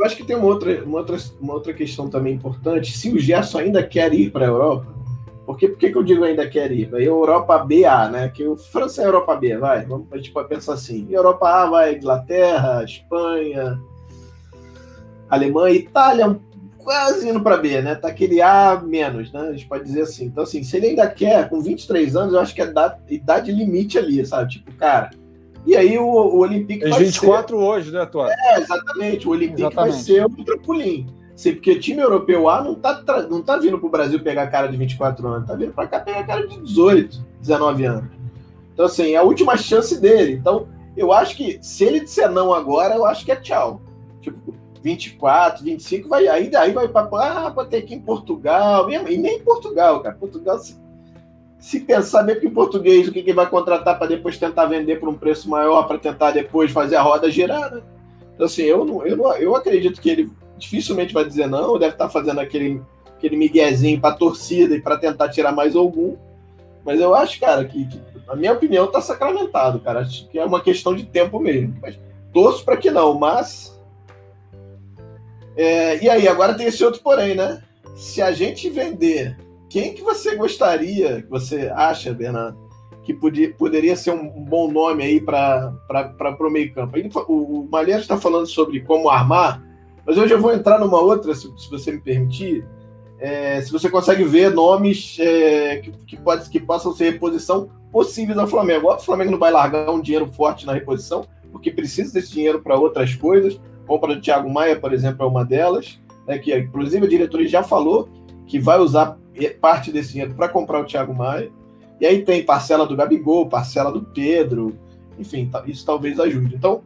Eu 0.00 0.06
acho 0.06 0.16
que 0.16 0.24
tem 0.24 0.34
uma 0.34 0.46
outra, 0.46 0.82
uma 0.82 0.96
outra, 0.96 1.18
uma 1.38 1.52
outra 1.52 1.74
questão 1.74 2.08
também 2.08 2.32
importante. 2.32 2.96
Se 2.96 3.10
o 3.10 3.18
Gerson 3.18 3.58
ainda 3.58 3.82
quer 3.82 4.14
ir 4.14 4.30
para 4.30 4.46
a 4.46 4.48
Europa, 4.48 4.86
porque 5.44 5.68
por 5.68 5.78
que 5.78 5.94
eu 5.94 6.02
digo 6.02 6.24
ainda 6.24 6.48
quer 6.48 6.72
ir? 6.72 6.86
Vai 6.86 7.06
Europa 7.06 7.58
BA, 7.58 8.08
né? 8.08 8.30
Que 8.30 8.48
o 8.48 8.56
França 8.56 9.02
é 9.02 9.04
Europa 9.04 9.36
B, 9.36 9.58
vai. 9.58 9.84
Vamos, 9.84 10.06
a 10.10 10.16
gente 10.16 10.30
pode 10.30 10.48
pensar 10.48 10.72
assim. 10.72 11.06
Europa 11.10 11.46
A 11.46 11.66
vai 11.68 11.96
Inglaterra, 11.96 12.82
Espanha, 12.82 13.78
Alemanha, 15.28 15.76
Itália 15.76 16.40
quase 16.78 17.28
indo 17.28 17.42
para 17.42 17.58
B, 17.58 17.82
né? 17.82 17.94
Tá 17.94 18.08
aquele 18.08 18.40
A 18.40 18.80
menos, 18.82 19.30
né? 19.30 19.40
A 19.40 19.52
gente 19.52 19.68
pode 19.68 19.84
dizer 19.84 20.00
assim. 20.00 20.24
Então, 20.24 20.44
assim, 20.44 20.62
se 20.62 20.78
ele 20.78 20.86
ainda 20.86 21.06
quer, 21.10 21.46
com 21.50 21.60
23 21.60 22.16
anos, 22.16 22.32
eu 22.32 22.40
acho 22.40 22.54
que 22.54 22.62
é 22.62 22.72
idade 23.10 23.52
limite 23.52 23.98
ali, 23.98 24.24
sabe? 24.24 24.52
Tipo, 24.52 24.72
cara. 24.76 25.10
E 25.66 25.76
aí 25.76 25.98
o, 25.98 26.04
o 26.04 26.38
Olympique. 26.38 26.84
Tem 26.84 26.98
24 26.98 27.56
ser... 27.56 27.62
hoje, 27.62 27.90
né, 27.92 28.06
Tuan? 28.06 28.28
É, 28.28 28.58
exatamente. 28.60 29.28
O 29.28 29.30
Olympique 29.30 29.62
exatamente. 29.62 29.92
vai 29.92 30.02
ser 30.02 30.24
o 30.24 30.44
trampolim. 30.44 31.06
Sim, 31.36 31.54
porque 31.54 31.72
o 31.72 31.80
time 31.80 32.02
europeu 32.02 32.48
A 32.50 32.62
não 32.62 32.74
tá, 32.74 33.02
não 33.30 33.40
tá 33.40 33.56
vindo 33.56 33.78
pro 33.78 33.88
Brasil 33.88 34.20
pegar 34.20 34.48
cara 34.48 34.66
de 34.66 34.76
24 34.76 35.26
anos, 35.26 35.48
tá 35.48 35.54
vindo 35.54 35.72
para 35.72 35.88
cá 35.88 36.00
pegar 36.00 36.24
cara 36.24 36.46
de 36.46 36.60
18, 36.60 37.24
19 37.40 37.84
anos. 37.86 38.10
Então, 38.74 38.84
assim, 38.84 39.12
é 39.12 39.16
a 39.16 39.22
última 39.22 39.56
chance 39.56 39.98
dele. 39.98 40.32
Então, 40.32 40.68
eu 40.96 41.12
acho 41.12 41.36
que 41.36 41.58
se 41.62 41.84
ele 41.84 42.00
disser 42.00 42.30
não 42.30 42.52
agora, 42.52 42.94
eu 42.94 43.06
acho 43.06 43.24
que 43.24 43.32
é 43.32 43.36
tchau. 43.36 43.80
Tipo, 44.20 44.54
24, 44.82 45.64
25, 45.64 46.08
vai, 46.08 46.28
aí, 46.28 46.54
aí 46.54 46.72
vai 46.72 46.88
para 46.88 47.08
ah, 47.12 47.66
ter 47.68 47.78
aqui 47.78 47.94
em 47.94 48.00
Portugal, 48.00 48.90
e 48.90 49.16
nem 49.16 49.36
em 49.36 49.42
Portugal, 49.42 50.00
cara. 50.00 50.16
Portugal, 50.16 50.58
se, 51.60 51.80
pensar 51.80 52.22
bem 52.22 52.38
que 52.38 52.46
em 52.46 52.50
português, 52.50 53.06
o 53.06 53.12
que, 53.12 53.22
que 53.22 53.32
vai 53.32 53.48
contratar 53.48 53.98
para 53.98 54.08
depois 54.08 54.38
tentar 54.38 54.66
vender 54.66 54.98
por 54.98 55.08
um 55.08 55.14
preço 55.14 55.48
maior, 55.48 55.86
para 55.86 55.98
tentar 55.98 56.32
depois 56.32 56.72
fazer 56.72 56.96
a 56.96 57.02
roda 57.02 57.30
girar, 57.30 57.72
né? 57.72 57.82
Então, 58.34 58.46
assim, 58.46 58.62
eu, 58.62 58.84
não, 58.84 59.06
eu, 59.06 59.16
não, 59.16 59.36
eu 59.36 59.54
acredito 59.54 60.00
que 60.00 60.08
ele 60.08 60.30
dificilmente 60.56 61.14
vai 61.14 61.24
dizer 61.24 61.46
não, 61.46 61.78
deve 61.78 61.92
estar 61.92 62.06
tá 62.06 62.10
fazendo 62.10 62.40
aquele, 62.40 62.82
aquele 63.16 63.36
miguezinho 63.36 64.00
para 64.00 64.14
torcida 64.14 64.74
e 64.74 64.80
para 64.80 64.96
tentar 64.96 65.28
tirar 65.28 65.52
mais 65.52 65.76
algum. 65.76 66.16
Mas 66.84 66.98
eu 66.98 67.14
acho, 67.14 67.38
cara, 67.38 67.64
que, 67.64 67.86
que 67.86 68.00
a 68.26 68.34
minha 68.34 68.52
opinião 68.52 68.86
está 68.86 69.00
sacramentado, 69.00 69.78
cara. 69.80 70.00
Acho 70.00 70.26
que 70.28 70.38
é 70.38 70.44
uma 70.44 70.60
questão 70.60 70.94
de 70.94 71.04
tempo 71.04 71.38
mesmo. 71.38 71.76
Mas 71.82 71.98
torço 72.32 72.64
para 72.64 72.78
que 72.78 72.90
não, 72.90 73.18
mas 73.18 73.78
é, 75.56 76.02
e 76.02 76.08
aí, 76.08 76.26
agora 76.26 76.54
tem 76.54 76.66
esse 76.66 76.82
outro 76.84 77.02
porém, 77.02 77.34
né? 77.34 77.62
Se 77.94 78.22
a 78.22 78.32
gente 78.32 78.70
vender, 78.70 79.36
quem 79.70 79.94
que 79.94 80.02
você 80.02 80.36
gostaria, 80.36 81.22
que 81.22 81.30
você 81.30 81.72
acha, 81.74 82.12
Bernardo, 82.12 82.58
que 83.02 83.14
podia, 83.14 83.54
poderia 83.54 83.96
ser 83.96 84.10
um 84.10 84.44
bom 84.44 84.70
nome 84.70 85.02
aí 85.02 85.20
para 85.20 85.72
o 86.38 86.50
meio 86.50 86.74
campo? 86.74 86.98
O, 87.28 87.60
o 87.60 87.68
Malheiro 87.70 88.02
está 88.02 88.18
falando 88.18 88.46
sobre 88.46 88.80
como 88.80 89.08
armar, 89.08 89.62
mas 90.04 90.18
hoje 90.18 90.34
eu 90.34 90.40
vou 90.40 90.52
entrar 90.52 90.78
numa 90.78 91.00
outra, 91.00 91.34
se, 91.34 91.42
se 91.56 91.70
você 91.70 91.92
me 91.92 92.00
permitir, 92.00 92.66
é, 93.18 93.62
se 93.62 93.72
você 93.72 93.88
consegue 93.88 94.24
ver 94.24 94.52
nomes 94.52 95.16
é, 95.18 95.78
que, 95.78 95.92
que, 96.04 96.16
pode, 96.18 96.50
que 96.50 96.60
possam 96.60 96.92
ser 96.92 97.12
reposição 97.12 97.70
possíveis 97.90 98.38
ao 98.38 98.46
Flamengo. 98.46 98.92
O 98.92 98.98
Flamengo 98.98 99.30
não 99.30 99.38
vai 99.38 99.50
largar 99.50 99.90
um 99.90 100.00
dinheiro 100.00 100.30
forte 100.32 100.66
na 100.66 100.72
reposição, 100.72 101.26
porque 101.50 101.70
precisa 101.70 102.12
desse 102.12 102.32
dinheiro 102.32 102.60
para 102.60 102.78
outras 102.78 103.14
coisas 103.14 103.58
compra 103.90 104.14
do 104.14 104.20
Thiago 104.20 104.48
Maia, 104.48 104.78
por 104.78 104.92
exemplo, 104.92 105.26
é 105.26 105.28
uma 105.28 105.44
delas, 105.44 106.00
né, 106.24 106.38
que 106.38 106.56
inclusive 106.56 107.04
a 107.04 107.08
diretoria 107.08 107.48
já 107.48 107.62
falou 107.64 108.08
que 108.50 108.58
vai 108.58 108.80
usar 108.80 109.16
parte 109.60 109.92
desse 109.92 110.10
dinheiro 110.10 110.34
para 110.34 110.48
comprar 110.48 110.80
o 110.80 110.84
Thiago 110.84 111.14
Maia. 111.14 111.50
E 112.00 112.04
aí 112.04 112.22
tem 112.24 112.44
parcela 112.44 112.84
do 112.84 112.96
Gabigol, 112.96 113.48
parcela 113.48 113.92
do 113.92 114.02
Pedro, 114.02 114.76
enfim, 115.18 115.48
isso 115.66 115.86
talvez 115.86 116.18
ajude. 116.18 116.56
Então, 116.56 116.82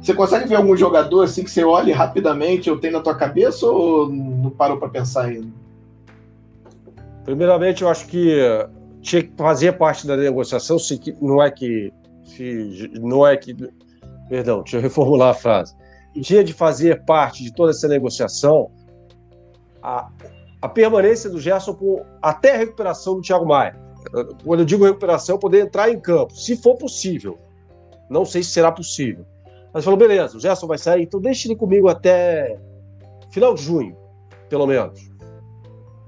você 0.00 0.12
consegue 0.12 0.46
ver 0.46 0.56
algum 0.56 0.76
jogador 0.76 1.22
assim 1.22 1.42
que 1.42 1.50
você 1.50 1.64
olhe 1.64 1.92
rapidamente 1.92 2.70
ou 2.70 2.78
tem 2.78 2.90
na 2.90 3.00
tua 3.00 3.14
cabeça 3.14 3.66
ou 3.66 4.10
não 4.10 4.50
parou 4.50 4.76
para 4.76 4.90
pensar 4.90 5.24
ainda? 5.24 5.48
Primeiramente, 7.24 7.82
eu 7.82 7.88
acho 7.88 8.06
que 8.06 8.36
tinha 9.00 9.22
que 9.22 9.32
fazer 9.34 9.78
parte 9.78 10.06
da 10.06 10.16
negociação, 10.16 10.78
se 10.78 11.00
não 11.22 11.42
é 11.42 11.50
que 11.50 11.90
se, 12.24 12.90
não 13.00 13.26
é 13.26 13.34
que 13.34 13.56
perdão, 14.28 14.60
deixa 14.60 14.76
eu 14.76 14.82
reformular 14.82 15.30
a 15.30 15.34
frase 15.34 15.74
dia 16.14 16.42
de 16.44 16.52
fazer 16.52 17.04
parte 17.04 17.42
de 17.42 17.52
toda 17.52 17.70
essa 17.70 17.86
negociação 17.88 18.70
a, 19.82 20.10
a 20.60 20.68
permanência 20.68 21.30
do 21.30 21.40
Gerson 21.40 21.74
por, 21.74 22.04
até 22.20 22.54
a 22.54 22.58
recuperação 22.58 23.14
do 23.16 23.22
Thiago 23.22 23.46
Maia. 23.46 23.78
Quando 24.44 24.60
eu 24.60 24.66
digo 24.66 24.84
recuperação, 24.84 25.38
poder 25.38 25.66
entrar 25.66 25.90
em 25.90 26.00
campo, 26.00 26.34
se 26.34 26.56
for 26.56 26.76
possível. 26.76 27.38
Não 28.08 28.24
sei 28.24 28.42
se 28.42 28.50
será 28.50 28.72
possível. 28.72 29.24
Mas 29.72 29.84
falou, 29.84 29.98
beleza, 29.98 30.36
o 30.36 30.40
Gerson 30.40 30.66
vai 30.66 30.78
sair, 30.78 31.02
então 31.02 31.20
deixe 31.20 31.46
ele 31.46 31.56
comigo 31.56 31.88
até 31.88 32.58
final 33.30 33.54
de 33.54 33.62
junho, 33.62 33.96
pelo 34.48 34.66
menos. 34.66 35.10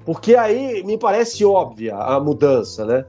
Porque 0.05 0.35
aí 0.35 0.83
me 0.83 0.99
parece 0.99 1.45
óbvia 1.45 1.95
a 1.95 2.19
mudança, 2.19 2.85
né? 2.87 3.05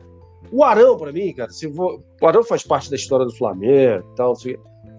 O 0.51 0.63
Arão, 0.63 0.97
para 0.97 1.13
mim, 1.13 1.33
cara, 1.33 1.49
se 1.49 1.67
vou... 1.67 2.03
o 2.21 2.27
Arão 2.27 2.43
faz 2.43 2.63
parte 2.63 2.89
da 2.89 2.97
história 2.97 3.25
do 3.25 3.33
Flamengo 3.33 4.03
tal. 4.15 4.33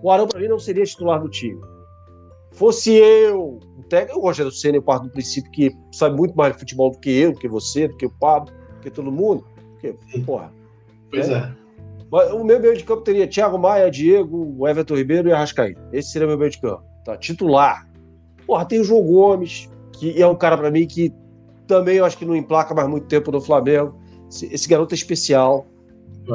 O 0.03 0.11
Arão, 0.11 0.26
para 0.26 0.40
mim, 0.40 0.49
não 0.49 0.59
seria 0.59 0.84
titular 0.84 1.20
do 1.20 1.28
time. 1.28 1.61
Fosse 2.53 2.92
eu, 2.92 3.61
o 3.78 3.82
técnico, 3.88 4.20
o 4.20 4.22
Rogério 4.22 4.53
Senna, 4.53 4.76
eu 4.76 4.82
parto 4.82 5.05
do 5.05 5.11
princípio 5.11 5.50
que 5.50 5.76
sabe 5.90 6.16
muito 6.16 6.34
mais 6.34 6.53
de 6.53 6.61
futebol 6.61 6.90
do 6.90 6.98
que 6.98 7.11
eu, 7.11 7.32
do 7.32 7.38
que 7.38 7.48
você, 7.48 7.88
do 7.88 7.96
que 7.96 8.07
o 8.07 8.11
Pablo, 8.11 8.53
do 8.74 8.80
que 8.80 8.90
todo 8.90 9.11
mundo. 9.11 9.44
Porque, 9.72 9.96
porra. 10.24 10.53
Pois 11.11 11.28
é. 11.28 11.34
é. 11.34 11.62
O 12.34 12.44
meu 12.44 12.61
meio 12.61 12.76
de 12.76 12.84
campo 12.84 13.03
teria 13.03 13.26
Thiago 13.26 13.59
Maia, 13.59 13.90
Diego, 13.90 14.68
Everton 14.68 14.96
Ribeiro 14.96 15.28
e 15.28 15.32
Arrascaí. 15.32 15.74
Esse 15.92 16.11
seria 16.11 16.26
o 16.26 16.28
meu 16.28 16.38
meio 16.38 16.50
de 16.50 16.61
campo. 16.61 16.84
Tá? 17.05 17.16
Titular. 17.16 17.88
Porra, 18.46 18.66
tem 18.66 18.80
o 18.80 18.84
João 18.84 19.03
Gomes, 19.03 19.70
que 19.92 20.20
é 20.20 20.26
um 20.26 20.34
cara 20.34 20.59
para 20.59 20.70
mim 20.70 20.86
que 20.86 21.11
também 21.66 21.96
eu 21.96 22.05
acho 22.05 22.18
que 22.18 22.26
não 22.26 22.36
emplaca 22.36 22.74
mais 22.74 22.86
muito 22.86 23.07
tempo 23.07 23.32
no 23.32 23.40
Flamengo. 23.40 23.98
Esse 24.28 24.68
garoto 24.68 24.94
é 24.94 24.96
especial. 24.96 25.66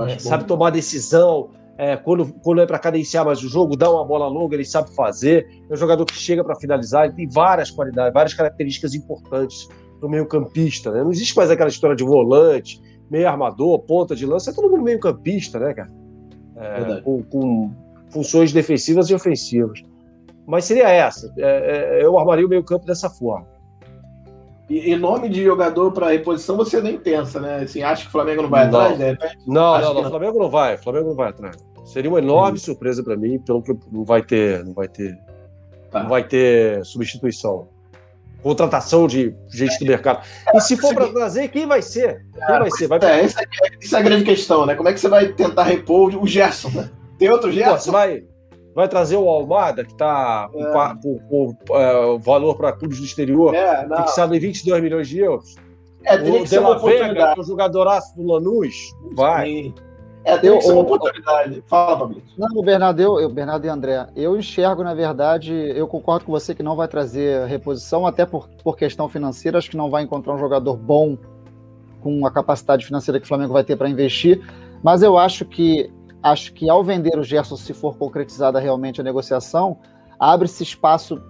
É, 0.09 0.17
sabe 0.17 0.45
tomar 0.45 0.71
decisão, 0.71 1.51
é, 1.77 1.95
quando, 1.95 2.33
quando 2.41 2.61
é 2.61 2.65
para 2.65 2.79
cadenciar 2.79 3.23
mais 3.23 3.43
o 3.43 3.47
jogo, 3.47 3.75
dá 3.75 3.89
uma 3.89 4.03
bola 4.03 4.27
longa, 4.27 4.55
ele 4.55 4.65
sabe 4.65 4.93
fazer. 4.95 5.47
É 5.69 5.73
um 5.73 5.77
jogador 5.77 6.05
que 6.05 6.15
chega 6.15 6.43
para 6.43 6.55
finalizar, 6.55 7.05
ele 7.05 7.13
tem 7.13 7.29
várias 7.29 7.69
qualidades, 7.69 8.13
várias 8.13 8.33
características 8.33 8.95
importantes 8.95 9.67
no 10.01 10.09
meio-campista. 10.09 10.91
Né? 10.91 11.03
Não 11.03 11.11
existe 11.11 11.35
mais 11.37 11.51
aquela 11.51 11.69
história 11.69 11.95
de 11.95 12.03
volante, 12.03 12.81
meio 13.11 13.27
armador, 13.27 13.79
ponta 13.79 14.15
de 14.15 14.25
lança, 14.25 14.49
é 14.49 14.53
todo 14.53 14.69
mundo 14.69 14.81
meio-campista, 14.81 15.59
né, 15.59 15.73
cara? 15.73 15.89
É, 16.55 17.01
com, 17.01 17.21
com, 17.21 17.71
funções 18.09 18.51
defensivas 18.51 19.09
e 19.09 19.13
ofensivas. 19.13 19.83
Mas 20.47 20.65
seria 20.65 20.89
essa. 20.89 21.31
É, 21.37 21.99
é 21.99 22.03
eu 22.03 22.17
armaria 22.17 22.45
o 22.45 22.49
meio-campo 22.49 22.85
dessa 22.85 23.09
forma. 23.09 23.45
E, 24.69 24.91
e, 24.91 24.95
nome 24.97 25.29
de 25.29 25.43
jogador 25.43 25.91
para 25.91 26.09
reposição 26.09 26.57
você 26.57 26.81
nem 26.81 26.97
pensa, 26.97 27.39
né? 27.39 27.59
Assim, 27.59 27.81
acha 27.83 28.01
que 28.03 28.09
o 28.09 28.11
Flamengo 28.11 28.41
não 28.41 28.49
vai 28.49 28.69
não. 28.69 28.79
atrás, 28.79 28.99
né? 28.99 29.17
Não, 29.45 29.79
não, 29.79 29.93
não, 29.93 30.01
o 30.01 30.09
Flamengo 30.09 30.39
não 30.39 30.49
vai. 30.49 30.75
O 30.75 30.77
Flamengo 30.77 31.07
não 31.07 31.15
vai 31.15 31.29
atrás. 31.29 31.55
Seria 31.85 32.09
uma 32.09 32.19
enorme 32.19 32.59
surpresa 32.59 33.01
para 33.01 33.15
mim, 33.15 33.39
pelo 33.39 33.63
que 33.63 33.73
não 33.89 34.03
vai 34.03 34.21
ter, 34.21 34.65
não 34.65 34.73
vai 34.73 34.89
ter, 34.89 35.17
tá. 35.89 36.03
não 36.03 36.09
vai 36.09 36.21
ter 36.21 36.83
substituição. 36.85 37.69
Contratação 38.43 39.07
de 39.07 39.33
gente 39.49 39.79
do 39.79 39.85
mercado. 39.85 40.21
E 40.53 40.59
se 40.59 40.75
for 40.75 40.93
para 40.93 41.07
trazer, 41.07 41.47
quem 41.47 41.65
vai 41.65 41.81
ser? 41.81 42.25
Quem 42.33 42.59
vai 42.59 42.71
ser? 42.71 42.87
Vai 42.87 42.99
é, 43.01 43.23
essa, 43.23 43.41
é, 43.41 43.45
essa 43.81 43.97
é 43.97 43.99
a 43.99 44.03
grande 44.03 44.25
questão, 44.25 44.65
né? 44.65 44.75
Como 44.75 44.89
é 44.89 44.93
que 44.93 44.99
você 44.99 45.07
vai 45.07 45.29
tentar 45.29 45.63
repor 45.63 46.13
o 46.21 46.27
Gerson? 46.27 46.69
Né? 46.69 46.89
Tem 47.17 47.29
outro 47.29 47.51
Gerson? 47.51 47.71
Pô, 47.71 47.79
você 47.79 47.91
vai, 47.91 48.23
vai 48.77 48.87
trazer 48.87 49.15
o 49.17 49.27
Almada, 49.27 49.83
que 49.83 49.91
está 49.91 50.47
é. 50.53 51.01
com, 51.27 51.57
é, 51.71 52.19
valor 52.19 52.55
para 52.55 52.71
clubes 52.71 52.99
do 52.99 53.05
exterior, 53.05 53.55
é, 53.55 53.87
fixado 54.03 54.35
em 54.35 54.39
22 54.39 54.83
milhões 54.83 55.07
de 55.07 55.17
euros. 55.17 55.55
É, 56.03 56.13
o 56.13 56.45
De 56.45 56.59
La 56.59 56.77
Vega, 56.77 57.33
que 57.33 57.39
é 57.39 57.41
o 57.41 57.43
jogadoraço 57.43 58.15
do 58.15 58.31
Lanús, 58.31 58.75
vai. 59.15 59.47
Sim. 59.47 59.73
É, 60.23 60.37
tem 60.37 60.55
que 60.55 60.61
ser 60.61 60.73
uma 60.73 60.81
oportunidade. 60.81 61.63
Fala, 61.65 61.97
Fabrício. 61.97 62.29
Não, 62.37 62.61
Bernardo, 62.61 63.01
eu, 63.01 63.19
eu, 63.19 63.29
Bernardo 63.31 63.65
e 63.65 63.69
André, 63.69 64.07
eu 64.15 64.37
enxergo, 64.37 64.83
na 64.83 64.93
verdade, 64.93 65.51
eu 65.53 65.87
concordo 65.87 66.25
com 66.25 66.31
você 66.31 66.53
que 66.53 66.61
não 66.61 66.75
vai 66.75 66.87
trazer 66.87 67.47
reposição, 67.47 68.05
até 68.05 68.27
por, 68.27 68.47
por 68.63 68.77
questão 68.77 69.09
financeira, 69.09 69.57
acho 69.57 69.71
que 69.71 69.77
não 69.77 69.89
vai 69.89 70.03
encontrar 70.03 70.35
um 70.35 70.37
jogador 70.37 70.77
bom 70.77 71.17
com 71.99 72.27
a 72.27 72.29
capacidade 72.29 72.85
financeira 72.85 73.19
que 73.19 73.25
o 73.25 73.27
Flamengo 73.27 73.53
vai 73.53 73.63
ter 73.63 73.75
para 73.75 73.89
investir, 73.89 74.39
mas 74.83 75.01
eu 75.01 75.17
acho 75.17 75.45
que 75.45 75.91
acho 76.21 76.53
que 76.53 76.69
ao 76.69 76.83
vender 76.83 77.17
o 77.17 77.23
Gerson, 77.23 77.55
se 77.55 77.73
for 77.73 77.97
concretizada 77.97 78.59
realmente 78.59 79.01
a 79.01 79.03
negociação, 79.03 79.77
abre-se 80.19 80.63
espaço 80.63 81.21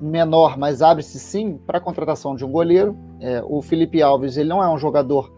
menor, 0.00 0.56
mas 0.56 0.82
abre-se 0.82 1.18
sim 1.18 1.58
para 1.66 1.78
a 1.78 1.80
contratação 1.80 2.34
de 2.34 2.44
um 2.44 2.50
goleiro. 2.50 2.96
É, 3.20 3.42
o 3.44 3.60
Felipe 3.60 4.00
Alves 4.02 4.36
ele 4.36 4.48
não 4.48 4.62
é 4.62 4.68
um 4.68 4.78
jogador 4.78 5.32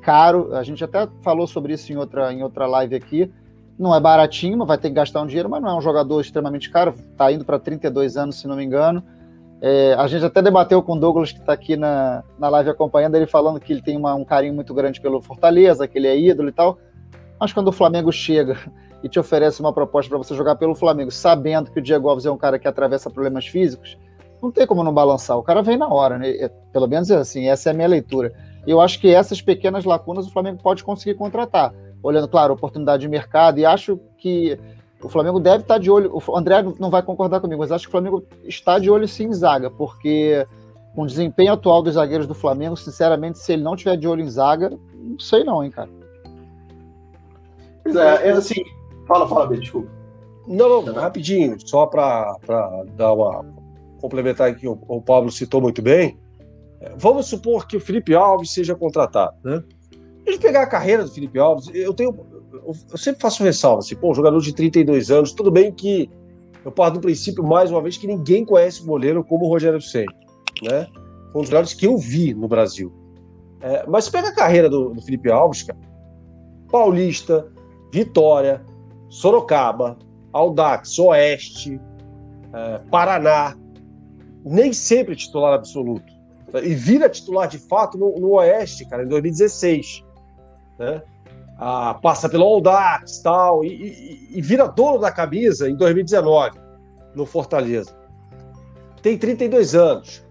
caro, 0.00 0.54
a 0.54 0.62
gente 0.62 0.82
até 0.82 1.08
falou 1.22 1.46
sobre 1.46 1.74
isso 1.74 1.92
em 1.92 1.96
outra, 1.96 2.32
em 2.32 2.42
outra 2.42 2.66
live 2.66 2.94
aqui. 2.94 3.32
Não 3.78 3.94
é 3.94 4.00
baratinho, 4.00 4.64
vai 4.66 4.76
ter 4.76 4.88
que 4.88 4.94
gastar 4.94 5.22
um 5.22 5.26
dinheiro, 5.26 5.48
mas 5.48 5.62
não 5.62 5.70
é 5.70 5.74
um 5.74 5.80
jogador 5.80 6.20
extremamente 6.20 6.70
caro. 6.70 6.94
Está 7.12 7.32
indo 7.32 7.44
para 7.44 7.58
32 7.58 8.16
anos, 8.16 8.38
se 8.38 8.46
não 8.46 8.56
me 8.56 8.64
engano. 8.64 9.02
É, 9.60 9.94
a 9.94 10.06
gente 10.08 10.24
até 10.24 10.42
debateu 10.42 10.82
com 10.82 10.94
o 10.94 10.98
Douglas, 10.98 11.30
que 11.30 11.38
está 11.38 11.52
aqui 11.52 11.76
na, 11.76 12.24
na 12.36 12.48
live 12.48 12.70
acompanhando, 12.70 13.14
ele 13.14 13.26
falando 13.26 13.60
que 13.60 13.72
ele 13.72 13.80
tem 13.80 13.96
uma, 13.96 14.12
um 14.14 14.24
carinho 14.24 14.52
muito 14.52 14.74
grande 14.74 15.00
pelo 15.00 15.22
Fortaleza, 15.22 15.86
que 15.86 15.96
ele 15.96 16.08
é 16.08 16.18
ídolo 16.18 16.48
e 16.48 16.52
tal. 16.52 16.78
Mas 17.42 17.52
quando 17.52 17.66
o 17.66 17.72
Flamengo 17.72 18.12
chega 18.12 18.56
e 19.02 19.08
te 19.08 19.18
oferece 19.18 19.60
uma 19.60 19.72
proposta 19.72 20.08
para 20.08 20.16
você 20.16 20.32
jogar 20.32 20.54
pelo 20.54 20.76
Flamengo, 20.76 21.10
sabendo 21.10 21.72
que 21.72 21.80
o 21.80 21.82
Diego 21.82 22.08
Alves 22.08 22.24
é 22.24 22.30
um 22.30 22.36
cara 22.36 22.56
que 22.56 22.68
atravessa 22.68 23.10
problemas 23.10 23.48
físicos, 23.48 23.98
não 24.40 24.52
tem 24.52 24.64
como 24.64 24.84
não 24.84 24.94
balançar. 24.94 25.36
O 25.36 25.42
cara 25.42 25.60
vem 25.60 25.76
na 25.76 25.88
hora, 25.88 26.18
né? 26.18 26.30
É, 26.30 26.48
pelo 26.72 26.86
menos 26.86 27.10
é 27.10 27.16
assim, 27.16 27.48
essa 27.48 27.68
é 27.68 27.72
a 27.72 27.74
minha 27.74 27.88
leitura. 27.88 28.32
Eu 28.64 28.80
acho 28.80 29.00
que 29.00 29.12
essas 29.12 29.42
pequenas 29.42 29.84
lacunas 29.84 30.28
o 30.28 30.30
Flamengo 30.30 30.62
pode 30.62 30.84
conseguir 30.84 31.16
contratar. 31.16 31.74
Olhando, 32.00 32.28
claro, 32.28 32.54
oportunidade 32.54 33.00
de 33.00 33.08
mercado, 33.08 33.58
e 33.58 33.66
acho 33.66 33.98
que 34.18 34.56
o 35.02 35.08
Flamengo 35.08 35.40
deve 35.40 35.62
estar 35.62 35.78
de 35.78 35.90
olho. 35.90 36.12
O 36.14 36.36
André 36.36 36.62
não 36.78 36.90
vai 36.90 37.02
concordar 37.02 37.40
comigo, 37.40 37.58
mas 37.58 37.72
acho 37.72 37.86
que 37.86 37.90
o 37.90 37.90
Flamengo 37.90 38.22
está 38.44 38.78
de 38.78 38.88
olho 38.88 39.08
sim 39.08 39.24
em 39.24 39.32
zaga, 39.32 39.68
porque 39.68 40.46
com 40.94 41.02
o 41.02 41.06
desempenho 41.08 41.54
atual 41.54 41.82
dos 41.82 41.94
zagueiros 41.94 42.28
do 42.28 42.34
Flamengo, 42.34 42.76
sinceramente, 42.76 43.40
se 43.40 43.52
ele 43.52 43.64
não 43.64 43.74
tiver 43.74 43.96
de 43.96 44.06
olho 44.06 44.22
em 44.22 44.30
zaga, 44.30 44.70
não 44.94 45.18
sei 45.18 45.42
não, 45.42 45.64
hein, 45.64 45.72
cara. 45.72 46.01
Pois 47.82 47.96
é, 47.96 48.28
é 48.28 48.30
assim. 48.30 48.62
Fala, 49.06 49.28
fala, 49.28 49.46
bem, 49.46 49.60
desculpa. 49.60 49.90
Não, 50.46 50.82
não, 50.82 50.94
rapidinho, 50.94 51.56
só 51.64 51.86
para 51.86 52.36
dar 52.96 53.12
uma. 53.12 53.44
complementar 54.00 54.50
aqui, 54.50 54.66
o, 54.66 54.78
o 54.88 55.00
Pablo 55.00 55.30
citou 55.30 55.60
muito 55.60 55.80
bem. 55.80 56.18
É, 56.80 56.92
vamos 56.96 57.26
supor 57.26 57.66
que 57.66 57.76
o 57.76 57.80
Felipe 57.80 58.14
Alves 58.14 58.52
seja 58.52 58.74
contratado, 58.74 59.36
né? 59.44 59.62
A 60.26 60.30
gente 60.30 60.40
pegar 60.40 60.62
a 60.62 60.66
carreira 60.66 61.04
do 61.04 61.10
Felipe 61.10 61.38
Alves, 61.38 61.68
eu 61.74 61.92
tenho 61.94 62.12
eu 62.64 62.98
sempre 62.98 63.20
faço 63.20 63.42
ressalva, 63.42 63.80
assim, 63.80 63.96
pô, 63.96 64.10
um 64.10 64.14
jogador 64.14 64.38
de 64.40 64.54
32 64.54 65.10
anos, 65.10 65.32
tudo 65.32 65.50
bem 65.50 65.72
que 65.72 66.08
eu 66.64 66.70
parto 66.70 66.94
do 66.94 67.00
princípio, 67.00 67.42
mais 67.42 67.70
uma 67.70 67.82
vez, 67.82 67.96
que 67.96 68.06
ninguém 68.06 68.44
conhece 68.44 68.82
o 68.82 68.86
goleiro 68.86 69.24
como 69.24 69.46
o 69.46 69.48
Rogério 69.48 69.80
Ceni, 69.80 70.06
né? 70.62 70.86
Foi 71.32 71.42
um 71.42 71.44
dos 71.44 71.74
que 71.74 71.86
eu 71.86 71.96
vi 71.96 72.34
no 72.34 72.46
Brasil. 72.46 72.92
É, 73.60 73.84
mas 73.88 74.08
pega 74.08 74.28
a 74.28 74.34
carreira 74.34 74.68
do, 74.68 74.90
do 74.90 75.02
Felipe 75.02 75.30
Alves, 75.30 75.62
cara. 75.62 75.78
Paulista, 76.70 77.50
Vitória, 77.92 78.64
Sorocaba, 79.08 79.96
Aldax, 80.32 80.98
Oeste, 80.98 81.80
é, 82.52 82.78
Paraná, 82.90 83.56
nem 84.44 84.72
sempre 84.72 85.14
titular 85.14 85.54
absoluto. 85.54 86.12
E 86.62 86.74
vira 86.74 87.08
titular 87.08 87.46
de 87.46 87.58
fato 87.58 87.96
no, 87.96 88.18
no 88.18 88.32
Oeste, 88.32 88.84
cara, 88.86 89.04
em 89.04 89.08
2016. 89.08 90.04
Né? 90.78 91.02
ah, 91.64 91.94
passa 91.94 92.28
pelo 92.28 92.44
Audax 92.44 93.20
tal, 93.20 93.64
e, 93.64 93.68
e, 93.68 94.38
e 94.38 94.42
vira 94.42 94.66
dono 94.66 94.98
da 94.98 95.12
camisa 95.12 95.70
em 95.70 95.76
2019, 95.76 96.58
no 97.14 97.24
Fortaleza. 97.24 97.96
Tem 99.00 99.16
32 99.16 99.74
anos. 99.76 100.24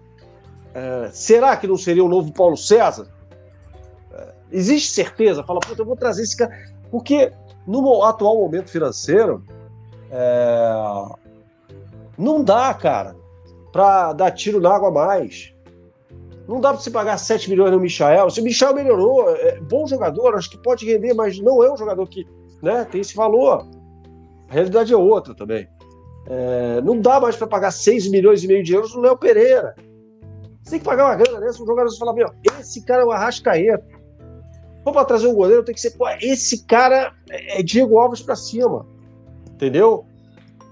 É, 0.74 1.08
será 1.10 1.56
que 1.56 1.66
não 1.66 1.76
seria 1.78 2.04
o 2.04 2.08
novo 2.08 2.32
Paulo 2.32 2.56
César? 2.56 3.06
É, 4.12 4.34
existe 4.50 4.90
certeza? 4.92 5.42
Fala, 5.42 5.60
puta, 5.60 5.80
eu 5.80 5.86
vou 5.86 5.96
trazer 5.96 6.22
esse 6.22 6.36
cara. 6.36 6.52
Porque 6.90 7.32
no 7.66 8.02
atual 8.04 8.38
momento 8.38 8.70
financeiro, 8.70 9.44
é, 10.10 10.74
não 12.18 12.42
dá, 12.42 12.72
cara, 12.74 13.16
para 13.72 14.12
dar 14.12 14.30
tiro 14.30 14.60
na 14.60 14.74
água 14.74 14.90
mais. 14.90 15.52
Não 16.46 16.60
dá 16.60 16.70
para 16.70 16.80
você 16.80 16.90
pagar 16.90 17.16
7 17.18 17.48
milhões 17.48 17.70
no 17.70 17.80
Michael. 17.80 18.28
Se 18.30 18.40
o 18.40 18.44
Michael 18.44 18.74
melhorou, 18.74 19.30
é 19.30 19.60
bom 19.60 19.86
jogador, 19.86 20.34
acho 20.34 20.50
que 20.50 20.58
pode 20.58 20.84
render, 20.84 21.14
mas 21.14 21.38
não 21.38 21.62
é 21.62 21.72
um 21.72 21.76
jogador 21.76 22.06
que 22.08 22.26
né, 22.62 22.84
tem 22.84 23.00
esse 23.00 23.14
valor. 23.14 23.66
A 24.48 24.52
realidade 24.52 24.92
é 24.92 24.96
outra 24.96 25.34
também. 25.34 25.68
É, 26.26 26.80
não 26.82 27.00
dá 27.00 27.20
mais 27.20 27.36
para 27.36 27.46
pagar 27.46 27.70
6 27.70 28.10
milhões 28.10 28.44
e 28.44 28.48
meio 28.48 28.62
de 28.62 28.74
euros 28.74 28.94
no 28.94 29.00
Léo 29.00 29.16
Pereira. 29.16 29.74
Você 30.62 30.72
tem 30.72 30.78
que 30.78 30.84
pagar 30.84 31.06
uma 31.06 31.16
grana 31.16 31.40
nessa, 31.40 31.62
um 31.62 31.66
jogador 31.66 31.90
você 31.90 31.98
fala, 31.98 32.12
meu, 32.12 32.28
esse 32.60 32.84
cara 32.84 33.02
é 33.02 33.04
o 33.04 33.10
Arrascaeta. 33.10 33.84
Vou 34.84 34.92
para 34.92 35.04
trazer 35.04 35.28
um 35.28 35.34
goleiro, 35.34 35.64
tem 35.64 35.74
que 35.74 35.80
ser, 35.80 35.92
pô, 35.92 36.08
esse 36.20 36.64
cara 36.64 37.14
é 37.30 37.62
Diego 37.62 37.98
Alves 37.98 38.20
para 38.20 38.34
cima. 38.34 38.86
Entendeu? 39.52 40.04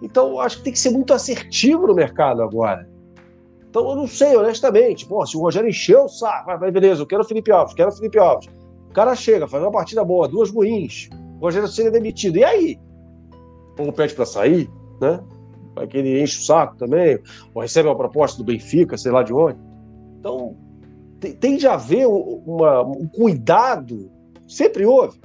Então, 0.03 0.41
acho 0.41 0.59
que 0.59 0.65
tem 0.65 0.73
que 0.73 0.79
ser 0.79 0.91
muito 0.91 1.13
assertivo 1.13 1.87
no 1.87 1.95
mercado 1.95 2.43
agora. 2.43 2.89
Então 3.69 3.89
eu 3.89 3.95
não 3.95 4.07
sei, 4.09 4.37
honestamente. 4.37 5.07
Pô, 5.07 5.25
se 5.25 5.37
o 5.37 5.41
Rogério 5.41 5.69
encheu 5.69 6.05
o 6.05 6.09
saco, 6.09 6.59
vai, 6.59 6.71
beleza, 6.73 7.03
eu 7.03 7.07
quero 7.07 7.23
o 7.23 7.25
Felipe 7.25 7.53
Alves, 7.53 7.75
quero 7.75 7.89
o 7.89 7.93
Felipe 7.93 8.19
Alves. 8.19 8.49
O 8.89 8.93
cara 8.93 9.15
chega, 9.15 9.47
faz 9.47 9.63
uma 9.63 9.71
partida 9.71 10.05
boa, 10.05 10.27
duas 10.27 10.51
ruins. 10.51 11.09
O 11.39 11.45
Rogério 11.45 11.69
seria 11.69 11.91
demitido. 11.91 12.39
E 12.39 12.45
aí? 12.45 12.81
Ou 13.79 13.93
pede 13.93 14.15
para 14.15 14.27
sair, 14.27 14.69
né? 15.01 15.21
Vai 15.75 15.87
que 15.87 15.97
ele 15.97 16.21
enche 16.21 16.41
o 16.41 16.43
saco 16.43 16.77
também, 16.77 17.21
ou 17.55 17.63
recebe 17.63 17.89
uma 17.89 17.97
proposta 17.97 18.37
do 18.39 18.45
Benfica, 18.45 18.99
sei 18.99 19.13
lá 19.13 19.23
de 19.23 19.33
onde. 19.33 19.59
Então, 20.19 20.57
tem, 21.21 21.57
de 21.57 21.67
haver 21.67 22.07
uma, 22.07 22.83
um 22.83 23.07
cuidado, 23.07 24.11
sempre 24.49 24.87
houve, 24.87 25.21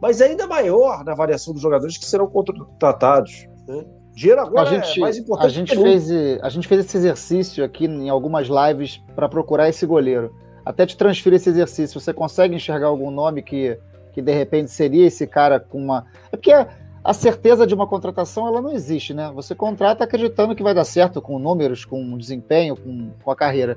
mas 0.00 0.20
ainda 0.20 0.46
maior 0.46 1.04
na 1.04 1.14
variação 1.14 1.52
dos 1.52 1.62
jogadores 1.62 1.96
que 1.96 2.04
serão 2.04 2.26
contratados. 2.26 3.46
Né? 3.66 3.84
Dinheiro 4.14 4.40
agora 4.40 4.68
a 4.68 4.72
gente, 4.72 4.98
é 4.98 5.00
mais 5.00 5.18
importante. 5.18 5.46
A 5.46 5.48
gente, 5.48 5.76
fez, 5.76 6.10
a 6.40 6.48
gente 6.48 6.68
fez 6.68 6.80
esse 6.84 6.96
exercício 6.96 7.64
aqui 7.64 7.86
em 7.86 8.08
algumas 8.08 8.48
lives 8.48 9.02
para 9.14 9.28
procurar 9.28 9.68
esse 9.68 9.84
goleiro. 9.84 10.32
Até 10.64 10.86
te 10.86 10.96
transferir 10.96 11.36
esse 11.36 11.50
exercício. 11.50 12.00
Você 12.00 12.12
consegue 12.12 12.54
enxergar 12.54 12.86
algum 12.86 13.10
nome 13.10 13.42
que, 13.42 13.78
que 14.12 14.22
de 14.22 14.32
repente 14.32 14.70
seria 14.70 15.06
esse 15.06 15.26
cara 15.26 15.58
com 15.58 15.78
uma. 15.78 16.06
É 16.30 16.36
porque 16.36 16.52
a 16.52 17.12
certeza 17.12 17.66
de 17.66 17.74
uma 17.74 17.86
contratação 17.86 18.46
ela 18.46 18.62
não 18.62 18.72
existe, 18.72 19.12
né? 19.12 19.30
Você 19.34 19.54
contrata 19.54 20.04
acreditando 20.04 20.54
que 20.54 20.62
vai 20.62 20.72
dar 20.72 20.84
certo 20.84 21.20
com 21.20 21.38
números, 21.38 21.84
com 21.84 22.16
desempenho, 22.16 22.76
com, 22.76 23.10
com 23.22 23.30
a 23.30 23.36
carreira. 23.36 23.76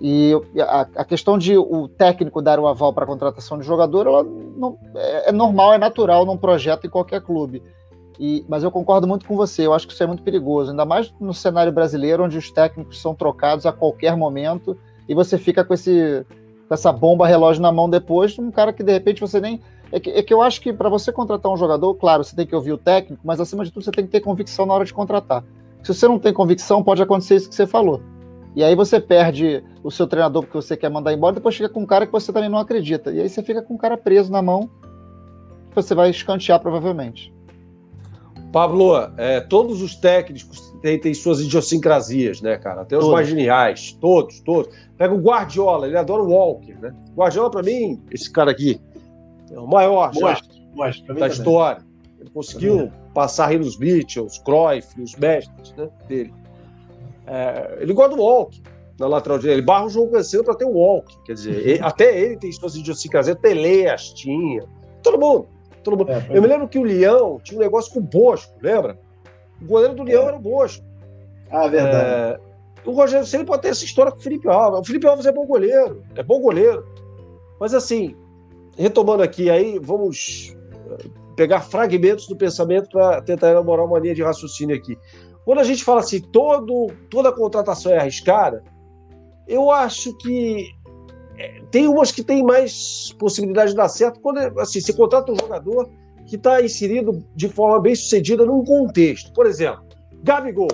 E 0.00 0.32
a, 0.58 0.80
a, 0.96 1.04
questão 1.04 1.36
de 1.36 1.58
o 1.58 1.86
técnico 1.86 2.40
dar 2.40 2.58
o 2.58 2.66
aval 2.66 2.90
para 2.90 3.04
a 3.04 3.06
contratação 3.06 3.58
de 3.58 3.66
jogador, 3.66 4.06
ela 4.06 4.24
não, 4.24 4.78
é, 4.94 5.28
é 5.28 5.32
normal, 5.32 5.74
é 5.74 5.78
natural 5.78 6.24
num 6.24 6.38
projeto 6.38 6.86
em 6.86 6.90
qualquer 6.90 7.20
clube. 7.20 7.62
E, 8.18 8.44
mas 8.48 8.62
eu 8.62 8.70
concordo 8.70 9.06
muito 9.06 9.26
com 9.26 9.36
você, 9.36 9.66
eu 9.66 9.74
acho 9.74 9.86
que 9.86 9.92
isso 9.92 10.02
é 10.02 10.06
muito 10.06 10.22
perigoso, 10.22 10.70
ainda 10.70 10.84
mais 10.86 11.12
no 11.20 11.34
cenário 11.34 11.70
brasileiro, 11.70 12.24
onde 12.24 12.38
os 12.38 12.50
técnicos 12.50 13.00
são 13.00 13.14
trocados 13.14 13.66
a 13.66 13.72
qualquer 13.72 14.16
momento 14.16 14.76
e 15.06 15.14
você 15.14 15.36
fica 15.36 15.64
com, 15.64 15.74
esse, 15.74 16.24
com 16.68 16.74
essa 16.74 16.92
bomba 16.92 17.26
relógio 17.26 17.62
na 17.62 17.72
mão 17.72 17.88
depois, 17.88 18.38
um 18.38 18.50
cara 18.50 18.72
que 18.72 18.82
de 18.82 18.92
repente 18.92 19.20
você 19.20 19.40
nem. 19.40 19.60
É 19.92 19.98
que, 19.98 20.10
é 20.10 20.22
que 20.22 20.32
eu 20.32 20.40
acho 20.40 20.60
que 20.60 20.72
para 20.72 20.88
você 20.88 21.10
contratar 21.10 21.50
um 21.50 21.56
jogador, 21.56 21.92
claro, 21.94 22.22
você 22.22 22.36
tem 22.36 22.46
que 22.46 22.54
ouvir 22.54 22.72
o 22.72 22.78
técnico, 22.78 23.20
mas 23.24 23.40
acima 23.40 23.64
de 23.64 23.72
tudo 23.72 23.84
você 23.84 23.90
tem 23.90 24.04
que 24.04 24.12
ter 24.12 24.20
convicção 24.20 24.64
na 24.64 24.72
hora 24.72 24.84
de 24.84 24.94
contratar. 24.94 25.42
Se 25.82 25.92
você 25.92 26.06
não 26.06 26.18
tem 26.18 26.32
convicção, 26.32 26.82
pode 26.84 27.02
acontecer 27.02 27.36
isso 27.36 27.48
que 27.48 27.54
você 27.54 27.66
falou. 27.66 28.00
E 28.54 28.64
aí 28.64 28.74
você 28.74 29.00
perde 29.00 29.62
o 29.82 29.90
seu 29.90 30.06
treinador 30.06 30.42
porque 30.42 30.56
você 30.56 30.76
quer 30.76 30.90
mandar 30.90 31.12
embora, 31.12 31.34
depois 31.34 31.56
fica 31.56 31.68
com 31.68 31.80
um 31.80 31.86
cara 31.86 32.06
que 32.06 32.12
você 32.12 32.32
também 32.32 32.48
não 32.48 32.58
acredita. 32.58 33.12
E 33.12 33.20
aí 33.20 33.28
você 33.28 33.42
fica 33.42 33.62
com 33.62 33.74
um 33.74 33.78
cara 33.78 33.96
preso 33.96 34.30
na 34.32 34.42
mão, 34.42 34.68
que 35.68 35.76
você 35.76 35.94
vai 35.94 36.10
escantear 36.10 36.60
provavelmente. 36.60 37.32
Pablo, 38.52 38.96
é, 39.16 39.40
todos 39.40 39.80
os 39.80 39.94
técnicos 39.94 40.74
têm, 40.82 40.98
têm, 40.98 41.14
suas 41.14 41.40
idiosincrasias, 41.40 42.40
né, 42.40 42.56
cara? 42.58 42.82
Até 42.82 42.96
os 42.96 43.04
todos. 43.04 43.14
mais 43.14 43.28
geniais, 43.28 43.92
todos, 44.00 44.40
todos. 44.40 44.74
Pega 44.96 45.14
o 45.14 45.18
Guardiola, 45.18 45.86
ele 45.86 45.96
adora 45.96 46.22
o 46.22 46.30
Walker, 46.30 46.74
né? 46.80 46.92
Guardiola, 47.14 47.50
para 47.50 47.62
mim, 47.62 48.02
esse 48.10 48.30
cara 48.30 48.50
aqui, 48.50 48.80
é 49.52 49.58
o 49.58 49.68
maior 49.68 50.12
já, 50.12 50.40
da 51.14 51.28
história. 51.28 51.82
Ele 52.18 52.30
conseguiu 52.30 52.90
passar 53.14 53.48
aí 53.48 53.58
nos 53.58 53.76
Beatles, 53.76 54.38
Cruyff, 54.38 55.00
os 55.00 55.14
mestres 55.14 55.72
né, 55.76 55.88
dele. 56.08 56.34
É, 57.30 57.78
ele 57.80 57.92
gosta 57.92 58.16
do 58.16 58.20
Walker 58.20 58.60
na 58.98 59.06
lateral 59.06 59.38
direita. 59.38 59.58
Ele 59.58 59.66
barra 59.66 59.86
o 59.86 59.88
jogo 59.88 60.10
vencendo 60.10 60.44
para 60.44 60.56
ter 60.56 60.64
o 60.64 60.72
Walker. 60.72 61.14
Quer 61.24 61.34
dizer, 61.34 61.54
ele, 61.54 61.80
até 61.82 62.20
ele 62.20 62.36
tem 62.36 62.50
suas 62.50 62.74
idiosincrasias. 62.74 63.38
Pelé, 63.38 63.88
Astinha, 63.88 64.64
todo 65.00 65.18
mundo. 65.18 65.48
Todo 65.84 65.96
mundo. 65.96 66.10
É, 66.10 66.26
eu 66.30 66.42
me 66.42 66.48
lembro 66.48 66.68
que 66.68 66.78
o 66.78 66.82
Leão 66.82 67.38
tinha 67.42 67.58
um 67.58 67.62
negócio 67.62 67.92
com 67.92 68.00
o 68.00 68.02
Bosco, 68.02 68.52
lembra? 68.60 68.98
O 69.62 69.66
goleiro 69.66 69.94
do 69.94 70.02
Leão 70.02 70.24
é. 70.24 70.26
era 70.26 70.36
o 70.36 70.40
Bosco. 70.40 70.84
Ah, 71.50 71.68
verdade. 71.68 72.40
É... 72.44 72.50
O 72.84 72.92
Rogério 72.92 73.26
Ceni 73.26 73.44
pode 73.44 73.62
ter 73.62 73.68
essa 73.68 73.84
história 73.84 74.10
com 74.10 74.18
o 74.18 74.22
Felipe 74.22 74.48
Alves. 74.48 74.80
O 74.80 74.84
Felipe 74.84 75.06
Alves 75.06 75.26
é 75.26 75.32
bom 75.32 75.46
goleiro, 75.46 76.02
é 76.16 76.22
bom 76.22 76.40
goleiro. 76.40 76.84
Mas 77.60 77.74
assim, 77.74 78.16
retomando 78.76 79.22
aqui, 79.22 79.50
aí 79.50 79.78
vamos 79.78 80.56
eh, 80.90 81.08
pegar 81.36 81.60
fragmentos 81.60 82.26
do 82.26 82.34
pensamento 82.34 82.88
para 82.88 83.20
tentar 83.20 83.50
elaborar 83.50 83.84
uma 83.84 83.98
linha 83.98 84.14
de 84.14 84.22
raciocínio 84.22 84.74
aqui. 84.74 84.96
Quando 85.50 85.58
a 85.58 85.64
gente 85.64 85.82
fala 85.82 85.98
assim, 85.98 86.20
todo, 86.20 86.92
toda 87.10 87.32
contratação 87.32 87.90
é 87.90 87.98
arriscada, 87.98 88.62
eu 89.48 89.68
acho 89.68 90.16
que 90.18 90.64
tem 91.72 91.88
umas 91.88 92.12
que 92.12 92.22
tem 92.22 92.40
mais 92.40 93.12
possibilidade 93.18 93.72
de 93.72 93.76
dar 93.76 93.88
certo 93.88 94.20
quando 94.20 94.38
assim, 94.60 94.80
você 94.80 94.92
contrata 94.92 95.32
um 95.32 95.34
jogador 95.34 95.90
que 96.28 96.36
está 96.36 96.62
inserido 96.62 97.26
de 97.34 97.48
forma 97.48 97.80
bem 97.80 97.96
sucedida 97.96 98.46
num 98.46 98.62
contexto. 98.62 99.32
Por 99.32 99.44
exemplo, 99.44 99.82
Gabigol, 100.22 100.68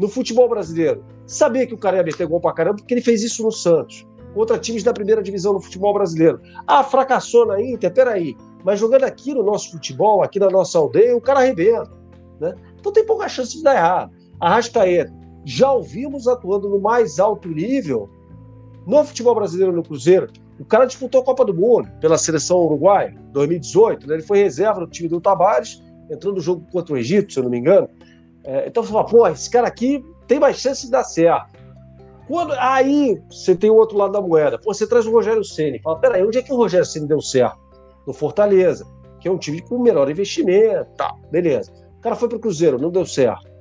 no 0.00 0.08
futebol 0.08 0.48
brasileiro. 0.48 1.04
Sabia 1.24 1.64
que 1.64 1.74
o 1.74 1.78
cara 1.78 1.98
ia 1.98 2.02
meter 2.02 2.26
gol 2.26 2.40
pra 2.40 2.52
caramba, 2.52 2.78
porque 2.78 2.94
ele 2.94 3.02
fez 3.02 3.22
isso 3.22 3.44
no 3.44 3.52
Santos, 3.52 4.04
contra 4.34 4.58
times 4.58 4.82
da 4.82 4.92
primeira 4.92 5.22
divisão 5.22 5.52
no 5.52 5.60
futebol 5.60 5.94
brasileiro. 5.94 6.40
Ah, 6.66 6.82
fracassou 6.82 7.46
na 7.46 7.62
Inter, 7.62 7.94
peraí. 7.94 8.34
Mas 8.64 8.80
jogando 8.80 9.04
aqui 9.04 9.32
no 9.32 9.44
nosso 9.44 9.70
futebol, 9.70 10.20
aqui 10.24 10.40
na 10.40 10.50
nossa 10.50 10.76
aldeia, 10.78 11.16
o 11.16 11.20
cara 11.20 11.38
arrebenta. 11.38 11.94
Né? 12.40 12.54
Então 12.78 12.92
tem 12.92 13.06
pouca 13.06 13.28
chance 13.28 13.56
de 13.56 13.62
dar 13.62 13.76
errado. 13.76 14.15
Arrascaeta, 14.40 15.12
já 15.44 15.72
ouvimos 15.72 16.26
atuando 16.26 16.68
no 16.68 16.80
mais 16.80 17.18
alto 17.18 17.48
nível 17.48 18.10
no 18.86 19.04
futebol 19.04 19.34
brasileiro 19.34 19.72
no 19.72 19.82
Cruzeiro. 19.82 20.28
O 20.58 20.64
cara 20.64 20.86
disputou 20.86 21.20
a 21.20 21.24
Copa 21.24 21.44
do 21.44 21.52
Mundo 21.52 21.90
pela 22.00 22.16
seleção 22.16 22.58
uruguaia, 22.58 23.14
2018. 23.32 24.06
Né? 24.06 24.14
Ele 24.14 24.22
foi 24.22 24.38
reserva 24.38 24.80
no 24.80 24.86
time 24.86 25.08
do 25.08 25.20
Tabares, 25.20 25.82
entrou 26.10 26.32
no 26.32 26.40
jogo 26.40 26.66
contra 26.72 26.94
o 26.94 26.98
Egito, 26.98 27.32
se 27.32 27.38
eu 27.38 27.44
não 27.44 27.50
me 27.50 27.58
engano. 27.58 27.88
É, 28.44 28.66
então 28.66 28.82
você 28.82 28.92
fala, 28.92 29.04
pô, 29.04 29.26
esse 29.26 29.50
cara 29.50 29.68
aqui 29.68 30.04
tem 30.26 30.38
mais 30.38 30.56
chance 30.56 30.86
de 30.86 30.92
dar 30.92 31.04
certo. 31.04 31.56
Quando, 32.26 32.54
aí 32.54 33.20
você 33.30 33.54
tem 33.54 33.70
o 33.70 33.74
outro 33.74 33.96
lado 33.96 34.12
da 34.12 34.20
moeda. 34.20 34.58
Pô, 34.58 34.72
você 34.72 34.86
traz 34.86 35.06
o 35.06 35.12
Rogério 35.12 35.44
Ceni. 35.44 35.80
Fala, 35.80 35.98
peraí, 35.98 36.24
onde 36.24 36.38
é 36.38 36.42
que 36.42 36.52
o 36.52 36.56
Rogério 36.56 36.86
Ceni 36.86 37.06
deu 37.06 37.20
certo? 37.20 37.58
No 38.06 38.12
Fortaleza, 38.12 38.86
que 39.20 39.28
é 39.28 39.30
um 39.30 39.38
time 39.38 39.60
com 39.60 39.78
melhor 39.78 40.10
investimento, 40.10 40.86
tá, 40.96 41.14
beleza. 41.30 41.72
O 41.98 42.00
cara 42.00 42.16
foi 42.16 42.28
pro 42.28 42.38
Cruzeiro, 42.38 42.80
não 42.80 42.90
deu 42.90 43.04
certo. 43.04 43.55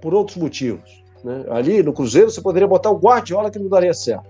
Por 0.00 0.14
outros 0.14 0.36
motivos. 0.36 1.04
Né? 1.24 1.44
Ali 1.50 1.82
no 1.82 1.92
Cruzeiro 1.92 2.30
você 2.30 2.40
poderia 2.40 2.68
botar 2.68 2.90
o 2.90 2.98
Guardiola 2.98 3.50
que 3.50 3.58
não 3.58 3.68
daria 3.68 3.94
certo. 3.94 4.28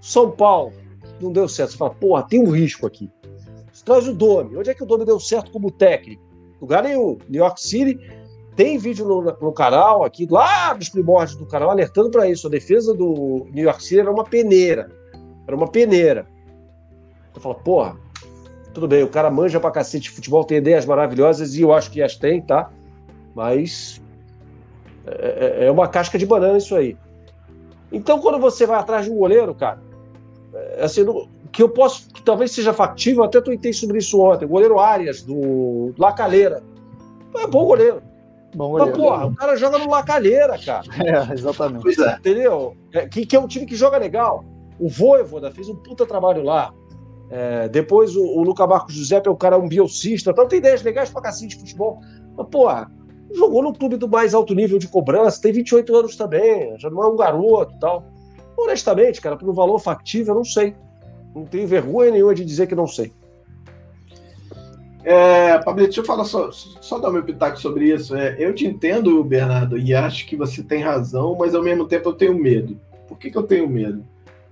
São 0.00 0.30
Paulo, 0.30 0.72
não 1.20 1.32
deu 1.32 1.48
certo. 1.48 1.72
Você 1.72 1.78
fala, 1.78 1.94
porra, 1.94 2.26
tem 2.28 2.40
um 2.40 2.50
risco 2.50 2.86
aqui. 2.86 3.10
Você 3.72 3.84
traz 3.84 4.08
o 4.08 4.14
Domi. 4.14 4.56
Onde 4.56 4.70
é 4.70 4.74
que 4.74 4.82
o 4.82 4.86
Domi 4.86 5.04
deu 5.04 5.18
certo 5.18 5.50
como 5.50 5.70
técnico? 5.70 6.22
Lugar 6.60 6.82
nenhum. 6.82 7.18
New 7.28 7.42
York 7.42 7.60
City 7.60 7.98
tem 8.54 8.78
vídeo 8.78 9.06
no, 9.06 9.22
no 9.22 9.52
canal, 9.52 10.04
aqui, 10.04 10.26
lá 10.30 10.74
dos 10.74 10.88
primórdios 10.88 11.38
do 11.38 11.46
canal, 11.46 11.70
alertando 11.70 12.10
para 12.10 12.28
isso. 12.28 12.46
A 12.46 12.50
defesa 12.50 12.94
do 12.94 13.46
New 13.52 13.64
York 13.64 13.82
City 13.82 14.00
era 14.00 14.10
uma 14.10 14.24
peneira. 14.24 14.90
Era 15.46 15.56
uma 15.56 15.68
peneira. 15.68 16.26
Você 17.32 17.40
fala, 17.40 17.54
porra, 17.54 17.96
tudo 18.74 18.86
bem, 18.86 19.02
o 19.02 19.08
cara 19.08 19.30
manja 19.30 19.58
pra 19.58 19.70
cacete 19.70 20.04
de 20.04 20.10
futebol, 20.10 20.44
tem 20.44 20.58
ideias 20.58 20.84
maravilhosas, 20.84 21.54
e 21.54 21.62
eu 21.62 21.72
acho 21.72 21.90
que 21.90 22.02
as 22.02 22.16
tem, 22.16 22.42
tá? 22.42 22.70
Mas 23.34 24.01
é, 25.06 25.62
é, 25.62 25.66
é 25.66 25.70
uma 25.70 25.88
casca 25.88 26.18
de 26.18 26.26
banana 26.26 26.58
isso 26.58 26.74
aí. 26.74 26.96
Então, 27.90 28.18
quando 28.20 28.38
você 28.38 28.66
vai 28.66 28.78
atrás 28.78 29.04
de 29.04 29.10
um 29.10 29.16
goleiro, 29.16 29.54
cara, 29.54 29.80
é, 30.54 30.84
assim, 30.84 31.04
que 31.50 31.62
eu 31.62 31.68
posso, 31.68 32.08
que 32.08 32.22
talvez 32.22 32.52
seja 32.52 32.72
factível, 32.72 33.22
até 33.22 33.40
tuitei 33.40 33.72
sobre 33.72 33.98
isso 33.98 34.20
ontem, 34.20 34.46
o 34.46 34.48
goleiro 34.48 34.78
Arias, 34.78 35.22
do 35.22 35.92
Lacalheira. 35.98 36.62
É 37.36 37.46
bom 37.46 37.66
goleiro. 37.66 38.02
Bom 38.54 38.70
goleiro. 38.70 38.90
Mas, 38.90 39.00
porra, 39.00 39.26
o 39.26 39.34
cara 39.34 39.56
joga 39.56 39.78
no 39.78 39.90
Lacalheira, 39.90 40.58
cara. 40.58 40.84
É, 41.04 41.32
exatamente. 41.32 41.82
Pois 41.82 41.98
é. 41.98 42.14
Entendeu? 42.16 42.76
É, 42.92 43.06
que, 43.06 43.26
que 43.26 43.36
é 43.36 43.40
um 43.40 43.46
time 43.46 43.66
que 43.66 43.76
joga 43.76 43.98
legal. 43.98 44.44
O 44.78 44.88
Voivoda 44.88 45.50
fez 45.50 45.68
um 45.68 45.76
puta 45.76 46.06
trabalho 46.06 46.42
lá. 46.42 46.72
É, 47.30 47.68
depois 47.68 48.14
o, 48.14 48.22
o 48.22 48.42
Luca 48.42 48.66
Marcos 48.66 48.94
José 48.94 49.22
é 49.24 49.30
um 49.30 49.36
cara, 49.36 49.58
um 49.58 49.66
biocista, 49.66 50.30
então 50.30 50.46
tem 50.46 50.58
ideias 50.58 50.82
legais 50.82 51.08
pra 51.08 51.22
cacete 51.22 51.48
de 51.48 51.60
futebol. 51.60 52.00
Mas, 52.36 52.46
porra, 52.48 52.90
jogou 53.34 53.62
no 53.62 53.72
clube 53.72 53.96
do 53.96 54.08
mais 54.08 54.34
alto 54.34 54.54
nível 54.54 54.78
de 54.78 54.88
cobrança, 54.88 55.40
tem 55.40 55.52
28 55.52 55.94
anos 55.96 56.16
também, 56.16 56.78
já 56.78 56.90
não 56.90 57.02
é 57.02 57.06
um 57.06 57.16
garoto 57.16 57.74
tal. 57.80 58.04
Honestamente, 58.56 59.20
cara, 59.20 59.38
um 59.42 59.52
valor 59.52 59.78
factível, 59.78 60.34
eu 60.34 60.38
não 60.38 60.44
sei. 60.44 60.74
Não 61.34 61.44
tenho 61.44 61.66
vergonha 61.66 62.10
nenhuma 62.10 62.34
de 62.34 62.44
dizer 62.44 62.66
que 62.66 62.74
não 62.74 62.86
sei. 62.86 63.12
É, 65.04 65.58
Pablo, 65.58 65.82
deixa 65.82 66.00
eu 66.00 66.04
falar 66.04 66.24
só, 66.24 66.50
só 66.52 66.98
dar 66.98 67.10
meu 67.10 67.24
pitaco 67.24 67.60
sobre 67.60 67.92
isso. 67.92 68.14
É, 68.14 68.36
eu 68.38 68.54
te 68.54 68.66
entendo, 68.66 69.22
Bernardo, 69.24 69.76
e 69.76 69.94
acho 69.94 70.26
que 70.26 70.36
você 70.36 70.62
tem 70.62 70.82
razão, 70.82 71.36
mas 71.36 71.54
ao 71.54 71.62
mesmo 71.62 71.86
tempo 71.86 72.10
eu 72.10 72.12
tenho 72.12 72.34
medo. 72.34 72.78
Por 73.08 73.18
que, 73.18 73.30
que 73.30 73.36
eu 73.36 73.42
tenho 73.42 73.68
medo? 73.68 74.04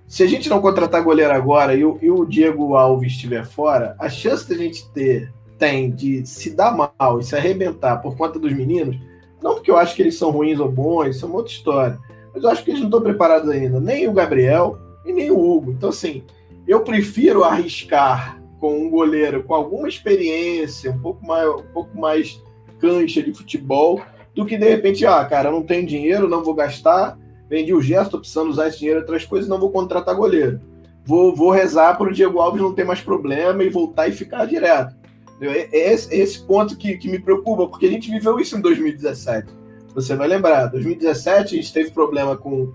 Se 0.08 0.24
a 0.24 0.26
gente 0.26 0.48
não 0.48 0.60
contratar 0.60 1.04
goleiro 1.04 1.32
agora 1.32 1.74
e 1.74 1.84
o, 1.84 1.98
e 2.02 2.10
o 2.10 2.24
Diego 2.24 2.74
Alves 2.74 3.12
estiver 3.12 3.46
fora, 3.46 3.94
a 3.96 4.08
chance 4.08 4.48
da 4.48 4.56
gente 4.56 4.88
ter 4.90 5.32
tem 5.60 5.90
de 5.90 6.26
se 6.26 6.50
dar 6.50 6.74
mal 6.74 7.20
e 7.20 7.22
se 7.22 7.36
arrebentar 7.36 7.98
por 7.98 8.16
conta 8.16 8.38
dos 8.38 8.52
meninos, 8.52 8.96
não 9.42 9.54
porque 9.54 9.70
eu 9.70 9.76
acho 9.76 9.94
que 9.94 10.02
eles 10.02 10.16
são 10.16 10.30
ruins 10.30 10.58
ou 10.58 10.72
bons, 10.72 11.08
isso 11.08 11.26
é 11.26 11.28
uma 11.28 11.36
outra 11.36 11.52
história, 11.52 11.98
mas 12.34 12.42
eu 12.42 12.50
acho 12.50 12.64
que 12.64 12.70
eles 12.70 12.80
não 12.80 12.88
estão 12.88 13.02
preparados 13.02 13.48
ainda, 13.50 13.78
nem 13.78 14.08
o 14.08 14.12
Gabriel 14.12 14.78
e 15.04 15.12
nem 15.12 15.30
o 15.30 15.38
Hugo. 15.38 15.72
Então, 15.72 15.90
assim, 15.90 16.24
eu 16.66 16.80
prefiro 16.80 17.44
arriscar 17.44 18.40
com 18.58 18.78
um 18.78 18.90
goleiro 18.90 19.42
com 19.42 19.54
alguma 19.54 19.88
experiência, 19.88 20.90
um 20.90 20.98
pouco 20.98 21.24
mais, 21.26 21.48
um 21.48 21.72
pouco 21.72 21.98
mais 21.98 22.42
cancha 22.78 23.22
de 23.22 23.32
futebol, 23.34 24.00
do 24.34 24.46
que 24.46 24.56
de 24.56 24.68
repente, 24.68 25.04
ah, 25.04 25.24
cara, 25.24 25.48
eu 25.48 25.52
não 25.52 25.62
tenho 25.62 25.86
dinheiro, 25.86 26.28
não 26.28 26.42
vou 26.42 26.54
gastar, 26.54 27.18
vendi 27.48 27.74
o 27.74 27.82
gesto, 27.82 28.18
precisando 28.18 28.50
usar 28.50 28.68
esse 28.68 28.78
dinheiro 28.78 29.00
em 29.00 29.02
outras 29.02 29.24
coisas, 29.26 29.48
não 29.48 29.60
vou 29.60 29.70
contratar 29.70 30.14
goleiro. 30.14 30.60
Vou, 31.04 31.34
vou 31.34 31.50
rezar 31.50 31.96
para 31.98 32.08
o 32.08 32.12
Diego 32.12 32.38
Alves 32.38 32.62
não 32.62 32.74
ter 32.74 32.84
mais 32.84 33.00
problema 33.00 33.62
e 33.64 33.68
voltar 33.68 34.08
e 34.08 34.12
ficar 34.12 34.44
direto. 34.46 34.99
É, 35.40 35.68
é 35.72 35.92
esse, 35.92 36.12
é 36.12 36.18
esse 36.18 36.40
ponto 36.42 36.76
que, 36.76 36.96
que 36.96 37.08
me 37.08 37.18
preocupa, 37.18 37.66
porque 37.66 37.86
a 37.86 37.90
gente 37.90 38.10
viveu 38.10 38.38
isso 38.38 38.56
em 38.56 38.60
2017. 38.60 39.48
Você 39.94 40.14
vai 40.14 40.28
lembrar, 40.28 40.66
2017 40.66 41.54
a 41.54 41.56
gente 41.60 41.72
teve 41.72 41.90
problema 41.90 42.36
com, 42.36 42.72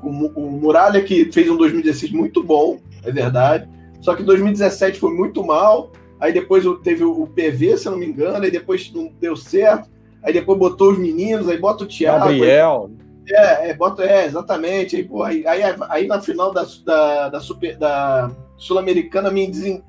com 0.00 0.08
o 0.08 0.50
Muralha, 0.50 1.02
que 1.02 1.30
fez 1.32 1.48
um 1.48 1.56
2016 1.56 2.12
muito 2.12 2.42
bom, 2.42 2.78
é 3.02 3.10
verdade. 3.10 3.68
Só 4.00 4.14
que 4.14 4.22
2017 4.22 4.98
foi 4.98 5.12
muito 5.12 5.44
mal. 5.44 5.92
Aí 6.20 6.32
depois 6.32 6.64
teve 6.82 7.04
o 7.04 7.26
PV, 7.26 7.76
se 7.76 7.86
eu 7.86 7.92
não 7.92 7.98
me 7.98 8.06
engano, 8.06 8.44
aí 8.44 8.50
depois 8.50 8.92
não 8.92 9.12
deu 9.20 9.36
certo. 9.36 9.88
Aí 10.22 10.32
depois 10.32 10.58
botou 10.58 10.92
os 10.92 10.98
meninos, 10.98 11.48
aí 11.48 11.56
bota 11.56 11.84
o 11.84 11.86
Thiago. 11.86 12.18
Gabriel. 12.18 12.90
Aí, 12.90 13.34
é, 13.34 13.70
é, 13.70 13.74
bota, 13.74 14.02
é, 14.04 14.26
exatamente. 14.26 14.96
Aí, 14.96 15.04
pô, 15.04 15.22
aí, 15.22 15.46
aí, 15.46 15.62
aí, 15.88 16.06
na 16.06 16.20
final 16.20 16.52
da, 16.52 16.66
da, 16.84 17.28
da, 17.28 17.40
da 17.78 18.30
Sul-Americana 18.56 19.30
me 19.30 19.46
desen, 19.46 19.82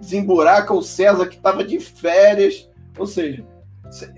desemburaca 0.00 0.72
o 0.72 0.82
César, 0.82 1.26
que 1.26 1.36
estava 1.36 1.64
de 1.64 1.78
férias. 1.78 2.68
Ou 2.98 3.06
seja, 3.06 3.44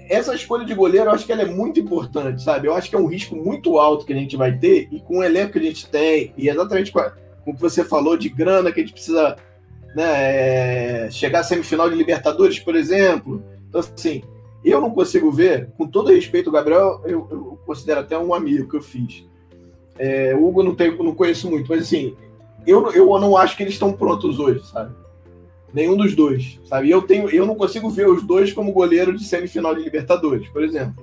essa 0.08 0.34
escolha 0.34 0.64
de 0.64 0.74
goleiro 0.74 1.06
eu 1.06 1.12
acho 1.12 1.26
que 1.26 1.32
ela 1.32 1.42
é 1.42 1.46
muito 1.46 1.78
importante, 1.78 2.42
sabe? 2.42 2.68
Eu 2.68 2.74
acho 2.74 2.88
que 2.88 2.96
é 2.96 2.98
um 2.98 3.06
risco 3.06 3.36
muito 3.36 3.78
alto 3.78 4.06
que 4.06 4.12
a 4.12 4.16
gente 4.16 4.36
vai 4.36 4.56
ter, 4.56 4.88
e 4.90 5.00
com 5.00 5.18
o 5.18 5.22
elenco 5.22 5.52
que 5.52 5.58
a 5.58 5.62
gente 5.62 5.88
tem, 5.88 6.32
e 6.36 6.48
exatamente 6.48 6.92
com 6.92 7.00
o 7.46 7.54
que 7.54 7.60
você 7.60 7.84
falou 7.84 8.16
de 8.16 8.28
grana, 8.28 8.72
que 8.72 8.80
a 8.80 8.82
gente 8.82 8.92
precisa 8.92 9.36
né, 9.94 11.06
é, 11.06 11.10
chegar 11.10 11.40
à 11.40 11.44
semifinal 11.44 11.90
de 11.90 11.96
Libertadores, 11.96 12.58
por 12.58 12.76
exemplo. 12.76 13.42
Então, 13.68 13.80
assim, 13.80 14.22
eu 14.64 14.80
não 14.80 14.90
consigo 14.90 15.30
ver, 15.30 15.70
com 15.76 15.86
todo 15.86 16.12
respeito, 16.12 16.48
o 16.48 16.52
Gabriel, 16.52 17.02
eu, 17.04 17.26
eu 17.30 17.58
considero 17.66 18.00
até 18.00 18.18
um 18.18 18.34
amigo 18.34 18.68
que 18.68 18.76
eu 18.76 18.82
fiz. 18.82 19.26
É, 19.98 20.34
o 20.34 20.46
Hugo 20.46 20.62
não, 20.62 20.74
tenho, 20.74 21.02
não 21.02 21.14
conheço 21.14 21.50
muito, 21.50 21.68
mas 21.68 21.82
assim, 21.82 22.16
eu, 22.66 22.90
eu 22.92 23.06
não 23.18 23.36
acho 23.36 23.56
que 23.56 23.62
eles 23.62 23.74
estão 23.74 23.92
prontos 23.92 24.38
hoje, 24.38 24.64
sabe? 24.66 24.94
Nenhum 25.72 25.96
dos 25.96 26.14
dois, 26.14 26.58
sabe? 26.64 26.90
Eu, 26.90 27.02
tenho, 27.02 27.28
eu 27.28 27.46
não 27.46 27.54
consigo 27.54 27.90
ver 27.90 28.08
os 28.08 28.22
dois 28.22 28.52
como 28.52 28.72
goleiro 28.72 29.16
de 29.16 29.24
semifinal 29.24 29.74
de 29.74 29.82
Libertadores, 29.82 30.48
por 30.48 30.64
exemplo. 30.64 30.94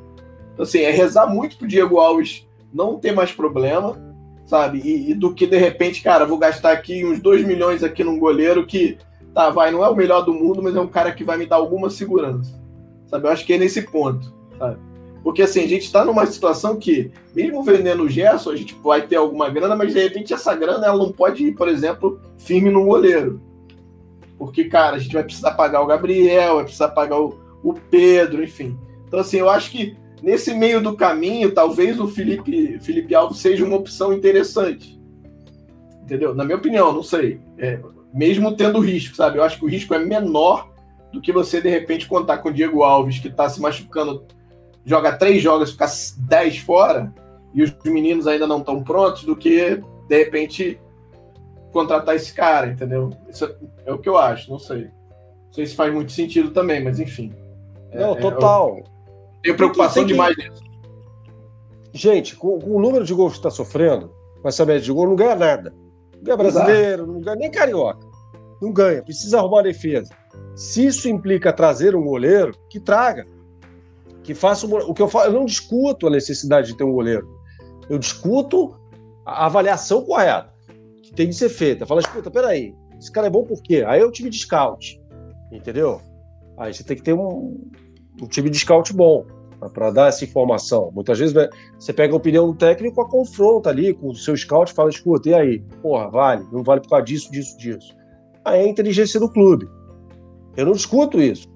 Então, 0.54 0.64
assim, 0.64 0.80
é 0.80 0.90
rezar 0.90 1.28
muito 1.28 1.58
pro 1.58 1.68
Diego 1.68 2.00
Alves 2.00 2.48
não 2.74 2.98
ter 2.98 3.12
mais 3.12 3.32
problema, 3.32 3.98
sabe? 4.46 4.82
E, 4.84 5.12
e, 5.12 5.14
do 5.14 5.34
que 5.34 5.46
de 5.46 5.58
repente, 5.58 6.02
cara, 6.02 6.26
vou 6.26 6.38
gastar 6.38 6.72
aqui 6.72 7.06
uns 7.06 7.20
2 7.20 7.46
milhões 7.46 7.84
aqui 7.84 8.04
num 8.04 8.20
goleiro 8.20 8.66
que, 8.66 8.98
tá, 9.34 9.50
vai, 9.50 9.72
não 9.72 9.84
é 9.84 9.90
o 9.90 9.96
melhor 9.96 10.22
do 10.22 10.34
mundo, 10.34 10.62
mas 10.64 10.76
é 10.76 10.82
um 10.82 10.88
cara 10.88 11.12
que 11.12 11.24
vai 11.24 11.38
me 11.38 11.46
dar 11.46 11.58
alguma 11.58 11.90
segurança, 11.90 12.60
sabe? 13.08 13.28
Eu 13.28 13.32
acho 13.32 13.46
que 13.46 13.54
é 13.54 13.58
nesse 13.58 13.82
ponto, 13.84 14.34
sabe? 14.58 14.80
Porque 15.26 15.42
assim, 15.42 15.64
a 15.64 15.68
gente 15.68 15.92
tá 15.92 16.06
numa 16.06 16.26
situação 16.28 16.78
que, 16.78 17.12
mesmo 17.34 17.64
vendendo 17.64 18.04
o 18.04 18.10
Gerson, 18.10 18.52
a 18.52 18.56
gente 18.56 18.76
vai 18.84 19.08
ter 19.08 19.16
alguma 19.16 19.50
grana, 19.50 19.76
mas 19.76 19.92
de 19.92 20.00
repente 20.00 20.34
essa 20.34 20.54
grana 20.56 20.86
ela 20.86 20.98
não 20.98 21.12
pode 21.12 21.48
ir, 21.48 21.56
por 21.56 21.68
exemplo, 21.68 22.20
firme 22.38 22.70
no 22.70 22.86
goleiro. 22.86 23.42
Porque, 24.38 24.66
cara, 24.66 24.96
a 24.96 25.00
gente 25.00 25.14
vai 25.14 25.24
precisar 25.24 25.52
pagar 25.52 25.82
o 25.82 25.88
Gabriel, 25.88 26.56
vai 26.56 26.64
precisar 26.64 26.90
pagar 26.90 27.20
o, 27.20 27.40
o 27.64 27.74
Pedro, 27.74 28.44
enfim. 28.44 28.78
Então, 29.08 29.20
assim, 29.20 29.38
eu 29.38 29.50
acho 29.50 29.72
que 29.72 29.96
Nesse 30.26 30.56
meio 30.56 30.82
do 30.82 30.96
caminho, 30.96 31.52
talvez 31.52 32.00
o 32.00 32.08
Felipe, 32.08 32.80
Felipe 32.80 33.14
Alves 33.14 33.38
seja 33.38 33.66
uma 33.66 33.76
opção 33.76 34.12
interessante. 34.12 35.00
Entendeu? 36.02 36.34
Na 36.34 36.44
minha 36.44 36.58
opinião, 36.58 36.92
não 36.92 37.04
sei. 37.04 37.40
É, 37.58 37.80
mesmo 38.14 38.56
tendo 38.56 38.80
risco, 38.80 39.16
sabe? 39.16 39.38
Eu 39.38 39.44
acho 39.44 39.60
que 39.60 39.66
o 39.66 39.70
risco 39.70 39.94
é 39.94 40.00
menor 40.00 40.72
do 41.12 41.22
que 41.22 41.32
você, 41.32 41.62
de 41.62 41.70
repente, 41.70 42.08
contar 42.08 42.40
com 42.40 42.50
o 42.50 42.54
Diego 42.54 42.82
Alves, 42.82 43.20
que 43.20 43.28
está 43.28 43.48
se 43.50 43.62
machucando, 43.62 44.26
joga 44.86 45.16
três 45.16 45.44
jogos, 45.44 45.72
ficar 45.72 45.92
dez 46.18 46.58
fora, 46.58 47.14
e 47.54 47.62
os 47.62 47.72
meninos 47.86 48.26
ainda 48.26 48.48
não 48.48 48.60
estão 48.60 48.84
prontos, 48.84 49.26
do 49.26 49.36
que, 49.36 49.82
de 50.08 50.18
repente, 50.18 50.80
contratar 51.76 52.16
esse 52.16 52.34
cara, 52.34 52.68
entendeu? 52.68 53.10
Isso 53.28 53.54
é 53.86 53.92
o 53.92 53.98
que 53.98 54.08
eu 54.08 54.18
acho, 54.18 54.50
não 54.50 54.58
sei. 54.58 54.86
Não 54.86 55.52
sei 55.52 55.66
se 55.66 55.76
faz 55.76 55.94
muito 55.94 56.14
sentido 56.14 56.52
também, 56.52 56.82
mas 56.82 57.02
enfim. 57.02 57.34
Não, 57.94 58.14
é, 58.14 58.22
total. 58.22 58.78
É, 58.78 58.84
tenho 59.44 59.58
preocupação 59.58 60.04
que... 60.04 60.14
demais 60.14 60.38
nisso. 60.38 60.64
Gente, 61.92 62.38
com, 62.38 62.58
com, 62.60 62.78
o 62.78 62.82
número 62.82 63.04
de 63.04 63.14
gols 63.14 63.34
que 63.34 63.40
está 63.40 63.50
sofrendo, 63.50 64.10
com 64.42 64.48
essa 64.48 64.66
média 64.66 64.82
de 64.82 64.92
gol, 64.92 65.06
não 65.06 65.18
ganha 65.18 65.36
nada. 65.36 65.76
Não 66.16 66.24
ganha 66.24 66.38
brasileiro, 66.38 67.04
Exato. 67.04 67.12
não 67.12 67.20
ganha 67.20 67.36
nem 67.36 67.52
carioca. 67.52 68.08
Não 68.62 68.72
ganha, 68.72 69.04
precisa 69.04 69.40
arrumar 69.40 69.60
a 69.60 69.64
defesa. 69.64 70.10
Se 70.56 70.86
isso 70.86 71.10
implica 71.10 71.52
trazer 71.52 71.94
um 71.94 72.06
goleiro, 72.06 72.56
que 72.70 72.80
traga. 72.80 73.28
Que 74.24 74.34
faça 74.34 74.66
o, 74.66 74.92
o 74.92 74.94
que 74.94 75.02
eu 75.02 75.10
falo. 75.10 75.26
Eu 75.26 75.34
não 75.34 75.46
discuto 75.46 76.08
a 76.08 76.10
necessidade 76.10 76.68
de 76.68 76.78
ter 76.78 76.86
um 76.86 76.94
goleiro. 76.94 77.28
Eu 77.90 78.00
discuto 78.00 78.80
a 79.26 79.46
avaliação 79.46 80.06
correta, 80.06 80.55
tem 81.16 81.28
que 81.28 81.34
ser 81.34 81.50
feita. 81.50 81.86
Fala, 81.86 82.02
escuta, 82.02 82.30
peraí, 82.30 82.76
esse 83.00 83.12
cara 83.12 83.28
é 83.28 83.30
bom 83.30 83.44
por 83.44 83.62
quê? 83.62 83.84
Aí 83.88 84.02
é 84.02 84.06
o 84.06 84.12
time 84.12 84.30
de 84.30 84.40
scout. 84.40 85.02
Entendeu? 85.52 86.02
Aí 86.58 86.74
você 86.74 86.84
tem 86.84 86.98
que 86.98 87.04
ter 87.04 87.14
um, 87.14 87.58
um 88.22 88.28
time 88.28 88.50
de 88.50 88.60
scout 88.60 88.94
bom 88.94 89.26
para 89.74 89.92
dar 89.92 90.08
essa 90.10 90.24
informação. 90.24 90.92
Muitas 90.94 91.18
vezes 91.18 91.34
né, 91.34 91.50
você 91.78 91.94
pega 91.94 92.14
a 92.14 92.18
opinião 92.18 92.48
do 92.48 92.56
técnico, 92.56 93.02
a 93.02 93.10
confronta 93.10 93.70
ali 93.70 93.94
com 93.94 94.10
o 94.10 94.16
seu 94.16 94.36
scout 94.36 94.74
fala: 94.74 94.90
escuta, 94.90 95.30
e 95.30 95.34
aí? 95.34 95.60
Porra, 95.82 96.10
vale, 96.10 96.46
não 96.52 96.64
vale 96.64 96.82
por 96.82 96.90
causa 96.90 97.06
disso, 97.06 97.32
disso, 97.32 97.58
disso. 97.58 97.96
Aí 98.44 98.62
é 98.62 98.64
a 98.64 98.70
inteligência 98.70 99.20
do 99.20 99.30
clube. 99.30 99.68
Eu 100.56 100.66
não 100.66 100.74
discuto 100.74 101.20
isso. 101.20 101.48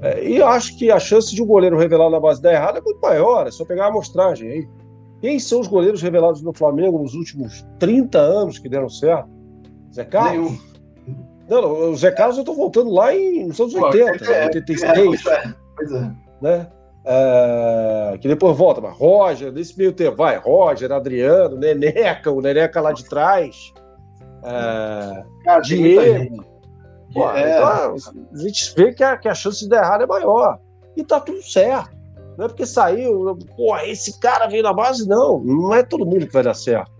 É, 0.00 0.28
e 0.28 0.42
acho 0.42 0.78
que 0.78 0.90
a 0.90 0.98
chance 0.98 1.34
de 1.34 1.42
um 1.42 1.46
goleiro 1.46 1.76
revelado 1.76 2.10
na 2.10 2.20
base 2.20 2.40
da 2.40 2.52
errada 2.52 2.78
é 2.78 2.82
muito 2.82 3.00
maior, 3.00 3.46
é 3.46 3.50
só 3.50 3.64
pegar 3.64 3.86
a 3.86 3.88
amostragem 3.88 4.48
aí. 4.48 4.68
Quem 5.20 5.38
são 5.38 5.60
os 5.60 5.66
goleiros 5.66 6.00
revelados 6.00 6.42
no 6.42 6.52
Flamengo 6.52 6.98
nos 6.98 7.14
últimos 7.14 7.66
30 7.78 8.18
anos 8.18 8.58
que 8.58 8.68
deram 8.68 8.88
certo? 8.88 9.28
Zé 9.92 10.04
Carlos? 10.04 10.52
Nenhum. 10.52 10.68
Não, 11.48 11.62
não, 11.62 11.90
o 11.90 11.96
Zé 11.96 12.10
Carlos 12.10 12.36
eu 12.36 12.42
estou 12.42 12.54
voltando 12.54 12.90
lá 12.90 13.14
em, 13.14 13.46
nos 13.46 13.58
anos 13.58 13.72
Pô, 13.72 13.86
80, 13.86 14.24
é, 14.32 14.44
86. 14.46 15.26
É, 15.26 15.54
pois 15.74 15.92
é. 15.92 16.12
Né? 16.42 16.68
É, 17.04 18.18
que 18.20 18.28
depois 18.28 18.56
volta, 18.56 18.82
mas 18.82 18.94
Roger, 18.96 19.50
nesse 19.50 19.76
meio 19.78 19.92
tempo, 19.92 20.18
vai, 20.18 20.36
Roger, 20.36 20.92
Adriano, 20.92 21.56
Neneca, 21.56 22.30
o 22.30 22.42
Neneca 22.42 22.82
lá 22.82 22.92
de 22.92 23.04
trás, 23.04 23.72
é, 24.44 25.24
Cara, 25.44 25.60
Diego. 25.60 26.44
Pô, 27.12 27.30
é, 27.30 27.56
então, 27.56 27.94
a 28.32 28.36
gente 28.36 28.74
vê 28.76 28.92
que 28.92 29.02
a, 29.02 29.16
que 29.16 29.28
a 29.28 29.34
chance 29.34 29.60
de 29.60 29.68
dar 29.68 29.82
errado 29.82 30.04
é 30.04 30.06
maior. 30.06 30.58
E 30.96 31.02
tá 31.02 31.20
tudo 31.20 31.42
certo. 31.42 31.96
Não 32.38 32.44
é 32.44 32.48
porque 32.48 32.64
saiu, 32.64 33.36
pô, 33.56 33.76
esse 33.78 34.20
cara 34.20 34.46
veio 34.46 34.62
na 34.62 34.72
base, 34.72 35.08
não. 35.08 35.40
Não 35.40 35.74
é 35.74 35.82
todo 35.82 36.06
mundo 36.06 36.24
que 36.24 36.32
vai 36.32 36.44
dar 36.44 36.54
certo. 36.54 36.92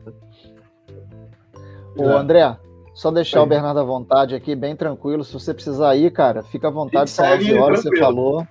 Ô, 1.96 2.08
André, 2.08 2.56
só 2.92 3.12
deixar 3.12 3.42
o 3.42 3.46
Bernardo 3.46 3.78
à 3.78 3.84
vontade 3.84 4.34
aqui, 4.34 4.56
bem 4.56 4.74
tranquilo. 4.74 5.22
Se 5.22 5.32
você 5.32 5.54
precisar 5.54 5.94
ir, 5.94 6.10
cara, 6.10 6.42
fica 6.42 6.66
à 6.66 6.70
vontade, 6.72 7.10
são 7.10 7.24
11 7.24 7.56
horas, 7.56 7.82
você 7.82 7.96
falou. 7.96 8.44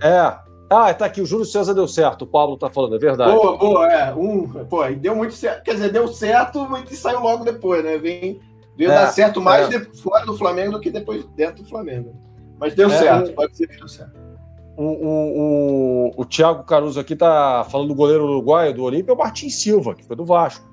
É. 0.00 0.38
Ah, 0.70 0.94
tá 0.94 1.06
aqui, 1.06 1.20
o 1.20 1.26
Júlio 1.26 1.44
César 1.44 1.74
deu 1.74 1.88
certo, 1.88 2.22
o 2.22 2.26
Pablo 2.28 2.56
tá 2.56 2.70
falando, 2.70 2.94
é 2.94 2.98
verdade. 2.98 3.32
Boa, 3.32 3.58
boa, 3.58 3.92
é. 3.92 4.14
Um, 4.14 4.46
pô, 4.66 4.84
deu 4.90 5.16
muito 5.16 5.34
certo. 5.34 5.64
Quer 5.64 5.74
dizer, 5.74 5.90
deu 5.90 6.06
certo 6.06 6.64
e 6.88 6.94
saiu 6.94 7.20
logo 7.20 7.44
depois, 7.44 7.82
né? 7.82 7.98
Vem, 7.98 8.40
veio 8.76 8.92
é, 8.92 8.94
dar 8.94 9.08
certo 9.08 9.40
mais 9.40 9.66
é. 9.66 9.80
de, 9.80 10.00
fora 10.00 10.24
do 10.24 10.38
Flamengo 10.38 10.72
do 10.72 10.80
que 10.80 10.90
depois 10.90 11.24
dentro 11.34 11.64
do 11.64 11.68
Flamengo. 11.68 12.14
Mas 12.56 12.72
deu 12.76 12.88
é, 12.88 12.98
certo, 12.98 13.32
pode 13.32 13.56
ser 13.56 13.66
que 13.66 13.76
deu 13.76 13.88
certo. 13.88 14.23
O, 14.76 14.82
o, 14.82 16.08
o, 16.08 16.12
o 16.16 16.24
Thiago 16.24 16.64
Caruso 16.64 16.98
aqui 16.98 17.14
tá 17.14 17.64
falando 17.70 17.88
do 17.88 17.94
goleiro 17.94 18.24
uruguaio 18.24 18.74
do 18.74 18.82
Olímpio, 18.82 19.12
é 19.12 19.14
o 19.14 19.18
Martin 19.18 19.48
Silva, 19.48 19.94
que 19.94 20.04
foi 20.04 20.16
do 20.16 20.24
Vasco. 20.24 20.68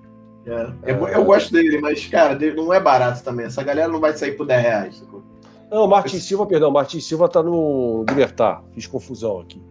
É. 0.46 0.92
Eu, 0.92 1.08
eu, 1.08 1.24
gosto 1.24 1.54
dele, 1.54 1.80
mas, 1.80 2.08
cara, 2.08 2.38
não 2.56 2.74
é 2.74 2.80
barato 2.80 3.24
também. 3.24 3.46
Essa 3.46 3.62
galera 3.62 3.88
não 3.88 4.00
vai 4.00 4.14
sair 4.14 4.32
por 4.32 4.48
10 4.48 4.62
reais. 4.62 4.98
Sacou? 4.98 5.22
Não, 5.70 5.88
Martin 5.88 6.20
Silva, 6.20 6.46
perdão, 6.46 6.72
Martin 6.72 7.00
Silva 7.00 7.30
tá 7.30 7.42
no 7.44 8.04
Libertar. 8.10 8.64
Fiz 8.74 8.88
confusão 8.88 9.40
aqui. 9.40 9.62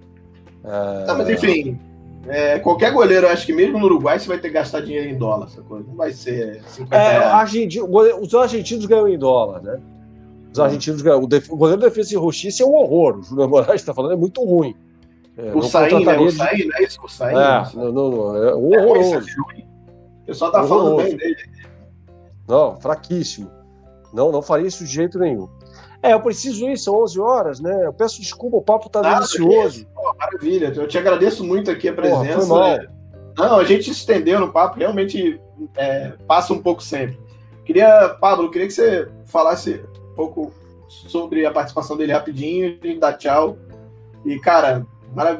É... 0.64 1.04
Tá, 1.04 1.14
mas 1.14 1.28
enfim, 1.28 1.78
é, 2.26 2.58
qualquer 2.58 2.92
goleiro, 2.92 3.26
acho 3.28 3.44
que 3.44 3.52
mesmo 3.52 3.78
no 3.78 3.86
Uruguai, 3.86 4.18
você 4.18 4.28
vai 4.28 4.38
ter 4.38 4.48
que 4.48 4.54
gastar 4.54 4.80
dinheiro 4.80 5.08
em 5.08 5.18
dólar, 5.18 5.46
essa 5.46 5.62
coisa. 5.62 5.86
Não 5.86 5.96
vai 5.96 6.12
ser 6.12 6.62
50 6.66 6.96
é, 6.96 7.16
argentino, 7.16 7.88
os 8.20 8.34
argentinos 8.34 8.86
ganham 8.86 9.08
em 9.08 9.18
dólar, 9.18 9.62
né? 9.62 9.80
Os 10.52 10.58
argentinos 10.58 11.02
ganham. 11.02 11.22
O, 11.22 11.26
def, 11.26 11.50
o 11.50 11.56
goleiro 11.56 11.80
defesa 11.80 12.10
e 12.10 12.12
justiça 12.12 12.62
é 12.62 12.66
um 12.66 12.74
horror. 12.74 13.18
O 13.18 13.22
Júnior 13.22 13.48
Moraes 13.48 13.80
está 13.80 13.94
falando, 13.94 14.12
é 14.12 14.16
muito 14.16 14.44
ruim. 14.44 14.74
É, 15.36 15.54
o 15.54 15.62
Sain, 15.62 16.04
né? 16.04 16.18
O 16.18 16.30
Sain, 16.30 16.66
não 16.66 16.76
é 16.76 16.82
isso? 16.82 17.00
O 17.02 17.08
Sain. 17.08 17.36
É, 17.36 17.76
não, 17.76 17.92
não, 17.92 18.10
não, 18.10 18.36
é 18.36 18.54
horroroso. 18.54 19.26
O 20.22 20.26
pessoal 20.26 20.52
tá 20.52 20.64
falando 20.64 20.96
bem 20.96 21.16
dele. 21.16 21.36
Não, 22.48 22.76
fraquíssimo. 22.80 23.50
Não, 24.12 24.32
não 24.32 24.42
faria 24.42 24.66
isso 24.66 24.84
de 24.84 24.90
jeito 24.90 25.18
nenhum. 25.18 25.48
É, 26.02 26.14
eu 26.14 26.20
preciso 26.20 26.68
ir, 26.68 26.78
são 26.78 26.94
11 27.02 27.20
horas, 27.20 27.60
né? 27.60 27.86
Eu 27.86 27.92
peço 27.92 28.20
desculpa, 28.20 28.56
o 28.56 28.62
papo 28.62 28.88
tá 28.88 29.02
Nada, 29.02 29.16
delicioso. 29.16 29.86
Pô, 29.94 30.14
maravilha, 30.18 30.72
eu 30.74 30.88
te 30.88 30.98
agradeço 30.98 31.44
muito 31.44 31.70
aqui 31.70 31.88
a 31.88 31.92
presença. 31.92 32.46
Pô, 32.46 32.58
né? 32.58 32.86
Não, 33.36 33.58
a 33.58 33.64
gente 33.64 33.84
se 33.84 33.90
estendeu 33.90 34.40
no 34.40 34.50
papo, 34.50 34.78
realmente 34.78 35.40
é, 35.76 36.14
passa 36.26 36.52
um 36.52 36.62
pouco 36.62 36.82
sempre. 36.82 37.18
Queria, 37.64 38.08
Pablo, 38.20 38.50
queria 38.50 38.66
que 38.66 38.72
você 38.72 39.08
falasse 39.26 39.84
pouco 40.20 40.52
sobre 40.88 41.46
a 41.46 41.50
participação 41.50 41.96
dele 41.96 42.12
rapidinho, 42.12 42.78
a 42.82 42.98
dá 42.98 43.12
tchau. 43.12 43.56
E, 44.24 44.38
cara, 44.38 44.86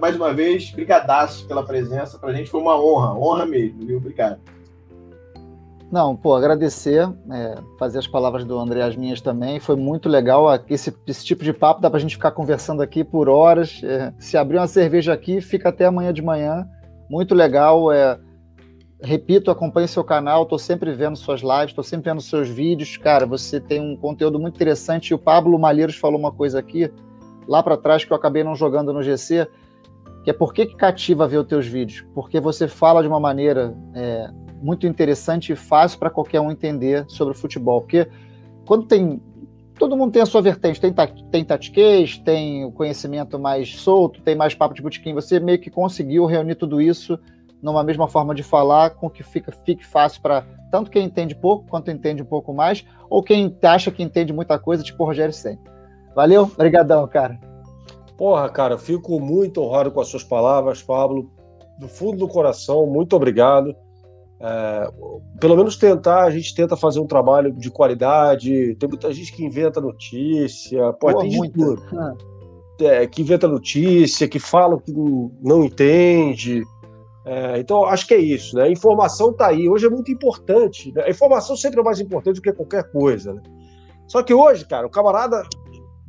mais 0.01 0.16
uma 0.16 0.32
vez, 0.32 0.70
brigadaço 0.70 1.47
pela 1.47 1.65
presença. 1.65 2.19
Pra 2.19 2.32
gente 2.32 2.51
foi 2.51 2.61
uma 2.61 2.81
honra, 2.81 3.15
honra 3.15 3.47
mesmo, 3.47 3.86
viu? 3.86 3.98
Obrigado. 3.98 4.39
Não, 5.90 6.15
pô, 6.15 6.35
agradecer, 6.35 7.09
é, 7.32 7.59
fazer 7.77 7.98
as 7.98 8.07
palavras 8.07 8.44
do 8.44 8.57
André 8.57 8.81
as 8.81 8.94
minhas 8.94 9.20
também. 9.20 9.59
Foi 9.59 9.74
muito 9.74 10.09
legal. 10.09 10.47
Esse, 10.69 10.94
esse 11.07 11.24
tipo 11.24 11.43
de 11.43 11.52
papo 11.52 11.81
dá 11.81 11.90
pra 11.90 11.98
gente 11.98 12.15
ficar 12.15 12.31
conversando 12.31 12.81
aqui 12.81 13.02
por 13.02 13.28
horas. 13.28 13.81
É, 13.82 14.12
se 14.19 14.36
abrir 14.36 14.59
uma 14.59 14.69
cerveja 14.69 15.12
aqui, 15.12 15.40
fica 15.40 15.69
até 15.69 15.86
amanhã 15.86 16.12
de 16.12 16.23
manhã. 16.23 16.65
Muito 17.11 17.35
legal. 17.35 17.90
É, 17.90 18.19
repito, 19.03 19.51
acompanhe 19.51 19.89
seu 19.89 20.05
canal. 20.05 20.45
Estou 20.45 20.59
sempre 20.59 20.93
vendo 20.93 21.17
suas 21.17 21.41
lives, 21.41 21.71
estou 21.71 21.85
sempre 21.85 22.11
vendo 22.11 22.21
seus 22.21 22.49
vídeos. 22.49 22.97
Cara, 22.97 23.27
você 23.27 23.61
tem 23.61 23.81
um 23.81 23.97
conteúdo 23.97 24.39
muito 24.39 24.57
interessante. 24.57 25.11
E 25.11 25.15
o 25.15 25.19
Pablo 25.19 25.59
Malheiros 25.59 25.97
falou 25.97 26.19
uma 26.19 26.33
coisa 26.33 26.59
aqui, 26.59 26.91
lá 27.47 27.63
para 27.63 27.77
trás, 27.77 28.05
que 28.05 28.13
eu 28.13 28.17
acabei 28.17 28.45
não 28.45 28.55
jogando 28.55 28.93
no 28.93 29.03
GC, 29.03 29.49
que 30.23 30.31
é 30.31 30.33
por 30.33 30.53
que, 30.53 30.67
que 30.67 30.77
cativa 30.77 31.27
ver 31.27 31.39
os 31.39 31.47
teus 31.47 31.67
vídeos? 31.67 32.05
Porque 32.15 32.39
você 32.41 32.69
fala 32.69 33.03
de 33.03 33.09
uma 33.09 33.21
maneira 33.21 33.75
é, 33.95 34.31
muito 34.63 34.87
interessante 34.87 35.53
e 35.53 35.57
fácil 35.57 35.99
para 35.99 36.11
qualquer 36.11 36.41
um 36.41 36.51
entender 36.51 37.05
sobre 37.09 37.35
o 37.35 37.37
futebol. 37.37 37.81
Porque 37.81 38.07
quando 38.67 38.87
tem. 38.87 39.21
Todo 39.79 39.97
mundo 39.97 40.13
tem 40.13 40.21
a 40.21 40.27
sua 40.27 40.43
vertente, 40.43 40.79
tem, 40.79 40.93
tem 41.31 41.43
tatiquês, 41.43 42.19
tem 42.19 42.67
o 42.67 42.71
conhecimento 42.71 43.39
mais 43.39 43.77
solto, 43.77 44.21
tem 44.21 44.37
mais 44.37 44.55
papo 44.55 44.75
de 44.75 44.83
botequim. 44.83 45.15
Você 45.15 45.41
meio 45.41 45.59
que 45.59 45.71
conseguiu 45.71 46.27
reunir 46.27 46.57
tudo 46.57 46.83
isso 46.83 47.19
numa 47.62 47.82
mesma 47.82 48.09
forma 48.09 48.35
de 48.35 48.43
falar, 48.43 48.91
com 48.91 49.11
que 49.11 49.23
fica, 49.23 49.53
fique 49.65 49.87
fácil 49.87 50.23
para 50.23 50.45
tanto 50.70 50.91
quem 50.91 51.05
entende 51.05 51.35
pouco 51.35 51.66
quanto 51.69 51.91
entende 51.91 52.23
um 52.23 52.27
pouco 52.27 52.55
mais, 52.55 52.85
ou 53.09 53.23
quem 53.23 53.57
acha 53.62 53.91
que 53.91 54.03
entende 54.03 54.32
muita 54.32 54.59
coisa, 54.59 54.82
tipo 54.82 55.03
o 55.03 55.07
Rogério 55.07 55.35
Sen. 55.35 55.59
Valeu? 56.15 56.45
Obrigadão, 56.45 57.07
cara. 57.09 57.39
Porra, 58.16 58.49
cara, 58.49 58.78
fico 58.78 59.19
muito 59.20 59.62
honrado 59.62 59.91
com 59.91 60.01
as 60.01 60.09
suas 60.09 60.23
palavras, 60.23 60.82
Pablo. 60.82 61.31
Do 61.78 61.89
fundo 61.89 62.19
do 62.19 62.28
coração, 62.28 62.87
muito 62.87 63.16
obrigado. 63.16 63.74
É, 64.39 64.91
pelo 65.39 65.57
menos 65.57 65.77
tentar, 65.77 66.24
a 66.24 66.31
gente 66.31 66.55
tenta 66.55 66.77
fazer 66.77 67.01
um 67.01 67.07
trabalho 67.07 67.53
de 67.53 67.70
qualidade. 67.70 68.74
Tem 68.77 68.89
muita 68.89 69.12
gente 69.12 69.32
que 69.32 69.45
inventa 69.45 69.81
notícia, 69.81 70.93
pô, 70.95 71.12
Pô 71.12 71.20
tem 71.20 71.31
de 71.31 71.51
tudo. 71.51 71.82
Ah. 71.95 72.15
É, 72.81 73.07
que 73.07 73.20
inventa 73.20 73.47
notícia, 73.47 74.28
que 74.28 74.39
fala 74.39 74.81
que 74.81 74.93
não 75.43 75.65
entende. 75.65 76.62
É, 77.31 77.61
então, 77.61 77.85
acho 77.85 78.09
que 78.09 78.15
é 78.15 78.19
isso, 78.19 78.57
né? 78.57 78.65
A 78.65 78.69
informação 78.69 79.31
está 79.31 79.47
aí. 79.47 79.69
Hoje 79.69 79.86
é 79.86 79.89
muito 79.89 80.11
importante. 80.11 80.93
Né? 80.93 81.05
A 81.05 81.11
informação 81.11 81.57
sempre 81.57 81.78
é 81.78 81.82
mais 81.85 82.01
importante 82.01 82.35
do 82.35 82.43
que 82.43 82.52
qualquer 82.52 82.90
coisa, 82.90 83.32
né? 83.32 83.43
Só 84.09 84.20
que 84.20 84.35
hoje, 84.35 84.66
cara, 84.66 84.85
o 84.85 84.90
camarada, 84.90 85.47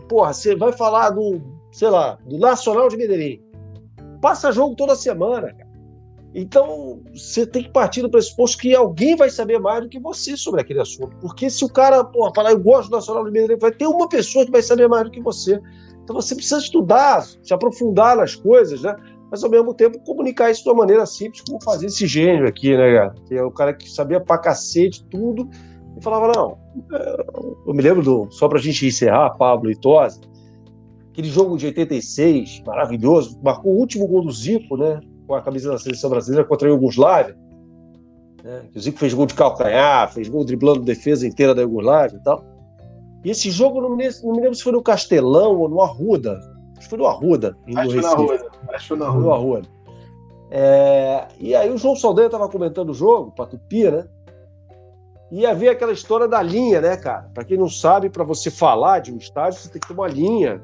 porra, 0.10 0.34
você 0.34 0.56
vai 0.56 0.72
falar 0.72 1.12
do, 1.12 1.40
sei 1.72 1.92
lá, 1.92 2.18
do 2.26 2.40
Nacional 2.40 2.90
de 2.90 2.98
Medellín. 2.98 3.40
Passa 4.20 4.52
jogo 4.52 4.76
toda 4.76 4.96
semana, 4.96 5.54
cara. 5.54 5.70
Então, 6.34 7.04
você 7.14 7.46
tem 7.46 7.66
que 7.66 7.70
partir 7.70 8.02
do 8.02 8.10
pressuposto 8.10 8.58
que 8.58 8.74
alguém 8.74 9.16
vai 9.16 9.30
saber 9.30 9.60
mais 9.60 9.84
do 9.84 9.90
que 9.90 10.00
você 10.00 10.36
sobre 10.36 10.62
aquele 10.62 10.82
assunto. 10.82 11.16
Porque 11.18 11.52
se 11.52 11.64
o 11.64 11.70
cara 11.70 12.04
porra, 12.04 12.32
falar, 12.34 12.50
eu 12.50 12.60
gosto 12.60 12.90
do 12.90 12.96
Nacional 12.96 13.26
de 13.26 13.32
Medellín, 13.32 13.60
vai 13.60 13.72
ter 13.72 13.86
uma 13.86 14.10
pessoa 14.10 14.44
que 14.44 14.52
vai 14.52 14.64
saber 14.64 14.88
mais 14.88 15.04
do 15.04 15.12
que 15.12 15.22
você. 15.22 15.62
Então, 16.04 16.16
você 16.16 16.34
precisa 16.34 16.58
estudar, 16.58 17.22
se 17.22 17.54
aprofundar 17.54 18.18
nas 18.18 18.34
coisas, 18.34 18.82
né? 18.82 18.96
Mas, 19.32 19.44
ao 19.44 19.50
mesmo 19.50 19.74
tempo, 19.74 19.98
comunicar 20.00 20.52
isso 20.52 20.64
de 20.64 20.70
uma 20.70 20.80
maneira 20.80 21.06
simples, 21.06 21.42
como 21.42 21.64
fazer 21.64 21.86
esse 21.86 22.06
gênio 22.06 22.48
aqui, 22.48 22.76
né, 22.76 22.94
cara? 22.94 23.16
Que 23.26 23.36
é 23.36 23.44
o 23.44 23.52
cara 23.52 23.74
que 23.74 23.90
sabia 23.90 24.20
pra 24.20 24.38
cacete 24.38 25.06
tudo 25.06 25.50
e 25.98 26.04
falava, 26.04 26.32
não. 26.36 26.58
É, 26.92 27.26
eu 27.66 27.74
me 27.74 27.82
lembro 27.82 28.04
do. 28.04 28.28
Só 28.30 28.50
pra 28.50 28.60
gente 28.60 28.86
encerrar, 28.86 29.30
Pablo 29.38 29.72
e 29.72 29.76
Tosa, 29.76 30.20
aquele 31.10 31.30
jogo 31.30 31.58
de 31.58 31.68
86, 31.68 32.62
maravilhoso, 32.66 33.40
marcou 33.42 33.74
o 33.74 33.78
último 33.78 34.06
gol 34.06 34.24
do 34.24 34.32
Zico, 34.32 34.76
né? 34.76 35.00
com 35.32 35.36
a 35.36 35.42
camisa 35.42 35.72
da 35.72 35.80
seleção 35.80 36.10
brasileira 36.10 36.46
contra 36.46 36.68
a 36.68 36.72
Iugoslávia. 36.72 37.38
Né? 38.44 38.64
O 38.76 38.80
Zico 38.80 39.00
fez 39.00 39.14
gol 39.14 39.26
de 39.26 39.34
calcanhar, 39.34 40.12
fez 40.12 40.28
gol 40.28 40.44
driblando 40.44 40.82
defesa 40.82 41.26
inteira 41.26 41.56
da 41.56 41.62
Iugoslávia 41.62 42.18
e 42.18 42.24
tal. 42.24 42.44
E 43.24 43.30
esse 43.30 43.50
jogo, 43.50 43.80
não 43.80 43.96
me 43.96 44.10
lembro 44.42 44.56
se 44.56 44.64
foi 44.64 44.74
no 44.74 44.84
Castelão 44.84 45.58
ou 45.58 45.70
no 45.70 45.82
Arruda. 45.82 46.38
Acho 46.82 46.90
que 46.90 46.90
foi 46.90 46.98
no 46.98 47.06
Arruda. 47.06 47.58
Acho 47.76 47.90
que 47.90 48.02
foi 48.02 48.02
no 48.02 48.08
Arruda. 48.08 48.52
Acho 48.70 48.82
que 48.82 48.88
foi 48.88 48.98
no 48.98 49.06
Arruda. 49.06 49.26
No 49.26 49.34
Arruda. 49.34 49.70
É, 50.50 51.28
e 51.40 51.56
aí 51.56 51.70
o 51.70 51.78
João 51.78 51.96
Saldanha 51.96 52.26
estava 52.26 52.50
comentando 52.50 52.90
o 52.90 52.94
jogo, 52.94 53.32
para 53.32 53.46
Tupi, 53.46 53.90
né? 53.90 54.06
E 55.32 55.46
havia 55.46 55.72
aquela 55.72 55.94
história 55.94 56.28
da 56.28 56.42
linha, 56.42 56.82
né, 56.82 56.98
cara? 56.98 57.30
Para 57.34 57.46
quem 57.46 57.58
não 57.58 57.70
sabe, 57.70 58.10
para 58.10 58.24
você 58.24 58.50
falar 58.50 59.00
de 59.00 59.14
um 59.14 59.18
estádio, 59.18 59.60
você 59.60 59.70
tem 59.70 59.80
que 59.80 59.88
ter 59.88 59.94
uma 59.94 60.08
linha. 60.08 60.62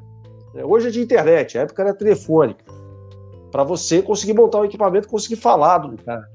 Né? 0.54 0.66
Hoje 0.66 0.88
é 0.88 0.92
de 0.92 1.00
internet, 1.00 1.58
a 1.58 1.62
época 1.62 1.84
era 1.84 1.94
telefônica 1.94 2.66
para 3.52 3.64
você 3.64 4.02
conseguir 4.02 4.34
montar 4.34 4.60
um 4.60 4.66
equipamento 4.66 5.08
conseguir 5.08 5.38
falar 5.38 5.78
do 5.78 6.04
cara. 6.04 6.28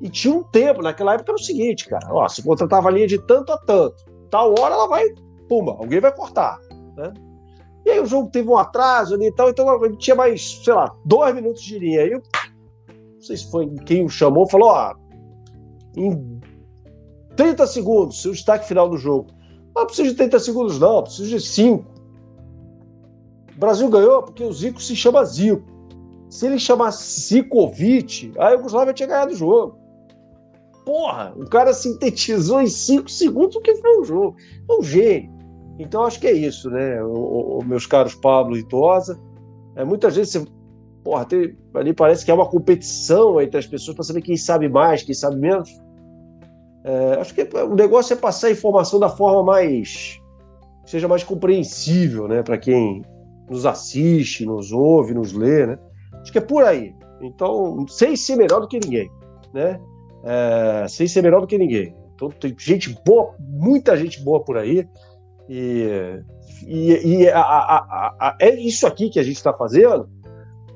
E 0.00 0.08
tinha 0.08 0.34
um 0.34 0.42
tempo, 0.42 0.82
naquela 0.82 1.14
época 1.14 1.32
era 1.32 1.40
o 1.40 1.44
seguinte, 1.44 1.86
cara, 1.86 2.08
ó, 2.10 2.28
você 2.28 2.42
contratava 2.42 2.88
a 2.88 2.90
linha 2.90 3.06
de 3.06 3.18
tanto 3.18 3.52
a 3.52 3.58
tanto, 3.58 4.04
tal 4.30 4.50
hora 4.58 4.74
ela 4.74 4.88
vai, 4.88 5.04
pumba, 5.48 5.72
alguém 5.72 6.00
vai 6.00 6.12
cortar, 6.12 6.58
né? 6.96 7.12
E 7.86 7.90
aí 7.90 8.00
o 8.00 8.06
jogo 8.06 8.28
teve 8.28 8.48
um 8.48 8.56
atraso 8.56 9.14
ali 9.14 9.26
e 9.26 9.32
tal, 9.32 9.48
então 9.48 9.96
tinha 9.96 10.16
mais, 10.16 10.60
sei 10.64 10.74
lá, 10.74 10.92
dois 11.04 11.32
minutos 11.32 11.62
de 11.62 11.78
linha. 11.78 12.00
Aí 12.00 12.10
não 12.10 13.20
sei 13.20 13.36
se 13.36 13.48
foi 13.48 13.72
quem 13.86 14.04
o 14.04 14.08
chamou, 14.08 14.50
falou: 14.50 14.70
ó, 14.70 14.92
em 15.96 16.40
30 17.36 17.64
segundos, 17.68 18.20
seu 18.20 18.32
destaque 18.32 18.66
final 18.66 18.88
do 18.88 18.98
jogo. 18.98 19.28
Não 19.72 19.86
precisa 19.86 20.10
de 20.10 20.16
30 20.16 20.40
segundos, 20.40 20.80
não, 20.80 21.04
precisa 21.04 21.28
de 21.28 21.40
5. 21.40 21.84
O 23.54 23.60
Brasil 23.60 23.88
ganhou 23.88 24.22
porque 24.24 24.42
o 24.42 24.52
Zico 24.52 24.82
se 24.82 24.96
chama 24.96 25.24
Zico. 25.24 25.64
Se 26.28 26.44
ele 26.44 26.58
chamasse 26.58 27.20
Zikovic, 27.20 28.32
aí 28.36 28.54
o 28.54 28.58
Yugoslávia 28.58 28.92
tinha 28.94 29.08
ganhado 29.08 29.32
o 29.32 29.36
jogo. 29.36 29.78
Porra, 30.84 31.32
o 31.36 31.48
cara 31.48 31.72
sintetizou 31.72 32.60
em 32.60 32.66
5 32.66 33.08
segundos 33.08 33.54
o 33.54 33.60
que 33.60 33.76
foi 33.76 34.00
o 34.00 34.04
jogo. 34.04 34.36
É 34.68 34.74
um 34.74 34.82
gênio. 34.82 35.35
Então 35.78 36.04
acho 36.04 36.20
que 36.20 36.26
é 36.26 36.32
isso, 36.32 36.70
né, 36.70 37.02
o, 37.02 37.58
o, 37.58 37.64
meus 37.64 37.86
caros 37.86 38.14
Pablo 38.14 38.56
e 38.56 38.66
Tosa. 38.66 39.18
É, 39.74 39.84
muitas 39.84 40.16
vezes 40.16 40.32
você, 40.32 40.46
porra, 41.04 41.24
tem, 41.24 41.56
ali 41.74 41.92
parece 41.92 42.24
que 42.24 42.30
é 42.30 42.34
uma 42.34 42.48
competição 42.48 43.40
entre 43.40 43.58
as 43.58 43.66
pessoas 43.66 43.94
para 43.94 44.04
saber 44.04 44.22
quem 44.22 44.36
sabe 44.36 44.68
mais, 44.68 45.02
quem 45.02 45.14
sabe 45.14 45.36
menos. 45.36 45.68
É, 46.84 47.20
acho 47.20 47.34
que 47.34 47.42
o 47.42 47.74
negócio 47.74 48.14
é 48.14 48.16
passar 48.16 48.46
a 48.46 48.52
informação 48.52 48.98
da 48.98 49.08
forma 49.08 49.42
mais 49.42 50.20
seja 50.86 51.08
mais 51.08 51.24
compreensível, 51.24 52.28
né, 52.28 52.42
para 52.42 52.56
quem 52.56 53.02
nos 53.50 53.66
assiste, 53.66 54.46
nos 54.46 54.72
ouve, 54.72 55.12
nos 55.12 55.32
lê, 55.32 55.66
né? 55.66 55.78
Acho 56.22 56.32
que 56.32 56.38
é 56.38 56.40
por 56.40 56.64
aí. 56.64 56.94
Então, 57.20 57.86
sem 57.88 58.16
ser 58.16 58.36
melhor 58.36 58.60
do 58.60 58.68
que 58.68 58.78
ninguém, 58.78 59.10
né? 59.52 59.80
É, 60.24 60.86
sem 60.88 61.06
ser 61.06 61.22
melhor 61.22 61.40
do 61.40 61.46
que 61.46 61.58
ninguém. 61.58 61.94
Então, 62.14 62.30
tem 62.30 62.54
gente 62.58 62.96
boa, 63.04 63.34
muita 63.38 63.96
gente 63.96 64.22
boa 64.22 64.42
por 64.42 64.56
aí. 64.56 64.88
E, 65.48 66.20
e, 66.66 67.22
e 67.22 67.28
a, 67.28 67.40
a, 67.40 68.14
a, 68.18 68.36
é 68.40 68.54
isso 68.54 68.86
aqui 68.86 69.08
que 69.08 69.20
a 69.20 69.22
gente 69.22 69.36
está 69.36 69.52
fazendo 69.52 70.08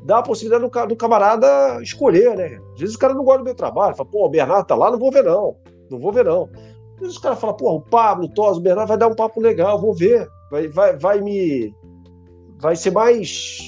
dá 0.05 0.19
a 0.19 0.23
possibilidade 0.23 0.71
do, 0.71 0.87
do, 0.87 0.97
camarada 0.97 1.83
escolher, 1.83 2.37
né? 2.37 2.59
Às 2.75 2.81
vezes 2.81 2.95
o 2.95 2.99
cara 2.99 3.15
não 3.15 3.25
gosta 3.25 3.41
do 3.41 3.45
meu 3.45 3.55
trabalho, 3.55 3.95
fala, 3.95 4.09
pô, 4.09 4.27
o 4.27 4.31
Bernardo 4.31 4.67
tá 4.67 4.75
lá, 4.75 4.91
não 4.91 4.99
vou 4.99 5.11
ver 5.11 5.25
não, 5.25 5.57
não 5.91 5.99
vou 5.99 6.13
ver 6.13 6.25
não. 6.25 6.49
Às 6.95 7.01
vezes 7.01 7.17
o 7.17 7.21
cara 7.21 7.37
fala, 7.37 7.55
pô, 7.55 7.77
o 7.77 7.81
Pablo, 7.81 8.29
o 8.35 8.43
o 8.43 8.61
Bernardo 8.61 8.89
vai 8.89 8.99
dar 8.99 9.09
um 9.09 9.15
papo 9.15 9.41
legal, 9.41 9.81
vou 9.81 9.95
ver, 9.95 10.29
vai, 10.51 10.69
vai, 10.69 10.97
vai 10.97 11.21
me... 11.21 11.75
vai 12.59 12.77
ser 12.77 12.91
mais, 12.91 13.59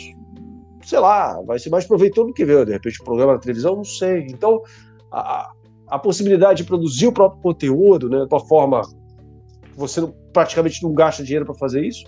sei 0.85 0.99
lá, 0.99 1.41
vai 1.43 1.59
ser 1.59 1.71
mais 1.71 1.87
proveitoso 1.87 2.29
do 2.29 2.35
que 2.35 2.45
ver, 2.45 2.65
de 2.67 2.73
repente, 2.73 3.01
o 3.01 3.05
programa 3.05 3.35
na 3.35 3.39
televisão, 3.39 3.77
não 3.77 3.85
sei. 3.85 4.27
Então, 4.29 4.63
a, 5.11 5.53
a 5.89 5.99
possibilidade 5.99 6.63
de 6.63 6.65
produzir 6.65 7.09
o 7.09 7.13
próprio 7.13 7.43
conteúdo, 7.43 8.09
né, 8.09 8.27
uma 8.31 8.41
forma 8.41 8.81
que 8.81 9.79
você 9.79 10.01
não, 10.01 10.15
praticamente 10.33 10.83
não 10.83 10.93
gasta 10.93 11.23
dinheiro 11.23 11.45
para 11.45 11.55
fazer 11.55 11.85
isso, 11.85 12.05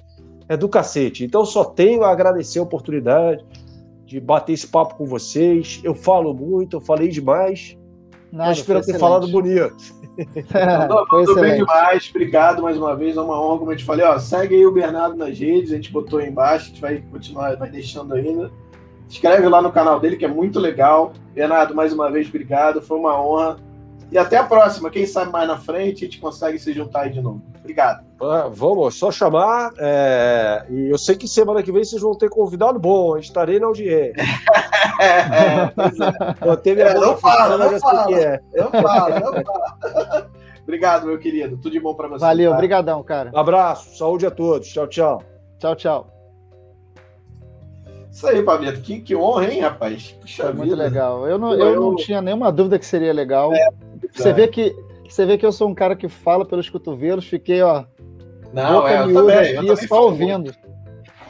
é 0.48 0.56
do 0.56 0.68
cacete. 0.68 1.24
Então, 1.24 1.44
só 1.44 1.64
tenho 1.64 2.02
a 2.02 2.10
agradecer 2.10 2.58
a 2.58 2.62
oportunidade 2.62 3.44
de 4.04 4.20
bater 4.20 4.52
esse 4.52 4.66
papo 4.66 4.94
com 4.96 5.06
vocês. 5.06 5.80
Eu 5.82 5.94
falo 5.94 6.34
muito, 6.34 6.76
eu 6.76 6.80
falei 6.80 7.08
demais. 7.08 7.76
Nada, 8.30 8.48
mas 8.48 8.58
espero 8.58 8.80
ter 8.80 8.90
excelente. 8.90 9.00
falado 9.00 9.28
bonito. 9.28 10.04
É, 10.16 11.40
bem 11.40 11.56
demais, 11.56 12.08
obrigado 12.08 12.62
mais 12.62 12.76
uma 12.76 12.94
vez, 12.94 13.16
é 13.16 13.20
uma 13.20 13.40
honra, 13.40 13.58
como 13.58 13.72
eu 13.72 13.76
te 13.76 13.84
falei, 13.84 14.06
ó, 14.06 14.16
segue 14.16 14.54
aí 14.54 14.64
o 14.64 14.70
Bernardo 14.70 15.16
nas 15.16 15.36
redes, 15.36 15.72
a 15.72 15.74
gente 15.74 15.90
botou 15.90 16.20
aí 16.20 16.28
embaixo, 16.28 16.66
a 16.66 16.68
gente 16.68 16.80
vai 16.80 17.02
continuar, 17.10 17.56
vai 17.56 17.68
deixando 17.68 18.14
ainda. 18.14 18.48
Se 19.08 19.16
inscreve 19.16 19.48
lá 19.48 19.60
no 19.60 19.72
canal 19.72 19.98
dele, 19.98 20.16
que 20.16 20.24
é 20.24 20.28
muito 20.28 20.60
legal. 20.60 21.12
Bernardo, 21.34 21.74
mais 21.74 21.92
uma 21.92 22.12
vez, 22.12 22.28
obrigado, 22.28 22.80
foi 22.80 22.96
uma 22.96 23.20
honra. 23.20 23.56
E 24.14 24.18
até 24.18 24.36
a 24.36 24.44
próxima. 24.44 24.90
Quem 24.90 25.04
sabe 25.06 25.32
mais 25.32 25.48
na 25.48 25.58
frente 25.58 26.04
a 26.04 26.06
gente 26.06 26.20
consegue 26.20 26.56
se 26.56 26.72
juntar 26.72 27.00
aí 27.00 27.10
de 27.10 27.20
novo. 27.20 27.42
Obrigado. 27.58 28.04
Ah, 28.22 28.48
vamos, 28.48 28.94
só 28.94 29.10
chamar. 29.10 29.72
É... 29.76 30.64
E 30.70 30.88
eu 30.88 30.96
sei 30.96 31.16
que 31.16 31.26
semana 31.26 31.64
que 31.64 31.72
vem 31.72 31.82
vocês 31.82 32.00
vão 32.00 32.14
ter 32.14 32.30
convidado 32.30 32.78
bom. 32.78 33.16
Estarei 33.16 33.58
na 33.58 33.66
audiência. 33.66 34.14
é, 35.02 35.08
é, 35.08 36.80
é, 36.80 36.94
não 36.94 37.16
fala, 37.16 37.58
não 37.58 37.80
fala. 37.80 38.16
É. 38.16 38.40
Não 38.54 38.70
fala, 38.70 39.18
não 39.18 39.32
fala. 39.32 40.30
Obrigado, 40.62 41.06
meu 41.08 41.18
querido. 41.18 41.56
Tudo 41.56 41.72
de 41.72 41.80
bom 41.80 41.92
para 41.92 42.06
você. 42.06 42.20
Valeu, 42.20 42.50
tá? 42.50 42.56
obrigadão, 42.56 43.02
cara. 43.02 43.32
abraço, 43.34 43.98
saúde 43.98 44.24
a 44.26 44.30
todos. 44.30 44.68
Tchau, 44.68 44.86
tchau. 44.86 45.22
Tchau, 45.58 45.74
tchau. 45.74 46.14
Isso 48.12 48.28
aí, 48.28 48.44
Pablito. 48.44 48.80
Que, 48.80 49.00
que 49.00 49.16
honra, 49.16 49.52
hein, 49.52 49.60
rapaz? 49.60 50.12
Puxa 50.20 50.44
Foi 50.44 50.52
vida. 50.52 50.64
muito 50.64 50.76
legal. 50.76 51.26
Eu 51.26 51.36
não, 51.36 51.52
eu, 51.52 51.74
eu 51.74 51.80
não 51.80 51.96
tinha 51.96 52.22
nenhuma 52.22 52.52
dúvida 52.52 52.78
que 52.78 52.86
seria 52.86 53.12
legal. 53.12 53.52
É, 53.52 53.68
você, 54.14 54.32
vê 54.32 54.48
que, 54.48 54.74
você 55.08 55.26
vê 55.26 55.36
que 55.36 55.44
eu 55.44 55.52
sou 55.52 55.68
um 55.68 55.74
cara 55.74 55.96
que 55.96 56.08
fala 56.08 56.44
pelos 56.44 56.68
cotovelos. 56.68 57.26
Fiquei, 57.26 57.62
ó. 57.62 57.84
Não, 58.52 58.86
é, 58.86 59.02
eu 59.02 59.12
também, 59.12 59.50
eu 59.50 59.66
também 59.66 59.88
só 59.88 60.04
ouvindo. 60.04 60.44
Muito. 60.44 60.58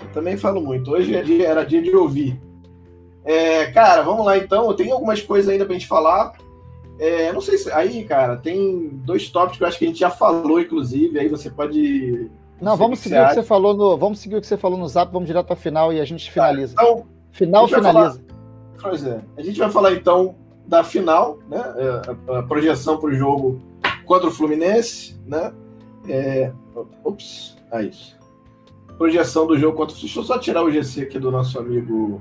Eu 0.02 0.08
também 0.12 0.36
falo 0.36 0.60
muito. 0.60 0.90
Hoje 0.90 1.14
é 1.14 1.22
dia, 1.22 1.48
era 1.48 1.64
dia 1.64 1.82
de 1.82 1.94
ouvir. 1.94 2.40
É, 3.24 3.66
cara, 3.72 4.02
vamos 4.02 4.24
lá 4.26 4.36
então. 4.36 4.74
Tem 4.74 4.90
algumas 4.92 5.22
coisas 5.22 5.50
ainda 5.50 5.64
pra 5.64 5.74
gente 5.74 5.86
falar. 5.86 6.32
É, 6.98 7.32
não 7.32 7.40
sei 7.40 7.58
se. 7.58 7.72
Aí, 7.72 8.04
cara, 8.04 8.36
tem 8.36 8.90
dois 9.04 9.28
tópicos 9.30 9.58
que 9.58 9.64
eu 9.64 9.68
acho 9.68 9.78
que 9.78 9.84
a 9.84 9.88
gente 9.88 10.00
já 10.00 10.10
falou, 10.10 10.60
inclusive. 10.60 11.18
Aí 11.18 11.28
você 11.28 11.50
pode 11.50 12.30
não, 12.60 12.76
vamos 12.76 13.00
seguir 13.00 13.20
o 13.20 13.28
que 13.28 13.34
você 13.34 13.42
falou 13.42 13.74
no, 13.74 13.96
vamos 13.96 14.18
seguir 14.18 14.36
o 14.36 14.40
que 14.40 14.46
você 14.46 14.56
falou 14.56 14.78
no 14.78 14.88
Zap, 14.88 15.12
vamos 15.12 15.26
direto 15.26 15.46
para 15.46 15.56
final 15.56 15.92
e 15.92 16.00
a 16.00 16.04
gente 16.04 16.30
finaliza. 16.30 16.74
Tá, 16.74 16.82
então, 16.82 17.06
final 17.32 17.68
finaliza. 17.68 17.92
Falar, 17.92 18.18
pois 18.80 19.04
é. 19.04 19.20
A 19.36 19.42
gente 19.42 19.58
vai 19.58 19.70
falar 19.70 19.92
então 19.92 20.34
da 20.66 20.82
final, 20.82 21.38
né? 21.48 21.62
É, 21.76 22.36
a, 22.38 22.42
projeção 22.42 22.98
para 22.98 23.10
o 23.10 23.14
jogo 23.14 23.60
contra 24.04 24.28
o 24.28 24.32
Fluminense, 24.32 25.18
né? 25.26 25.52
É, 26.08 26.52
ops, 27.04 27.56
é 27.72 27.84
isso. 27.84 28.16
Projeção 28.98 29.46
do 29.46 29.58
jogo 29.58 29.76
contra 29.76 29.96
o 29.96 30.00
Deixa 30.00 30.18
eu 30.18 30.24
só 30.24 30.38
tirar 30.38 30.62
o 30.62 30.70
GC 30.70 31.02
aqui 31.02 31.18
do 31.18 31.30
nosso 31.30 31.58
amigo. 31.58 32.20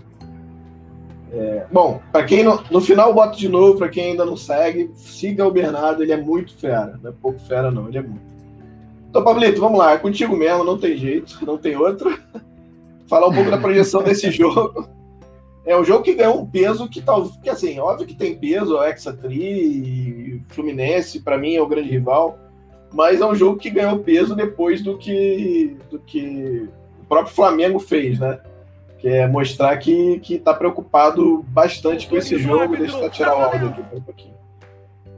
É, 1.32 1.66
bom, 1.72 2.02
para 2.12 2.24
quem 2.26 2.44
não, 2.44 2.64
no 2.70 2.80
final 2.80 3.14
boto 3.14 3.38
de 3.38 3.50
novo, 3.50 3.78
para 3.78 3.90
quem 3.90 4.12
ainda 4.12 4.24
não 4.24 4.38
segue, 4.38 4.92
siga 4.96 5.48
o 5.48 5.52
Bernardo, 5.52 6.04
ele 6.04 6.12
é 6.12 6.18
muito 6.18 6.56
fera, 6.56 7.00
não 7.02 7.10
é 7.10 7.14
pouco 7.14 7.40
fera 7.40 7.72
não, 7.72 7.88
ele 7.88 7.98
é 7.98 8.02
muito. 8.04 8.34
Então, 9.10 9.24
Pablito, 9.24 9.60
vamos 9.60 9.80
lá, 9.80 9.94
é 9.94 9.98
contigo 9.98 10.36
mesmo, 10.36 10.64
não 10.64 10.78
tem 10.78 10.96
jeito, 10.98 11.44
não 11.46 11.58
tem 11.58 11.76
outro. 11.76 12.18
Falar 13.08 13.28
um 13.28 13.34
pouco 13.34 13.52
da 13.52 13.58
projeção 13.58 14.04
desse 14.04 14.30
jogo. 14.32 14.88
É 15.66 15.78
um 15.78 15.84
jogo 15.84 16.04
que 16.04 16.14
ganhou 16.14 16.42
um 16.42 16.46
peso 16.46 16.90
que 16.90 17.02
tal, 17.02 17.30
que 17.42 17.50
assim, 17.50 17.80
óbvio 17.80 18.06
que 18.06 18.16
tem 18.16 18.38
peso, 18.38 18.76
o 18.76 18.84
Exatri, 18.84 20.44
Fluminense, 20.50 21.22
para 21.22 21.38
mim 21.38 21.56
é 21.56 21.62
o 21.62 21.68
grande 21.68 21.90
rival, 21.90 22.38
mas 22.92 23.22
é 23.22 23.26
um 23.26 23.34
jogo 23.34 23.58
que 23.58 23.70
ganhou 23.70 24.00
peso 24.00 24.36
depois 24.36 24.84
do 24.84 24.98
que 24.98 25.78
do 25.90 26.00
que 26.00 26.70
o 27.02 27.06
próprio 27.06 27.34
Flamengo 27.34 27.80
fez, 27.80 28.20
né? 28.20 28.40
Que 29.00 29.08
é 29.08 29.28
mostrar 29.28 29.78
que 29.78 30.20
que 30.20 30.38
tá 30.38 30.54
preocupado 30.54 31.44
bastante 31.48 32.08
com 32.08 32.18
esse 32.18 32.38
jogo. 32.38 32.76
Deixa 32.76 32.98
eu 32.98 33.10
tirar 33.10 33.38
o 33.38 33.42
áudio 33.42 33.70
aqui 33.70 33.96
um 33.96 34.02
pouquinho. 34.02 34.34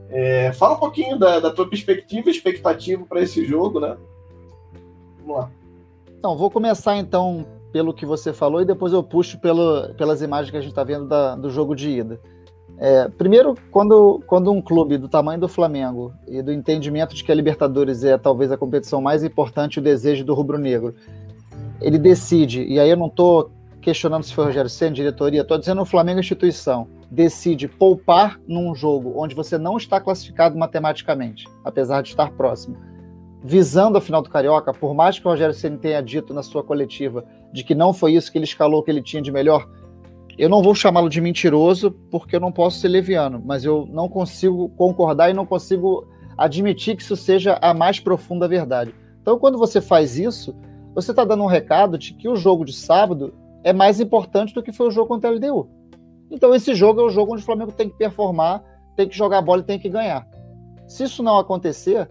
É, 0.08 0.52
fala 0.52 0.74
um 0.74 0.78
pouquinho 0.78 1.18
da, 1.18 1.40
da 1.40 1.50
tua 1.50 1.68
perspectiva, 1.68 2.30
expectativa 2.30 3.04
para 3.04 3.20
esse 3.20 3.44
jogo, 3.44 3.80
né? 3.80 3.96
Vamos 5.18 5.36
lá. 5.36 5.50
Então, 6.18 6.36
vou 6.36 6.50
começar 6.50 6.96
então 6.96 7.44
pelo 7.76 7.92
que 7.92 8.06
você 8.06 8.32
falou 8.32 8.62
e 8.62 8.64
depois 8.64 8.94
eu 8.94 9.02
puxo 9.02 9.38
pelo, 9.38 9.92
pelas 9.98 10.22
imagens 10.22 10.50
que 10.50 10.56
a 10.56 10.60
gente 10.62 10.70
está 10.70 10.82
vendo 10.82 11.06
da, 11.06 11.36
do 11.36 11.50
jogo 11.50 11.76
de 11.76 11.90
ida. 11.90 12.18
É, 12.78 13.06
primeiro, 13.06 13.54
quando, 13.70 14.22
quando 14.26 14.50
um 14.50 14.62
clube 14.62 14.96
do 14.96 15.10
tamanho 15.10 15.38
do 15.38 15.46
Flamengo 15.46 16.14
e 16.26 16.40
do 16.40 16.50
entendimento 16.50 17.14
de 17.14 17.22
que 17.22 17.30
a 17.30 17.34
Libertadores 17.34 18.02
é 18.02 18.16
talvez 18.16 18.50
a 18.50 18.56
competição 18.56 19.02
mais 19.02 19.22
importante, 19.22 19.78
o 19.78 19.82
desejo 19.82 20.24
do 20.24 20.32
rubro-negro, 20.32 20.94
ele 21.78 21.98
decide, 21.98 22.64
e 22.64 22.80
aí 22.80 22.88
eu 22.88 22.96
não 22.96 23.08
estou 23.08 23.50
questionando 23.82 24.22
se 24.22 24.32
foi 24.32 24.44
o 24.44 24.46
Rogério 24.46 24.70
Senna, 24.70 24.92
diretoria, 24.92 25.42
estou 25.42 25.58
dizendo 25.58 25.82
o 25.82 25.84
Flamengo 25.86 26.18
instituição, 26.18 26.88
decide 27.10 27.68
poupar 27.68 28.40
num 28.48 28.74
jogo 28.74 29.12
onde 29.16 29.34
você 29.34 29.58
não 29.58 29.76
está 29.76 30.00
classificado 30.00 30.56
matematicamente, 30.56 31.46
apesar 31.62 32.00
de 32.00 32.08
estar 32.08 32.30
próximo, 32.30 32.78
visando 33.42 33.98
a 33.98 34.00
final 34.00 34.22
do 34.22 34.30
Carioca, 34.30 34.72
por 34.72 34.94
mais 34.94 35.18
que 35.18 35.26
o 35.26 35.30
Rogério 35.30 35.54
Senna 35.54 35.78
tenha 35.78 36.02
dito 36.02 36.34
na 36.34 36.42
sua 36.42 36.62
coletiva 36.62 37.24
de 37.52 37.62
que 37.62 37.74
não 37.74 37.92
foi 37.92 38.14
isso 38.14 38.30
que 38.30 38.38
ele 38.38 38.44
escalou, 38.44 38.82
que 38.82 38.90
ele 38.90 39.02
tinha 39.02 39.22
de 39.22 39.30
melhor, 39.30 39.68
eu 40.38 40.48
não 40.48 40.62
vou 40.62 40.74
chamá-lo 40.74 41.08
de 41.08 41.20
mentiroso 41.20 41.90
porque 42.10 42.36
eu 42.36 42.40
não 42.40 42.52
posso 42.52 42.78
ser 42.78 42.88
leviano, 42.88 43.42
mas 43.44 43.64
eu 43.64 43.88
não 43.90 44.08
consigo 44.08 44.68
concordar 44.70 45.30
e 45.30 45.34
não 45.34 45.46
consigo 45.46 46.06
admitir 46.36 46.96
que 46.96 47.02
isso 47.02 47.16
seja 47.16 47.58
a 47.62 47.72
mais 47.72 47.98
profunda 47.98 48.46
verdade. 48.46 48.94
Então, 49.22 49.38
quando 49.38 49.56
você 49.56 49.80
faz 49.80 50.18
isso, 50.18 50.54
você 50.94 51.10
está 51.10 51.24
dando 51.24 51.42
um 51.42 51.46
recado 51.46 51.96
de 51.96 52.12
que 52.14 52.28
o 52.28 52.36
jogo 52.36 52.64
de 52.64 52.72
sábado 52.72 53.34
é 53.64 53.72
mais 53.72 53.98
importante 54.00 54.54
do 54.54 54.62
que 54.62 54.72
foi 54.72 54.88
o 54.88 54.90
jogo 54.90 55.08
contra 55.08 55.30
a 55.30 55.32
LDU. 55.32 55.68
Então 56.30 56.54
esse 56.54 56.74
jogo 56.74 57.00
é 57.00 57.04
o 57.04 57.10
jogo 57.10 57.32
onde 57.32 57.42
o 57.42 57.44
Flamengo 57.44 57.72
tem 57.72 57.88
que 57.88 57.96
performar, 57.96 58.62
tem 58.96 59.08
que 59.08 59.16
jogar 59.16 59.42
bola 59.42 59.60
e 59.60 59.64
tem 59.64 59.78
que 59.78 59.88
ganhar. 59.88 60.26
Se 60.86 61.04
isso 61.04 61.22
não 61.22 61.38
acontecer, 61.38 62.08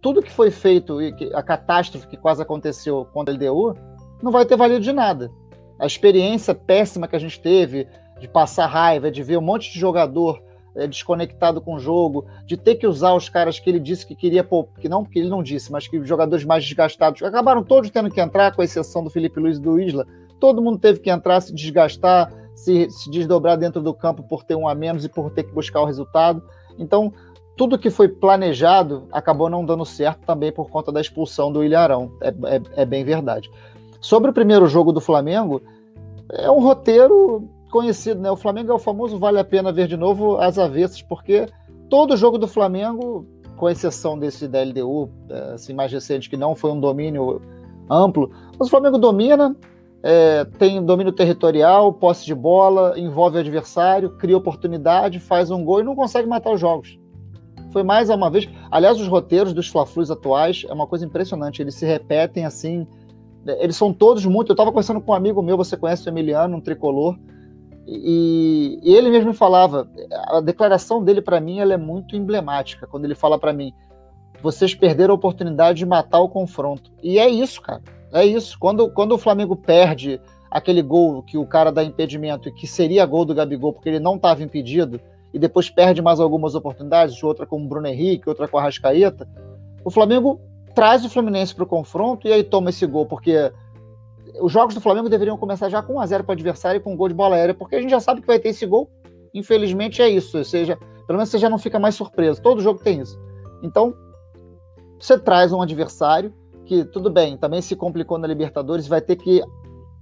tudo 0.00 0.22
que 0.22 0.30
foi 0.30 0.50
feito 0.50 1.00
e 1.00 1.14
a 1.34 1.42
catástrofe 1.42 2.06
que 2.06 2.16
quase 2.16 2.42
aconteceu 2.42 3.06
contra 3.12 3.34
a 3.34 3.36
LDU 3.36 3.76
não 4.22 4.32
vai 4.32 4.44
ter 4.44 4.56
valido 4.56 4.80
de 4.80 4.92
nada. 4.92 5.30
A 5.78 5.86
experiência 5.86 6.54
péssima 6.54 7.08
que 7.08 7.16
a 7.16 7.18
gente 7.18 7.40
teve 7.40 7.86
de 8.18 8.28
passar 8.28 8.66
raiva, 8.66 9.10
de 9.10 9.22
ver 9.22 9.38
um 9.38 9.42
monte 9.42 9.72
de 9.72 9.78
jogador 9.78 10.42
é, 10.74 10.86
desconectado 10.86 11.60
com 11.60 11.74
o 11.74 11.80
jogo, 11.80 12.26
de 12.46 12.56
ter 12.56 12.76
que 12.76 12.86
usar 12.86 13.14
os 13.14 13.28
caras 13.28 13.58
que 13.58 13.68
ele 13.68 13.80
disse 13.80 14.06
que 14.06 14.14
queria 14.14 14.46
que 14.78 14.88
não 14.88 15.02
porque 15.02 15.18
ele 15.18 15.28
não 15.28 15.42
disse, 15.42 15.72
mas 15.72 15.88
que 15.88 16.02
jogadores 16.04 16.44
mais 16.44 16.64
desgastados 16.64 17.22
acabaram 17.22 17.62
todos 17.62 17.90
tendo 17.90 18.10
que 18.10 18.20
entrar, 18.20 18.54
com 18.54 18.62
exceção 18.62 19.02
do 19.02 19.10
Felipe 19.10 19.40
Luiz 19.40 19.58
e 19.58 19.60
do 19.60 19.80
Isla. 19.80 20.06
Todo 20.38 20.62
mundo 20.62 20.78
teve 20.78 21.00
que 21.00 21.10
entrar, 21.10 21.40
se 21.40 21.54
desgastar, 21.54 22.32
se, 22.54 22.88
se 22.90 23.10
desdobrar 23.10 23.56
dentro 23.56 23.82
do 23.82 23.92
campo 23.92 24.22
por 24.22 24.44
ter 24.44 24.54
um 24.54 24.68
a 24.68 24.74
menos 24.74 25.04
e 25.04 25.08
por 25.08 25.30
ter 25.30 25.44
que 25.44 25.52
buscar 25.52 25.80
o 25.80 25.86
resultado. 25.86 26.42
Então, 26.78 27.12
tudo 27.56 27.78
que 27.78 27.90
foi 27.90 28.08
planejado 28.08 29.06
acabou 29.12 29.50
não 29.50 29.64
dando 29.64 29.84
certo 29.84 30.20
também 30.26 30.52
por 30.52 30.70
conta 30.70 30.90
da 30.90 31.00
expulsão 31.00 31.52
do 31.52 31.62
Ilharão. 31.64 32.12
É, 32.20 32.28
é, 32.28 32.82
é 32.82 32.84
bem 32.84 33.04
verdade. 33.04 33.50
Sobre 34.00 34.30
o 34.30 34.34
primeiro 34.34 34.66
jogo 34.66 34.92
do 34.92 35.00
Flamengo, 35.00 35.60
é 36.32 36.50
um 36.50 36.60
roteiro 36.60 37.48
conhecido, 37.70 38.20
né? 38.20 38.30
O 38.30 38.36
Flamengo 38.36 38.72
é 38.72 38.74
o 38.74 38.78
famoso 38.78 39.18
vale 39.18 39.38
a 39.38 39.44
pena 39.44 39.72
ver 39.72 39.86
de 39.86 39.96
novo 39.96 40.36
as 40.38 40.58
avessas, 40.58 41.02
porque 41.02 41.46
todo 41.88 42.16
jogo 42.16 42.38
do 42.38 42.48
Flamengo, 42.48 43.26
com 43.56 43.68
exceção 43.68 44.18
desse 44.18 44.48
da 44.48 44.62
LDU, 44.62 45.10
é, 45.28 45.52
assim, 45.54 45.72
mais 45.72 45.92
recente, 45.92 46.30
que 46.30 46.36
não 46.36 46.54
foi 46.54 46.70
um 46.70 46.80
domínio 46.80 47.42
amplo, 47.88 48.30
mas 48.58 48.68
o 48.68 48.70
Flamengo 48.70 48.98
domina, 48.98 49.56
é, 50.02 50.44
tem 50.58 50.82
domínio 50.84 51.12
territorial, 51.12 51.92
posse 51.92 52.24
de 52.24 52.34
bola, 52.34 52.98
envolve 52.98 53.36
o 53.36 53.40
adversário, 53.40 54.10
cria 54.16 54.36
oportunidade, 54.36 55.18
faz 55.18 55.50
um 55.50 55.64
gol 55.64 55.80
e 55.80 55.84
não 55.84 55.96
consegue 55.96 56.28
matar 56.28 56.52
os 56.52 56.60
jogos. 56.60 56.99
Foi 57.72 57.82
mais 57.82 58.10
uma 58.10 58.30
vez. 58.30 58.48
Aliás, 58.70 59.00
os 59.00 59.06
roteiros 59.06 59.52
dos 59.52 59.68
Fla-Flus 59.68 60.10
atuais 60.10 60.64
é 60.68 60.72
uma 60.72 60.86
coisa 60.86 61.04
impressionante. 61.04 61.62
Eles 61.62 61.74
se 61.74 61.86
repetem 61.86 62.44
assim. 62.44 62.86
Eles 63.46 63.76
são 63.76 63.92
todos 63.92 64.24
muito. 64.26 64.50
Eu 64.50 64.54
estava 64.54 64.70
conversando 64.70 65.00
com 65.00 65.12
um 65.12 65.14
amigo 65.14 65.42
meu, 65.42 65.56
você 65.56 65.76
conhece 65.76 66.06
o 66.06 66.10
Emiliano, 66.10 66.56
um 66.56 66.60
tricolor. 66.60 67.16
E, 67.86 68.78
e 68.82 68.94
ele 68.94 69.10
mesmo 69.10 69.32
falava, 69.32 69.88
a 70.28 70.40
declaração 70.40 71.02
dele 71.02 71.20
para 71.20 71.40
mim 71.40 71.58
ela 71.58 71.74
é 71.74 71.76
muito 71.76 72.14
emblemática, 72.14 72.86
quando 72.86 73.04
ele 73.04 73.16
fala 73.16 73.36
para 73.36 73.52
mim, 73.52 73.72
vocês 74.40 74.74
perderam 74.74 75.12
a 75.12 75.16
oportunidade 75.16 75.78
de 75.78 75.86
matar 75.86 76.20
o 76.20 76.28
confronto. 76.28 76.92
E 77.02 77.18
é 77.18 77.28
isso, 77.28 77.60
cara. 77.60 77.82
É 78.12 78.24
isso. 78.24 78.58
Quando, 78.58 78.90
quando 78.90 79.12
o 79.12 79.18
Flamengo 79.18 79.56
perde 79.56 80.20
aquele 80.50 80.82
gol 80.82 81.22
que 81.22 81.38
o 81.38 81.46
cara 81.46 81.70
dá 81.70 81.82
impedimento 81.82 82.48
e 82.48 82.52
que 82.52 82.66
seria 82.66 83.06
gol 83.06 83.24
do 83.24 83.34
Gabigol 83.34 83.72
porque 83.72 83.88
ele 83.88 84.00
não 84.00 84.16
estava 84.16 84.42
impedido, 84.42 85.00
e 85.32 85.38
depois 85.38 85.70
perde 85.70 86.02
mais 86.02 86.20
algumas 86.20 86.54
oportunidades, 86.54 87.22
outra 87.22 87.46
com 87.46 87.62
o 87.62 87.68
Bruno 87.68 87.86
Henrique, 87.86 88.28
outra 88.28 88.48
com 88.48 88.58
a 88.58 88.62
Rascaeta, 88.62 89.28
o 89.84 89.90
Flamengo 89.90 90.40
traz 90.74 91.04
o 91.04 91.10
Fluminense 91.10 91.54
para 91.54 91.64
o 91.64 91.66
confronto 91.66 92.26
e 92.26 92.32
aí 92.32 92.42
toma 92.42 92.70
esse 92.70 92.86
gol, 92.86 93.06
porque 93.06 93.52
os 94.40 94.52
jogos 94.52 94.74
do 94.74 94.80
Flamengo 94.80 95.08
deveriam 95.08 95.36
começar 95.36 95.68
já 95.68 95.82
com 95.82 95.94
1x0 95.94 96.22
para 96.22 96.30
o 96.30 96.32
adversário 96.32 96.78
e 96.78 96.82
com 96.82 96.92
um 96.92 96.96
gol 96.96 97.08
de 97.08 97.14
bola 97.14 97.36
aérea, 97.36 97.54
porque 97.54 97.76
a 97.76 97.80
gente 97.80 97.90
já 97.90 98.00
sabe 98.00 98.20
que 98.20 98.26
vai 98.26 98.38
ter 98.38 98.50
esse 98.50 98.66
gol. 98.66 98.90
Infelizmente 99.34 100.02
é 100.02 100.08
isso. 100.08 100.38
Ou 100.38 100.44
seja, 100.44 100.76
pelo 101.06 101.18
menos 101.18 101.28
você 101.28 101.38
já 101.38 101.48
não 101.48 101.58
fica 101.58 101.78
mais 101.78 101.94
surpreso. 101.94 102.40
Todo 102.40 102.60
jogo 102.60 102.80
tem 102.80 103.00
isso. 103.00 103.18
Então, 103.62 103.94
você 104.98 105.18
traz 105.18 105.52
um 105.52 105.60
adversário 105.60 106.32
que, 106.64 106.84
tudo 106.84 107.10
bem, 107.10 107.36
também 107.36 107.60
se 107.60 107.74
complicou 107.74 108.18
na 108.18 108.26
Libertadores, 108.26 108.86
vai 108.86 109.00
ter 109.00 109.16
que 109.16 109.42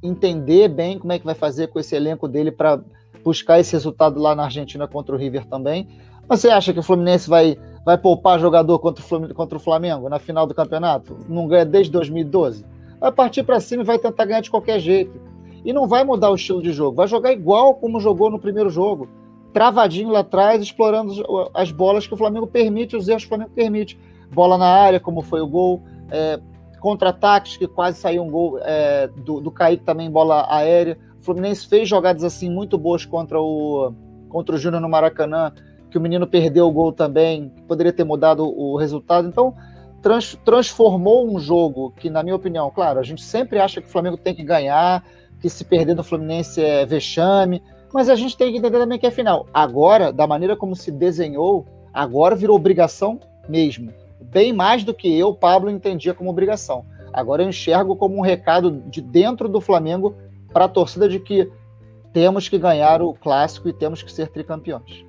entender 0.02 0.68
bem 0.68 0.98
como 0.98 1.12
é 1.12 1.18
que 1.18 1.24
vai 1.24 1.34
fazer 1.34 1.68
com 1.68 1.78
esse 1.78 1.96
elenco 1.96 2.28
dele 2.28 2.52
para 2.52 2.80
buscar 3.24 3.60
esse 3.60 3.72
resultado 3.72 4.20
lá 4.20 4.34
na 4.34 4.44
Argentina 4.44 4.86
contra 4.86 5.14
o 5.14 5.18
River 5.18 5.44
também. 5.46 5.88
Mas 6.28 6.40
você 6.40 6.48
acha 6.48 6.72
que 6.72 6.78
o 6.78 6.82
Fluminense 6.82 7.28
vai, 7.28 7.56
vai 7.84 7.96
poupar 7.96 8.38
jogador 8.38 8.78
contra 8.78 9.04
o, 9.04 9.34
contra 9.34 9.56
o 9.56 9.60
Flamengo 9.60 10.08
na 10.08 10.18
final 10.18 10.46
do 10.46 10.54
campeonato? 10.54 11.16
Não 11.28 11.46
ganha 11.46 11.64
desde 11.64 11.90
2012? 11.92 12.64
vai 13.00 13.12
partir 13.12 13.42
para 13.42 13.60
cima 13.60 13.82
e 13.82 13.86
vai 13.86 13.98
tentar 13.98 14.24
ganhar 14.24 14.40
de 14.40 14.50
qualquer 14.50 14.80
jeito. 14.80 15.20
E 15.64 15.72
não 15.72 15.86
vai 15.86 16.04
mudar 16.04 16.30
o 16.30 16.34
estilo 16.34 16.62
de 16.62 16.72
jogo, 16.72 16.96
vai 16.96 17.08
jogar 17.08 17.32
igual 17.32 17.74
como 17.74 18.00
jogou 18.00 18.30
no 18.30 18.38
primeiro 18.38 18.70
jogo. 18.70 19.08
Travadinho 19.52 20.10
lá 20.10 20.20
atrás, 20.20 20.62
explorando 20.62 21.12
as 21.52 21.72
bolas 21.72 22.06
que 22.06 22.14
o 22.14 22.16
Flamengo 22.16 22.46
permite, 22.46 22.96
os 22.96 23.08
erros 23.08 23.22
que 23.22 23.26
o 23.26 23.30
Flamengo 23.30 23.50
permite. 23.54 23.98
Bola 24.32 24.58
na 24.58 24.66
área, 24.66 25.00
como 25.00 25.22
foi 25.22 25.40
o 25.40 25.46
gol, 25.46 25.82
é, 26.10 26.38
contra-ataques, 26.80 27.56
que 27.56 27.66
quase 27.66 27.98
saiu 27.98 28.22
um 28.22 28.30
gol 28.30 28.58
é, 28.60 29.08
do, 29.08 29.40
do 29.40 29.50
Kaique 29.50 29.84
também, 29.84 30.10
bola 30.10 30.46
aérea. 30.48 30.98
O 31.20 31.22
Fluminense 31.22 31.66
fez 31.66 31.88
jogadas 31.88 32.24
assim 32.24 32.50
muito 32.50 32.78
boas 32.78 33.04
contra 33.04 33.40
o, 33.40 33.92
contra 34.28 34.54
o 34.54 34.58
Júnior 34.58 34.80
no 34.80 34.88
Maracanã, 34.88 35.52
que 35.90 35.98
o 35.98 36.00
menino 36.00 36.26
perdeu 36.26 36.66
o 36.66 36.72
gol 36.72 36.92
também, 36.92 37.52
poderia 37.66 37.92
ter 37.92 38.04
mudado 38.04 38.44
o 38.44 38.76
resultado. 38.76 39.26
Então, 39.26 39.54
trans, 40.02 40.38
transformou 40.44 41.28
um 41.28 41.38
jogo 41.38 41.92
que, 41.96 42.10
na 42.10 42.22
minha 42.22 42.36
opinião, 42.36 42.70
claro, 42.70 42.98
a 42.98 43.02
gente 43.02 43.22
sempre 43.22 43.58
acha 43.58 43.80
que 43.80 43.88
o 43.88 43.90
Flamengo 43.90 44.16
tem 44.16 44.34
que 44.34 44.44
ganhar, 44.44 45.04
que 45.40 45.48
se 45.48 45.64
perder 45.64 45.94
no 45.94 46.04
Fluminense 46.04 46.62
é 46.62 46.84
vexame, 46.84 47.62
mas 47.92 48.08
a 48.08 48.14
gente 48.14 48.36
tem 48.36 48.52
que 48.52 48.58
entender 48.58 48.78
também 48.78 48.98
que 48.98 49.06
é 49.06 49.10
final. 49.10 49.46
Agora, 49.52 50.12
da 50.12 50.26
maneira 50.26 50.56
como 50.56 50.76
se 50.76 50.90
desenhou, 50.90 51.66
agora 51.92 52.36
virou 52.36 52.56
obrigação 52.56 53.18
mesmo. 53.48 53.92
Bem 54.20 54.52
mais 54.52 54.84
do 54.84 54.92
que 54.92 55.16
eu, 55.18 55.34
Pablo, 55.34 55.70
entendia 55.70 56.12
como 56.12 56.30
obrigação. 56.30 56.84
Agora 57.12 57.42
eu 57.42 57.48
enxergo 57.48 57.96
como 57.96 58.16
um 58.16 58.20
recado 58.20 58.82
de 58.86 59.00
dentro 59.00 59.48
do 59.48 59.60
Flamengo 59.60 60.14
para 60.58 60.64
a 60.64 60.68
torcida 60.68 61.08
de 61.08 61.20
que 61.20 61.48
temos 62.12 62.48
que 62.48 62.58
ganhar 62.58 63.00
o 63.00 63.14
clássico 63.14 63.68
e 63.68 63.72
temos 63.72 64.02
que 64.02 64.10
ser 64.10 64.26
tricampeões. 64.26 65.06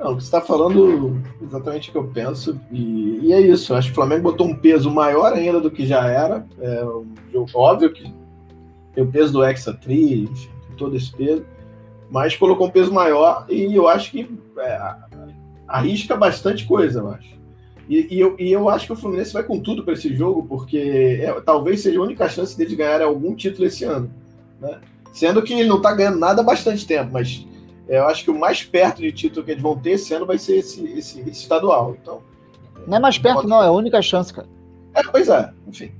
Não, 0.00 0.14
você 0.14 0.24
está 0.24 0.40
falando 0.40 1.22
exatamente 1.40 1.88
o 1.88 1.92
que 1.92 1.98
eu 1.98 2.08
penso, 2.08 2.60
e, 2.72 3.20
e, 3.22 3.32
é 3.32 3.40
isso. 3.40 3.72
Acho 3.72 3.86
que 3.86 3.92
o 3.92 3.94
Flamengo 3.94 4.24
botou 4.24 4.48
um 4.48 4.56
peso 4.56 4.90
maior 4.90 5.32
ainda 5.34 5.60
do 5.60 5.70
que 5.70 5.86
já 5.86 6.04
era. 6.08 6.44
É 6.58 6.84
óbvio 7.54 7.92
que 7.92 8.12
tem 8.92 9.04
o 9.04 9.06
peso 9.06 9.34
do 9.34 9.44
Hexatri, 9.44 10.24
enfim, 10.24 10.50
todo 10.76 10.96
esse 10.96 11.12
peso, 11.12 11.44
mas 12.10 12.36
colocou 12.36 12.66
um 12.66 12.70
peso 12.70 12.92
maior 12.92 13.46
e 13.48 13.72
eu 13.72 13.86
acho 13.86 14.10
que 14.10 14.28
é, 14.58 14.96
arrisca 15.68 16.16
bastante 16.16 16.66
coisa, 16.66 16.98
eu 16.98 17.08
acho. 17.08 17.41
E, 17.92 18.06
e, 18.10 18.20
eu, 18.20 18.34
e 18.38 18.50
eu 18.50 18.70
acho 18.70 18.86
que 18.86 18.92
o 18.94 18.96
Fluminense 18.96 19.34
vai 19.34 19.42
com 19.42 19.60
tudo 19.60 19.84
para 19.84 19.92
esse 19.92 20.16
jogo, 20.16 20.46
porque 20.48 21.20
é, 21.20 21.30
talvez 21.42 21.82
seja 21.82 21.98
a 21.98 22.02
única 22.02 22.26
chance 22.26 22.56
dele 22.56 22.74
ganhar 22.74 23.02
algum 23.02 23.34
título 23.34 23.66
esse 23.66 23.84
ano. 23.84 24.10
Né? 24.58 24.80
Sendo 25.12 25.42
que 25.42 25.52
ele 25.52 25.68
não 25.68 25.76
está 25.76 25.92
ganhando 25.92 26.18
nada 26.18 26.40
há 26.40 26.44
bastante 26.44 26.86
tempo, 26.86 27.10
mas 27.12 27.46
é, 27.86 27.98
eu 27.98 28.06
acho 28.06 28.24
que 28.24 28.30
o 28.30 28.38
mais 28.38 28.62
perto 28.62 29.02
de 29.02 29.12
título 29.12 29.44
que 29.44 29.50
eles 29.50 29.62
vão 29.62 29.76
ter 29.76 29.90
esse 29.90 30.14
ano 30.14 30.24
vai 30.24 30.38
ser 30.38 30.56
esse, 30.56 30.82
esse, 30.86 31.20
esse 31.20 31.42
estadual. 31.42 31.94
Então, 32.00 32.22
não 32.86 32.96
é 32.96 33.00
mais 33.00 33.18
perto, 33.18 33.46
não, 33.46 33.62
é 33.62 33.66
a 33.66 33.72
única 33.72 34.00
chance, 34.00 34.32
cara. 34.32 34.48
É, 34.94 35.02
pois 35.02 35.28
é, 35.28 35.52
enfim. 35.68 35.92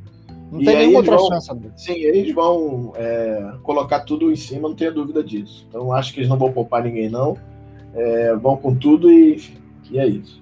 Não 0.50 0.62
e 0.62 0.64
tem 0.64 0.76
nenhuma 0.78 1.00
outra 1.00 1.16
vão, 1.18 1.28
chance. 1.28 1.50
Sim, 1.76 1.92
eles 1.92 2.34
vão 2.34 2.94
é, 2.96 3.52
colocar 3.62 4.00
tudo 4.00 4.32
em 4.32 4.36
cima, 4.36 4.66
não 4.66 4.74
tenha 4.74 4.90
dúvida 4.90 5.22
disso. 5.22 5.66
Então 5.68 5.92
acho 5.92 6.14
que 6.14 6.20
eles 6.20 6.30
não 6.30 6.38
vão 6.38 6.50
poupar 6.50 6.82
ninguém, 6.82 7.10
não. 7.10 7.36
É, 7.94 8.34
vão 8.34 8.56
com 8.56 8.74
tudo 8.74 9.12
e, 9.12 9.34
enfim, 9.34 9.58
e 9.90 9.98
é 9.98 10.06
isso. 10.06 10.40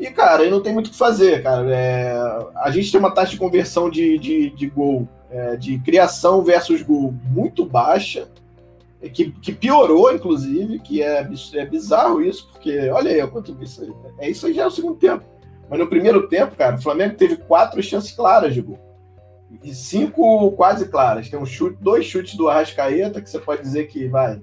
E, 0.00 0.10
cara, 0.10 0.42
aí 0.42 0.50
não 0.50 0.62
tem 0.62 0.72
muito 0.72 0.86
o 0.86 0.90
que 0.90 0.96
fazer, 0.96 1.42
cara. 1.42 1.70
É, 1.70 2.16
a 2.56 2.70
gente 2.70 2.90
tem 2.90 2.98
uma 2.98 3.10
taxa 3.10 3.32
de 3.32 3.38
conversão 3.38 3.88
de, 3.88 4.18
de, 4.18 4.50
de 4.50 4.66
gol, 4.66 5.06
é, 5.30 5.56
de 5.56 5.78
criação 5.78 6.42
versus 6.42 6.82
gol 6.82 7.14
muito 7.30 7.64
baixa 7.64 8.26
que, 9.08 9.30
que 9.30 9.52
piorou, 9.52 10.12
inclusive, 10.12 10.78
que 10.80 11.02
é, 11.02 11.26
é 11.54 11.66
bizarro 11.66 12.20
isso, 12.20 12.48
porque 12.52 12.90
olha 12.90 13.10
aí, 13.10 13.26
quanto 13.28 13.56
isso 13.62 13.96
é 14.18 14.28
isso 14.28 14.46
aí 14.46 14.52
já 14.52 14.64
é 14.64 14.66
o 14.66 14.70
segundo 14.70 14.96
tempo. 14.96 15.24
Mas 15.68 15.78
no 15.78 15.86
primeiro 15.86 16.28
tempo, 16.28 16.56
cara, 16.56 16.76
o 16.76 16.82
Flamengo 16.82 17.14
teve 17.14 17.36
quatro 17.36 17.82
chances 17.82 18.12
claras 18.12 18.52
de 18.52 18.60
gol. 18.60 18.78
E 19.62 19.74
cinco 19.74 20.50
quase 20.52 20.88
claras. 20.88 21.28
Tem 21.28 21.38
um 21.38 21.46
chute, 21.46 21.78
dois 21.80 22.04
chutes 22.04 22.34
do 22.34 22.48
Arrascaeta, 22.48 23.20
que 23.20 23.30
você 23.30 23.38
pode 23.38 23.62
dizer 23.62 23.86
que 23.86 24.06
vai. 24.08 24.40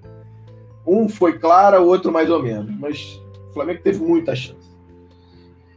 Um 0.85 1.07
foi 1.07 1.37
clara, 1.37 1.81
o 1.81 1.87
outro 1.87 2.11
mais 2.11 2.29
ou 2.29 2.41
menos. 2.41 2.73
Mas 2.79 3.19
o 3.49 3.53
Flamengo 3.53 3.81
teve 3.83 3.99
muita 3.99 4.35
chance. 4.35 4.76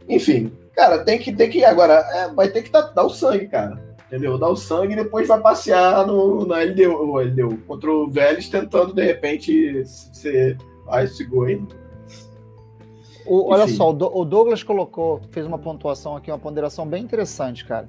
Enfim, 0.07 0.51
cara, 0.73 0.99
tem 0.99 1.17
que, 1.17 1.31
tem 1.31 1.49
que 1.49 1.63
agora, 1.63 1.93
é, 1.93 2.33
vai 2.33 2.49
ter 2.49 2.63
que 2.63 2.71
dar, 2.71 2.81
dar 2.81 3.03
o 3.03 3.09
sangue, 3.09 3.47
cara 3.47 3.91
entendeu? 4.11 4.37
Dá 4.37 4.49
o 4.49 4.57
sangue 4.57 4.91
e 4.91 4.97
depois 4.97 5.29
vai 5.29 5.39
passear 5.39 6.05
no, 6.05 6.45
na 6.45 6.61
LDU, 6.61 7.15
LDU 7.15 7.57
contra 7.65 7.89
o 7.89 8.09
Vélez, 8.09 8.49
tentando 8.49 8.93
de 8.93 9.01
repente 9.01 9.83
ser. 9.85 10.57
Ah, 10.87 11.01
esse 11.01 11.23
gol 11.23 11.45
aí. 11.45 11.61
O, 13.25 13.49
olha 13.49 13.67
só, 13.67 13.89
o 13.89 14.25
Douglas 14.25 14.61
colocou, 14.61 15.21
fez 15.31 15.45
uma 15.45 15.57
pontuação 15.57 16.17
aqui, 16.17 16.29
uma 16.29 16.39
ponderação 16.39 16.85
bem 16.85 17.03
interessante, 17.03 17.63
cara. 17.63 17.87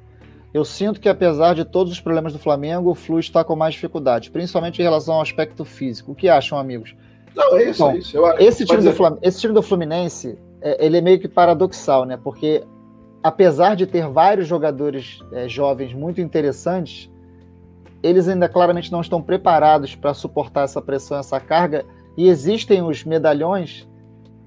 Eu 0.54 0.64
sinto 0.64 1.00
que, 1.00 1.08
apesar 1.08 1.54
de 1.54 1.64
todos 1.64 1.92
os 1.92 2.00
problemas 2.00 2.32
do 2.34 2.38
Flamengo, 2.38 2.90
o 2.90 2.94
Flu 2.94 3.18
está 3.18 3.42
com 3.42 3.56
mais 3.56 3.74
dificuldade, 3.74 4.30
principalmente 4.30 4.78
em 4.78 4.82
relação 4.82 5.14
ao 5.14 5.22
aspecto 5.22 5.64
físico. 5.64 6.12
O 6.12 6.14
que 6.14 6.28
acham, 6.28 6.58
amigos? 6.58 6.94
Não, 7.34 7.56
é 7.56 7.70
isso, 7.70 7.82
Bom, 7.82 7.90
é 7.92 7.96
isso. 7.96 8.16
Eu, 8.16 8.38
esse, 8.38 8.66
time 8.66 8.82
do 8.82 8.92
Flam 8.92 9.18
esse 9.22 9.40
time 9.40 9.54
do 9.54 9.62
Fluminense, 9.62 10.38
é, 10.62 10.84
ele 10.84 10.98
é 10.98 11.00
meio 11.00 11.18
que 11.18 11.28
paradoxal, 11.28 12.04
né? 12.04 12.16
Porque 12.16 12.64
apesar 13.22 13.76
de 13.76 13.86
ter 13.86 14.08
vários 14.08 14.46
jogadores 14.46 15.20
é, 15.32 15.48
jovens 15.48 15.92
muito 15.92 16.20
interessantes, 16.20 17.10
eles 18.02 18.28
ainda 18.28 18.48
claramente 18.48 18.90
não 18.90 19.00
estão 19.00 19.22
preparados 19.22 19.94
para 19.94 20.14
suportar 20.14 20.64
essa 20.64 20.80
pressão, 20.82 21.18
essa 21.18 21.38
carga. 21.38 21.84
E 22.16 22.28
existem 22.28 22.82
os 22.82 23.04
medalhões 23.04 23.88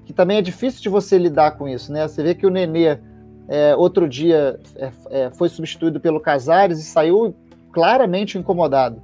que 0.04 0.12
também 0.12 0.36
é 0.36 0.42
difícil 0.42 0.82
de 0.82 0.88
você 0.88 1.18
lidar 1.18 1.52
com 1.52 1.68
isso, 1.68 1.92
né? 1.92 2.06
Você 2.06 2.22
vê 2.22 2.34
que 2.34 2.46
o 2.46 2.50
Nenê 2.50 2.98
é, 3.48 3.74
outro 3.74 4.08
dia 4.08 4.60
é, 4.76 4.90
é 5.10 5.30
foi 5.30 5.48
substituído 5.48 5.98
pelo 6.00 6.20
Casares 6.20 6.78
e 6.78 6.84
saiu 6.84 7.34
claramente 7.72 8.38
incomodado. 8.38 9.02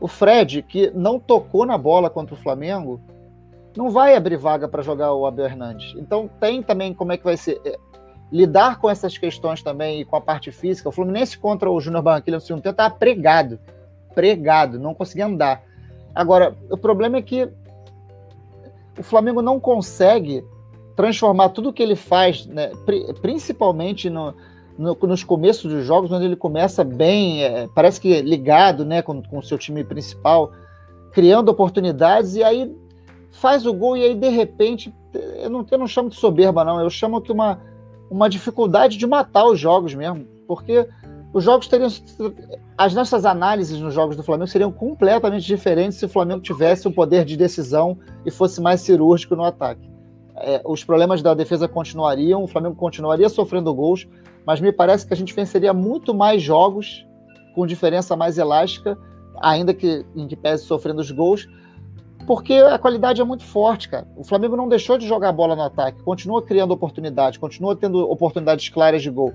O 0.00 0.08
Fred, 0.08 0.62
que 0.62 0.90
não 0.94 1.20
tocou 1.20 1.64
na 1.64 1.78
bola 1.78 2.10
contra 2.10 2.34
o 2.34 2.38
Flamengo, 2.38 3.00
não 3.76 3.90
vai 3.90 4.16
abrir 4.16 4.36
vaga 4.36 4.68
para 4.68 4.82
jogar 4.82 5.12
o 5.12 5.26
Abel 5.26 5.46
Hernandes. 5.46 5.94
Então 5.96 6.28
tem 6.40 6.62
também 6.62 6.94
como 6.94 7.12
é 7.12 7.16
que 7.16 7.24
vai 7.24 7.36
ser 7.36 7.60
é, 7.64 7.78
lidar 8.30 8.78
com 8.78 8.88
essas 8.88 9.18
questões 9.18 9.62
também 9.62 10.00
e 10.00 10.04
com 10.04 10.16
a 10.16 10.20
parte 10.20 10.50
física. 10.50 10.88
O 10.88 10.92
Fluminense 10.92 11.38
contra 11.38 11.70
o 11.70 11.80
Júnior 11.80 12.02
Barranquilla 12.02 12.36
no 12.36 12.40
segundo 12.40 12.62
tempo 12.62 12.72
estava 12.72 12.94
pregado, 12.94 13.58
pregado, 14.14 14.78
não 14.78 14.94
conseguia 14.94 15.26
andar. 15.26 15.62
Agora, 16.14 16.56
o 16.70 16.76
problema 16.76 17.16
é 17.16 17.22
que 17.22 17.48
o 18.98 19.02
Flamengo 19.02 19.42
não 19.42 19.58
consegue 19.58 20.44
transformar 20.94 21.48
tudo 21.48 21.72
que 21.72 21.82
ele 21.82 21.96
faz, 21.96 22.46
né, 22.46 22.70
principalmente 23.20 24.08
no, 24.08 24.32
no, 24.78 24.96
nos 25.02 25.24
começos 25.24 25.72
dos 25.72 25.84
jogos, 25.84 26.12
onde 26.12 26.24
ele 26.24 26.36
começa 26.36 26.84
bem, 26.84 27.42
é, 27.42 27.68
parece 27.74 28.00
que 28.00 28.20
ligado 28.22 28.84
né, 28.84 29.02
com 29.02 29.20
o 29.32 29.42
seu 29.42 29.58
time 29.58 29.82
principal, 29.82 30.52
criando 31.10 31.48
oportunidades, 31.48 32.36
e 32.36 32.44
aí 32.44 32.72
faz 33.34 33.66
o 33.66 33.72
gol, 33.72 33.96
e 33.96 34.04
aí 34.04 34.14
de 34.14 34.28
repente, 34.28 34.94
eu 35.12 35.50
não, 35.50 35.66
eu 35.70 35.78
não 35.78 35.86
chamo 35.86 36.08
de 36.08 36.16
soberba, 36.16 36.64
não, 36.64 36.80
eu 36.80 36.90
chamo 36.90 37.20
que 37.20 37.32
uma, 37.32 37.60
uma 38.10 38.28
dificuldade 38.28 38.96
de 38.96 39.06
matar 39.06 39.44
os 39.44 39.58
jogos 39.58 39.94
mesmo, 39.94 40.26
porque 40.46 40.86
os 41.32 41.42
jogos 41.42 41.66
teriam. 41.66 41.88
As 42.78 42.94
nossas 42.94 43.24
análises 43.24 43.80
nos 43.80 43.92
jogos 43.92 44.16
do 44.16 44.22
Flamengo 44.22 44.48
seriam 44.48 44.70
completamente 44.70 45.44
diferentes 45.44 45.98
se 45.98 46.06
o 46.06 46.08
Flamengo 46.08 46.40
tivesse 46.40 46.86
o 46.86 46.92
poder 46.92 47.24
de 47.24 47.36
decisão 47.36 47.98
e 48.24 48.30
fosse 48.30 48.60
mais 48.60 48.80
cirúrgico 48.80 49.34
no 49.34 49.44
ataque. 49.44 49.90
É, 50.36 50.62
os 50.64 50.84
problemas 50.84 51.22
da 51.22 51.34
defesa 51.34 51.68
continuariam, 51.68 52.42
o 52.42 52.46
Flamengo 52.46 52.76
continuaria 52.76 53.28
sofrendo 53.28 53.74
gols, 53.74 54.08
mas 54.46 54.60
me 54.60 54.72
parece 54.72 55.06
que 55.06 55.12
a 55.12 55.16
gente 55.16 55.34
venceria 55.34 55.72
muito 55.72 56.14
mais 56.14 56.42
jogos 56.42 57.04
com 57.54 57.66
diferença 57.66 58.16
mais 58.16 58.38
elástica, 58.38 58.98
ainda 59.40 59.72
que 59.72 60.04
em 60.14 60.26
que 60.26 60.36
pese 60.36 60.64
sofrendo 60.64 61.00
os 61.00 61.10
gols, 61.10 61.48
porque 62.26 62.54
a 62.54 62.78
qualidade 62.78 63.20
é 63.20 63.24
muito 63.24 63.44
forte, 63.44 63.88
cara. 63.88 64.06
O 64.16 64.24
Flamengo 64.24 64.56
não 64.56 64.68
deixou 64.68 64.98
de 64.98 65.06
jogar 65.06 65.32
bola 65.32 65.54
no 65.54 65.62
ataque, 65.62 66.02
continua 66.02 66.42
criando 66.42 66.72
oportunidades, 66.72 67.38
continua 67.38 67.76
tendo 67.76 67.98
oportunidades 68.10 68.68
claras 68.68 69.02
de 69.02 69.10
gol. 69.10 69.32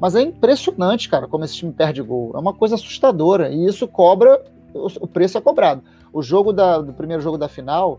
Mas 0.00 0.14
é 0.14 0.22
impressionante, 0.22 1.08
cara, 1.08 1.26
como 1.26 1.44
esse 1.44 1.54
time 1.54 1.72
perde 1.72 2.02
gol. 2.02 2.32
É 2.34 2.38
uma 2.38 2.52
coisa 2.52 2.74
assustadora. 2.74 3.48
E 3.50 3.66
isso 3.66 3.88
cobra, 3.88 4.42
o 4.74 5.06
preço 5.06 5.38
é 5.38 5.40
cobrado. 5.40 5.82
O 6.12 6.22
jogo 6.22 6.52
da, 6.52 6.80
do 6.80 6.92
primeiro 6.92 7.22
jogo 7.22 7.38
da 7.38 7.48
final 7.48 7.98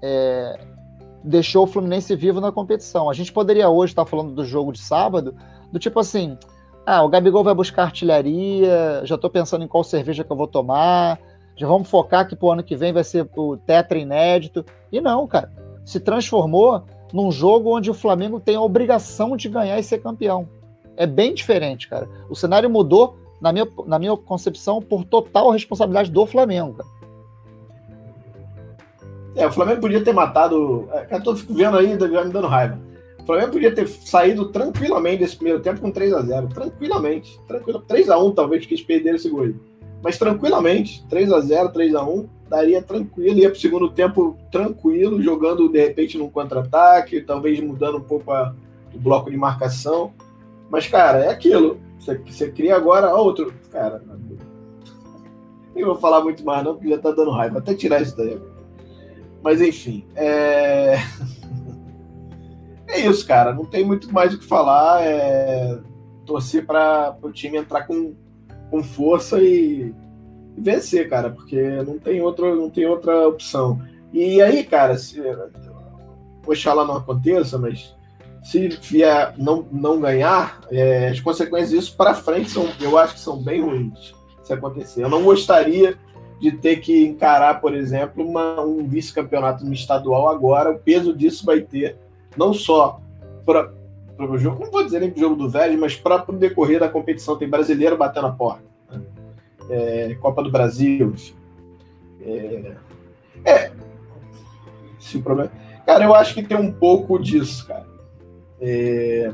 é, 0.00 0.58
deixou 1.22 1.64
o 1.64 1.66
Fluminense 1.66 2.14
vivo 2.14 2.40
na 2.40 2.52
competição. 2.52 3.10
A 3.10 3.14
gente 3.14 3.32
poderia 3.32 3.68
hoje 3.68 3.92
estar 3.92 4.06
falando 4.06 4.32
do 4.32 4.44
jogo 4.44 4.72
de 4.72 4.80
sábado, 4.80 5.34
do 5.72 5.78
tipo 5.78 5.98
assim: 5.98 6.38
ah, 6.86 7.02
o 7.02 7.08
Gabigol 7.08 7.44
vai 7.44 7.54
buscar 7.54 7.84
artilharia, 7.84 9.02
já 9.04 9.16
estou 9.16 9.30
pensando 9.30 9.64
em 9.64 9.68
qual 9.68 9.84
cerveja 9.84 10.24
que 10.24 10.30
eu 10.30 10.36
vou 10.36 10.46
tomar, 10.46 11.18
já 11.56 11.66
vamos 11.66 11.88
focar 11.88 12.26
que 12.26 12.34
pro 12.34 12.50
ano 12.50 12.62
que 12.62 12.76
vem 12.76 12.92
vai 12.92 13.04
ser 13.04 13.28
o 13.36 13.56
tetra 13.56 13.98
inédito. 13.98 14.64
E 14.90 15.00
não, 15.00 15.26
cara. 15.26 15.50
Se 15.84 16.00
transformou 16.00 16.84
num 17.12 17.30
jogo 17.30 17.76
onde 17.76 17.90
o 17.90 17.94
Flamengo 17.94 18.40
tem 18.40 18.56
a 18.56 18.62
obrigação 18.62 19.36
de 19.36 19.48
ganhar 19.48 19.78
e 19.78 19.82
ser 19.82 19.98
campeão. 19.98 20.48
É 20.96 21.06
bem 21.06 21.34
diferente, 21.34 21.88
cara. 21.88 22.08
O 22.28 22.34
cenário 22.34 22.70
mudou, 22.70 23.16
na 23.40 23.52
minha, 23.52 23.66
na 23.86 23.98
minha 23.98 24.16
concepção, 24.16 24.80
por 24.80 25.04
total 25.04 25.50
responsabilidade 25.50 26.10
do 26.10 26.26
Flamengo, 26.26 26.74
cara. 26.74 26.88
É, 29.34 29.46
o 29.46 29.52
Flamengo 29.52 29.80
podia 29.80 30.04
ter 30.04 30.12
matado. 30.12 30.88
É, 30.92 31.04
cara, 31.06 31.22
tô 31.22 31.32
vendo 31.34 31.78
aí, 31.78 31.88
me 31.88 31.96
dando 31.96 32.46
raiva. 32.46 32.78
O 33.18 33.24
Flamengo 33.24 33.52
podia 33.52 33.74
ter 33.74 33.86
saído 33.88 34.46
tranquilamente 34.50 35.20
desse 35.20 35.36
primeiro 35.36 35.60
tempo 35.60 35.80
com 35.80 35.90
3 35.90 36.12
a 36.12 36.22
0 36.22 36.48
Tranquilamente. 36.48 37.38
Tranquilo. 37.46 37.80
3 37.86 38.10
a 38.10 38.18
1 38.18 38.32
talvez 38.32 38.66
que 38.66 38.74
eles 38.74 38.84
perderam 38.84 39.16
esse 39.16 39.30
gol. 39.30 39.54
Mas 40.02 40.18
tranquilamente. 40.18 41.04
3 41.08 41.32
a 41.32 41.40
0 41.40 41.68
3 41.70 41.94
a 41.94 42.04
1 42.04 42.28
daria 42.48 42.82
tranquilo. 42.82 43.38
Ia 43.38 43.50
pro 43.50 43.60
segundo 43.60 43.90
tempo 43.90 44.36
tranquilo, 44.50 45.22
jogando 45.22 45.68
de 45.68 45.80
repente 45.80 46.18
num 46.18 46.28
contra-ataque, 46.28 47.20
talvez 47.20 47.60
mudando 47.60 47.98
um 47.98 48.02
pouco 48.02 48.32
a, 48.32 48.54
o 48.94 48.98
bloco 48.98 49.30
de 49.30 49.36
marcação. 49.36 50.12
Mas, 50.68 50.86
cara, 50.86 51.24
é 51.24 51.28
aquilo. 51.28 51.80
Você, 51.98 52.50
cria 52.50 52.76
agora 52.76 53.14
outro. 53.14 53.52
Cara, 53.70 54.02
nem 55.74 55.84
vou 55.84 55.94
falar 55.94 56.22
muito 56.22 56.44
mais, 56.44 56.64
não, 56.64 56.74
porque 56.74 56.90
já 56.90 56.98
tá 56.98 57.12
dando 57.12 57.30
raiva. 57.30 57.58
Até 57.58 57.74
tirar 57.74 58.02
isso 58.02 58.16
daí. 58.16 58.38
Mas, 59.42 59.60
enfim. 59.60 60.04
É, 60.16 60.96
é 62.88 63.00
isso, 63.06 63.26
cara. 63.26 63.54
Não 63.54 63.64
tem 63.64 63.84
muito 63.84 64.12
mais 64.12 64.34
o 64.34 64.38
que 64.38 64.44
falar. 64.44 65.02
É 65.02 65.78
torcer 66.24 66.64
para 66.64 67.16
o 67.22 67.30
time 67.30 67.58
entrar 67.58 67.86
com, 67.86 68.14
com 68.72 68.82
força 68.82 69.38
e, 69.38 69.94
e 70.56 70.60
vencer, 70.60 71.06
cara, 71.10 71.28
porque 71.28 71.60
não 71.86 71.98
tem, 71.98 72.22
outra, 72.22 72.54
não 72.54 72.70
tem 72.70 72.86
outra 72.86 73.28
opção. 73.28 73.82
E 74.10 74.40
aí, 74.40 74.64
cara, 74.64 74.96
se, 74.96 75.22
oxalá 76.46 76.82
não 76.82 76.96
aconteça, 76.96 77.58
mas 77.58 77.94
se 78.42 78.68
vier 78.68 79.34
não, 79.36 79.66
não 79.70 80.00
ganhar, 80.00 80.62
é, 80.70 81.08
as 81.08 81.20
consequências 81.20 81.70
disso 81.70 81.94
para 81.98 82.14
frente 82.14 82.48
são, 82.48 82.66
eu 82.80 82.96
acho 82.96 83.12
que 83.12 83.20
são 83.20 83.42
bem 83.42 83.60
ruins 83.60 84.14
se 84.42 84.54
acontecer. 84.54 85.04
Eu 85.04 85.10
não 85.10 85.22
gostaria 85.22 85.98
de 86.40 86.50
ter 86.52 86.76
que 86.76 87.04
encarar, 87.04 87.60
por 87.60 87.74
exemplo, 87.74 88.26
uma, 88.26 88.58
um 88.62 88.88
vice-campeonato 88.88 89.70
estadual 89.70 90.30
agora. 90.30 90.72
O 90.72 90.78
peso 90.78 91.14
disso 91.14 91.44
vai 91.44 91.60
ter 91.60 91.98
não 92.38 92.54
só 92.54 93.00
para 93.44 93.70
o 94.30 94.38
jogo, 94.38 94.64
não 94.64 94.70
vou 94.70 94.84
dizer 94.84 95.00
nem 95.00 95.10
para 95.10 95.18
o 95.18 95.20
jogo 95.20 95.36
do 95.36 95.48
velho, 95.48 95.78
mas 95.78 95.96
para 95.96 96.24
o 96.28 96.32
decorrer 96.32 96.80
da 96.80 96.88
competição. 96.88 97.36
Tem 97.36 97.48
brasileiro 97.48 97.96
batendo 97.96 98.28
a 98.28 98.32
porta. 98.32 98.64
Né? 98.90 99.00
É, 99.70 100.14
Copa 100.20 100.42
do 100.42 100.50
Brasil, 100.50 101.12
enfim. 101.12 101.34
É, 102.24 102.76
é, 103.44 103.72
problema. 105.22 105.50
Cara, 105.84 106.04
eu 106.04 106.14
acho 106.14 106.34
que 106.34 106.42
tem 106.42 106.56
um 106.56 106.72
pouco 106.72 107.18
disso, 107.18 107.66
cara. 107.66 107.86
É... 108.60 109.32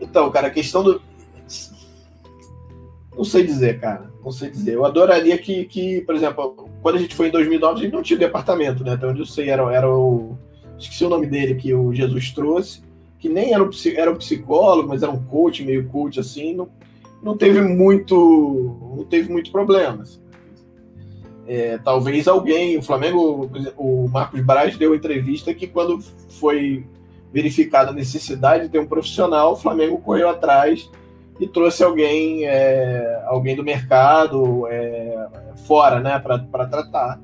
Então, 0.00 0.30
cara, 0.30 0.46
a 0.46 0.50
questão 0.50 0.82
do. 0.82 1.02
Não 3.14 3.24
sei 3.24 3.44
dizer, 3.44 3.80
cara. 3.80 4.10
Não 4.24 4.30
sei 4.30 4.50
dizer. 4.50 4.74
Eu 4.74 4.84
adoraria 4.84 5.36
que, 5.36 5.64
que, 5.64 6.00
por 6.02 6.14
exemplo, 6.14 6.68
quando 6.80 6.96
a 6.96 6.98
gente 6.98 7.14
foi 7.14 7.28
em 7.28 7.32
2009, 7.32 7.80
a 7.80 7.82
gente 7.82 7.92
não 7.92 8.02
tinha 8.02 8.18
departamento, 8.18 8.84
né? 8.84 8.94
Então, 8.94 9.10
onde 9.10 9.20
eu 9.20 9.26
sei, 9.26 9.50
era, 9.50 9.62
era 9.74 9.88
o. 9.90 10.36
Esqueci 10.78 11.04
o 11.04 11.08
nome 11.08 11.26
dele 11.26 11.54
que 11.54 11.72
o 11.74 11.92
Jesus 11.92 12.32
trouxe, 12.32 12.82
que 13.22 13.28
nem 13.28 13.54
era 13.54 13.62
um, 13.62 13.70
era 13.94 14.10
um 14.10 14.16
psicólogo, 14.16 14.88
mas 14.88 15.04
era 15.04 15.12
um 15.12 15.22
coach, 15.22 15.64
meio 15.64 15.86
coach 15.86 16.18
assim. 16.18 16.56
Não, 16.56 16.68
não 17.22 17.36
teve 17.36 17.62
muito. 17.62 18.76
Não 18.96 19.04
teve 19.04 19.30
muito 19.30 19.52
problema. 19.52 20.02
Assim. 20.02 20.20
É, 21.46 21.78
talvez 21.78 22.26
alguém, 22.26 22.76
o 22.76 22.82
Flamengo, 22.82 23.48
o 23.76 24.08
Marcos 24.08 24.40
Braz 24.40 24.76
deu 24.76 24.92
entrevista 24.92 25.54
que 25.54 25.68
quando 25.68 26.00
foi 26.40 26.84
verificada 27.32 27.92
a 27.92 27.94
necessidade 27.94 28.64
de 28.64 28.70
ter 28.70 28.80
um 28.80 28.86
profissional, 28.86 29.52
o 29.52 29.56
Flamengo 29.56 29.98
correu 29.98 30.28
atrás 30.28 30.90
e 31.38 31.46
trouxe 31.46 31.84
alguém, 31.84 32.44
é, 32.44 33.22
alguém 33.26 33.54
do 33.54 33.62
mercado 33.62 34.66
é, 34.66 35.28
fora, 35.64 36.00
né, 36.00 36.18
para 36.18 36.66
tratar. 36.66 37.20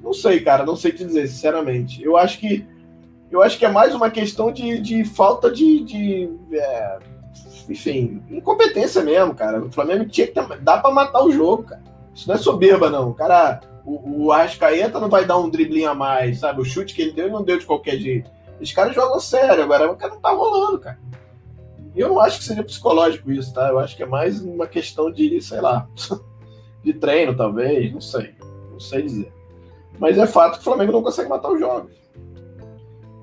Não 0.00 0.12
sei, 0.12 0.38
cara, 0.40 0.64
não 0.64 0.76
sei 0.76 0.92
te 0.92 1.04
dizer, 1.04 1.26
sinceramente. 1.26 2.00
Eu 2.04 2.16
acho 2.16 2.38
que 2.38 2.64
eu 3.30 3.42
acho 3.42 3.58
que 3.58 3.64
é 3.64 3.70
mais 3.70 3.94
uma 3.94 4.10
questão 4.10 4.50
de, 4.50 4.78
de 4.80 5.04
falta 5.04 5.50
de, 5.50 5.84
de 5.84 6.30
é, 6.52 6.98
enfim, 7.68 8.22
incompetência 8.30 9.02
mesmo, 9.02 9.34
cara. 9.34 9.62
O 9.62 9.70
Flamengo 9.70 10.06
tinha 10.06 10.26
que 10.26 10.32
ter, 10.32 10.60
dá 10.60 10.78
para 10.78 10.94
matar 10.94 11.22
o 11.22 11.30
jogo, 11.30 11.64
cara. 11.64 11.82
Isso 12.14 12.26
não 12.26 12.34
é 12.34 12.38
soberba, 12.38 12.90
não. 12.90 13.10
O 13.10 13.14
cara, 13.14 13.60
o, 13.84 14.24
o 14.24 14.32
Arrascaeta 14.32 14.98
não 14.98 15.08
vai 15.08 15.24
dar 15.24 15.38
um 15.38 15.50
driblinho 15.50 15.90
a 15.90 15.94
mais, 15.94 16.40
sabe? 16.40 16.60
O 16.60 16.64
chute 16.64 16.94
que 16.94 17.02
ele 17.02 17.12
deu, 17.12 17.30
não 17.30 17.44
deu 17.44 17.58
de 17.58 17.66
qualquer 17.66 17.98
jeito. 17.98 18.30
Os 18.60 18.72
caras 18.72 18.94
jogam 18.94 19.20
sério, 19.20 19.62
agora 19.62 19.90
o 19.90 19.96
cara 19.96 20.14
não 20.14 20.20
tá 20.20 20.30
rolando, 20.30 20.78
cara. 20.80 20.98
Eu 21.94 22.08
não 22.08 22.20
acho 22.20 22.38
que 22.38 22.44
seja 22.44 22.62
psicológico 22.62 23.30
isso, 23.30 23.52
tá? 23.52 23.68
Eu 23.68 23.78
acho 23.78 23.96
que 23.96 24.02
é 24.02 24.06
mais 24.06 24.40
uma 24.40 24.66
questão 24.66 25.10
de, 25.10 25.40
sei 25.40 25.60
lá, 25.60 25.88
de 26.82 26.92
treino, 26.94 27.36
talvez, 27.36 27.92
não 27.92 28.00
sei. 28.00 28.34
Não 28.70 28.80
sei 28.80 29.02
dizer. 29.02 29.32
Mas 29.98 30.16
é 30.16 30.26
fato 30.26 30.54
que 30.54 30.60
o 30.60 30.64
Flamengo 30.64 30.92
não 30.92 31.02
consegue 31.02 31.28
matar 31.28 31.50
os 31.50 31.58
jogos. 31.58 31.92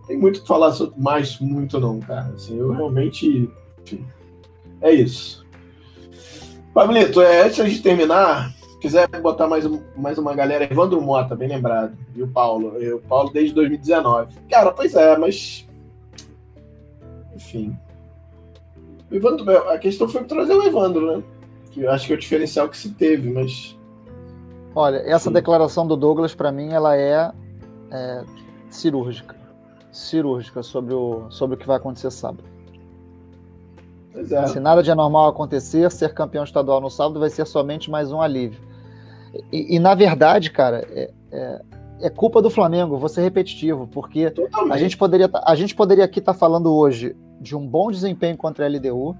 Tem 0.07 0.18
muito 0.18 0.41
que 0.41 0.48
falar 0.48 0.72
sobre 0.72 0.99
mais, 0.99 1.40
muito 1.40 1.80
não, 1.80 1.99
cara. 1.99 2.32
Assim, 2.36 2.57
eu 2.57 2.72
realmente. 2.72 3.49
Enfim, 3.82 4.06
é 4.82 4.91
isso. 4.91 5.45
Pablito, 6.73 7.22
é, 7.22 7.44
antes 7.44 7.72
de 7.72 7.82
terminar, 7.82 8.53
quiser 8.82 9.07
botar 9.22 9.48
mais, 9.48 9.65
mais 9.95 10.18
uma 10.18 10.36
galera, 10.36 10.65
Evandro 10.72 11.02
Mota, 11.02 11.36
bem 11.36 11.48
lembrado, 11.48 11.98
e 12.15 12.22
o 12.22 12.27
Paulo. 12.27 12.82
E 12.82 12.91
o 12.94 12.99
Paulo 12.99 13.32
desde 13.32 13.56
2019. 13.56 14.36
Cara, 14.49 14.72
pois 14.72 14.94
é, 14.94 15.18
mas. 15.18 15.68
Enfim. 17.36 17.76
Evandro, 19.11 19.49
a 19.69 19.77
questão 19.77 20.07
foi 20.07 20.23
trazer 20.23 20.53
o 20.53 20.64
Evandro, 20.64 21.18
né? 21.18 21.23
Que 21.72 21.82
eu 21.84 21.91
acho 21.91 22.07
que 22.07 22.14
é 22.14 22.15
o 22.15 22.19
diferencial 22.19 22.69
que 22.69 22.77
se 22.77 22.90
teve, 22.91 23.30
mas. 23.32 23.76
Olha, 24.76 24.98
essa 24.98 25.30
Sim. 25.30 25.34
declaração 25.34 25.88
do 25.88 25.95
Douglas, 25.95 26.36
para 26.36 26.52
mim, 26.52 26.72
ela 26.72 26.95
é, 26.98 27.32
é, 27.91 28.23
cirúrgica. 28.69 29.44
Cirúrgica 29.95 30.61
sobre 30.61 30.93
o, 30.93 31.30
sobre 31.30 31.55
o 31.55 31.57
que 31.57 31.65
vai 31.65 31.77
acontecer 31.77 32.11
sábado. 32.11 32.43
É. 34.13 34.47
Se 34.47 34.59
nada 34.59 34.81
de 34.81 34.91
anormal 34.91 35.30
acontecer, 35.30 35.91
ser 35.91 36.13
campeão 36.13 36.43
estadual 36.43 36.80
no 36.80 36.89
sábado 36.89 37.19
vai 37.19 37.30
ser 37.30 37.45
somente 37.45 37.89
mais 37.89 38.11
um 38.11 38.22
alívio. 38.22 38.59
E, 39.51 39.76
e 39.76 39.80
na 39.80 39.93
verdade, 39.93 40.49
cara, 40.51 40.85
é, 40.89 41.11
é, 41.31 41.61
é 42.01 42.09
culpa 42.09 42.41
do 42.41 42.49
Flamengo, 42.49 42.97
vou 42.97 43.09
ser 43.09 43.22
repetitivo, 43.22 43.88
porque 43.88 44.34
a 44.69 44.77
gente, 44.77 44.97
poderia, 44.97 45.27
tá, 45.27 45.43
a 45.45 45.55
gente 45.55 45.76
poderia 45.76 46.05
aqui 46.05 46.19
estar 46.19 46.34
tá 46.34 46.39
falando 46.39 46.73
hoje 46.73 47.15
de 47.41 47.55
um 47.55 47.67
bom 47.67 47.91
desempenho 47.91 48.38
contra 48.38 48.65
a 48.65 48.69
LDU, 48.69 49.15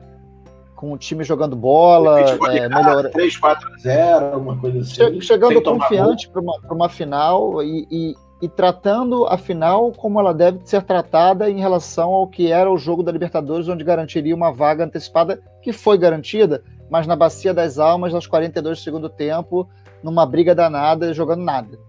com 0.76 0.92
o 0.92 0.98
time 0.98 1.24
jogando 1.24 1.56
bola, 1.56 2.20
é, 2.22 2.70
melhor... 2.70 3.10
3, 3.10 3.38
4 3.38 3.80
0, 3.80 4.26
alguma 4.34 4.58
coisa 4.58 4.80
assim. 4.80 5.22
Chegando 5.22 5.62
confiante 5.62 6.30
para 6.30 6.42
uma, 6.42 6.60
uma 6.70 6.90
final 6.90 7.64
e, 7.64 7.88
e, 7.90 8.16
e, 8.46 8.50
tratando 8.50 9.26
a 9.26 9.38
final 9.38 9.92
como 9.92 10.20
ela 10.20 10.32
deve 10.32 10.60
ser 10.64 10.84
tratada 10.84 11.50
em 11.50 11.60
relação 11.60 12.12
ao 12.12 12.28
que 12.28 12.52
era 12.52 12.72
o 12.72 12.78
jogo 12.78 13.02
da 13.02 13.12
Libertadores, 13.12 13.68
onde 13.68 13.84
garantiria 13.84 14.36
uma 14.36 14.52
vaga 14.52 14.86
antecipada, 14.86 15.42
que 15.64 15.74
foi 15.74 15.98
garantida, 15.98 16.64
mas 16.88 17.08
na 17.08 17.16
Bacia 17.16 17.56
das 17.56 17.80
Almas, 17.80 18.14
aos 18.14 18.28
42 18.28 18.78
do 18.78 18.84
segundo 18.84 19.10
tempo, 19.10 19.68
numa 20.04 20.28
briga 20.28 20.54
danada, 20.54 21.12
jogando 21.12 21.44
nada. 21.44 21.80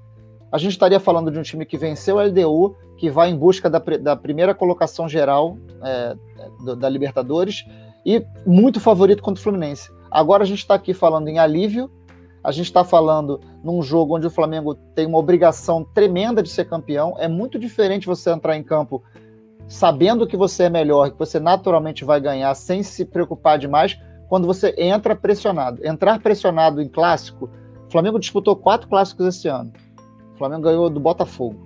A 0.51 0.57
gente 0.57 0.73
estaria 0.73 0.99
falando 0.99 1.31
de 1.31 1.39
um 1.39 1.43
time 1.43 1.67
que 1.67 1.77
venceu 1.77 2.19
a 2.19 2.25
LDU, 2.25 2.75
que 2.97 3.11
vai 3.11 3.29
em 3.29 3.37
busca 3.37 3.69
da, 3.69 3.79
da 3.79 4.17
primeira 4.17 4.55
colocação 4.55 5.07
geral 5.07 5.59
é, 5.85 6.17
da 6.77 6.89
Libertadores 6.89 7.67
e 8.07 8.25
muito 8.47 8.81
favorito 8.81 9.23
contra 9.23 9.41
o 9.41 9.43
Fluminense. 9.43 9.91
Agora 10.11 10.43
a 10.43 10.47
gente 10.47 10.61
está 10.61 10.75
aqui 10.75 10.95
falando 10.95 11.29
em 11.29 11.39
alívio, 11.39 11.91
a 12.47 12.53
gente 12.53 12.67
está 12.67 12.85
falando 12.85 13.41
num 13.61 13.83
jogo 13.83 14.17
onde 14.17 14.29
o 14.29 14.31
Flamengo 14.31 14.73
tem 14.95 15.05
uma 15.05 15.19
obrigação 15.19 15.83
tremenda 15.83 16.41
de 16.41 16.49
ser 16.49 16.67
campeão. 16.67 17.17
É 17.19 17.27
muito 17.27 17.59
diferente 17.59 18.07
você 18.07 18.31
entrar 18.31 18.57
em 18.57 18.63
campo 18.63 19.03
sabendo 19.67 20.29
que 20.29 20.37
você 20.37 20.63
é 20.63 20.71
melhor, 20.71 21.11
que 21.11 21.19
você 21.19 21.41
naturalmente 21.41 22.05
vai 22.05 22.21
ganhar, 22.21 22.55
sem 22.55 22.85
se 22.85 23.05
preocupar 23.05 23.59
demais, 23.59 23.99
quando 24.29 24.47
você 24.47 24.73
entra 24.79 25.17
pressionado. 25.17 25.85
Entrar 25.85 26.21
pressionado 26.21 26.81
em 26.81 26.89
clássico, 26.89 27.51
o 27.89 27.91
Flamengo 27.91 28.21
disputou 28.21 28.55
quatro 28.55 28.89
clássicos 28.89 29.27
esse 29.27 29.49
ano. 29.49 29.73
O 30.35 30.39
Flamengo 30.39 30.63
ganhou 30.63 30.89
do 30.89 31.01
Botafogo. 31.01 31.57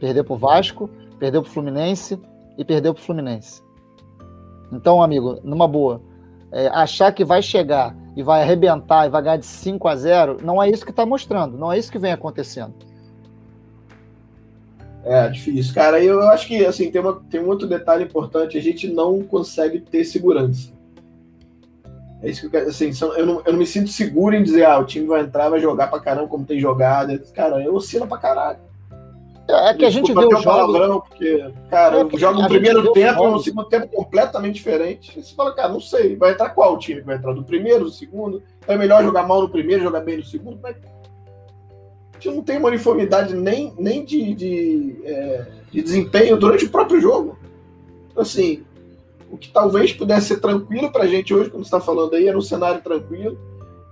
Perdeu 0.00 0.24
para 0.24 0.34
o 0.34 0.38
Vasco, 0.38 0.90
perdeu 1.20 1.40
para 1.40 1.48
o 1.48 1.52
Fluminense 1.52 2.20
e 2.58 2.64
perdeu 2.64 2.92
para 2.92 3.00
o 3.00 3.04
Fluminense. 3.04 3.62
Então, 4.72 5.00
amigo, 5.00 5.38
numa 5.44 5.68
boa, 5.68 6.02
é, 6.50 6.66
achar 6.66 7.12
que 7.12 7.24
vai 7.24 7.40
chegar 7.40 7.94
e 8.18 8.22
vai 8.24 8.42
arrebentar 8.42 9.06
e 9.06 9.10
vai 9.10 9.22
ganhar 9.22 9.36
de 9.36 9.46
5 9.46 9.86
a 9.86 9.94
0, 9.94 10.38
não 10.42 10.60
é 10.60 10.68
isso 10.68 10.84
que 10.84 10.90
está 10.90 11.06
mostrando, 11.06 11.56
não 11.56 11.70
é 11.70 11.78
isso 11.78 11.92
que 11.92 12.00
vem 12.00 12.10
acontecendo. 12.10 12.74
É 15.04 15.28
difícil, 15.28 15.72
cara. 15.72 16.02
Eu 16.02 16.28
acho 16.28 16.48
que 16.48 16.66
assim 16.66 16.90
tem, 16.90 17.00
uma, 17.00 17.22
tem 17.30 17.40
um 17.40 17.46
outro 17.46 17.68
detalhe 17.68 18.02
importante: 18.02 18.58
a 18.58 18.60
gente 18.60 18.88
não 18.88 19.22
consegue 19.22 19.78
ter 19.78 20.04
segurança. 20.04 20.72
É 22.20 22.28
isso 22.28 22.40
que 22.40 22.46
eu 22.48 22.50
quero. 22.50 22.68
Assim, 22.68 22.90
eu, 23.16 23.24
não, 23.24 23.40
eu 23.46 23.52
não 23.52 23.58
me 23.60 23.66
sinto 23.66 23.88
seguro 23.88 24.34
em 24.34 24.42
dizer, 24.42 24.64
ah, 24.64 24.80
o 24.80 24.84
time 24.84 25.06
vai 25.06 25.20
entrar, 25.20 25.48
vai 25.48 25.60
jogar 25.60 25.86
pra 25.86 26.00
caramba, 26.00 26.26
como 26.26 26.44
tem 26.44 26.58
jogado. 26.58 27.16
Cara, 27.32 27.62
eu 27.62 27.72
oscilo 27.72 28.08
pra 28.08 28.18
caralho. 28.18 28.58
É 29.50 29.72
que 29.72 29.84
a 29.86 29.90
gente 29.90 30.12
vê 30.12 30.18
o 30.18 30.30
jogo... 30.30 30.44
palavrão, 30.44 31.00
porque, 31.00 31.42
cara, 31.70 32.00
é 32.00 32.18
joga 32.18 32.42
no 32.42 32.48
primeiro 32.48 32.92
tempo 32.92 33.30
no 33.30 33.40
segundo 33.40 33.66
tempo 33.66 33.88
completamente 33.88 34.56
diferente. 34.56 35.22
Você 35.22 35.34
fala, 35.34 35.54
cara, 35.54 35.70
não 35.70 35.80
sei, 35.80 36.16
vai 36.16 36.32
entrar 36.32 36.50
qual 36.50 36.78
time? 36.78 37.00
Vai 37.00 37.16
entrar 37.16 37.32
do 37.32 37.42
primeiro, 37.42 37.84
do 37.84 37.90
segundo? 37.90 38.42
É 38.66 38.76
melhor 38.76 39.02
jogar 39.02 39.26
mal 39.26 39.40
no 39.40 39.48
primeiro, 39.48 39.82
jogar 39.82 40.00
bem 40.00 40.18
no 40.18 40.24
segundo? 40.24 40.58
Mas 40.62 40.76
a 40.76 42.20
gente 42.20 42.36
não 42.36 42.42
tem 42.42 42.58
uma 42.58 42.68
uniformidade 42.68 43.34
nem, 43.34 43.72
nem 43.78 44.04
de, 44.04 44.34
de, 44.34 44.96
é, 45.04 45.46
de 45.72 45.82
desempenho 45.82 46.36
durante 46.36 46.66
o 46.66 46.70
próprio 46.70 47.00
jogo. 47.00 47.38
Então, 48.10 48.22
assim, 48.22 48.64
o 49.30 49.38
que 49.38 49.48
talvez 49.48 49.94
pudesse 49.94 50.26
ser 50.26 50.40
tranquilo 50.40 50.92
pra 50.92 51.06
gente 51.06 51.32
hoje, 51.32 51.48
como 51.48 51.64
você 51.64 51.68
está 51.68 51.80
falando 51.80 52.14
aí, 52.14 52.28
era 52.28 52.36
um 52.36 52.42
cenário 52.42 52.82
tranquilo 52.82 53.47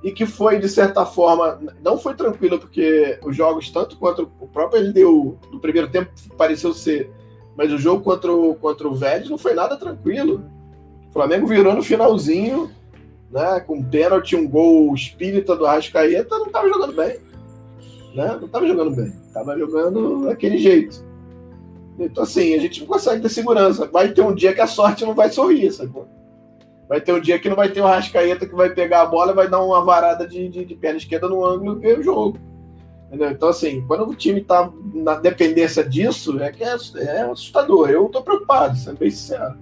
e 0.07 0.13
que 0.13 0.25
foi, 0.25 0.61
de 0.61 0.69
certa 0.69 1.05
forma, 1.05 1.59
não 1.83 1.99
foi 1.99 2.15
tranquilo, 2.15 2.61
porque 2.61 3.19
os 3.25 3.35
jogos, 3.35 3.71
tanto 3.71 3.97
contra 3.97 4.23
o 4.23 4.47
próprio 4.47 4.81
LDU, 4.81 5.37
no 5.51 5.59
primeiro 5.59 5.91
tempo 5.91 6.13
pareceu 6.39 6.73
ser, 6.73 7.11
mas 7.57 7.73
o 7.73 7.77
jogo 7.77 8.05
contra 8.05 8.33
o, 8.33 8.55
contra 8.55 8.87
o 8.87 8.95
Vélez 8.95 9.29
não 9.29 9.37
foi 9.37 9.53
nada 9.53 9.77
tranquilo. 9.77 10.45
O 11.09 11.13
Flamengo 11.13 11.49
virou 11.49 11.75
no 11.75 11.83
finalzinho, 11.83 12.71
né, 13.33 13.59
com 13.59 13.83
pênalti, 13.83 14.37
um 14.37 14.49
gol 14.49 14.95
espírita 14.95 15.57
do 15.57 15.67
Arrascaeta, 15.67 16.39
não 16.39 16.47
estava 16.47 16.69
jogando 16.69 16.93
bem. 16.93 17.17
Né? 18.15 18.37
Não 18.39 18.47
estava 18.47 18.65
jogando 18.65 18.95
bem, 18.95 19.13
estava 19.27 19.59
jogando 19.59 20.27
daquele 20.27 20.59
jeito. 20.59 21.05
Então, 21.99 22.23
assim, 22.23 22.55
a 22.55 22.61
gente 22.61 22.79
não 22.79 22.87
consegue 22.87 23.23
ter 23.23 23.29
segurança. 23.29 23.87
Vai 23.87 24.13
ter 24.13 24.23
um 24.23 24.33
dia 24.33 24.55
que 24.55 24.61
a 24.61 24.69
sorte 24.69 25.05
não 25.05 25.17
vai 25.17 25.33
sorrir, 25.33 25.73
sacou? 25.73 26.07
Vai 26.89 27.01
ter 27.01 27.13
um 27.13 27.21
dia 27.21 27.39
que 27.39 27.49
não 27.49 27.57
vai 27.57 27.69
ter 27.69 27.81
o 27.81 27.87
Rascaeta 27.87 28.47
que 28.47 28.55
vai 28.55 28.71
pegar 28.71 29.03
a 29.03 29.07
bola 29.07 29.33
e 29.33 29.35
vai 29.35 29.49
dar 29.49 29.63
uma 29.63 29.85
varada 29.85 30.27
de, 30.27 30.49
de, 30.49 30.65
de 30.65 30.75
perna 30.75 30.99
esquerda 30.99 31.29
no 31.29 31.45
ângulo 31.45 31.79
e 31.79 31.81
ver 31.81 31.99
o 31.99 32.03
jogo. 32.03 32.39
Entendeu? 33.09 33.31
Então, 33.31 33.49
assim, 33.49 33.85
quando 33.87 34.09
o 34.09 34.15
time 34.15 34.41
está 34.41 34.71
na 34.95 35.15
dependência 35.15 35.83
disso, 35.85 36.41
é 36.41 36.51
que 36.51 36.63
é, 36.63 36.77
é 36.99 37.23
assustador. 37.23 37.91
Eu 37.91 38.07
estou 38.07 38.23
preocupado, 38.23 38.77
sendo 38.77 38.99
bem 38.99 39.11
sincero. 39.11 39.57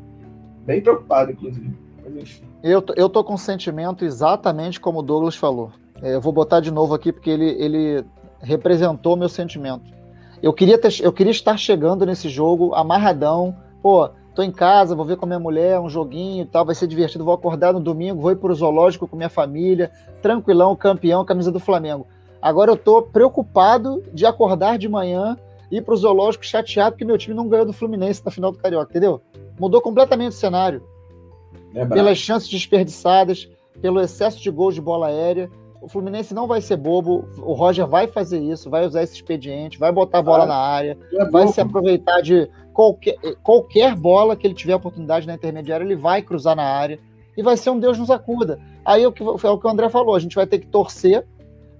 Bem 0.65 0.81
preocupado, 0.81 1.33
inclusive. 1.33 1.73
Eu, 2.63 2.83
eu 2.97 3.09
tô 3.09 3.23
com 3.23 3.35
um 3.35 3.39
sentimento 3.39 4.05
exatamente 4.05 4.81
como 4.81 5.01
o 5.01 5.03
Douglas 5.03 5.37
falou. 5.37 5.73
É, 6.03 6.15
eu 6.15 6.21
vou 6.21 6.33
botar 6.33 6.61
de 6.61 6.71
novo 6.71 6.95
aqui 6.95 7.13
porque 7.13 7.31
ele, 7.31 7.51
ele 7.63 8.05
representou 8.41 9.17
meu 9.17 9.29
sentimento. 9.29 9.93
Eu 10.43 10.53
queria, 10.53 10.79
ter, 10.79 11.01
eu 11.01 11.13
queria 11.13 11.31
estar 11.31 11.57
chegando 11.57 12.05
nesse 12.05 12.29
jogo 12.29 12.75
amarradão. 12.75 13.57
Pô, 13.83 14.11
tô 14.35 14.43
em 14.43 14.51
casa, 14.51 14.95
vou 14.95 15.05
ver 15.05 15.17
com 15.17 15.25
a 15.25 15.29
minha 15.29 15.39
mulher 15.39 15.79
um 15.79 15.89
joguinho 15.89 16.43
e 16.43 16.47
tal, 16.47 16.65
vai 16.65 16.75
ser 16.75 16.87
divertido, 16.87 17.25
vou 17.25 17.35
acordar 17.35 17.73
no 17.73 17.81
domingo, 17.81 18.21
vou 18.21 18.33
ir 18.33 18.37
pro 18.37 18.55
zoológico 18.55 19.07
com 19.07 19.17
minha 19.17 19.29
família, 19.29 19.91
tranquilão, 20.21 20.75
campeão, 20.75 21.25
camisa 21.25 21.53
do 21.53 21.61
Flamengo. 21.61 22.07
Agora 22.43 22.71
eu 22.71 22.77
tô 22.77 23.01
preocupado 23.01 24.03
de 24.13 24.27
acordar 24.27 24.77
de 24.77 24.89
manhã, 24.89 25.37
ir 25.71 25.83
pro 25.83 25.97
zoológico 25.97 26.45
chateado 26.45 26.93
porque 26.93 27.05
meu 27.05 27.17
time 27.17 27.35
não 27.35 27.49
ganhou 27.49 27.65
do 27.65 27.73
Fluminense 27.73 28.23
na 28.25 28.31
final 28.31 28.53
do 28.53 28.59
Carioca, 28.59 28.91
entendeu? 28.91 29.21
Mudou 29.59 29.81
completamente 29.81 30.33
o 30.33 30.37
cenário. 30.37 30.83
É 31.75 31.85
pelas 31.87 32.19
chances 32.19 32.49
desperdiçadas, 32.49 33.49
pelo 33.81 34.01
excesso 34.01 34.41
de 34.41 34.51
gols 34.51 34.75
de 34.75 34.81
bola 34.81 35.07
aérea. 35.07 35.51
O 35.81 35.89
Fluminense 35.89 36.33
não 36.33 36.47
vai 36.47 36.61
ser 36.61 36.77
bobo, 36.77 37.29
o 37.39 37.53
Roger 37.53 37.87
vai 37.87 38.07
fazer 38.07 38.39
isso, 38.39 38.71
vai 38.71 38.87
usar 38.87 39.03
esse 39.03 39.15
expediente, 39.15 39.79
vai 39.79 39.93
botar 39.93 40.19
a 40.19 40.23
bola 40.23 40.45
ah, 40.45 40.47
na 40.47 40.57
área, 40.57 40.97
é 41.13 41.25
vai 41.27 41.47
se 41.49 41.61
aproveitar 41.61 42.23
de 42.23 42.49
qualquer, 42.75 43.17
qualquer 43.43 43.95
bola 43.95 44.37
que 44.37 44.47
ele 44.47 44.55
tiver 44.55 44.75
oportunidade 44.75 45.27
na 45.27 45.35
intermediária, 45.35 45.85
ele 45.85 45.97
vai 45.97 46.21
cruzar 46.21 46.57
na 46.57 46.65
área 46.65 46.99
e 47.37 47.43
vai 47.43 47.57
ser 47.57 47.71
um 47.71 47.79
Deus 47.79 47.97
nos 47.97 48.11
acuda. 48.11 48.61
Aí 48.85 49.05
é 49.05 49.09
o 49.09 49.13
que, 49.13 49.23
é 49.23 49.27
o 49.27 49.59
que 49.59 49.67
o 49.67 49.71
André 49.71 49.89
falou, 49.89 50.15
a 50.15 50.19
gente 50.19 50.35
vai 50.35 50.47
ter 50.47 50.59
que 50.59 50.67
torcer 50.67 51.25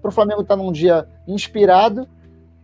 para 0.01 0.09
o 0.09 0.13
Flamengo 0.13 0.43
estar 0.43 0.57
tá 0.57 0.63
num 0.63 0.73
dia 0.73 1.07
inspirado 1.27 2.09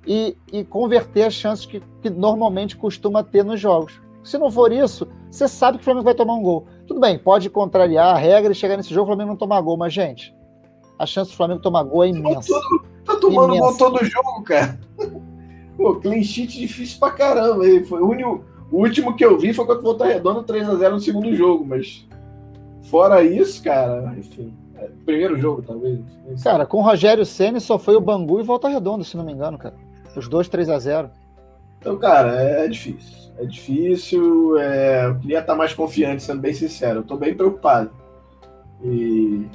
e, 0.07 0.37
e 0.53 0.65
converter 0.65 1.25
as 1.25 1.35
chances 1.35 1.67
que, 1.67 1.83
que, 2.01 2.09
normalmente 2.09 2.77
costuma 2.77 3.23
ter 3.23 3.45
nos 3.45 3.61
jogos. 3.61 4.01
Se 4.23 4.39
não 4.39 4.51
for 4.51 4.73
isso, 4.73 5.07
você 5.31 5.49
sabe 5.49 5.79
que 5.79 5.83
o 5.83 5.85
Flamengo 5.85 6.05
vai 6.05 6.15
tomar 6.15 6.35
um 6.35 6.43
gol. 6.43 6.67
Tudo 6.87 7.01
bem, 7.01 7.19
pode 7.19 7.51
contrariar 7.51 8.15
a 8.15 8.19
regra 8.19 8.53
e 8.53 8.55
chegar 8.55 8.77
nesse 8.77 8.95
jogo 8.95 9.05
o 9.05 9.07
Flamengo 9.09 9.31
não 9.31 9.37
tomar 9.37 9.61
gol, 9.61 9.77
mas, 9.77 9.93
gente, 9.93 10.35
a 10.99 11.05
chance 11.05 11.31
do 11.31 11.37
Flamengo 11.37 11.61
tomar 11.61 11.83
gol 11.83 12.05
é 12.05 12.09
imensa. 12.09 12.53
Tá, 13.05 13.15
tá 13.15 13.21
tomando 13.21 13.55
imensa. 13.55 13.79
gol 13.79 13.93
todo 13.93 14.05
jogo, 14.05 14.43
cara. 14.45 14.79
Pô, 15.81 15.95
clean 15.95 16.23
sheet 16.23 16.61
difícil 16.61 17.01
pra 17.01 17.11
caramba. 17.11 17.65
Foi 17.89 18.03
o, 18.03 18.11
único, 18.11 18.45
o 18.71 18.83
último 18.83 19.17
que 19.17 19.25
eu 19.25 19.39
vi 19.39 19.55
foi 19.55 19.65
contra 19.65 19.81
o 19.81 19.85
Volta 19.85 20.05
Redonda 20.05 20.43
3x0 20.43 20.91
no 20.91 21.01
segundo 21.01 21.35
jogo, 21.35 21.65
mas 21.65 22.07
fora 22.83 23.25
isso, 23.25 23.65
cara, 23.65 24.15
enfim. 24.19 24.53
É, 24.77 24.91
primeiro 25.07 25.39
jogo, 25.39 25.63
talvez. 25.63 25.99
Cara, 26.45 26.67
com 26.67 26.77
o 26.77 26.83
Rogério 26.83 27.25
Senna 27.25 27.61
só 27.61 27.79
foi 27.79 27.97
o 27.97 28.01
Bangu 28.01 28.41
e 28.41 28.43
Volta 28.43 28.69
Redonda, 28.69 29.05
se 29.05 29.17
não 29.17 29.25
me 29.25 29.33
engano, 29.33 29.57
cara. 29.57 29.75
Os 30.15 30.29
dois 30.29 30.51
3 30.51 30.69
a 30.69 30.79
0 30.79 31.11
Então, 31.81 31.97
cara, 31.97 32.31
é 32.39 32.69
difícil. 32.69 33.33
É 33.39 33.47
difícil. 33.47 34.59
É... 34.59 35.07
Eu 35.07 35.19
queria 35.19 35.39
estar 35.39 35.55
mais 35.55 35.73
confiante, 35.73 36.23
sendo 36.23 36.43
bem 36.43 36.53
sincero. 36.53 36.99
Eu 36.99 37.05
tô 37.05 37.17
bem 37.17 37.35
preocupado. 37.35 37.91
E 38.85 39.47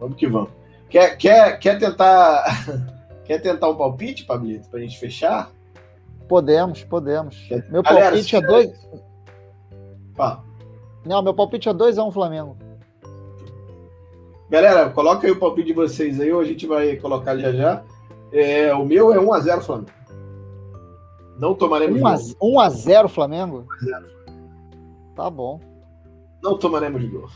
vamos 0.00 0.16
que 0.16 0.26
vamos. 0.26 0.50
Quer, 0.90 1.16
quer, 1.16 1.58
quer 1.60 1.78
tentar 1.78 2.44
Quer 3.32 3.40
tentar 3.40 3.70
um 3.70 3.76
palpite, 3.76 4.26
Pablito, 4.26 4.68
pra 4.68 4.78
gente 4.78 4.98
fechar? 4.98 5.50
Podemos, 6.28 6.84
podemos. 6.84 7.34
Quer... 7.48 7.66
Meu 7.70 7.82
Galera, 7.82 8.10
palpite 8.10 8.36
é 8.36 8.40
dois. 8.42 8.88
Fala. 10.14 10.44
Não, 11.06 11.22
meu 11.22 11.32
palpite 11.32 11.66
é 11.66 11.72
2x1 11.72 12.08
um 12.08 12.10
Flamengo. 12.10 12.58
Galera, 14.50 14.90
coloca 14.90 15.26
aí 15.26 15.32
o 15.32 15.38
palpite 15.38 15.68
de 15.68 15.72
vocês 15.72 16.20
aí, 16.20 16.30
ou 16.30 16.40
a 16.40 16.44
gente 16.44 16.66
vai 16.66 16.96
colocar 16.96 17.38
já 17.38 17.52
já. 17.52 17.82
É, 18.30 18.74
o 18.74 18.84
meu 18.84 19.14
é 19.14 19.16
1x0 19.16 19.62
Flamengo. 19.62 19.90
Não 21.38 21.54
tomaremos 21.54 22.34
1x0 22.34 23.08
Flamengo? 23.08 23.66
1x0. 23.82 24.04
Tá 25.16 25.30
bom. 25.30 25.58
Não 26.42 26.58
tomaremos 26.58 27.02
gol. 27.06 27.30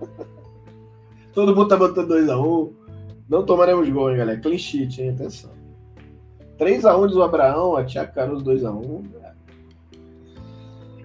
Todo 1.32 1.54
mundo 1.54 1.68
tá 1.68 1.76
botando 1.76 2.16
2x1. 2.16 2.79
Não 3.30 3.46
tomaremos 3.46 3.88
gol, 3.88 4.10
hein, 4.10 4.18
galera? 4.18 4.40
Clean 4.40 4.58
sheet, 4.58 5.00
hein? 5.00 5.10
Atenção. 5.10 5.52
3x1 6.58 7.06
diz 7.06 7.16
o 7.16 7.22
Abraão, 7.22 7.76
a 7.76 7.84
Tia 7.84 8.04
Caruso 8.04 8.44
2x1. 8.44 9.04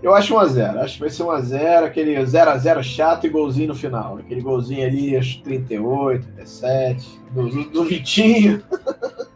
Eu 0.02 0.14
acho 0.14 0.34
1x0. 0.34 0.77
Acho 0.77 0.93
que 0.95 0.99
vai 0.99 1.10
ser 1.10 1.23
1x0, 1.23 1.84
aquele 1.84 2.15
0x0 2.15 2.84
chato 2.84 3.27
e 3.27 3.30
golzinho 3.30 3.69
no 3.69 3.76
final. 3.76 4.18
Aquele 4.18 4.41
golzinho 4.41 4.85
ali, 4.85 5.15
acho 5.15 5.41
38, 5.43 6.27
37, 6.27 7.22
do, 7.31 7.72
do 7.72 7.84
Vitinho. 7.85 8.61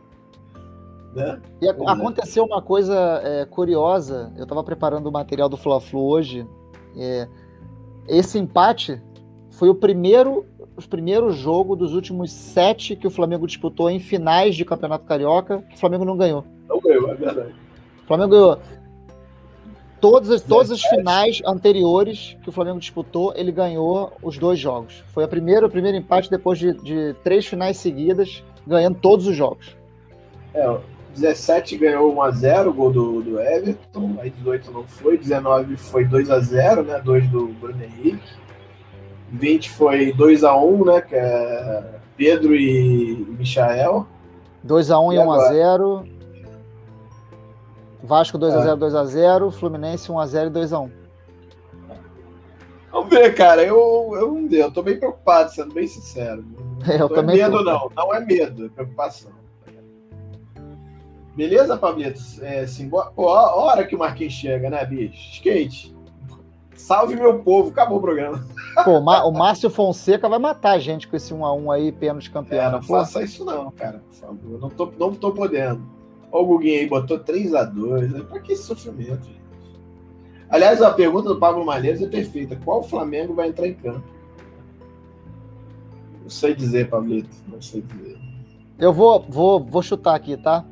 Né? 1.12 1.42
E 1.60 1.68
aconteceu 1.68 2.46
uma 2.46 2.62
coisa 2.62 2.96
é, 3.24 3.44
curiosa. 3.44 4.32
Eu 4.38 4.44
estava 4.44 4.64
preparando 4.64 5.08
o 5.08 5.12
material 5.12 5.50
do 5.50 5.58
Fla-Flu 5.58 6.08
hoje. 6.08 6.48
É, 6.96 7.28
esse 8.08 8.38
empate 8.38 9.02
foi 9.50 9.70
o 9.70 9.76
primeiro, 9.76 10.46
o 10.86 10.90
primeiro 10.90 11.32
jogo 11.32 11.76
dos 11.76 11.94
últimos 11.94 12.32
sete 12.32 12.96
que 12.96 13.08
o 13.08 13.12
Flamengo 13.12 13.48
disputou 13.48 13.90
em 13.90 14.00
finais 14.00 14.56
de 14.56 14.66
Campeonato 14.66 15.06
Carioca 15.06 15.64
que 15.70 15.76
o 15.76 15.80
Flamengo 15.80 16.06
não 16.06 16.18
ganhou. 16.18 16.46
Não 16.68 16.80
ganhou, 16.80 17.12
é 17.12 17.16
verdade. 17.16 17.54
O 18.04 18.08
Flamengo 18.08 18.30
ganhou 18.32 18.60
todas 20.00 20.30
as, 20.30 20.42
todas 20.42 20.72
as 20.72 20.82
finais 20.82 21.42
anteriores 21.46 22.38
que 22.42 22.50
o 22.50 22.52
Flamengo 22.52 22.80
disputou, 22.80 23.34
ele 23.36 23.52
ganhou 23.52 24.14
os 24.22 24.38
dois 24.38 24.60
jogos. 24.60 25.04
Foi 25.14 25.24
a 25.24 25.28
primeira, 25.28 25.66
o 25.66 25.70
primeiro 25.70 25.98
empate 25.98 26.30
depois 26.30 26.58
de, 26.58 26.74
de 26.74 27.14
três 27.24 27.46
finais 27.46 27.78
seguidas, 27.78 28.44
ganhando 28.66 28.98
todos 29.00 29.28
os 29.28 29.36
jogos. 29.36 29.76
É, 30.54 30.78
17 31.16 31.78
ganhou 31.78 32.16
1x0, 32.16 32.68
o 32.68 32.74
gol 32.74 32.92
do, 32.92 33.22
do 33.22 33.40
Everton, 33.40 34.16
aí 34.20 34.30
18 34.30 34.72
não 34.72 34.84
foi, 34.84 35.18
19 35.18 35.78
foi 35.78 36.06
2x0, 36.06 36.86
né? 36.86 37.02
2 37.04 37.28
do 37.30 37.48
Bruno 37.48 37.84
Henrique. 37.84 38.40
20 39.32 39.70
foi 39.72 40.14
2x1, 40.14 40.86
né? 40.86 41.02
Que 41.02 41.16
é 41.16 41.84
Pedro 42.18 42.56
e 42.56 43.26
Michael. 43.38 44.06
2x1 44.66 45.14
e, 45.14 45.16
e 45.16 45.20
1x0. 45.20 46.20
Vasco 48.02 48.40
2x0, 48.40 48.78
2x0, 48.78 49.52
Fluminense 49.52 50.10
1x0 50.10 50.48
e 50.48 50.50
2x1. 50.52 50.92
Vamos 52.92 53.10
ver, 53.10 53.36
cara. 53.36 53.64
Eu, 53.64 54.12
eu, 54.14 54.48
eu 54.52 54.72
tô 54.72 54.82
bem 54.82 54.98
preocupado, 54.98 55.52
sendo 55.52 55.74
bem 55.74 55.88
sincero. 55.88 56.44
É, 56.88 56.96
eu 56.96 57.00
não 57.00 57.10
também 57.10 57.40
é 57.40 57.44
medo, 57.44 57.58
tô. 57.58 57.64
não. 57.64 57.92
Não 57.96 58.16
é 58.16 58.20
medo, 58.20 58.66
é 58.66 58.70
preocupação. 58.70 59.32
Beleza, 61.36 61.78
Pablito? 61.78 62.20
É, 62.42 62.66
boa, 62.86 63.12
pô, 63.12 63.30
a 63.30 63.56
hora 63.56 63.86
que 63.86 63.96
o 63.96 64.00
Marquinhos 64.00 64.34
chega, 64.34 64.70
né, 64.70 64.84
bicho? 64.86 65.16
Skate. 65.34 65.96
Salve 66.80 67.18
meu 67.18 67.40
povo, 67.40 67.70
acabou 67.70 67.98
o 67.98 68.02
programa. 68.02 68.48
Pô, 68.86 69.00
o 69.00 69.32
Márcio 69.32 69.70
Fonseca 69.70 70.30
vai 70.30 70.40
matar 70.40 70.72
a 70.72 70.80
gente 70.80 71.10
com 71.10 71.16
esse 71.18 71.34
1x1 71.34 71.76
aí, 71.76 71.92
pênalti 71.92 72.32
campeão. 72.32 72.68
É, 72.68 72.72
não 72.72 72.82
faça 72.82 73.22
isso 73.22 73.44
não, 73.44 73.70
cara, 73.70 74.02
por 74.08 74.16
favor. 74.16 74.60
Não 74.62 74.70
tô, 74.70 74.92
não 74.98 75.14
tô 75.14 75.32
podendo. 75.34 75.82
Olha 76.32 76.44
o 76.44 76.48
Guguinho 76.48 76.80
aí, 76.80 76.88
botou 76.88 77.20
3x2. 77.20 78.24
Pra 78.28 78.40
que 78.40 78.54
esse 78.54 78.64
sofrimento, 78.64 79.26
gente? 79.26 79.42
Aliás, 80.50 80.82
a 80.82 80.90
pergunta 80.92 81.28
do 81.28 81.38
Pablo 81.38 81.66
Malheiros 81.66 82.02
é 82.02 82.08
perfeita. 82.08 82.58
Qual 82.64 82.82
Flamengo 82.82 83.34
vai 83.34 83.50
entrar 83.50 83.68
em 83.68 83.74
campo? 83.74 84.08
Não 86.24 86.30
sei 86.30 86.56
dizer, 86.56 86.90
Pablito. 86.90 87.36
Não 87.50 87.62
sei 87.62 87.82
dizer. 87.82 88.18
Eu 88.80 88.94
vou, 88.94 89.26
vou, 89.28 89.62
vou 89.62 89.84
chutar 89.84 90.16
aqui, 90.16 90.38
tá? 90.38 90.64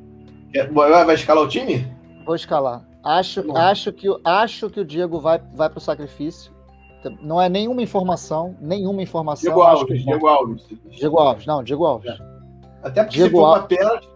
Vai, 0.72 1.06
vai 1.06 1.16
escalar 1.16 1.44
o 1.44 1.50
time? 1.50 1.86
Vou 2.26 2.34
escalar. 2.34 2.87
Acho, 3.08 3.56
acho, 3.56 3.94
que, 3.94 4.08
acho 4.24 4.70
que 4.70 4.82
o 4.82 4.86
Diego 4.86 5.20
vai, 5.20 5.42
vai 5.54 5.70
para 5.70 5.78
o 5.78 5.82
sacrifício. 5.82 6.52
Não 7.22 7.42
é 7.42 7.48
nenhuma 7.48 7.82
informação, 7.82 8.56
nenhuma 8.60 9.02
informação. 9.02 9.44
Diego 9.44 9.62
Alves, 9.62 10.04
Diego 10.04 10.28
Alves. 10.28 10.66
Diego 10.90 11.18
Alves, 11.18 11.46
não, 11.46 11.64
Diego 11.64 11.86
Alves. 11.86 12.10
É. 12.10 12.18
Até 12.84 13.04
porque 13.04 13.18
Diego 13.18 13.38
se 13.38 13.42
for 13.42 13.48
uma 13.48 13.64
pênalti, 13.64 14.10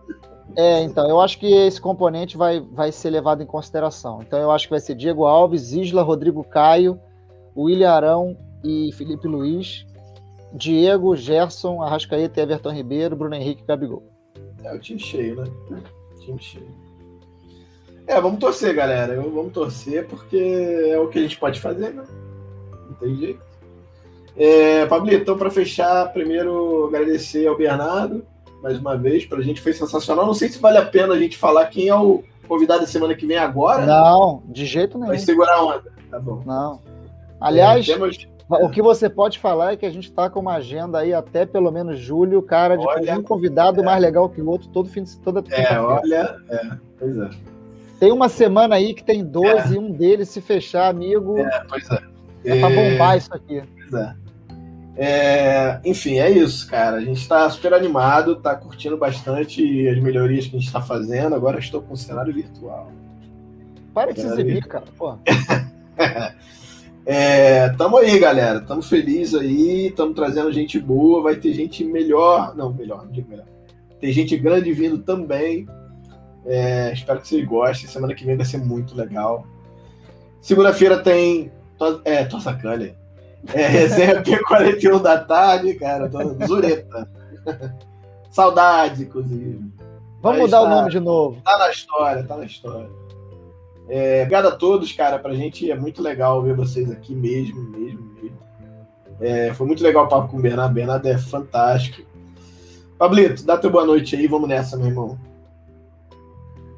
é, 0.58 0.84
então, 0.84 1.08
eu 1.08 1.22
acho 1.22 1.40
que 1.40 1.46
esse 1.46 1.80
componente 1.80 2.36
vai, 2.36 2.60
vai 2.60 2.92
ser 2.92 3.10
levado 3.10 3.42
em 3.42 3.46
consideração. 3.46 4.20
Então, 4.22 4.38
eu 4.38 4.52
acho 4.52 4.66
que 4.66 4.72
vai 4.72 4.82
ser 4.82 4.96
Diego 4.96 5.26
Alves, 5.26 5.72
Isla, 5.72 6.02
Rodrigo 6.02 6.44
Caio, 6.44 7.00
William 7.56 7.92
Arão 7.92 8.38
e 8.62 8.92
Felipe 8.92 9.26
Luiz, 9.26 9.86
Diego, 10.54 11.16
Gerson, 11.16 11.82
Arrascaeta, 11.82 12.42
Everton 12.42 12.72
Ribeiro, 12.72 13.16
Bruno 13.16 13.36
Henrique 13.36 13.64
e 13.64 13.66
Gabigol. 13.66 14.04
É 14.64 14.76
o 14.76 14.80
time 14.80 15.00
cheio, 15.00 15.38
né? 15.38 15.46
Time 16.20 16.42
cheio. 16.42 16.91
É, 18.12 18.20
vamos 18.20 18.40
torcer, 18.40 18.76
galera. 18.76 19.16
Vamos 19.16 19.54
torcer 19.54 20.06
porque 20.06 20.38
é 20.90 21.00
o 21.00 21.08
que 21.08 21.18
a 21.18 21.22
gente 21.22 21.38
pode 21.38 21.62
fazer, 21.62 21.94
né? 21.94 22.04
Não 22.90 22.94
tem 22.96 23.16
jeito. 23.16 23.42
É, 24.36 24.86
Pablito, 24.86 25.22
então, 25.22 25.38
para 25.38 25.50
fechar, 25.50 26.12
primeiro 26.12 26.88
agradecer 26.88 27.48
ao 27.48 27.58
Bernardo 27.58 28.26
mais 28.62 28.78
uma 28.78 28.96
vez, 28.98 29.26
para 29.26 29.40
a 29.40 29.42
gente 29.42 29.62
foi 29.62 29.74
sensacional. 29.74 30.26
Não 30.26 30.34
sei 30.34 30.50
se 30.50 30.60
vale 30.60 30.78
a 30.78 30.86
pena 30.86 31.14
a 31.14 31.18
gente 31.18 31.38
falar 31.38 31.66
quem 31.68 31.88
é 31.88 31.96
o 31.96 32.24
convidado 32.48 32.82
da 32.82 32.88
semana 32.88 33.16
que 33.16 33.26
vem 33.26 33.38
agora. 33.38 33.86
Não, 33.86 34.44
de 34.46 34.66
jeito 34.66 34.98
nenhum. 34.98 35.10
Vai 35.10 35.18
segurar 35.18 35.56
a 35.56 35.66
onda. 35.66 35.92
Tá 36.10 36.20
bom. 36.20 36.44
Não. 36.46 36.80
Aliás, 37.40 37.88
é, 37.88 37.94
temos... 37.94 38.28
o 38.50 38.70
que 38.70 38.82
você 38.82 39.10
pode 39.10 39.40
falar 39.40 39.72
é 39.72 39.78
que 39.78 39.86
a 39.86 39.90
gente 39.90 40.10
está 40.10 40.30
com 40.30 40.42
uma 40.42 40.56
agenda 40.56 41.00
aí 41.00 41.14
até 41.14 41.46
pelo 41.46 41.72
menos 41.72 41.98
julho, 41.98 42.42
cara, 42.42 42.78
de 42.78 42.86
olha, 42.86 43.18
um 43.18 43.24
convidado 43.24 43.82
é. 43.82 43.84
mais 43.84 44.02
legal 44.02 44.30
que 44.30 44.42
o 44.42 44.50
outro 44.50 44.68
todo 44.68 44.90
fim 44.90 45.04
de 45.04 45.18
toda 45.20 45.44
É, 45.50 45.80
olha, 45.80 46.36
é, 46.50 46.70
pois 47.00 47.18
é. 47.18 47.30
Tem 48.02 48.12
uma 48.12 48.28
semana 48.30 48.74
aí 48.74 48.96
que 48.96 49.04
tem 49.04 49.24
12 49.24 49.48
é. 49.48 49.76
e 49.76 49.78
um 49.78 49.92
deles 49.92 50.28
se 50.30 50.42
fechar, 50.42 50.90
amigo. 50.90 51.38
É, 51.38 51.64
pois 51.70 51.88
é. 51.92 52.00
É 52.46 52.60
pra 52.60 52.70
bombar 52.72 53.16
isso 53.16 53.32
aqui. 53.32 53.62
Pois 53.76 53.94
é. 53.94 54.16
É, 54.98 55.80
enfim, 55.86 56.18
é 56.18 56.32
isso, 56.32 56.68
cara. 56.68 56.98
A 56.98 57.02
gente 57.02 57.22
está 57.22 57.48
super 57.52 57.76
animado, 57.76 58.32
está 58.32 58.56
curtindo 58.56 58.98
bastante 58.98 59.88
as 59.88 60.00
melhorias 60.02 60.48
que 60.48 60.56
a 60.56 60.60
gente 60.60 60.66
está 60.66 60.82
fazendo. 60.82 61.36
Agora 61.36 61.60
estou 61.60 61.80
com 61.80 61.94
o 61.94 61.98
cenário 61.98 62.34
virtual. 62.34 62.92
Para 63.94 64.12
de 64.12 64.22
se 64.22 64.28
exibir, 64.28 64.66
cara. 64.66 64.86
É, 67.04 67.70
tamo 67.70 67.98
aí, 67.98 68.20
galera. 68.20 68.62
Tamo 68.62 68.82
felizes 68.84 69.34
aí. 69.34 69.92
Tamo 69.92 70.14
trazendo 70.14 70.52
gente 70.52 70.80
boa. 70.80 71.24
Vai 71.24 71.36
ter 71.36 71.52
gente 71.52 71.84
melhor. 71.84 72.56
Não, 72.56 72.72
melhor, 72.72 73.06
não 73.06 73.12
digo 73.12 73.28
melhor. 73.28 73.48
Tem 74.00 74.12
gente 74.12 74.38
grande 74.38 74.72
vindo 74.72 75.00
também. 75.00 75.68
É, 76.46 76.92
espero 76.92 77.22
que 77.22 77.28
vocês 77.28 77.46
gostem. 77.46 77.90
Semana 77.90 78.14
que 78.14 78.26
vem 78.26 78.38
vai 78.38 78.46
ser 78.46 78.58
muito 78.58 78.96
legal. 78.96 79.46
Segunda-feira 80.42 81.00
tem. 81.00 81.52
É, 82.04 82.26
Tosacane. 82.26 82.96
É, 83.54 83.66
resenha 83.68 84.22
P41 84.22 85.02
da 85.02 85.20
tarde, 85.20 85.74
cara. 85.76 86.10
Tô 86.10 86.20
zureta. 86.46 87.10
Saudade, 88.32 89.04
inclusive. 89.04 89.60
Vamos 90.22 90.40
Mas 90.40 90.40
mudar 90.40 90.58
tá, 90.58 90.64
o 90.64 90.70
nome 90.70 90.90
de 90.90 91.00
novo. 91.00 91.42
Tá 91.44 91.58
na 91.58 91.70
história, 91.70 92.24
tá 92.24 92.38
na 92.38 92.46
história. 92.46 92.90
É, 93.90 94.22
obrigado 94.22 94.48
a 94.48 94.52
todos, 94.52 94.92
cara. 94.94 95.20
Pra 95.20 95.34
gente 95.34 95.70
é 95.70 95.76
muito 95.76 96.02
legal 96.02 96.42
ver 96.42 96.56
vocês 96.56 96.90
aqui 96.90 97.14
mesmo, 97.14 97.62
mesmo, 97.72 98.02
mesmo. 98.22 98.38
É, 99.20 99.54
foi 99.54 99.68
muito 99.68 99.84
legal 99.84 100.06
o 100.06 100.08
papo 100.08 100.30
com 100.30 100.38
o 100.38 100.42
Bernardo. 100.42 100.74
Bernardo 100.74 101.06
é 101.08 101.18
fantástico. 101.18 102.08
Pablito, 102.98 103.44
dá 103.44 103.58
teu 103.58 103.70
boa 103.70 103.86
noite 103.86 104.16
aí. 104.16 104.28
Vamos 104.28 104.48
nessa, 104.48 104.78
meu 104.78 104.88
irmão. 104.88 105.20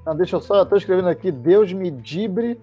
Não, 0.05 0.15
deixa 0.15 0.35
eu 0.35 0.41
só, 0.41 0.57
eu 0.59 0.65
tô 0.65 0.75
escrevendo 0.75 1.07
aqui. 1.09 1.31
Deus 1.31 1.71
me 1.71 1.89
dibre 1.89 2.59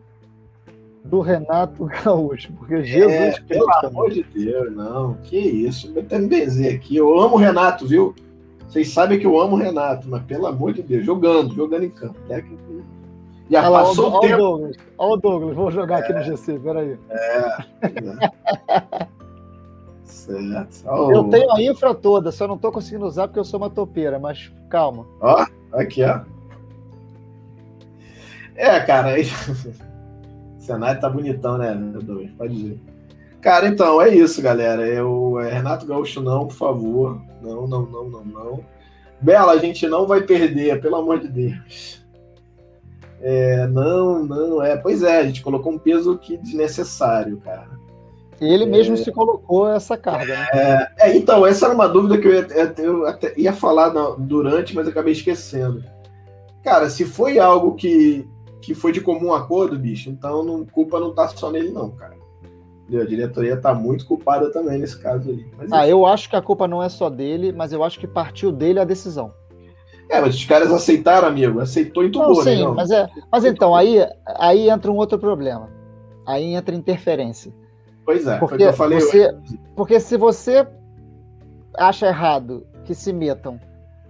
do 1.04 1.20
Renato 1.20 1.84
Gaúcho, 2.04 2.52
porque 2.52 2.74
é, 2.74 2.82
Jesus 2.82 3.12
é, 3.12 3.32
Cristo. 3.32 3.46
Pelo 3.48 3.86
amor 3.86 4.10
de 4.10 4.22
Deus, 4.22 4.74
não, 4.74 5.14
que 5.24 5.38
isso. 5.38 5.92
Vou 5.92 6.02
até 6.02 6.18
me 6.18 6.28
benzer 6.28 6.76
aqui. 6.76 6.96
Eu 6.96 7.18
amo 7.18 7.36
o 7.36 7.38
Renato, 7.38 7.86
viu? 7.86 8.14
Vocês 8.68 8.92
sabem 8.92 9.18
que 9.18 9.26
eu 9.26 9.40
amo 9.40 9.56
o 9.56 9.58
Renato, 9.58 10.08
mas 10.08 10.22
pelo 10.24 10.46
amor 10.46 10.72
de 10.72 10.82
Deus, 10.82 11.04
jogando, 11.04 11.54
jogando 11.54 11.84
em 11.84 11.90
campo. 11.90 12.14
Técnico. 12.28 12.62
Já 13.50 13.68
olha 13.68 13.84
passou 13.84 14.10
lá, 14.10 14.16
o 14.16 14.20
tempo. 14.20 14.34
Olha 14.34 14.44
o 14.44 14.46
Douglas, 14.46 14.76
olha 14.96 15.12
o 15.12 15.16
Douglas, 15.16 15.56
vou 15.56 15.70
jogar 15.72 15.98
é, 15.98 16.02
aqui 16.02 16.12
no 16.12 16.22
GC, 16.22 16.58
peraí. 16.60 16.98
É. 17.08 17.38
é. 17.82 19.08
certo. 20.04 20.84
Oh. 20.86 21.10
Eu 21.10 21.24
tenho 21.24 21.52
a 21.52 21.60
infra 21.60 21.92
toda, 21.92 22.30
só 22.30 22.46
não 22.46 22.56
tô 22.56 22.70
conseguindo 22.70 23.06
usar 23.06 23.26
porque 23.26 23.40
eu 23.40 23.44
sou 23.44 23.58
uma 23.58 23.68
topeira, 23.68 24.20
mas 24.20 24.52
calma. 24.68 25.04
Ó, 25.20 25.44
aqui, 25.72 26.04
ó. 26.04 26.20
É, 28.60 28.78
cara, 28.80 29.12
aí. 29.12 29.24
cenário 30.60 31.00
tá 31.00 31.08
bonitão, 31.08 31.56
né? 31.56 31.74
Pode 32.36 32.54
dizer. 32.54 32.80
Cara, 33.40 33.66
então, 33.66 34.02
é 34.02 34.14
isso, 34.14 34.42
galera. 34.42 34.86
Eu, 34.86 35.40
é, 35.40 35.50
Renato 35.50 35.86
Gaúcho, 35.86 36.20
não, 36.20 36.46
por 36.46 36.54
favor. 36.54 37.22
Não, 37.40 37.66
não, 37.66 37.86
não, 37.86 38.10
não, 38.10 38.24
não. 38.24 38.64
Bela, 39.18 39.52
a 39.52 39.56
gente 39.56 39.88
não 39.88 40.06
vai 40.06 40.20
perder, 40.20 40.78
pelo 40.82 40.96
amor 40.96 41.20
de 41.20 41.28
Deus. 41.28 42.04
É, 43.22 43.66
não, 43.66 44.22
não, 44.22 44.62
é. 44.62 44.76
Pois 44.76 45.02
é, 45.02 45.20
a 45.20 45.24
gente 45.24 45.42
colocou 45.42 45.72
um 45.72 45.78
peso 45.78 46.18
que 46.18 46.36
desnecessário, 46.36 47.38
cara. 47.38 47.70
Ele 48.38 48.66
mesmo 48.66 48.94
é, 48.94 48.98
se 48.98 49.10
colocou 49.10 49.70
essa 49.70 49.96
carga, 49.96 50.34
né? 50.34 50.48
É, 50.52 50.88
é, 50.98 51.16
então, 51.16 51.46
essa 51.46 51.64
era 51.64 51.74
uma 51.74 51.88
dúvida 51.88 52.18
que 52.18 52.28
eu 52.28 52.34
ia, 52.34 52.74
eu 52.78 53.06
até 53.06 53.32
ia 53.38 53.54
falar 53.54 53.88
durante, 54.18 54.74
mas 54.74 54.86
acabei 54.86 55.12
esquecendo. 55.12 55.82
Cara, 56.62 56.90
se 56.90 57.06
foi 57.06 57.38
algo 57.38 57.74
que 57.74 58.28
que 58.60 58.74
foi 58.74 58.92
de 58.92 59.00
comum 59.00 59.32
acordo, 59.32 59.78
bicho, 59.78 60.10
então 60.10 60.44
não, 60.44 60.64
culpa 60.64 61.00
não 61.00 61.14
tá 61.14 61.28
só 61.28 61.50
nele, 61.50 61.70
não, 61.70 61.90
cara. 61.90 62.18
A 62.92 63.04
diretoria 63.04 63.56
tá 63.56 63.72
muito 63.72 64.04
culpada 64.04 64.50
também 64.50 64.78
nesse 64.78 65.00
caso 65.00 65.30
aí. 65.30 65.46
Mas, 65.56 65.72
ah, 65.72 65.86
eu 65.86 66.04
acho 66.04 66.28
que 66.28 66.34
a 66.34 66.42
culpa 66.42 66.66
não 66.66 66.82
é 66.82 66.88
só 66.88 67.08
dele, 67.08 67.52
mas 67.52 67.72
eu 67.72 67.84
acho 67.84 68.00
que 68.00 68.06
partiu 68.06 68.50
dele 68.50 68.80
a 68.80 68.84
decisão. 68.84 69.32
É, 70.08 70.20
mas 70.20 70.34
os 70.34 70.44
caras 70.44 70.72
aceitaram, 70.72 71.28
amigo. 71.28 71.60
Aceitou 71.60 72.04
e 72.04 72.10
tomou, 72.10 72.44
né? 72.44 72.56
Sim, 72.56 72.64
não? 72.64 72.74
mas, 72.74 72.90
é, 72.90 73.08
mas 73.30 73.44
então, 73.44 73.76
aí, 73.76 74.04
aí 74.26 74.68
entra 74.68 74.90
um 74.90 74.96
outro 74.96 75.20
problema. 75.20 75.70
Aí 76.26 76.52
entra 76.52 76.74
interferência. 76.74 77.54
Pois 78.04 78.26
é, 78.26 78.38
porque, 78.38 78.64
eu 78.64 78.72
falei. 78.72 79.00
Você, 79.00 79.30
porque 79.76 80.00
se 80.00 80.16
você 80.16 80.66
acha 81.76 82.08
errado 82.08 82.66
que 82.84 82.92
se 82.92 83.12
metam 83.12 83.60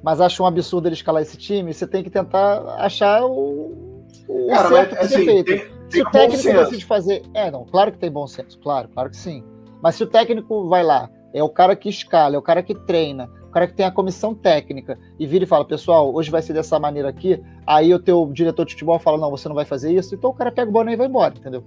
mas 0.02 0.20
acha 0.20 0.42
um 0.42 0.46
absurdo 0.46 0.88
ele 0.88 0.94
escalar 0.94 1.22
esse 1.22 1.36
time, 1.36 1.72
você 1.72 1.86
tem 1.86 2.02
que 2.02 2.10
tentar 2.10 2.62
achar 2.78 3.24
o, 3.24 3.89
o 4.28 4.48
Cara, 4.48 4.68
certo 4.68 4.94
mas, 4.96 5.12
assim, 5.12 5.24
feito. 5.24 5.46
Tem, 5.46 5.58
tem 5.58 5.80
se 5.88 6.02
o 6.02 6.10
técnico 6.10 6.52
decide 6.52 6.84
fazer. 6.84 7.22
É, 7.34 7.50
não, 7.50 7.64
claro 7.64 7.92
que 7.92 7.98
tem 7.98 8.10
bom 8.10 8.26
senso, 8.26 8.58
claro, 8.60 8.88
claro 8.88 9.10
que 9.10 9.16
sim. 9.16 9.44
Mas 9.82 9.94
se 9.96 10.04
o 10.04 10.06
técnico 10.06 10.68
vai 10.68 10.82
lá, 10.82 11.10
é 11.32 11.42
o 11.42 11.48
cara 11.48 11.74
que 11.74 11.88
escala, 11.88 12.36
é 12.36 12.38
o 12.38 12.42
cara 12.42 12.62
que 12.62 12.74
treina, 12.74 13.28
o 13.48 13.50
cara 13.50 13.66
que 13.66 13.74
tem 13.74 13.86
a 13.86 13.90
comissão 13.90 14.34
técnica 14.34 14.98
e 15.18 15.26
vira 15.26 15.44
e 15.44 15.46
fala, 15.46 15.64
pessoal, 15.64 16.14
hoje 16.14 16.30
vai 16.30 16.42
ser 16.42 16.52
dessa 16.52 16.78
maneira 16.78 17.08
aqui, 17.08 17.42
aí 17.66 17.92
o 17.92 17.98
teu 17.98 18.30
diretor 18.32 18.64
de 18.64 18.72
futebol 18.72 18.98
fala, 18.98 19.18
não, 19.18 19.30
você 19.30 19.48
não 19.48 19.54
vai 19.54 19.64
fazer 19.64 19.92
isso, 19.92 20.14
então 20.14 20.30
o 20.30 20.34
cara 20.34 20.52
pega 20.52 20.70
o 20.70 20.72
boné 20.72 20.92
e 20.92 20.96
vai 20.96 21.06
embora, 21.06 21.34
entendeu? 21.36 21.64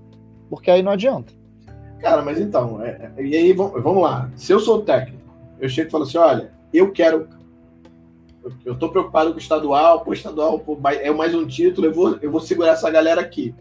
Porque 0.49 0.71
aí 0.71 0.81
não 0.81 0.91
adianta. 0.91 1.33
Cara, 1.99 2.21
mas 2.21 2.39
então, 2.39 2.81
é, 2.81 3.11
é 3.17 3.23
e 3.23 3.35
aí 3.35 3.53
vamos 3.53 4.03
lá. 4.03 4.29
Se 4.35 4.51
eu 4.51 4.59
sou 4.59 4.81
técnico, 4.81 5.23
eu 5.59 5.69
chego 5.69 5.87
e 5.87 5.91
falo 5.91 6.03
assim, 6.03 6.17
olha, 6.17 6.51
eu 6.73 6.91
quero 6.91 7.27
eu 8.65 8.75
tô 8.75 8.89
preocupado 8.89 9.31
com 9.31 9.37
o 9.37 9.41
estadual, 9.41 10.01
pô, 10.01 10.13
estadual 10.13 10.59
pô, 10.59 10.77
é 10.89 11.11
mais 11.11 11.33
um 11.33 11.45
título, 11.45 11.87
eu 11.87 11.93
vou, 11.93 12.17
eu 12.21 12.31
vou 12.31 12.41
segurar 12.41 12.71
essa 12.71 12.89
galera 12.89 13.21
aqui. 13.21 13.55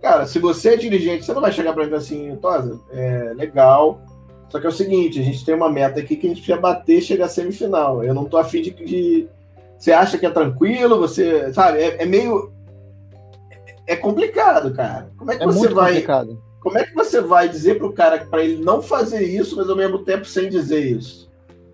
Cara, 0.00 0.26
se 0.26 0.38
você 0.38 0.70
é 0.70 0.76
dirigente, 0.76 1.24
você 1.24 1.32
não 1.32 1.40
vai 1.40 1.52
chegar 1.52 1.72
para 1.72 1.86
mim 1.86 1.94
assim, 1.94 2.36
Tosa, 2.36 2.78
é 2.92 3.32
legal. 3.34 4.02
Só 4.50 4.60
que 4.60 4.66
é 4.66 4.68
o 4.68 4.72
seguinte, 4.72 5.18
a 5.18 5.22
gente 5.22 5.44
tem 5.44 5.54
uma 5.54 5.70
meta 5.70 5.98
aqui 5.98 6.14
que 6.16 6.26
a 6.26 6.28
gente 6.28 6.42
precisa 6.42 6.60
bater 6.60 6.98
e 6.98 7.02
chegar 7.02 7.24
à 7.24 7.28
semifinal. 7.28 8.04
Eu 8.04 8.14
não 8.14 8.26
tô 8.26 8.36
afim 8.36 8.62
de, 8.62 8.70
de. 8.70 9.26
Você 9.78 9.92
acha 9.92 10.18
que 10.18 10.26
é 10.26 10.30
tranquilo? 10.30 10.98
Você. 10.98 11.52
Sabe? 11.52 11.78
É, 11.78 12.02
é 12.02 12.06
meio. 12.06 12.52
É 13.86 13.96
complicado, 13.96 14.74
cara. 14.74 15.10
Como 15.16 15.32
é 15.32 15.36
que 15.36 15.42
é 15.42 15.46
você 15.46 15.68
vai. 15.68 15.92
Complicado. 15.94 16.42
Como 16.60 16.78
é 16.78 16.84
que 16.84 16.94
você 16.94 17.20
vai 17.20 17.48
dizer 17.48 17.78
pro 17.78 17.92
cara 17.92 18.26
para 18.26 18.42
ele 18.42 18.62
não 18.62 18.80
fazer 18.80 19.22
isso, 19.22 19.56
mas 19.56 19.68
ao 19.68 19.76
mesmo 19.76 19.98
tempo 19.98 20.24
sem 20.24 20.48
dizer 20.48 20.80
isso? 20.80 21.23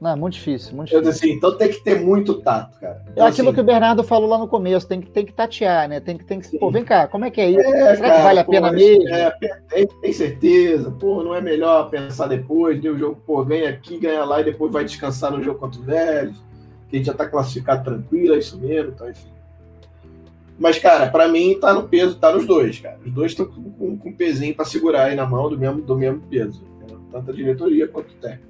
Não, 0.00 0.10
é 0.10 0.16
muito 0.16 0.34
difícil, 0.34 0.74
muito 0.74 0.88
difícil. 0.88 1.10
Assim, 1.10 1.30
então 1.32 1.54
tem 1.58 1.68
que 1.68 1.84
ter 1.84 2.00
muito 2.00 2.40
tato, 2.40 2.80
cara. 2.80 3.04
Então, 3.10 3.26
é 3.26 3.28
aquilo 3.28 3.48
assim, 3.48 3.54
que 3.54 3.60
o 3.60 3.64
Bernardo 3.64 4.02
falou 4.02 4.30
lá 4.30 4.38
no 4.38 4.48
começo, 4.48 4.88
tem 4.88 4.98
que, 4.98 5.10
tem 5.10 5.26
que 5.26 5.32
tatear, 5.32 5.86
né? 5.90 6.00
Tem 6.00 6.16
que, 6.16 6.24
tem 6.24 6.40
que. 6.40 6.58
Pô, 6.58 6.70
vem 6.70 6.82
cá, 6.82 7.06
como 7.06 7.26
é 7.26 7.30
que 7.30 7.38
é 7.38 7.50
isso? 7.50 7.60
É, 7.60 7.96
Será 7.96 8.08
cara, 8.08 8.16
que 8.16 8.22
vale 8.22 8.38
a 8.38 8.44
pô, 8.44 8.50
pena 8.50 8.72
mesmo? 8.72 9.08
É, 9.08 9.30
tem, 9.68 9.86
tem, 9.86 10.12
certeza, 10.14 10.90
pô, 10.90 11.22
não 11.22 11.34
é 11.34 11.42
melhor 11.42 11.90
pensar 11.90 12.28
depois, 12.28 12.80
de 12.80 12.88
o 12.88 12.96
jogo, 12.96 13.20
pô, 13.26 13.44
vem 13.44 13.66
aqui, 13.66 13.98
ganha 13.98 14.24
lá 14.24 14.40
e 14.40 14.44
depois 14.44 14.72
vai 14.72 14.84
descansar 14.84 15.32
no 15.32 15.42
jogo 15.42 15.58
contra 15.58 15.78
o 15.78 15.84
Vélez, 15.84 16.36
que 16.88 16.96
a 16.96 16.98
gente 16.98 17.06
já 17.06 17.14
tá 17.14 17.28
classificado 17.28 17.84
tranquilo, 17.84 18.34
é 18.34 18.38
isso 18.38 18.58
mesmo, 18.58 18.92
então, 18.92 19.10
enfim. 19.10 19.28
Mas, 20.58 20.78
cara, 20.78 21.10
para 21.10 21.28
mim 21.28 21.58
tá 21.60 21.74
no 21.74 21.88
peso, 21.88 22.18
tá 22.18 22.32
nos 22.32 22.46
dois, 22.46 22.78
cara. 22.78 22.98
Os 23.04 23.12
dois 23.12 23.32
estão 23.32 23.46
com, 23.46 23.70
com, 23.70 23.98
com 23.98 24.08
um 24.08 24.14
pezinho 24.14 24.54
para 24.54 24.64
segurar 24.64 25.04
aí 25.04 25.14
na 25.14 25.26
mão 25.26 25.48
do 25.48 25.58
mesmo, 25.58 25.80
do 25.82 25.96
mesmo 25.96 26.20
peso. 26.20 26.62
Né? 26.80 26.98
Tanto 27.10 27.30
a 27.30 27.34
diretoria 27.34 27.88
quanto 27.88 28.10
o 28.10 28.16
técnico. 28.16 28.49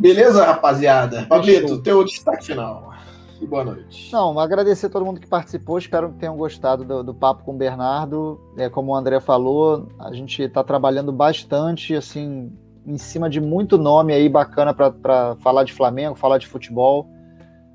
Beleza, 0.00 0.46
rapaziada? 0.46 1.26
Pablito, 1.28 1.76
teu 1.82 2.02
destaque 2.02 2.46
final. 2.46 2.90
E 3.38 3.46
boa 3.46 3.62
noite. 3.62 4.10
Não, 4.10 4.40
agradecer 4.40 4.86
a 4.86 4.88
todo 4.88 5.04
mundo 5.04 5.20
que 5.20 5.26
participou. 5.26 5.76
Espero 5.76 6.08
que 6.08 6.18
tenham 6.18 6.38
gostado 6.38 6.82
do, 6.86 7.04
do 7.04 7.12
papo 7.12 7.44
com 7.44 7.52
o 7.52 7.56
Bernardo. 7.58 8.40
É, 8.56 8.70
como 8.70 8.92
o 8.92 8.96
André 8.96 9.20
falou, 9.20 9.88
a 9.98 10.10
gente 10.10 10.42
está 10.42 10.64
trabalhando 10.64 11.12
bastante, 11.12 11.94
assim, 11.94 12.50
em 12.86 12.96
cima 12.96 13.28
de 13.28 13.42
muito 13.42 13.76
nome 13.76 14.14
aí 14.14 14.26
bacana 14.26 14.72
para 14.72 15.36
falar 15.40 15.64
de 15.64 15.74
Flamengo, 15.74 16.14
falar 16.14 16.38
de 16.38 16.46
futebol. 16.46 17.06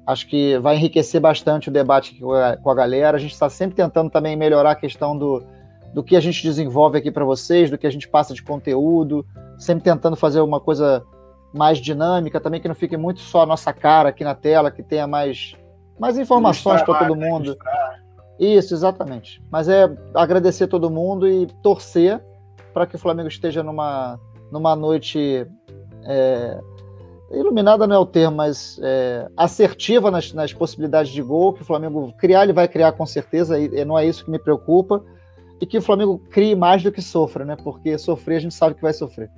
Acho 0.08 0.28
que 0.28 0.58
vai 0.58 0.78
enriquecer 0.78 1.22
bastante 1.22 1.70
o 1.70 1.72
debate 1.72 2.20
com 2.20 2.32
a, 2.32 2.58
com 2.58 2.72
a 2.72 2.76
galera. 2.76 3.18
A 3.18 3.20
gente 3.20 3.34
está 3.34 3.52
sempre 3.52 3.76
tentando 3.76 4.10
também 4.10 4.36
melhorar 4.36 4.72
a 4.72 4.76
questão 4.76 5.16
do, 5.16 5.44
do 5.94 6.04
que 6.04 6.16
a 6.16 6.20
gente 6.20 6.42
desenvolve 6.42 6.98
aqui 6.98 7.12
para 7.12 7.24
vocês, 7.24 7.70
do 7.70 7.78
que 7.78 7.86
a 7.86 7.92
gente 7.92 8.08
passa 8.08 8.34
de 8.34 8.42
conteúdo, 8.42 9.24
sempre 9.60 9.84
tentando 9.84 10.16
fazer 10.16 10.42
uma 10.42 10.60
coisa 10.60 11.06
mais 11.56 11.78
dinâmica, 11.78 12.40
também 12.40 12.60
que 12.60 12.68
não 12.68 12.76
fique 12.76 12.98
muito 12.98 13.22
só 13.22 13.44
a 13.44 13.46
nossa 13.46 13.72
cara 13.72 14.10
aqui 14.10 14.24
na 14.24 14.36
tela, 14.36 14.70
que 14.70 14.84
tenha 14.84 15.08
mais, 15.08 15.56
mais 15.98 16.18
informações 16.18 16.82
para 16.84 17.00
todo 17.00 17.16
mundo. 17.16 17.58
Isso, 18.38 18.74
exatamente. 18.74 19.42
Mas 19.50 19.70
é 19.70 19.90
agradecer 20.14 20.68
todo 20.68 20.92
mundo 20.92 21.28
e 21.28 21.48
torcer 21.64 22.22
para 22.74 22.86
que 22.86 22.98
o 22.98 23.00
Flamengo 23.00 23.30
esteja 23.30 23.64
numa, 23.64 24.20
numa 24.52 24.76
noite 24.76 25.48
é, 26.04 26.60
iluminada 27.32 27.88
não 27.88 27.96
é 27.96 28.00
o 28.00 28.06
termo, 28.06 28.36
mas 28.36 28.78
é, 28.84 29.30
assertiva 29.38 30.12
nas, 30.12 30.34
nas, 30.34 30.52
possibilidades 30.52 31.14
de 31.14 31.22
gol, 31.22 31.54
que 31.54 31.62
o 31.62 31.66
Flamengo 31.66 32.14
criar, 32.18 32.44
ele 32.44 32.52
vai 32.52 32.68
criar 32.68 32.92
com 32.92 33.06
certeza, 33.06 33.58
e 33.58 33.86
não 33.86 33.98
é 33.98 34.06
isso 34.06 34.26
que 34.26 34.32
me 34.32 34.38
preocupa, 34.38 35.02
e 35.62 35.66
que 35.66 35.78
o 35.78 35.82
Flamengo 35.82 36.20
crie 36.30 36.54
mais 36.54 36.84
do 36.84 36.92
que 36.92 37.02
sofra, 37.02 37.46
né? 37.46 37.56
Porque 37.56 37.98
sofrer 37.98 38.36
a 38.36 38.40
gente 38.42 38.54
sabe 38.54 38.76
que 38.76 38.82
vai 38.82 38.92
sofrer. 38.92 39.32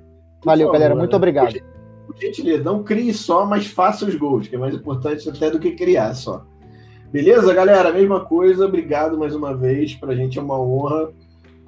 Valeu, 0.44 0.66
favor, 0.66 0.72
galera. 0.72 0.96
Muito 0.96 1.14
obrigado 1.14 1.77
por 2.08 2.18
gentileza, 2.18 2.64
não 2.64 2.82
crie 2.82 3.12
só, 3.12 3.44
mas 3.44 3.66
faça 3.66 4.06
os 4.06 4.14
gols, 4.14 4.48
que 4.48 4.56
é 4.56 4.58
mais 4.58 4.74
importante 4.74 5.28
até 5.28 5.50
do 5.50 5.60
que 5.60 5.72
criar 5.72 6.14
só. 6.14 6.42
Beleza, 7.12 7.52
galera? 7.52 7.92
Mesma 7.92 8.24
coisa, 8.24 8.64
obrigado 8.64 9.18
mais 9.18 9.34
uma 9.34 9.54
vez. 9.54 9.94
Para 9.94 10.12
a 10.12 10.16
gente 10.16 10.38
é 10.38 10.42
uma 10.42 10.58
honra. 10.58 11.12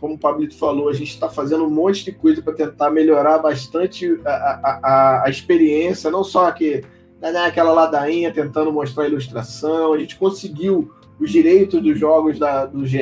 Como 0.00 0.14
o 0.14 0.18
Pablito 0.18 0.56
falou, 0.56 0.88
a 0.88 0.94
gente 0.94 1.10
está 1.10 1.28
fazendo 1.28 1.64
um 1.64 1.70
monte 1.70 2.06
de 2.06 2.12
coisa 2.12 2.40
para 2.40 2.54
tentar 2.54 2.90
melhorar 2.90 3.38
bastante 3.38 4.18
a, 4.24 4.30
a, 4.30 4.80
a, 4.82 5.22
a, 5.26 5.30
experiência, 5.30 6.10
não 6.10 6.24
só 6.24 6.50
que 6.50 6.82
né, 7.20 7.30
aquela 7.44 7.72
ladainha 7.72 8.32
tentando 8.32 8.72
mostrar 8.72 9.04
a 9.04 9.08
ilustração. 9.08 9.92
A 9.92 9.98
gente 9.98 10.16
conseguiu 10.16 10.90
os 11.18 11.30
direitos 11.30 11.82
dos 11.82 11.98
jogos 11.98 12.38
da, 12.38 12.64
do 12.64 12.86
GE, 12.86 12.98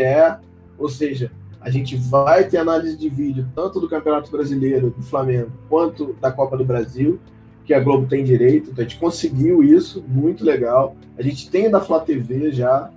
ou 0.76 0.88
seja, 0.88 1.30
a 1.60 1.70
gente 1.70 1.96
vai 1.96 2.48
ter 2.48 2.58
análise 2.58 2.96
de 2.96 3.08
vídeo 3.08 3.46
tanto 3.54 3.80
do 3.80 3.88
Campeonato 3.88 4.30
Brasileiro 4.30 4.90
do 4.90 5.02
Flamengo 5.02 5.50
quanto 5.68 6.14
da 6.20 6.30
Copa 6.30 6.56
do 6.56 6.64
Brasil, 6.64 7.18
que 7.64 7.74
a 7.74 7.80
Globo 7.80 8.06
tem 8.06 8.24
direito. 8.24 8.70
Então 8.70 8.84
a 8.84 8.88
gente 8.88 8.98
conseguiu 8.98 9.62
isso, 9.62 10.04
muito 10.06 10.44
legal. 10.44 10.96
A 11.18 11.22
gente 11.22 11.50
tem 11.50 11.70
da 11.70 11.80
Flá 11.80 12.00
TV 12.00 12.52
já. 12.52 12.90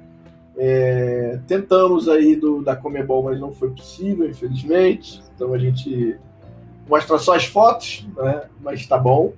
É, 0.57 1.39
tentamos 1.47 2.07
aí 2.07 2.35
do, 2.35 2.61
da 2.61 2.75
Comebol, 2.75 3.23
mas 3.23 3.39
não 3.39 3.51
foi 3.51 3.71
possível, 3.71 4.29
infelizmente. 4.29 5.21
Então 5.35 5.53
a 5.53 5.57
gente 5.57 6.17
mostra 6.88 7.17
só 7.17 7.35
as 7.35 7.45
fotos, 7.45 8.07
né? 8.15 8.43
mas 8.61 8.85
tá 8.85 8.97
bom. 8.97 9.33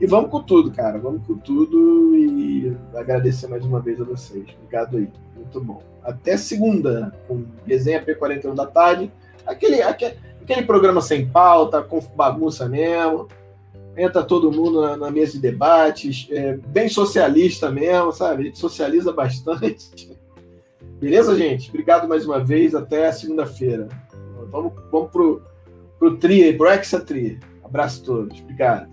E 0.00 0.06
vamos 0.06 0.30
com 0.30 0.42
tudo, 0.42 0.72
cara. 0.72 0.98
Vamos 0.98 1.24
com 1.26 1.36
tudo 1.36 2.16
e 2.16 2.76
agradecer 2.94 3.46
mais 3.46 3.64
uma 3.64 3.80
vez 3.80 4.00
a 4.00 4.04
vocês. 4.04 4.46
Obrigado 4.56 4.96
aí. 4.96 5.08
Muito 5.52 5.60
bom. 5.60 5.82
Até 6.02 6.36
segunda, 6.36 7.14
com 7.28 7.44
resenha 7.66 8.04
P41 8.04 8.54
da 8.54 8.66
tarde. 8.66 9.12
Aquele, 9.46 9.82
aquele, 9.82 10.16
aquele 10.40 10.62
programa 10.62 11.02
sem 11.02 11.28
pauta, 11.28 11.82
com 11.82 12.00
bagunça 12.16 12.66
mesmo. 12.68 13.28
Entra 13.96 14.22
todo 14.22 14.50
mundo 14.50 14.80
na, 14.80 14.96
na 14.96 15.10
mesa 15.10 15.32
de 15.32 15.40
debates, 15.40 16.26
é, 16.30 16.56
bem 16.56 16.88
socialista 16.88 17.70
mesmo, 17.70 18.10
sabe? 18.12 18.42
A 18.42 18.46
gente 18.46 18.58
socializa 18.58 19.12
bastante. 19.12 20.16
Beleza, 20.98 21.36
gente? 21.36 21.68
Obrigado 21.68 22.08
mais 22.08 22.24
uma 22.24 22.42
vez. 22.42 22.74
Até 22.74 23.12
segunda-feira. 23.12 23.88
Vamos, 24.50 24.72
vamos 24.90 25.10
pro, 25.10 25.42
pro 25.98 26.16
tri 26.16 26.56
pro 26.56 26.68
Exa 26.70 27.00
Tri. 27.00 27.38
Abraço 27.62 28.02
a 28.02 28.06
todos. 28.06 28.40
Obrigado. 28.40 28.91